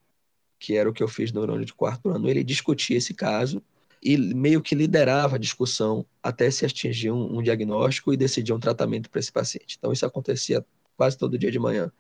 que 0.60 0.76
era 0.76 0.90
o 0.90 0.94
que 0.94 1.02
eu 1.02 1.08
fiz 1.08 1.32
no 1.32 1.42
ano 1.42 1.66
de 1.66 1.74
quarto 1.74 2.10
ano, 2.10 2.30
ele 2.30 2.44
discutia 2.44 2.98
esse 2.98 3.14
caso 3.14 3.64
e 4.02 4.18
meio 4.18 4.62
que 4.62 4.76
liderava 4.76 5.36
a 5.36 5.40
discussão 5.40 6.06
até 6.22 6.50
se 6.52 6.66
atingir 6.66 7.12
um, 7.12 7.38
um 7.38 7.42
diagnóstico 7.42 8.14
e 8.14 8.18
decidir 8.18 8.54
um 8.54 8.60
tratamento 8.60 9.10
para 9.10 9.20
esse 9.20 9.32
paciente. 9.32 9.76
Então, 9.78 9.92
isso 9.92 10.06
acontecia 10.06 10.66
quase 10.96 11.18
todo 11.18 11.38
dia 11.38 11.52
de 11.52 11.60
manhã. 11.60 11.92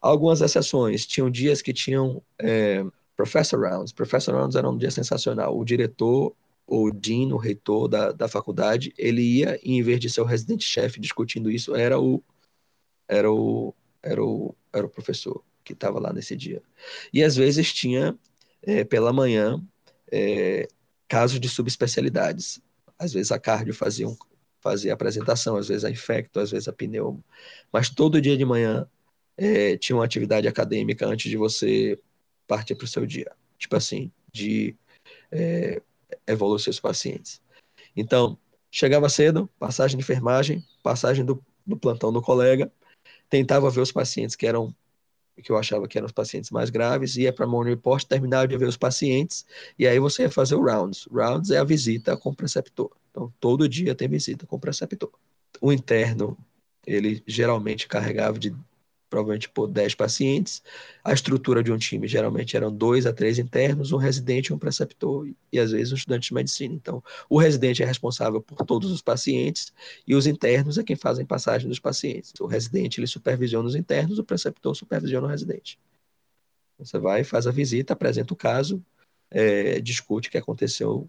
Algumas 0.00 0.40
exceções, 0.40 1.04
tinham 1.04 1.28
dias 1.28 1.60
que 1.60 1.72
tinham 1.72 2.22
é, 2.38 2.84
Professor 3.16 3.60
Rounds. 3.60 3.92
Professor 3.92 4.34
Rounds 4.34 4.54
era 4.54 4.68
um 4.68 4.76
dia 4.76 4.90
sensacional. 4.90 5.58
O 5.58 5.64
diretor 5.64 6.34
o 6.68 6.90
dean, 6.92 7.34
o 7.34 7.38
reitor 7.38 7.88
da, 7.88 8.12
da 8.12 8.28
faculdade, 8.28 8.92
ele 8.98 9.22
ia, 9.22 9.58
em 9.62 9.82
vez 9.82 9.98
de 9.98 10.10
ser 10.10 10.20
o 10.20 10.24
residente-chefe 10.24 11.00
discutindo 11.00 11.50
isso, 11.50 11.74
era 11.74 11.98
o, 11.98 12.22
era 13.08 13.32
o, 13.32 13.74
era 14.02 14.22
o, 14.22 14.54
era 14.70 14.84
o 14.84 14.90
professor 14.90 15.42
que 15.64 15.72
estava 15.72 15.98
lá 15.98 16.12
nesse 16.12 16.36
dia. 16.36 16.62
E 17.12 17.24
às 17.24 17.34
vezes 17.34 17.72
tinha, 17.72 18.16
é, 18.62 18.84
pela 18.84 19.14
manhã, 19.14 19.64
é, 20.12 20.68
casos 21.08 21.40
de 21.40 21.48
subespecialidades. 21.48 22.60
Às 22.98 23.14
vezes 23.14 23.32
a 23.32 23.38
cardio 23.38 23.72
fazia, 23.72 24.06
um, 24.06 24.16
fazia 24.60 24.92
apresentação, 24.92 25.56
às 25.56 25.68
vezes 25.68 25.84
a 25.86 25.90
infecto, 25.90 26.38
às 26.38 26.50
vezes 26.50 26.68
a 26.68 26.72
pneumo. 26.72 27.24
Mas 27.72 27.88
todo 27.88 28.20
dia 28.20 28.36
de 28.36 28.44
manhã 28.44 28.86
é, 29.38 29.78
tinha 29.78 29.96
uma 29.96 30.04
atividade 30.04 30.46
acadêmica 30.46 31.06
antes 31.06 31.30
de 31.30 31.36
você 31.38 31.98
partir 32.46 32.74
para 32.74 32.84
o 32.84 32.88
seu 32.88 33.06
dia. 33.06 33.32
Tipo 33.58 33.76
assim, 33.76 34.12
de 34.32 34.76
é, 35.30 35.80
evoluir 36.28 36.60
seus 36.60 36.78
pacientes. 36.78 37.40
Então, 37.96 38.38
chegava 38.70 39.08
cedo, 39.08 39.48
passagem 39.58 39.96
de 39.96 40.04
enfermagem, 40.04 40.64
passagem 40.82 41.24
do, 41.24 41.42
do 41.66 41.76
plantão 41.76 42.12
do 42.12 42.22
colega, 42.22 42.70
tentava 43.28 43.70
ver 43.70 43.80
os 43.80 43.92
pacientes 43.92 44.36
que 44.36 44.46
eram 44.46 44.74
que 45.42 45.52
eu 45.52 45.56
achava 45.56 45.86
que 45.86 45.96
eram 45.96 46.06
os 46.06 46.12
pacientes 46.12 46.50
mais 46.50 46.68
graves, 46.68 47.16
ia 47.16 47.32
para 47.32 47.46
morning 47.46 47.70
report, 47.70 48.04
terminava 48.04 48.48
de 48.48 48.56
ver 48.56 48.66
os 48.66 48.76
pacientes, 48.76 49.46
e 49.78 49.86
aí 49.86 49.98
você 50.00 50.22
ia 50.22 50.30
fazer 50.30 50.56
o 50.56 50.64
rounds. 50.64 51.06
Rounds 51.10 51.50
é 51.50 51.58
a 51.58 51.64
visita 51.64 52.16
com 52.16 52.30
o 52.30 52.34
preceptor. 52.34 52.90
Então, 53.10 53.32
todo 53.38 53.68
dia 53.68 53.94
tem 53.94 54.08
visita 54.08 54.46
com 54.46 54.56
o 54.56 54.58
preceptor. 54.58 55.12
O 55.60 55.72
interno, 55.72 56.36
ele 56.84 57.22
geralmente 57.24 57.86
carregava 57.86 58.38
de 58.38 58.54
provavelmente 59.08 59.48
por 59.48 59.68
10 59.68 59.94
pacientes. 59.94 60.62
A 61.02 61.12
estrutura 61.12 61.62
de 61.62 61.72
um 61.72 61.78
time 61.78 62.06
geralmente 62.06 62.56
eram 62.56 62.72
dois 62.72 63.06
a 63.06 63.12
três 63.12 63.38
internos, 63.38 63.92
um 63.92 63.96
residente, 63.96 64.52
um 64.52 64.58
preceptor 64.58 65.28
e 65.52 65.58
às 65.58 65.72
vezes 65.72 65.92
um 65.92 65.96
estudante 65.96 66.28
de 66.28 66.34
medicina. 66.34 66.74
Então, 66.74 67.02
o 67.28 67.38
residente 67.38 67.82
é 67.82 67.86
responsável 67.86 68.40
por 68.40 68.64
todos 68.64 68.90
os 68.90 69.02
pacientes 69.02 69.72
e 70.06 70.14
os 70.14 70.26
internos 70.26 70.78
é 70.78 70.82
quem 70.82 70.96
fazem 70.96 71.24
passagem 71.24 71.68
dos 71.68 71.78
pacientes. 71.78 72.32
O 72.40 72.46
residente 72.46 73.00
ele 73.00 73.06
supervisiona 73.06 73.68
os 73.68 73.74
internos, 73.74 74.18
o 74.18 74.24
preceptor 74.24 74.74
supervisiona 74.74 75.26
o 75.26 75.30
residente. 75.30 75.78
Você 76.78 76.98
vai, 76.98 77.24
faz 77.24 77.46
a 77.46 77.50
visita, 77.50 77.92
apresenta 77.92 78.32
o 78.32 78.36
caso, 78.36 78.84
é, 79.30 79.80
discute 79.80 80.28
o 80.28 80.32
que 80.32 80.38
aconteceu 80.38 81.08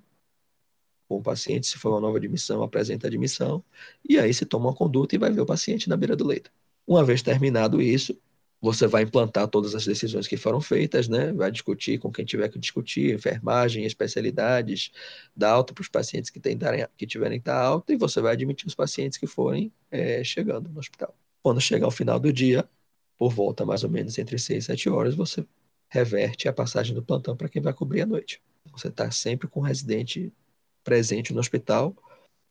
com 1.08 1.18
o 1.18 1.24
paciente, 1.24 1.68
se 1.68 1.78
for 1.78 1.90
uma 1.92 2.00
nova 2.00 2.18
admissão, 2.18 2.62
apresenta 2.62 3.08
a 3.08 3.10
admissão, 3.10 3.64
e 4.08 4.20
aí 4.20 4.34
se 4.34 4.46
toma 4.46 4.68
uma 4.68 4.76
conduta 4.76 5.16
e 5.16 5.18
vai 5.18 5.32
ver 5.32 5.42
o 5.42 5.46
paciente 5.46 5.90
na 5.90 5.98
beira 5.98 6.16
do 6.16 6.26
leito. 6.26 6.52
Uma 6.90 7.04
vez 7.04 7.22
terminado 7.22 7.80
isso, 7.84 8.20
você 8.60 8.88
vai 8.88 9.04
implantar 9.04 9.48
todas 9.48 9.76
as 9.76 9.86
decisões 9.86 10.26
que 10.26 10.36
foram 10.36 10.60
feitas, 10.60 11.08
né? 11.08 11.32
vai 11.34 11.52
discutir 11.52 12.00
com 12.00 12.12
quem 12.12 12.26
tiver 12.26 12.50
que 12.50 12.58
discutir, 12.58 13.14
enfermagem, 13.14 13.86
especialidades, 13.86 14.90
dar 15.36 15.52
alta 15.52 15.72
para 15.72 15.84
os 15.84 15.88
pacientes 15.88 16.32
que, 16.32 16.40
tentarem, 16.40 16.88
que 16.98 17.06
tiverem 17.06 17.38
que 17.38 17.46
dar 17.46 17.62
alta, 17.62 17.94
e 17.94 17.96
você 17.96 18.20
vai 18.20 18.34
admitir 18.34 18.66
os 18.66 18.74
pacientes 18.74 19.20
que 19.20 19.28
forem 19.28 19.72
é, 19.92 20.24
chegando 20.24 20.68
no 20.68 20.80
hospital. 20.80 21.16
Quando 21.44 21.62
chegar 21.62 21.86
ao 21.86 21.92
final 21.92 22.20
do 22.20 22.34
dia, 22.34 22.68
por 23.20 23.32
volta 23.32 23.64
mais 23.64 23.84
ou 23.84 23.90
menos 23.92 24.18
entre 24.18 24.40
6 24.40 24.64
e 24.64 24.66
7 24.66 24.90
horas, 24.90 25.14
você 25.14 25.46
reverte 25.90 26.48
a 26.48 26.54
passagem 26.54 26.96
do 26.96 27.04
plantão 27.04 27.38
para 27.38 27.50
quem 27.50 27.62
vai 27.62 27.72
cobrir 27.72 28.02
a 28.02 28.06
noite. 28.08 28.42
Você 28.72 28.88
está 28.88 29.12
sempre 29.12 29.48
com 29.48 29.60
o 29.60 29.64
residente 29.64 30.34
presente 30.84 31.36
no 31.36 31.40
hospital, 31.40 31.96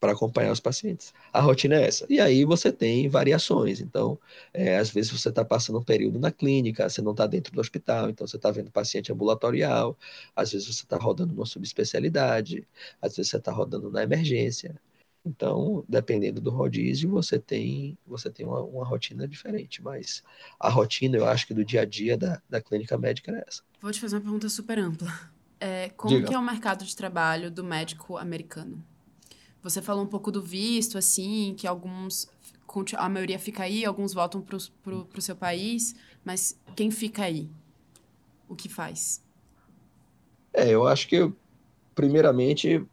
para 0.01 0.12
acompanhar 0.12 0.53
os 0.53 0.61
pacientes. 0.61 1.12
A 1.33 1.41
rotina 1.41 1.77
é 1.77 1.87
essa. 1.87 2.07
E 2.09 2.20
aí 2.20 2.45
você 2.45 2.70
tem 2.73 3.09
variações. 3.09 3.81
Então, 3.81 4.19
é, 4.53 4.79
às 4.79 4.91
vezes 4.91 5.11
você 5.11 5.29
está 5.29 5.45
passando 5.45 5.79
um 5.79 5.83
período 5.83 6.19
na 6.19 6.31
clínica, 6.31 6.89
você 6.89 7.03
não 7.03 7.12
está 7.12 7.27
dentro 7.27 7.53
do 7.53 7.61
hospital, 7.61 8.09
então 8.09 8.27
você 8.27 8.37
está 8.37 8.51
vendo 8.51 8.70
paciente 8.70 9.12
ambulatorial. 9.12 9.97
Às 10.35 10.53
vezes 10.53 10.66
você 10.66 10.85
está 10.85 10.97
rodando 10.97 11.35
numa 11.35 11.47
subespecialidade, 11.47 12.66
às 13.03 13.16
vezes 13.16 13.31
você 13.31 13.39
está 13.39 13.53
rodando 13.53 13.91
na 13.91 14.03
emergência. 14.03 14.81
Então, 15.25 15.85
dependendo 15.89 16.41
do 16.41 16.51
rodízio, 16.51 17.11
você 17.11 17.39
tem, 17.39 17.99
você 18.07 18.31
tem 18.31 18.47
uma, 18.47 18.62
uma, 18.62 18.85
rotina 18.85 19.27
diferente. 19.29 19.83
Mas 19.83 20.23
a 20.59 20.70
rotina, 20.70 21.19
eu 21.19 21.27
acho 21.27 21.47
que 21.47 21.53
do 21.53 21.65
dia 21.65 21.83
a 21.83 21.85
dia 21.85 22.16
da, 22.16 22.41
da 22.49 22.62
clínica 22.62 22.97
médica 22.97 23.33
é 23.33 23.45
essa. 23.47 23.62
Vou 23.81 23.93
te 23.93 24.01
fazer 24.01 24.16
uma 24.16 24.23
pergunta 24.23 24.49
super 24.49 24.79
ampla. 24.79 25.12
É, 25.61 25.91
como 25.91 26.15
Diga. 26.15 26.29
que 26.29 26.35
é 26.35 26.39
o 26.39 26.43
mercado 26.43 26.85
de 26.85 26.95
trabalho 26.97 27.51
do 27.51 27.65
médico 27.65 28.16
americano? 28.16 28.83
Você 29.62 29.82
falou 29.82 30.05
um 30.05 30.06
pouco 30.06 30.30
do 30.30 30.43
visto, 30.43 30.97
assim, 30.97 31.55
que 31.56 31.66
alguns. 31.66 32.28
A 32.97 33.09
maioria 33.09 33.39
fica 33.39 33.62
aí, 33.62 33.85
alguns 33.85 34.12
voltam 34.12 34.40
para 34.40 34.56
o 34.56 35.22
seu 35.22 35.35
país, 35.35 35.97
mas 36.24 36.59
quem 36.76 36.90
fica 36.90 37.24
aí? 37.24 37.48
O 38.48 38.55
que 38.55 38.68
faz? 38.68 39.22
É, 40.52 40.70
eu 40.70 40.86
acho 40.86 41.09
que, 41.09 41.32
primeiramente, 41.94 42.85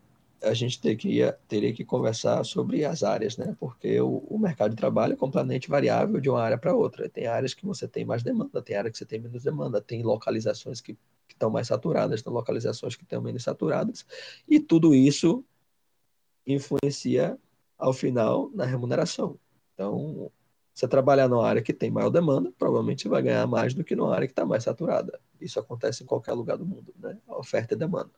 a 0.41 0.53
gente 0.53 0.79
teria, 0.79 1.37
teria 1.47 1.73
que 1.73 1.83
conversar 1.83 2.43
sobre 2.45 2.85
as 2.85 3.03
áreas, 3.03 3.37
né? 3.37 3.55
Porque 3.59 3.99
o, 3.99 4.23
o 4.29 4.37
mercado 4.37 4.71
de 4.71 4.77
trabalho 4.77 5.13
é 5.13 5.15
completamente 5.17 5.69
variável 5.69 6.19
de 6.19 6.29
uma 6.29 6.41
área 6.41 6.57
para 6.57 6.75
outra. 6.75 7.09
Tem 7.09 7.27
áreas 7.27 7.53
que 7.53 7.65
você 7.65 7.87
tem 7.87 8.05
mais 8.05 8.23
demanda, 8.23 8.61
tem 8.61 8.75
áreas 8.75 8.91
que 8.93 8.97
você 8.99 9.05
tem 9.05 9.19
menos 9.19 9.43
demanda, 9.43 9.81
tem 9.81 10.03
localizações 10.03 10.81
que, 10.81 10.93
que 11.27 11.33
estão 11.33 11.49
mais 11.49 11.67
saturadas, 11.67 12.21
tem 12.21 12.31
localizações 12.31 12.95
que 12.95 13.03
estão 13.03 13.21
menos 13.21 13.43
saturadas, 13.43 14.05
e 14.47 14.59
tudo 14.59 14.93
isso 14.93 15.43
influencia 16.45 17.38
ao 17.77 17.93
final 17.93 18.49
na 18.53 18.65
remuneração. 18.65 19.39
Então, 19.73 20.31
você 20.73 20.88
trabalhar 20.88 21.27
numa 21.27 21.47
área 21.47 21.61
que 21.61 21.73
tem 21.73 21.89
maior 21.91 22.09
demanda, 22.09 22.51
provavelmente 22.57 23.07
vai 23.07 23.22
ganhar 23.22 23.47
mais 23.47 23.73
do 23.73 23.84
que 23.84 23.95
numa 23.95 24.13
área 24.13 24.27
que 24.27 24.34
está 24.34 24.45
mais 24.45 24.63
saturada. 24.63 25.19
Isso 25.39 25.59
acontece 25.59 26.03
em 26.03 26.05
qualquer 26.05 26.34
lugar 26.34 26.57
do 26.57 26.65
mundo, 26.65 26.93
né? 26.99 27.17
Oferta 27.27 27.73
e 27.73 27.77
demanda. 27.77 28.11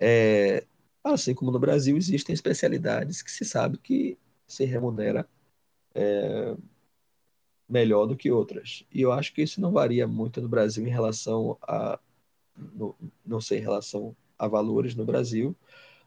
É, 0.00 0.66
assim 1.02 1.34
como 1.34 1.50
no 1.50 1.58
Brasil, 1.58 1.96
existem 1.96 2.34
especialidades 2.34 3.22
que 3.22 3.30
se 3.30 3.44
sabe 3.44 3.78
que 3.78 4.18
se 4.46 4.64
remunera 4.64 5.28
é, 5.94 6.56
melhor 7.68 8.06
do 8.06 8.16
que 8.16 8.30
outras. 8.30 8.84
E 8.92 9.00
eu 9.00 9.12
acho 9.12 9.32
que 9.32 9.42
isso 9.42 9.60
não 9.60 9.72
varia 9.72 10.06
muito 10.06 10.40
no 10.42 10.48
Brasil 10.48 10.86
em 10.86 10.90
relação 10.90 11.56
a, 11.62 11.98
no, 12.56 12.96
não 13.24 13.40
sei, 13.40 13.58
em 13.58 13.62
relação 13.62 14.16
a 14.38 14.48
valores 14.48 14.94
no 14.94 15.04
Brasil, 15.04 15.56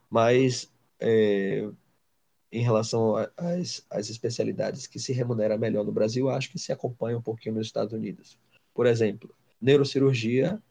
mas 0.09 0.72
é, 1.03 1.69
em 2.49 2.63
relação 2.63 3.15
às, 3.35 4.09
especialidades 4.09 4.87
que 4.87 4.99
se 4.99 5.11
remunera 5.11 5.57
melhor 5.57 5.83
no 5.83 5.91
Brasil, 5.91 6.29
acho 6.29 6.49
que 6.49 6.57
se 6.57 6.71
acompanha 6.71 7.17
um 7.17 7.21
pouquinho 7.21 7.55
nos 7.55 7.67
Estados 7.67 7.93
Unidos. 7.93 8.37
Por 8.73 8.85
exemplo, 8.85 9.29
neurocirurgia 9.61 10.61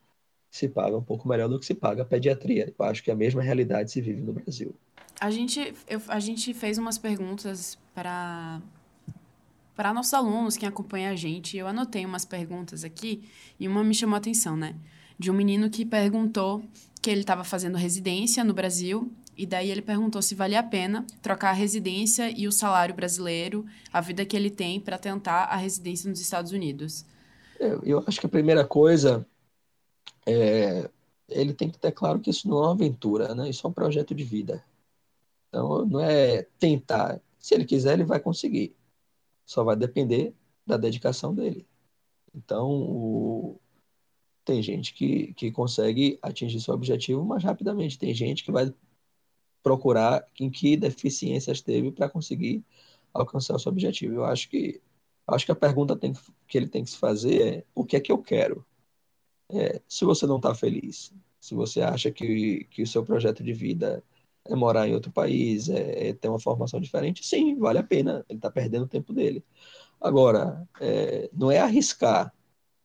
se 0.50 0.68
paga 0.68 0.96
um 0.96 1.02
pouco 1.02 1.28
melhor 1.28 1.48
do 1.48 1.58
que 1.58 1.66
se 1.66 1.74
paga 1.74 2.02
a 2.02 2.04
pediatria. 2.04 2.72
Eu 2.76 2.84
acho 2.84 3.02
que 3.02 3.10
a 3.10 3.14
mesma 3.14 3.42
realidade 3.42 3.90
se 3.90 4.00
vive 4.00 4.22
no 4.22 4.32
Brasil. 4.32 4.74
A 5.20 5.30
gente, 5.30 5.74
eu, 5.88 6.00
a 6.08 6.18
gente 6.18 6.54
fez 6.54 6.78
umas 6.78 6.98
perguntas 6.98 7.78
para 7.94 8.60
para 9.74 9.94
nossos 9.94 10.12
alunos, 10.12 10.56
quem 10.56 10.68
acompanha 10.68 11.10
a 11.10 11.16
gente. 11.16 11.56
Eu 11.56 11.66
anotei 11.66 12.04
umas 12.04 12.26
perguntas 12.26 12.84
aqui 12.84 13.22
e 13.58 13.66
uma 13.66 13.82
me 13.82 13.94
chamou 13.94 14.14
a 14.14 14.18
atenção, 14.18 14.54
né? 14.54 14.76
De 15.18 15.30
um 15.30 15.34
menino 15.34 15.70
que 15.70 15.84
perguntou 15.84 16.62
que 17.00 17.10
ele 17.10 17.22
estava 17.22 17.42
fazendo 17.42 17.76
residência 17.76 18.44
no 18.44 18.52
Brasil 18.52 19.10
e 19.36 19.46
daí 19.46 19.70
ele 19.70 19.82
perguntou 19.82 20.20
se 20.20 20.34
valia 20.34 20.60
a 20.60 20.62
pena 20.62 21.06
trocar 21.20 21.50
a 21.50 21.54
residência 21.54 22.30
e 22.30 22.46
o 22.46 22.52
salário 22.52 22.94
brasileiro, 22.94 23.64
a 23.92 24.00
vida 24.00 24.24
que 24.24 24.36
ele 24.36 24.50
tem, 24.50 24.80
para 24.80 24.98
tentar 24.98 25.44
a 25.44 25.56
residência 25.56 26.08
nos 26.08 26.20
Estados 26.20 26.52
Unidos. 26.52 27.04
Eu, 27.58 27.82
eu 27.82 28.04
acho 28.06 28.20
que 28.20 28.26
a 28.26 28.30
primeira 28.30 28.64
coisa 28.64 29.26
é 30.26 30.90
ele 31.28 31.54
tem 31.54 31.70
que 31.70 31.78
ter 31.78 31.92
claro 31.92 32.20
que 32.20 32.30
isso 32.30 32.48
não 32.48 32.58
é 32.58 32.60
uma 32.66 32.72
aventura, 32.72 33.34
né? 33.34 33.48
Isso 33.48 33.66
é 33.66 33.70
um 33.70 33.72
projeto 33.72 34.14
de 34.14 34.24
vida. 34.24 34.62
Então 35.48 35.84
não 35.86 36.00
é 36.00 36.42
tentar. 36.58 37.20
Se 37.38 37.54
ele 37.54 37.64
quiser, 37.64 37.94
ele 37.94 38.04
vai 38.04 38.20
conseguir. 38.20 38.74
Só 39.46 39.64
vai 39.64 39.76
depender 39.76 40.34
da 40.66 40.76
dedicação 40.76 41.34
dele. 41.34 41.66
Então, 42.34 42.70
o... 42.70 43.60
tem 44.44 44.62
gente 44.62 44.94
que, 44.94 45.34
que 45.34 45.50
consegue 45.50 46.18
atingir 46.22 46.60
seu 46.60 46.74
objetivo 46.74 47.24
mais 47.24 47.42
rapidamente. 47.44 47.98
Tem 47.98 48.14
gente 48.14 48.44
que 48.44 48.52
vai 48.52 48.72
procurar 49.62 50.26
em 50.38 50.50
que 50.50 50.76
deficiências 50.76 51.60
teve 51.60 51.92
para 51.92 52.08
conseguir 52.08 52.64
alcançar 53.12 53.54
o 53.54 53.58
seu 53.58 53.70
objetivo. 53.70 54.14
Eu 54.14 54.24
acho 54.24 54.48
que 54.48 54.80
acho 55.26 55.46
que 55.46 55.52
a 55.52 55.56
pergunta 55.56 55.96
tem, 55.96 56.12
que 56.48 56.58
ele 56.58 56.68
tem 56.68 56.84
que 56.84 56.90
se 56.90 56.98
fazer 56.98 57.42
é 57.42 57.64
o 57.74 57.84
que 57.84 57.96
é 57.96 58.00
que 58.00 58.12
eu 58.12 58.18
quero? 58.18 58.64
É, 59.50 59.80
se 59.88 60.04
você 60.04 60.26
não 60.26 60.36
está 60.36 60.54
feliz, 60.54 61.12
se 61.40 61.54
você 61.54 61.82
acha 61.82 62.10
que, 62.10 62.64
que 62.70 62.82
o 62.82 62.86
seu 62.86 63.04
projeto 63.04 63.42
de 63.42 63.52
vida 63.52 64.02
é 64.44 64.54
morar 64.56 64.88
em 64.88 64.94
outro 64.94 65.12
país, 65.12 65.68
é, 65.68 66.08
é 66.08 66.12
ter 66.14 66.28
uma 66.28 66.40
formação 66.40 66.80
diferente, 66.80 67.24
sim, 67.26 67.56
vale 67.58 67.78
a 67.78 67.82
pena. 67.82 68.24
Ele 68.28 68.38
está 68.38 68.50
perdendo 68.50 68.84
o 68.84 68.88
tempo 68.88 69.12
dele. 69.12 69.44
Agora, 70.00 70.66
é, 70.80 71.30
não 71.32 71.50
é 71.50 71.58
arriscar. 71.60 72.34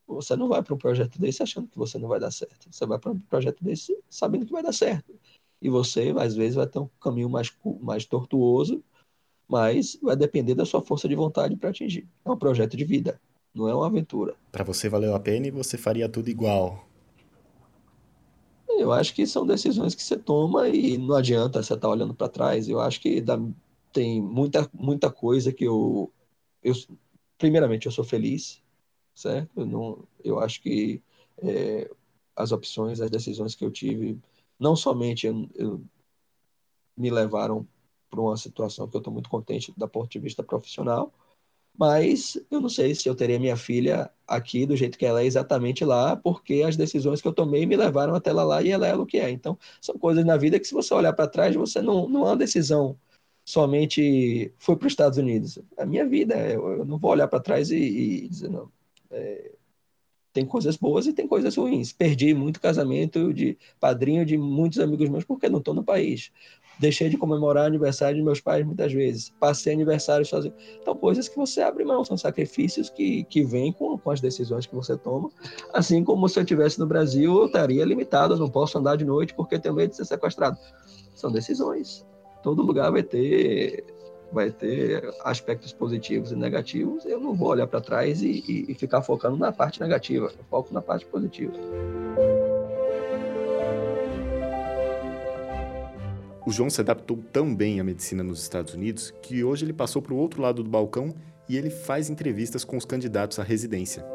Você 0.07 0.35
não 0.35 0.47
vai 0.47 0.63
para 0.63 0.73
um 0.73 0.77
projeto 0.77 1.19
desse 1.19 1.43
achando 1.43 1.67
que 1.67 1.77
você 1.77 1.97
não 1.97 2.07
vai 2.07 2.19
dar 2.19 2.31
certo. 2.31 2.67
Você 2.71 2.85
vai 2.85 2.99
para 2.99 3.11
um 3.11 3.19
projeto 3.19 3.63
desse 3.63 3.97
sabendo 4.09 4.45
que 4.45 4.51
vai 4.51 4.63
dar 4.63 4.73
certo 4.73 5.17
e 5.61 5.69
você 5.69 6.13
às 6.17 6.35
vezes 6.35 6.55
vai 6.55 6.67
ter 6.67 6.79
um 6.79 6.89
caminho 7.01 7.29
mais, 7.29 7.51
mais 7.81 8.05
tortuoso, 8.05 8.83
mas 9.47 9.97
vai 10.01 10.15
depender 10.15 10.55
da 10.55 10.65
sua 10.65 10.81
força 10.81 11.07
de 11.07 11.15
vontade 11.15 11.55
para 11.55 11.69
atingir. 11.69 12.07
É 12.25 12.29
um 12.29 12.37
projeto 12.37 12.75
de 12.75 12.83
vida, 12.83 13.19
não 13.53 13.67
é 13.67 13.73
uma 13.73 13.87
aventura. 13.87 14.35
Para 14.51 14.63
você 14.63 14.89
valeu 14.89 15.15
a 15.15 15.19
pena 15.19 15.47
e 15.47 15.51
você 15.51 15.77
faria 15.77 16.09
tudo 16.09 16.29
igual. 16.29 16.85
Eu 18.69 18.91
acho 18.91 19.13
que 19.15 19.25
são 19.25 19.45
decisões 19.45 19.95
que 19.95 20.03
você 20.03 20.17
toma 20.17 20.69
e 20.69 20.97
não 20.97 21.15
adianta 21.15 21.63
você 21.63 21.73
estar 21.73 21.87
tá 21.87 21.89
olhando 21.89 22.13
para 22.13 22.29
trás. 22.29 22.69
Eu 22.69 22.79
acho 22.79 23.01
que 23.01 23.19
dá, 23.19 23.39
tem 23.91 24.21
muita, 24.21 24.69
muita 24.73 25.09
coisa 25.09 25.51
que 25.51 25.63
eu, 25.63 26.11
eu. 26.61 26.73
Primeiramente, 27.37 27.87
eu 27.87 27.91
sou 27.91 28.03
feliz, 28.03 28.61
certo? 29.15 29.49
Eu, 29.61 29.65
não, 29.65 30.07
eu 30.23 30.39
acho 30.39 30.61
que 30.61 31.01
é, 31.39 31.89
as 32.35 32.51
opções, 32.51 33.01
as 33.01 33.09
decisões 33.09 33.55
que 33.55 33.65
eu 33.65 33.71
tive 33.71 34.19
não 34.59 34.75
somente 34.75 35.27
eu, 35.27 35.49
eu 35.55 35.83
me 36.95 37.09
levaram 37.09 37.67
para 38.09 38.21
uma 38.21 38.37
situação 38.37 38.87
que 38.87 38.95
eu 38.95 38.99
estou 38.99 39.13
muito 39.13 39.29
contente 39.29 39.73
da 39.77 39.87
ponto 39.87 40.09
de 40.09 40.19
vista 40.19 40.43
profissional, 40.43 41.13
mas 41.77 42.37
eu 42.49 42.59
não 42.59 42.69
sei 42.69 42.95
se 42.95 43.07
eu 43.07 43.15
teria 43.15 43.39
minha 43.39 43.55
filha 43.55 44.11
aqui 44.27 44.65
do 44.65 44.75
jeito 44.75 44.97
que 44.97 45.05
ela 45.05 45.21
é 45.21 45.25
exatamente 45.25 45.85
lá, 45.85 46.15
porque 46.15 46.63
as 46.65 46.75
decisões 46.75 47.21
que 47.21 47.27
eu 47.27 47.33
tomei 47.33 47.65
me 47.65 47.77
levaram 47.77 48.15
até 48.15 48.33
lá, 48.33 48.43
lá 48.43 48.61
e 48.63 48.71
ela 48.71 48.87
é 48.87 48.95
o 48.95 49.05
que 49.05 49.19
é. 49.19 49.29
Então, 49.29 49.57
são 49.79 49.97
coisas 49.97 50.25
na 50.25 50.37
vida 50.37 50.59
que 50.59 50.67
se 50.67 50.73
você 50.73 50.93
olhar 50.93 51.13
para 51.13 51.27
trás, 51.27 51.55
você 51.55 51.81
não, 51.81 52.09
não 52.09 52.21
é 52.21 52.29
uma 52.31 52.37
decisão 52.37 52.97
somente 53.47 54.53
foi 54.57 54.75
para 54.75 54.87
os 54.87 54.93
Estados 54.93 55.17
Unidos. 55.17 55.57
A 55.77 55.85
minha 55.85 56.05
vida, 56.05 56.35
eu, 56.49 56.79
eu 56.79 56.85
não 56.85 56.97
vou 56.97 57.11
olhar 57.11 57.29
para 57.29 57.39
trás 57.39 57.71
e, 57.71 57.77
e, 57.77 58.27
dizer, 58.27 58.49
não, 58.49 58.69
é, 59.09 59.51
tem 60.37 60.45
coisas 60.45 60.77
boas 60.77 61.07
e 61.07 61.13
tem 61.13 61.27
coisas 61.27 61.55
ruins. 61.55 61.91
Perdi 61.91 62.31
muito 62.31 62.61
casamento 62.61 63.33
de 63.33 63.57
padrinho 63.79 64.23
de 64.23 64.37
muitos 64.37 64.79
amigos 64.79 65.09
meus 65.09 65.23
porque 65.23 65.49
não 65.49 65.57
estou 65.57 65.73
no 65.73 65.83
país. 65.83 66.31
Deixei 66.79 67.09
de 67.09 67.17
comemorar 67.17 67.65
aniversário 67.65 68.17
de 68.17 68.23
meus 68.23 68.39
pais 68.39 68.63
muitas 68.63 68.93
vezes. 68.93 69.33
Passei 69.39 69.73
aniversário 69.73 70.23
sozinho. 70.23 70.53
Então, 70.79 70.93
coisas 70.95 71.27
que 71.27 71.35
você 71.35 71.61
abre 71.61 71.83
mão, 71.83 72.05
são 72.05 72.15
sacrifícios 72.15 72.87
que, 72.87 73.23
que 73.23 73.43
vêm 73.43 73.73
com, 73.73 73.97
com 73.97 74.11
as 74.11 74.21
decisões 74.21 74.67
que 74.67 74.75
você 74.75 74.95
toma. 74.95 75.31
Assim 75.73 76.03
como 76.03 76.29
se 76.29 76.37
eu 76.37 76.43
estivesse 76.43 76.77
no 76.77 76.85
Brasil, 76.85 77.35
eu 77.35 77.47
estaria 77.47 77.83
limitado, 77.83 78.35
eu 78.35 78.37
não 78.37 78.47
posso 78.47 78.77
andar 78.77 78.95
de 78.95 79.05
noite 79.05 79.33
porque 79.33 79.57
tenho 79.57 79.73
medo 79.73 79.89
de 79.89 79.95
ser 79.95 80.05
sequestrado. 80.05 80.55
São 81.15 81.31
decisões. 81.31 82.05
Todo 82.43 82.61
lugar 82.61 82.91
vai 82.91 83.01
ter 83.01 83.83
vai 84.31 84.51
ter 84.51 85.09
aspectos 85.23 85.71
positivos 85.71 86.31
e 86.31 86.35
negativos, 86.35 87.05
eu 87.05 87.19
não 87.19 87.33
vou 87.33 87.49
olhar 87.49 87.67
para 87.67 87.81
trás 87.81 88.21
e, 88.21 88.43
e, 88.47 88.71
e, 88.71 88.73
ficar 88.73 89.01
focando 89.01 89.37
na 89.37 89.51
parte 89.51 89.79
negativa, 89.79 90.31
eu 90.37 90.43
foco 90.49 90.73
na 90.73 90.81
parte 90.81 91.05
positiva. 91.05 91.53
O 96.45 96.51
João 96.51 96.69
se 96.69 96.79
adaptou 96.79 97.17
tão 97.31 97.53
bem 97.53 97.79
à 97.79 97.83
medicina 97.83 98.23
nos 98.23 98.41
Estados 98.41 98.73
Unidos 98.73 99.11
que 99.21 99.43
hoje 99.43 99.65
ele 99.65 99.73
passou 99.73 100.01
para 100.01 100.13
o 100.13 100.17
outro 100.17 100.41
lado 100.41 100.63
do 100.63 100.69
balcão 100.69 101.13
e 101.49 101.57
ele 101.57 101.69
faz 101.69 102.09
entrevistas 102.09 102.63
com 102.63 102.77
os 102.77 102.85
candidatos 102.85 103.39
à 103.39 103.43
residência. 103.43 104.05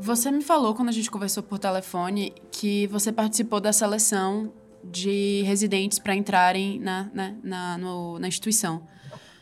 Você 0.00 0.30
me 0.30 0.42
falou 0.42 0.74
quando 0.74 0.88
a 0.88 0.92
gente 0.92 1.10
conversou 1.10 1.42
por 1.42 1.58
telefone 1.58 2.32
que 2.50 2.86
você 2.86 3.12
participou 3.12 3.60
da 3.60 3.72
seleção 3.72 4.52
de 4.84 5.42
residentes 5.42 5.98
para 5.98 6.14
entrarem 6.14 6.78
na, 6.78 7.10
na, 7.12 7.34
na, 7.42 7.78
no, 7.78 8.18
na 8.18 8.28
instituição. 8.28 8.86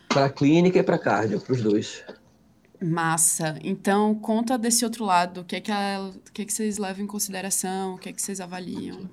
Para 0.09 0.31
clínica 0.31 0.79
e 0.79 0.83
para 0.83 0.99
cardio, 0.99 1.41
para 1.41 1.53
os 1.53 1.63
dois. 1.63 2.05
Massa. 2.81 3.59
Então, 3.63 4.15
conta 4.15 4.57
desse 4.57 4.85
outro 4.85 5.05
lado. 5.05 5.41
O 5.41 5.45
que 5.45 5.57
é 5.57 5.61
que, 5.61 5.73
a, 5.73 6.11
o 6.15 6.33
que, 6.33 6.43
é 6.43 6.45
que 6.45 6.53
vocês 6.53 6.79
levam 6.79 7.05
em 7.05 7.07
consideração? 7.07 7.95
O 7.95 7.99
que 7.99 8.09
é 8.09 8.13
que 8.13 8.23
vocês 8.23 8.41
avaliam? 8.41 9.09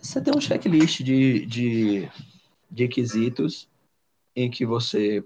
Você 0.00 0.20
tem 0.20 0.34
um 0.34 0.40
checklist 0.40 1.02
de, 1.02 1.46
de, 1.46 2.08
de 2.70 2.82
requisitos 2.82 3.68
em 4.34 4.50
que 4.50 4.64
você 4.64 5.24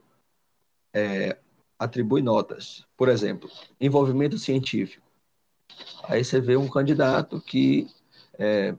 é, 0.93 1.39
atribui 1.78 2.20
notas. 2.20 2.85
Por 2.97 3.09
exemplo, 3.09 3.48
envolvimento 3.81 4.39
científico. 4.39 5.06
Aí 6.05 6.24
você 6.24 6.40
vê 6.40 6.56
um 6.56 6.69
candidato 6.69 7.40
que 7.40 7.86
é, 8.39 8.74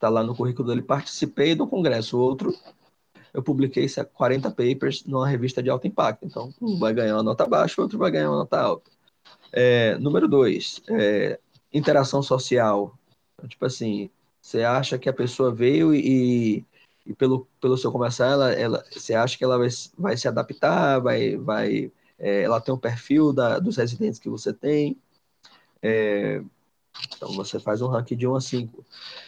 está 0.00 0.08
lá 0.08 0.24
no 0.24 0.34
currículo 0.34 0.66
dele, 0.66 0.80
participei 0.80 1.54
do 1.54 1.66
congresso. 1.66 2.16
O 2.16 2.22
outro, 2.22 2.54
eu 3.34 3.42
publiquei 3.42 3.86
40 4.14 4.50
papers 4.50 5.04
numa 5.04 5.28
revista 5.28 5.62
de 5.62 5.68
alto 5.68 5.86
impacto. 5.86 6.24
Então, 6.24 6.52
um 6.60 6.78
vai 6.78 6.94
ganhar 6.94 7.16
uma 7.16 7.22
nota 7.22 7.46
baixa, 7.46 7.78
o 7.78 7.84
outro 7.84 7.98
vai 7.98 8.10
ganhar 8.10 8.30
uma 8.30 8.38
nota 8.38 8.58
alta. 8.58 8.90
É, 9.52 9.98
número 9.98 10.26
dois, 10.26 10.80
é, 10.88 11.38
interação 11.72 12.22
social. 12.22 12.98
Então, 13.34 13.46
tipo 13.46 13.66
assim, 13.66 14.08
você 14.40 14.62
acha 14.62 14.98
que 14.98 15.08
a 15.08 15.12
pessoa 15.12 15.54
veio 15.54 15.94
e, 15.94 16.64
e 17.04 17.14
pelo, 17.14 17.46
pelo 17.60 17.76
seu 17.76 17.92
comercial, 17.92 18.30
ela, 18.30 18.52
ela, 18.52 18.84
você 18.90 19.12
acha 19.14 19.36
que 19.36 19.44
ela 19.44 19.58
vai, 19.58 19.68
vai 19.98 20.16
se 20.16 20.26
adaptar, 20.26 20.98
vai, 21.00 21.36
vai, 21.36 21.92
é, 22.18 22.42
ela 22.42 22.60
tem 22.60 22.72
um 22.72 22.78
perfil 22.78 23.34
da, 23.34 23.58
dos 23.58 23.76
residentes 23.76 24.18
que 24.18 24.30
você 24.30 24.52
tem. 24.52 24.96
Então, 27.16 27.32
você 27.32 27.58
faz 27.58 27.80
um 27.82 27.88
ranking 27.88 28.16
de 28.16 28.26
1 28.26 28.34
a 28.36 28.40
5. 28.40 28.84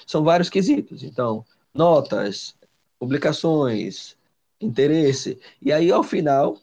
São 0.07 0.25
vários 0.25 0.51
quesitos. 0.51 1.03
Então, 1.03 1.45
notas, 1.73 2.55
publicações, 2.99 4.17
interesse. 4.61 5.39
E 5.61 5.73
aí, 5.73 5.91
ao 5.91 6.03
final, 6.03 6.59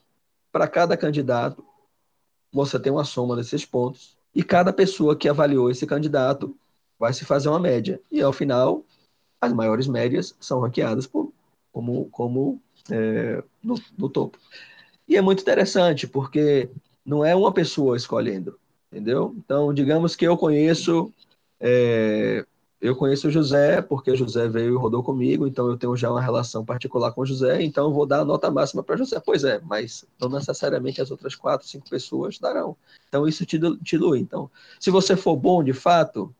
para 0.51 0.67
cada 0.67 0.97
candidato, 0.97 1.63
você 2.51 2.80
tem 2.80 2.91
uma 2.91 3.05
soma 3.05 3.35
desses 3.35 3.65
pontos. 3.65 4.17
E 4.34 4.43
cada 4.43 4.71
pessoa 4.71 5.15
que 5.15 5.27
avaliou 5.27 5.69
esse 5.69 5.85
candidato 5.85 6.55
vai 6.97 7.13
se 7.13 7.26
fazer 7.26 7.49
uma 7.49 7.59
média. 7.59 8.01
E 8.11 8.21
ao 8.21 8.34
final, 8.34 8.84
as 9.41 9.53
maiores 9.53 9.88
médias 9.88 10.35
são 10.39 10.59
ranqueadas 10.59 11.07
por 11.07 11.31
como, 11.71 12.09
como 12.09 12.61
é, 12.89 13.43
no, 13.63 13.76
no 13.97 14.09
topo. 14.09 14.38
E 15.07 15.15
é 15.15 15.21
muito 15.21 15.41
interessante, 15.41 16.07
porque 16.07 16.69
não 17.05 17.23
é 17.23 17.35
uma 17.35 17.53
pessoa 17.53 17.97
escolhendo, 17.97 18.59
entendeu? 18.91 19.36
Então, 19.38 19.74
digamos 19.74 20.16
que 20.16 20.26
eu 20.26 20.38
conheço 20.38 21.14
é, 21.60 22.45
eu 22.82 22.95
conheço 22.95 23.28
o 23.28 23.32
José, 23.32 23.82
porque 23.82 24.16
José 24.16 24.48
veio 24.48 24.74
e 24.74 24.78
rodou 24.78 25.03
comigo, 25.03 25.45
então 25.45 25.68
eu 25.68 25.78
tenho 25.78 25.95
já 25.98 26.10
uma 26.10 26.22
relação 26.22 26.64
particular 26.64 27.11
com 27.11 27.22
o 27.22 27.26
José, 27.26 27.61
então 27.61 27.86
eu 27.88 27.94
vou 27.94 28.06
dar 28.06 28.22
a 28.22 28.26
nota 28.26 28.49
máxima 28.49 28.82
para 28.82 28.95
José. 28.95 29.20
Pois 29.20 29.44
é, 29.44 29.60
mas 29.60 30.06
não 30.20 30.30
necessariamente 30.30 31.02
as 31.02 31.11
outras 31.11 31.36
quatro, 31.36 31.68
cinco 31.68 31.90
pessoas 31.90 32.40
darão. 32.40 32.78
Então 33.07 33.28
isso 33.28 33.45
te 33.45 33.60
dilui. 33.82 34.20
Então, 34.20 34.49
se 34.80 34.90
você 34.90 35.18
for 35.18 35.36
bom 35.36 35.61
de 35.61 35.74
fato, 35.74 36.34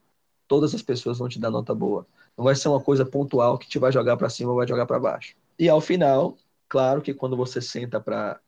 todas 0.48 0.74
as 0.74 0.82
pessoas 0.82 1.18
vão 1.18 1.28
te 1.28 1.40
dar 1.40 1.52
nota 1.52 1.76
boa. 1.76 2.08
Não 2.38 2.46
vai 2.46 2.56
ser 2.56 2.70
uma 2.70 2.80
coisa 2.80 3.06
pontual 3.06 3.58
que 3.58 3.68
te 3.68 3.78
vai 3.78 3.92
jogar 3.92 4.16
para 4.16 4.30
cima 4.30 4.52
ou 4.52 4.58
vai 4.58 4.68
jogar 4.68 4.86
para 4.86 5.00
baixo. 5.00 5.36
E 5.58 5.68
ao 5.68 5.82
final, 5.82 6.38
claro 6.70 7.02
que 7.02 7.14
quando 7.14 7.36
você 7.36 7.62
senta 7.62 8.00
para 8.00 8.40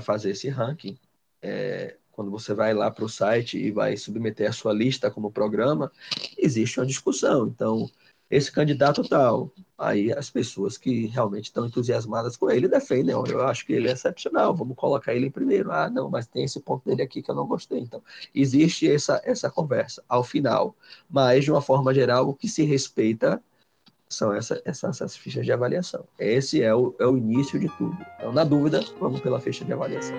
fazer 0.00 0.30
esse 0.30 0.48
ranking, 0.48 0.96
é, 1.42 1.96
quando 2.14 2.30
você 2.30 2.54
vai 2.54 2.72
lá 2.72 2.90
para 2.90 3.04
o 3.04 3.08
site 3.08 3.58
e 3.58 3.70
vai 3.70 3.96
submeter 3.96 4.48
a 4.48 4.52
sua 4.52 4.72
lista 4.72 5.10
como 5.10 5.30
programa, 5.30 5.90
existe 6.38 6.78
uma 6.78 6.86
discussão. 6.86 7.46
Então, 7.46 7.90
esse 8.30 8.50
candidato 8.50 9.06
tal, 9.06 9.52
aí 9.76 10.12
as 10.12 10.30
pessoas 10.30 10.78
que 10.78 11.06
realmente 11.06 11.44
estão 11.44 11.66
entusiasmadas 11.66 12.36
com 12.36 12.50
ele 12.50 12.68
defendem, 12.68 13.14
eu 13.14 13.42
acho 13.42 13.66
que 13.66 13.72
ele 13.72 13.88
é 13.88 13.92
excepcional, 13.92 14.54
vamos 14.54 14.76
colocar 14.76 15.14
ele 15.14 15.26
em 15.26 15.30
primeiro. 15.30 15.70
Ah, 15.70 15.90
não, 15.90 16.08
mas 16.10 16.26
tem 16.26 16.44
esse 16.44 16.60
ponto 16.60 16.84
dele 16.84 17.02
aqui 17.02 17.22
que 17.22 17.30
eu 17.30 17.34
não 17.34 17.46
gostei. 17.46 17.80
Então, 17.80 18.02
existe 18.34 18.90
essa, 18.90 19.20
essa 19.24 19.50
conversa 19.50 20.02
ao 20.08 20.24
final, 20.24 20.74
mas 21.08 21.44
de 21.44 21.50
uma 21.50 21.62
forma 21.62 21.92
geral, 21.92 22.28
o 22.28 22.34
que 22.34 22.48
se 22.48 22.64
respeita 22.64 23.42
são 24.08 24.32
essa, 24.32 24.60
essas, 24.64 25.00
essas 25.00 25.16
fichas 25.16 25.44
de 25.44 25.52
avaliação. 25.52 26.04
Esse 26.18 26.62
é 26.62 26.74
o, 26.74 26.94
é 26.98 27.06
o 27.06 27.16
início 27.16 27.58
de 27.58 27.68
tudo. 27.76 27.96
Então, 28.16 28.32
na 28.32 28.44
dúvida, 28.44 28.84
vamos 29.00 29.20
pela 29.20 29.40
ficha 29.40 29.64
de 29.64 29.72
avaliação. 29.72 30.16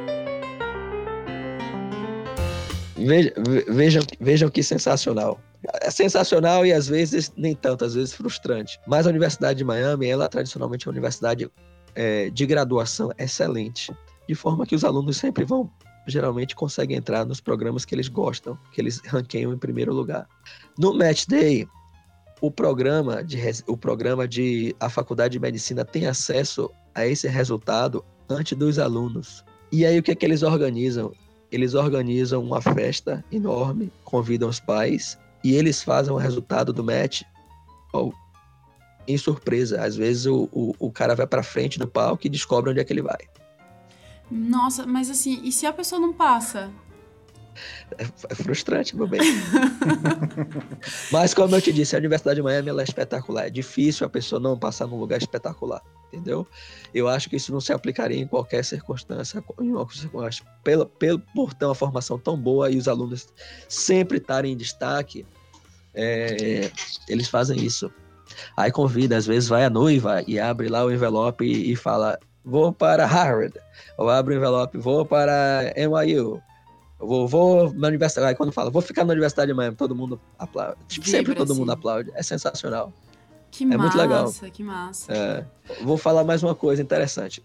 Vejam, 2.98 4.04
vejam 4.20 4.50
que 4.50 4.64
sensacional. 4.64 5.40
É 5.82 5.90
sensacional 5.90 6.66
e 6.66 6.72
às 6.72 6.88
vezes 6.88 7.32
nem 7.36 7.56
tanto, 7.56 7.84
às 7.84 7.96
vezes 7.96 8.14
frustrante. 8.14 8.80
Mas 8.88 9.06
a 9.06 9.10
Universidade 9.10 9.58
de 9.58 9.64
Miami, 9.64 10.08
ela 10.08 10.30
tradicionalmente 10.30 10.88
é 10.88 10.90
uma 10.90 10.94
universidade 10.94 11.50
é, 11.96 12.30
de 12.30 12.46
graduação 12.46 13.12
excelente, 13.18 13.92
de 14.28 14.36
forma 14.36 14.66
que 14.66 14.76
os 14.76 14.84
alunos 14.84 15.18
sempre 15.18 15.44
vão, 15.44 15.70
geralmente 16.08 16.56
conseguem 16.56 16.98
entrar 16.98 17.26
nos 17.26 17.42
programas 17.42 17.84
que 17.84 17.96
eles 17.96 18.08
gostam, 18.08 18.58
que 18.72 18.80
eles 18.80 19.02
ranqueiam 19.08 19.54
em 19.54 19.58
primeiro 19.58 19.94
lugar. 19.94 20.28
No 20.78 20.94
Match 20.94 21.26
Day, 21.28 21.68
o 22.42 22.52
programa 22.52 23.24
de 23.24 23.40
o 23.68 23.78
programa 23.78 24.28
de 24.28 24.76
a 24.80 24.90
Faculdade 24.90 25.34
de 25.34 25.40
Medicina 25.40 25.84
tem 25.84 26.06
acesso 26.06 26.70
a 26.94 27.06
esse 27.06 27.28
resultado 27.28 28.06
antes 28.30 28.58
dos 28.58 28.78
alunos. 28.78 29.44
E 29.72 29.86
aí 29.86 29.98
o 29.98 30.04
que 30.04 30.12
é 30.12 30.16
que 30.16 30.26
eles 30.26 30.44
organizam? 30.44 31.12
Eles 31.56 31.74
organizam 31.74 32.44
uma 32.44 32.62
festa 32.62 33.24
enorme, 33.32 33.92
convidam 34.04 34.50
os 34.50 34.60
pais 34.60 35.18
e 35.44 35.54
eles 35.56 35.82
fazem 35.82 36.14
o 36.14 36.18
resultado 36.18 36.74
do 36.74 36.84
match 36.84 37.24
ó, 37.94 38.12
em 39.08 39.18
surpresa. 39.18 39.84
Às 39.84 39.96
vezes 39.96 40.26
o, 40.26 40.50
o, 40.52 40.74
o 40.80 40.92
cara 40.92 41.16
vai 41.16 41.28
para 41.28 41.44
frente 41.44 41.80
do 41.80 41.88
palco 41.88 42.26
e 42.26 42.30
descobre 42.30 42.72
onde 42.72 42.80
é 42.80 42.84
que 42.84 42.92
ele 42.92 43.02
vai. 43.02 43.28
Nossa, 44.30 44.86
mas 44.86 45.10
assim, 45.10 45.40
e 45.44 45.52
se 45.52 45.66
a 45.66 45.74
pessoa 45.74 46.02
não 46.02 46.12
passa? 46.12 46.72
É, 47.98 48.04
é 48.30 48.36
frustrante, 48.36 48.96
meu 48.96 49.08
bem. 49.08 49.22
Mas, 51.12 51.34
como 51.34 51.56
eu 51.56 51.62
te 51.62 51.72
disse, 51.72 51.96
a 51.96 52.00
Universidade 52.00 52.38
de 52.38 52.42
Miami 52.42 52.70
é 52.70 52.84
espetacular. 52.84 53.48
É 53.48 53.50
difícil 53.50 54.06
a 54.06 54.10
pessoa 54.10 54.42
não 54.42 54.58
passar 54.58 54.88
num 54.88 55.00
lugar 55.00 55.18
espetacular, 55.20 55.82
entendeu? 56.16 56.48
Eu 56.94 57.08
acho 57.08 57.30
que 57.30 57.36
isso 57.36 57.52
não 57.52 57.60
se 57.60 57.74
aplicaria 57.74 58.20
em 58.20 58.28
qualquer 58.28 58.64
circunstância, 58.64 59.44
em 59.60 59.72
uma 59.72 59.88
circunstância 59.90 60.46
pelo, 60.64 60.86
pelo, 60.86 61.20
por 61.34 61.54
ter 61.54 61.66
uma 61.66 61.76
formação 61.76 62.18
tão 62.18 62.38
boa 62.38 62.72
e 62.72 62.78
os 62.78 62.88
alunos 62.88 63.28
sempre 63.68 64.18
estarem 64.18 64.54
em 64.54 64.58
destaque, 64.58 65.26
é, 65.94 66.72
eles 67.08 67.28
fazem 67.28 67.64
isso. 67.64 67.92
Aí 68.58 68.72
convida, 68.72 69.18
às 69.18 69.26
vezes 69.26 69.50
vai 69.50 69.66
a 69.66 69.70
noiva 69.70 70.24
e 70.28 70.40
abre 70.40 70.68
lá 70.68 70.84
o 70.84 70.92
envelope 70.92 71.46
e, 71.46 71.72
e 71.72 71.76
fala: 71.76 72.18
vou 72.44 72.72
para 72.72 73.06
Harvard, 73.06 73.54
ou 73.98 74.10
abre 74.10 74.34
o 74.34 74.38
envelope, 74.38 74.78
vou 74.78 75.06
para 75.06 75.74
NYU 75.76 76.42
eu 77.00 77.08
vou, 77.08 77.28
vou 77.28 77.74
na 77.74 77.88
universidade. 77.88 78.30
Aí 78.30 78.36
quando 78.36 78.52
fala, 78.52 78.72
vou 78.72 78.82
ficar 78.82 79.04
na 79.04 79.12
Universidade 79.12 79.52
de 79.52 79.54
Miami, 79.54 79.76
todo 79.76 79.96
mundo 79.96 80.20
aplaude. 80.40 80.78
Tipo, 80.88 81.08
sempre 81.08 81.36
todo 81.36 81.52
assim. 81.52 81.60
mundo 81.60 81.72
aplaude. 81.72 82.12
É 82.14 82.24
sensacional. 82.24 82.92
Que 83.58 83.64
é 83.64 83.68
massa, 83.68 83.82
muito 83.82 83.98
legal. 83.98 84.34
que 84.52 84.64
massa. 84.64 85.14
É, 85.14 85.46
vou 85.84 85.98
falar 85.98 86.24
mais 86.24 86.44
uma 86.44 86.56
coisa 86.56 86.82
interessante. 86.82 87.44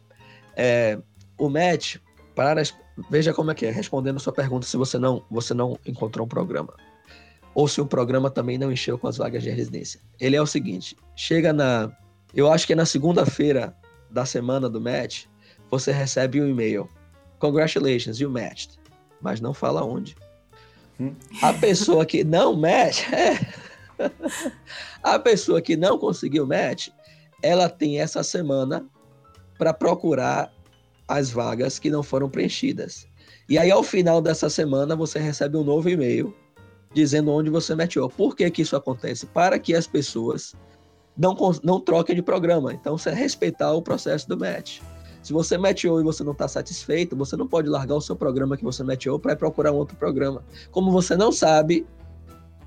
É, 0.57 0.99
o 1.39 1.49
match, 1.49 1.97
para, 2.35 2.63
veja 3.11 3.33
como 3.33 3.51
é 3.51 3.55
que 3.55 3.67
é, 3.67 3.71
respondendo 3.71 4.17
a 4.17 4.21
sua 4.21 4.33
pergunta, 4.33 4.67
se 4.67 4.77
você 4.77 4.99
não, 4.99 5.25
você 5.31 5.55
não 5.55 5.79
encontrou 5.87 6.27
um 6.27 6.29
programa. 6.29 6.75
Ou 7.55 7.67
se 7.67 7.81
o 7.81 7.87
programa 7.87 8.31
também 8.31 8.59
não 8.59 8.71
encheu 8.71 8.99
com 8.99 9.09
as 9.09 9.17
vagas 9.17 9.43
de 9.43 9.51
residência. 9.51 10.01
Ele 10.21 10.37
é 10.37 10.43
o 10.43 10.47
seguinte: 10.47 10.97
chega 11.17 11.53
na. 11.53 11.91
Eu 12.33 12.51
acho 12.51 12.67
que 12.67 12.73
é 12.73 12.77
na 12.77 12.87
segunda-feira 12.87 13.77
da 14.09 14.25
semana 14.25 14.69
do 14.69 14.81
match, 14.81 15.25
você 15.69 15.91
recebe 15.91 16.41
um 16.41 16.49
e-mail. 16.49 16.89
Congratulations, 17.41 18.21
you 18.21 18.31
matched 18.31 18.81
mas 19.21 19.41
não 19.41 19.53
fala 19.53 19.85
onde. 19.85 20.17
Hum. 20.99 21.15
A 21.43 21.53
pessoa 21.53 22.05
que 22.05 22.25
não 22.25 22.57
match, 22.57 23.05
é, 23.13 23.39
a 25.03 25.19
pessoa 25.19 25.61
que 25.61 25.77
não 25.77 25.99
conseguiu 25.99 26.47
match, 26.47 26.89
ela 27.43 27.69
tem 27.69 28.01
essa 28.01 28.23
semana 28.23 28.87
para 29.59 29.75
procurar 29.75 30.53
as 31.07 31.31
vagas 31.31 31.79
que 31.79 31.91
não 31.91 32.03
foram 32.03 32.29
preenchidas. 32.29 33.07
E 33.49 33.59
aí, 33.59 33.71
ao 33.71 33.83
final 33.83 34.23
dessa 34.23 34.49
semana, 34.49 34.95
você 34.95 35.19
recebe 35.19 35.57
um 35.57 35.65
novo 35.65 35.89
e-mail 35.89 36.35
dizendo 36.95 37.33
onde 37.33 37.51
você 37.51 37.75
matchou. 37.75 38.09
Por 38.09 38.37
que, 38.37 38.51
que 38.51 38.63
isso 38.63 38.77
acontece? 38.77 39.27
Para 39.27 39.59
que 39.59 39.75
as 39.75 39.87
pessoas 39.87 40.55
não, 41.17 41.37
não 41.63 41.81
troquem 41.81 42.15
de 42.15 42.23
programa. 42.23 42.73
Então, 42.73 42.97
você 42.97 43.11
respeitar 43.11 43.73
o 43.73 43.83
processo 43.83 44.29
do 44.29 44.39
match. 44.39 44.81
Se 45.23 45.33
você 45.33 45.59
matchou 45.59 46.01
e 46.01 46.05
você 46.05 46.25
não 46.25 46.33
está 46.33 46.49
satisfeito, 46.49 47.15
você 47.15 47.37
não 47.37 47.47
pode 47.47 47.69
largar 47.69 47.97
o 47.97 48.01
seu 48.01 48.17
programa 48.17 48.57
que 48.57 48.65
você 48.65 48.83
matchou 48.83 49.19
para 49.19 49.37
procurar 49.37 49.73
um 49.73 49.77
outro 49.77 49.97
programa. 49.97 50.43
Como 50.71 50.91
você 50.91 51.17
não 51.17 51.31
sabe, 51.31 51.87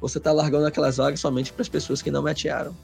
você 0.03 0.17
está 0.17 0.34
largando 0.34 0.65
aquelas 0.65 0.97
vagas 0.97 1.21
somente 1.21 1.53
para 1.53 1.61
as 1.61 1.69
pessoas 1.69 2.01
que 2.01 2.11
não 2.11 2.21
matcharam. 2.21 2.75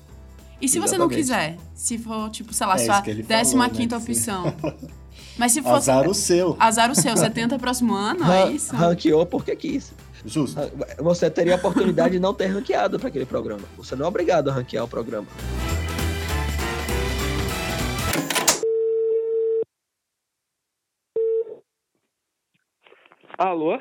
E 0.62 0.70
se 0.70 0.78
Exatamente. 0.78 0.90
você 0.90 0.98
não 0.98 1.10
quiser? 1.10 1.58
Se 1.76 1.98
for, 1.98 2.30
tipo, 2.30 2.54
sei 2.54 2.66
lá, 2.66 2.76
é 2.76 2.86
sua 2.86 3.02
15 3.02 3.58
né, 3.58 3.98
opção. 3.98 4.56
Mas 5.38 5.52
se 5.52 5.62
for. 5.62 5.76
Azar 5.76 6.08
o 6.08 6.14
seu. 6.14 6.56
Azar 6.58 6.90
o 6.90 6.96
seu. 6.96 7.18
Você 7.18 7.30
tenta 7.30 7.60
próximo 7.60 7.94
ano, 7.96 8.24
é 8.32 8.52
isso? 8.52 8.74
Ranqueou 8.74 9.26
porque 9.26 9.54
quis. 9.54 9.92
Justo. 10.26 10.62
Você 11.00 11.30
teria 11.30 11.56
a 11.56 11.58
oportunidade 11.58 12.14
de 12.14 12.20
não 12.20 12.34
ter 12.34 12.48
ranqueado 12.48 12.98
para 12.98 13.10
aquele 13.10 13.26
programa. 13.26 13.68
Você 13.76 13.98
não 13.98 14.06
é 14.06 14.08
obrigado 14.08 14.50
a 14.50 14.54
ranquear 14.54 14.86
o 14.86 14.88
programa. 14.88 15.28
Alô? 23.38 23.78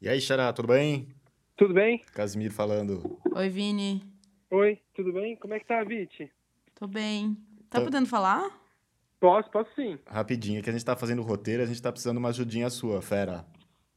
E 0.00 0.08
aí, 0.08 0.18
Xará, 0.18 0.50
tudo 0.52 0.68
bem? 0.68 1.15
Tudo 1.56 1.72
bem? 1.72 2.04
Casimiro 2.12 2.52
falando. 2.52 3.18
Oi, 3.34 3.48
Vini. 3.48 4.02
Oi, 4.50 4.78
tudo 4.94 5.10
bem? 5.14 5.36
Como 5.36 5.54
é 5.54 5.58
que 5.58 5.64
tá, 5.64 5.82
Viti? 5.82 6.30
Tô 6.74 6.86
bem. 6.86 7.34
Tá 7.70 7.78
Tô... 7.78 7.86
podendo 7.86 8.06
falar? 8.06 8.46
Posso, 9.18 9.50
posso 9.50 9.74
sim. 9.74 9.98
Rapidinho, 10.06 10.62
que 10.62 10.68
a 10.68 10.72
gente 10.72 10.84
tá 10.84 10.94
fazendo 10.94 11.22
o 11.22 11.24
roteiro, 11.24 11.62
a 11.62 11.66
gente 11.66 11.80
tá 11.80 11.90
precisando 11.90 12.16
de 12.16 12.18
uma 12.18 12.28
ajudinha 12.28 12.68
sua, 12.68 13.00
fera. 13.00 13.46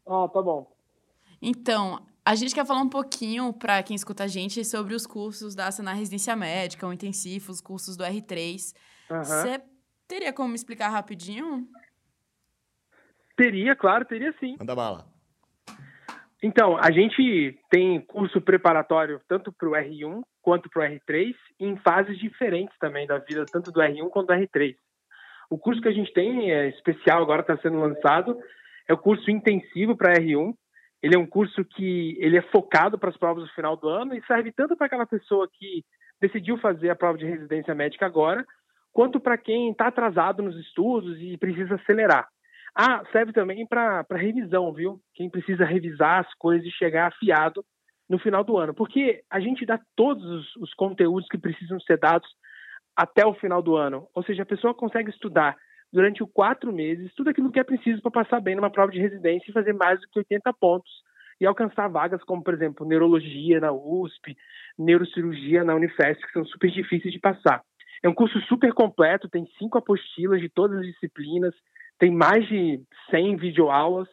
Ah, 0.07 0.29
tá 0.29 0.41
bom. 0.41 0.71
Então, 1.41 2.01
a 2.25 2.33
gente 2.33 2.55
quer 2.55 2.65
falar 2.65 2.79
um 2.79 2.87
pouquinho 2.87 3.51
para 3.51 3.83
quem 3.83 3.93
escuta 3.93 4.23
a 4.23 4.27
gente 4.27 4.63
sobre 4.63 4.95
os 4.95 5.05
cursos 5.05 5.53
da 5.53 5.69
Senar 5.69 5.97
Residência 5.97 6.37
Médica, 6.37 6.87
o 6.87 6.93
intensivo, 6.93 7.51
os 7.51 7.59
cursos 7.59 7.97
do 7.97 8.05
R3. 8.05 8.73
Você 9.09 9.49
uhum. 9.49 9.61
teria 10.07 10.31
como 10.31 10.47
me 10.47 10.55
explicar 10.55 10.87
rapidinho? 10.87 11.67
Teria, 13.35 13.75
claro, 13.75 14.05
teria 14.05 14.33
sim. 14.39 14.55
Manda 14.57 14.73
bala. 14.73 15.18
Então, 16.41 16.77
a 16.77 16.89
gente 16.89 17.59
tem 17.69 17.99
curso 17.99 18.39
preparatório 18.39 19.19
tanto 19.27 19.51
para 19.51 19.67
o 19.67 19.73
R1 19.73 20.21
quanto 20.41 20.69
para 20.69 20.83
o 20.83 20.89
R3, 20.89 21.35
em 21.59 21.75
fases 21.77 22.17
diferentes 22.17 22.77
também 22.79 23.05
da 23.05 23.17
vida, 23.17 23.45
tanto 23.51 23.71
do 23.71 23.81
R1 23.81 24.09
quanto 24.09 24.27
do 24.27 24.33
R3. 24.33 24.75
O 25.49 25.57
curso 25.57 25.81
que 25.81 25.89
a 25.89 25.93
gente 25.93 26.13
tem 26.13 26.51
é 26.51 26.69
especial, 26.69 27.21
agora 27.21 27.41
está 27.41 27.57
sendo 27.57 27.79
lançado, 27.79 28.37
é 28.87 28.93
o 28.93 28.97
curso 28.97 29.29
intensivo 29.29 29.97
para 29.97 30.13
R1. 30.13 30.53
Ele 31.01 31.15
é 31.15 31.19
um 31.19 31.25
curso 31.25 31.65
que 31.65 32.17
ele 32.19 32.37
é 32.37 32.41
focado 32.41 32.97
para 32.97 33.09
as 33.09 33.17
provas 33.17 33.43
do 33.43 33.53
final 33.53 33.75
do 33.75 33.89
ano 33.89 34.15
e 34.15 34.23
serve 34.25 34.51
tanto 34.51 34.77
para 34.77 34.87
aquela 34.87 35.05
pessoa 35.05 35.49
que 35.51 35.83
decidiu 36.21 36.57
fazer 36.57 36.89
a 36.89 36.95
prova 36.95 37.17
de 37.17 37.25
residência 37.25 37.73
médica 37.75 38.05
agora, 38.05 38.45
quanto 38.93 39.19
para 39.19 39.37
quem 39.37 39.71
está 39.71 39.87
atrasado 39.87 40.41
nos 40.41 40.57
estudos 40.57 41.19
e 41.19 41.37
precisa 41.37 41.75
acelerar. 41.75 42.27
Ah, 42.75 43.03
serve 43.11 43.33
também 43.33 43.65
para 43.67 44.05
revisão, 44.11 44.71
viu? 44.73 44.99
Quem 45.13 45.29
precisa 45.29 45.65
revisar 45.65 46.19
as 46.19 46.33
coisas 46.35 46.65
e 46.65 46.71
chegar 46.71 47.07
afiado 47.07 47.63
no 48.09 48.17
final 48.19 48.43
do 48.43 48.57
ano. 48.57 48.73
Porque 48.73 49.23
a 49.29 49.39
gente 49.39 49.65
dá 49.65 49.79
todos 49.95 50.23
os, 50.23 50.55
os 50.57 50.73
conteúdos 50.73 51.27
que 51.29 51.37
precisam 51.37 51.79
ser 51.79 51.97
dados 51.97 52.27
até 52.95 53.25
o 53.25 53.33
final 53.35 53.61
do 53.61 53.75
ano. 53.75 54.07
Ou 54.13 54.23
seja, 54.23 54.43
a 54.43 54.45
pessoa 54.45 54.73
consegue 54.73 55.09
estudar 55.09 55.55
durante 55.91 56.23
os 56.23 56.29
quatro 56.31 56.71
meses 56.71 57.13
tudo 57.15 57.29
aquilo 57.29 57.51
que 57.51 57.59
é 57.59 57.63
preciso 57.63 58.01
para 58.01 58.23
passar 58.23 58.41
bem 58.41 58.55
numa 58.55 58.69
prova 58.69 58.91
de 58.91 58.99
residência 58.99 59.49
e 59.49 59.53
fazer 59.53 59.73
mais 59.73 59.99
do 59.99 60.07
que 60.07 60.19
80 60.19 60.53
pontos 60.53 60.91
e 61.39 61.45
alcançar 61.45 61.87
vagas 61.87 62.21
como, 62.23 62.43
por 62.43 62.53
exemplo, 62.53 62.85
neurologia 62.85 63.59
na 63.59 63.71
USP, 63.71 64.35
neurocirurgia 64.77 65.63
na 65.63 65.73
Unifesp, 65.75 66.21
que 66.25 66.33
são 66.33 66.45
super 66.45 66.69
difíceis 66.69 67.13
de 67.13 67.19
passar. 67.19 67.63
É 68.03 68.09
um 68.09 68.13
curso 68.13 68.39
super 68.41 68.73
completo, 68.73 69.29
tem 69.29 69.47
cinco 69.57 69.77
apostilas 69.77 70.41
de 70.41 70.49
todas 70.49 70.79
as 70.79 70.85
disciplinas, 70.85 71.53
tem 71.99 72.11
mais 72.11 72.47
de 72.47 72.81
100 73.11 73.35
videoaulas 73.37 74.07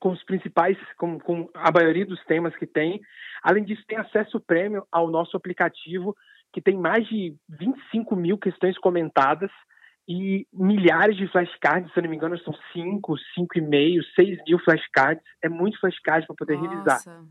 com 0.00 0.10
os 0.10 0.22
principais, 0.24 0.76
com, 0.96 1.18
com 1.18 1.50
a 1.54 1.72
maioria 1.72 2.06
dos 2.06 2.22
temas 2.24 2.54
que 2.56 2.66
tem. 2.66 3.00
Além 3.42 3.64
disso, 3.64 3.82
tem 3.88 3.98
acesso 3.98 4.40
prêmio 4.40 4.86
ao 4.92 5.10
nosso 5.10 5.36
aplicativo, 5.36 6.14
que 6.52 6.60
tem 6.60 6.76
mais 6.76 7.06
de 7.08 7.34
25 7.48 8.14
mil 8.14 8.38
questões 8.38 8.78
comentadas 8.78 9.50
e 10.06 10.46
milhares 10.52 11.16
de 11.16 11.26
flashcards, 11.28 11.92
se 11.92 11.98
eu 11.98 12.02
não 12.02 12.10
me 12.10 12.16
engano, 12.16 12.38
são 12.38 12.54
5, 12.72 13.14
5,5, 13.36 14.02
6 14.14 14.38
mil 14.46 14.58
flashcards. 14.60 15.22
É 15.42 15.48
muito 15.48 15.78
flashcard 15.78 16.26
para 16.26 16.36
poder 16.36 16.56
Nossa. 16.56 16.68
revisar. 16.68 17.24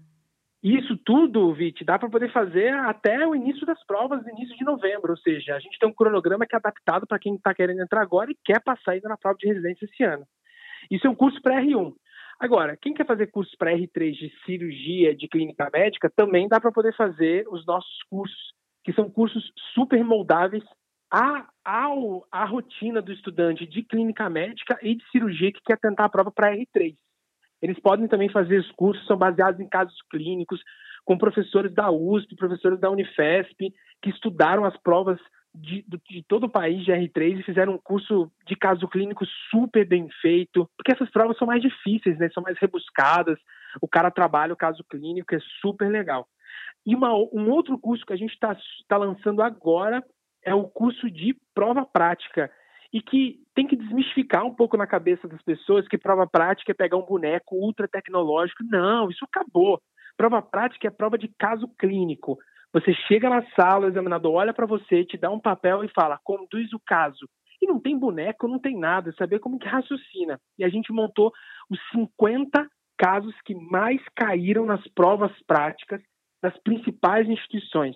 Isso 0.68 0.98
tudo, 0.98 1.54
Vit, 1.54 1.86
dá 1.86 1.98
para 1.98 2.10
poder 2.10 2.30
fazer 2.30 2.74
até 2.74 3.26
o 3.26 3.34
início 3.34 3.66
das 3.66 3.82
provas, 3.86 4.28
início 4.28 4.54
de 4.58 4.66
novembro. 4.66 5.12
Ou 5.12 5.18
seja, 5.18 5.56
a 5.56 5.60
gente 5.60 5.80
tem 5.80 5.88
um 5.88 5.94
cronograma 5.94 6.46
que 6.46 6.54
é 6.54 6.58
adaptado 6.58 7.08
para 7.08 7.18
quem 7.18 7.36
está 7.36 7.54
querendo 7.54 7.82
entrar 7.82 8.02
agora 8.02 8.30
e 8.30 8.38
quer 8.44 8.62
passar 8.62 8.92
ainda 8.92 9.08
na 9.08 9.16
prova 9.16 9.38
de 9.38 9.48
residência 9.48 9.86
esse 9.86 10.04
ano. 10.04 10.26
Isso 10.92 11.08
é 11.08 11.10
um 11.10 11.16
curso 11.16 11.42
para 11.42 11.62
R1. 11.62 11.94
Agora, 12.38 12.76
quem 12.76 12.94
quer 12.94 13.08
fazer 13.08 13.28
cursos 13.28 13.56
para 13.56 13.72
R3 13.72 14.12
de 14.12 14.34
cirurgia, 14.46 15.16
de 15.16 15.30
clínica 15.30 15.70
médica, 15.72 16.12
também 16.14 16.50
dá 16.50 16.60
para 16.60 16.72
poder 16.74 16.94
fazer 16.98 17.48
os 17.50 17.66
nossos 17.66 18.04
cursos, 18.10 18.52
que 18.84 18.92
são 18.92 19.10
cursos 19.10 19.50
super 19.74 20.04
moldáveis 20.04 20.66
à, 21.10 21.48
ao, 21.64 22.28
à 22.30 22.44
rotina 22.44 23.02
do 23.02 23.14
estudante 23.14 23.66
de 23.66 23.84
clínica 23.84 24.30
médica 24.30 24.78
e 24.82 24.96
de 24.96 25.12
cirurgia 25.12 25.54
que 25.54 25.62
quer 25.66 25.80
tentar 25.80 26.04
a 26.04 26.10
prova 26.10 26.30
para 26.30 26.54
R3. 26.54 26.98
Eles 27.62 27.80
podem 27.80 28.08
também 28.08 28.30
fazer 28.30 28.60
os 28.60 28.72
cursos, 28.72 29.06
são 29.06 29.18
baseados 29.18 29.60
em 29.60 29.68
casos 29.68 29.96
clínicos, 30.12 30.62
com 31.06 31.18
professores 31.18 31.74
da 31.74 31.90
USP, 31.90 32.36
professores 32.36 32.80
da 32.80 32.90
Unifesp, 32.90 33.74
que 34.02 34.10
estudaram 34.10 34.66
as 34.66 34.76
provas 34.78 35.20
de, 35.56 35.84
de, 36.10 36.24
todo 36.28 36.46
o 36.46 36.50
país 36.50 36.84
de 36.86 36.92
R3 36.92 37.40
e 37.40 37.44
fizeram 37.44 37.74
um 37.74 37.78
curso 37.78 38.32
de 38.46 38.56
caso 38.56 38.88
clínico 38.88 39.26
super 39.50 39.88
bem 39.88 40.08
feito, 40.22 40.70
porque 40.78 40.92
essas 40.92 41.10
provas 41.10 41.38
são 41.38 41.48
mais 41.48 41.62
difíceis, 41.62 42.18
né? 42.20 42.30
São 42.30 42.44
mais 42.44 42.58
rebuscadas. 42.60 43.40
O 43.82 43.88
cara 43.88 44.12
trabalha 44.12 44.54
o 44.54 44.58
caso 44.58 44.84
clínico, 44.90 45.34
é 45.34 45.40
super 45.62 45.90
legal. 45.90 46.28
E 46.86 46.96
uma, 46.96 47.14
um 47.14 47.50
outro 47.50 47.78
curso 47.78 48.06
que 48.06 48.14
a 48.14 48.18
gente 48.18 48.34
está 48.34 48.56
tá 48.88 48.98
lançando 48.98 49.42
agora 49.42 50.04
é 50.44 50.54
o 50.54 50.64
curso 50.66 51.10
de 51.10 51.36
prova 51.54 51.86
prática 51.86 52.52
e 52.94 53.02
que 53.02 53.40
tem 53.54 53.68
que 53.68 53.76
desmistificar 53.76 54.46
um 54.46 54.54
pouco 54.54 54.78
na 54.78 54.88
cabeça 54.88 55.28
das 55.28 55.42
pessoas 55.42 55.88
que 55.88 55.98
prova 55.98 56.28
prática 56.28 56.72
é 56.72 56.76
pegar 56.76 56.98
um 56.98 57.06
boneco 57.06 57.56
ultra 57.56 57.88
tecnológico. 57.88 58.64
Não, 58.64 59.10
isso 59.10 59.26
acabou. 59.26 59.82
Prova 60.16 60.42
prática 60.42 60.88
é 60.88 60.92
prova 60.92 61.18
de 61.18 61.28
caso 61.38 61.68
clínico. 61.78 62.38
Você 62.74 62.94
chega 63.08 63.30
na 63.30 63.44
sala, 63.52 63.86
o 63.86 63.90
examinador 63.90 64.34
olha 64.34 64.54
para 64.54 64.66
você, 64.66 65.04
te 65.04 65.18
dá 65.18 65.30
um 65.30 65.40
papel 65.40 65.84
e 65.84 65.90
fala: 65.90 66.20
conduz 66.24 66.74
o 66.74 66.80
caso. 66.80 67.28
E 67.62 67.66
não 67.66 67.80
tem 67.80 67.98
boneco, 67.98 68.48
não 68.48 68.60
tem 68.60 68.78
nada, 68.78 69.14
saber 69.18 69.40
como 69.40 69.58
que 69.58 69.68
raciocina. 69.68 70.40
E 70.60 70.64
a 70.64 70.70
gente 70.70 70.92
montou 70.92 71.32
os 71.70 71.80
50 71.92 72.68
casos 72.98 73.34
que 73.46 73.56
mais 73.56 74.02
caíram 74.16 74.66
nas 74.66 74.86
provas 74.90 75.32
práticas 75.48 76.02
das 76.42 76.56
principais 76.60 77.28
instituições. 77.28 77.96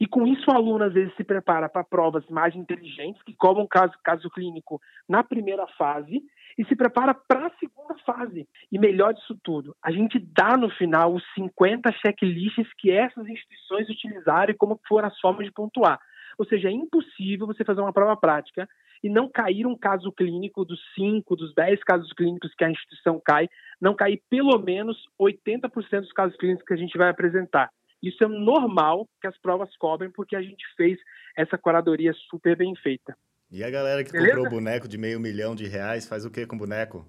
E 0.00 0.06
com 0.06 0.26
isso 0.26 0.50
o 0.50 0.54
aluno 0.54 0.84
às 0.84 0.92
vezes 0.92 1.14
se 1.16 1.24
prepara 1.24 1.68
para 1.68 1.84
provas 1.84 2.26
mais 2.28 2.54
inteligentes, 2.54 3.22
que 3.22 3.34
cobram 3.34 3.66
caso, 3.66 3.92
caso 4.02 4.30
clínico 4.30 4.80
na 5.08 5.22
primeira 5.22 5.66
fase, 5.78 6.22
e 6.56 6.64
se 6.66 6.74
prepara 6.74 7.14
para 7.14 7.46
a 7.46 7.56
segunda 7.58 7.94
fase. 8.04 8.48
E 8.70 8.78
melhor 8.78 9.14
disso 9.14 9.38
tudo, 9.42 9.76
a 9.82 9.90
gente 9.90 10.18
dá 10.18 10.56
no 10.56 10.70
final 10.70 11.14
os 11.14 11.24
50 11.34 11.90
checklists 12.04 12.68
que 12.78 12.90
essas 12.90 13.26
instituições 13.28 13.88
utilizaram 13.88 14.52
e 14.52 14.56
como 14.56 14.80
foram 14.88 15.08
as 15.08 15.18
formas 15.20 15.46
de 15.46 15.52
pontuar. 15.52 16.00
Ou 16.38 16.46
seja, 16.46 16.68
é 16.68 16.72
impossível 16.72 17.46
você 17.46 17.64
fazer 17.64 17.80
uma 17.80 17.92
prova 17.92 18.16
prática 18.16 18.68
e 19.02 19.08
não 19.08 19.28
cair 19.28 19.66
um 19.66 19.76
caso 19.76 20.12
clínico 20.12 20.64
dos 20.64 20.80
5, 20.94 21.36
dos 21.36 21.54
10 21.54 21.82
casos 21.82 22.12
clínicos 22.12 22.54
que 22.54 22.64
a 22.64 22.70
instituição 22.70 23.20
cai, 23.24 23.48
não 23.80 23.94
cair 23.94 24.22
pelo 24.30 24.58
menos 24.58 24.96
80% 25.20 26.00
dos 26.00 26.12
casos 26.12 26.36
clínicos 26.36 26.64
que 26.64 26.74
a 26.74 26.76
gente 26.76 26.96
vai 26.96 27.08
apresentar. 27.08 27.70
Isso 28.02 28.22
é 28.22 28.28
normal 28.28 29.08
que 29.20 29.26
as 29.26 29.36
provas 29.38 29.74
cobrem, 29.76 30.10
porque 30.10 30.36
a 30.36 30.42
gente 30.42 30.64
fez 30.76 30.98
essa 31.36 31.58
curadoria 31.58 32.12
super 32.30 32.56
bem 32.56 32.74
feita. 32.76 33.16
E 33.50 33.64
a 33.64 33.70
galera 33.70 34.04
que 34.04 34.12
Beleza? 34.12 34.34
comprou 34.34 34.50
boneco 34.50 34.86
de 34.86 34.98
meio 34.98 35.18
milhão 35.18 35.54
de 35.54 35.66
reais 35.66 36.06
faz 36.06 36.24
o 36.24 36.30
que 36.30 36.46
com 36.46 36.56
boneco? 36.56 37.06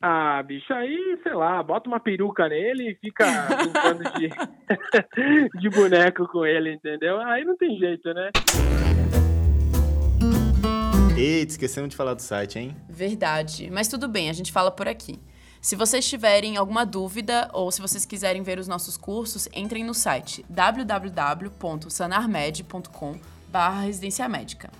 Ah, 0.00 0.42
bicho, 0.42 0.72
aí, 0.72 1.16
sei 1.22 1.32
lá, 1.32 1.62
bota 1.62 1.88
uma 1.88 2.00
peruca 2.00 2.48
nele 2.48 2.90
e 2.90 2.94
fica 2.96 3.24
brincando 3.56 4.02
de, 4.18 4.28
de 5.60 5.70
boneco 5.70 6.26
com 6.26 6.44
ele, 6.44 6.72
entendeu? 6.72 7.20
Aí 7.20 7.44
não 7.44 7.56
tem 7.56 7.78
jeito, 7.78 8.12
né? 8.12 8.30
Eita, 11.16 11.52
esquecemos 11.52 11.90
de 11.90 11.96
falar 11.96 12.14
do 12.14 12.22
site, 12.22 12.58
hein? 12.58 12.74
Verdade. 12.88 13.70
Mas 13.70 13.86
tudo 13.86 14.08
bem, 14.08 14.28
a 14.28 14.32
gente 14.32 14.50
fala 14.50 14.72
por 14.72 14.88
aqui. 14.88 15.20
Se 15.62 15.74
vocês 15.76 16.06
tiverem 16.08 16.56
alguma 16.56 16.84
dúvida 16.84 17.48
ou 17.52 17.70
se 17.70 17.80
vocês 17.80 18.04
quiserem 18.04 18.42
ver 18.42 18.58
os 18.58 18.66
nossos 18.66 18.96
cursos, 18.96 19.48
entrem 19.54 19.84
no 19.84 19.94
site 19.94 20.44
www.sanarmed.com 20.48 23.20
residência 23.80 24.28
médica. 24.28 24.72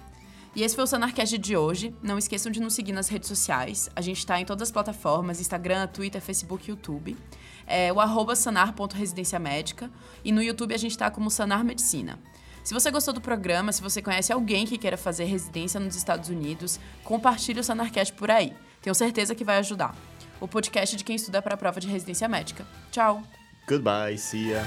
E 0.57 0.65
esse 0.65 0.75
foi 0.75 0.83
o 0.83 0.87
Sanarcast 0.89 1.39
de 1.39 1.57
hoje. 1.57 1.95
Não 2.03 2.19
esqueçam 2.19 2.51
de 2.51 2.61
nos 2.61 2.75
seguir 2.75 2.91
nas 2.91 3.09
redes 3.09 3.29
sociais. 3.29 3.89
A 3.95 4.01
gente 4.01 4.19
está 4.19 4.41
em 4.41 4.45
todas 4.45 4.69
as 4.69 4.73
plataformas, 4.73 5.41
Instagram, 5.41 5.87
Twitter, 5.87 6.21
Facebook 6.21 6.67
e 6.67 6.73
YouTube. 6.73 7.17
É 7.65 7.93
o 7.93 8.01
arroba 8.01 8.35
sanar.residência 8.35 9.39
médica. 9.39 9.89
E 10.25 10.33
no 10.33 10.43
YouTube 10.43 10.75
a 10.75 10.79
gente 10.79 10.91
está 10.91 11.09
como 11.13 11.31
Sanar 11.31 11.65
Medicina. 11.65 12.19
Se 12.65 12.75
você 12.75 12.91
gostou 12.91 13.15
do 13.15 13.21
programa, 13.21 13.71
se 13.71 13.81
você 13.81 14.03
conhece 14.03 14.33
alguém 14.33 14.67
que 14.67 14.77
queira 14.77 14.97
fazer 14.97 15.27
residência 15.27 15.79
nos 15.79 15.95
Estados 15.95 16.29
Unidos, 16.29 16.81
compartilhe 17.05 17.61
o 17.61 17.65
Sanarcast 17.65 18.13
por 18.15 18.33
aí. 18.33 18.53
Tenho 18.81 18.97
certeza 18.97 19.33
que 19.33 19.45
vai 19.45 19.59
ajudar. 19.59 19.95
O 20.43 20.49
podcast 20.49 20.97
de 20.97 21.05
quem 21.05 21.15
estuda 21.15 21.41
para 21.41 21.55
a 21.55 21.57
prova 21.57 21.79
de 21.79 21.87
residência 21.87 22.27
médica. 22.27 22.67
Tchau! 22.91 23.23
Goodbye, 23.69 24.19
see 24.19 24.51
ya. 24.51 24.65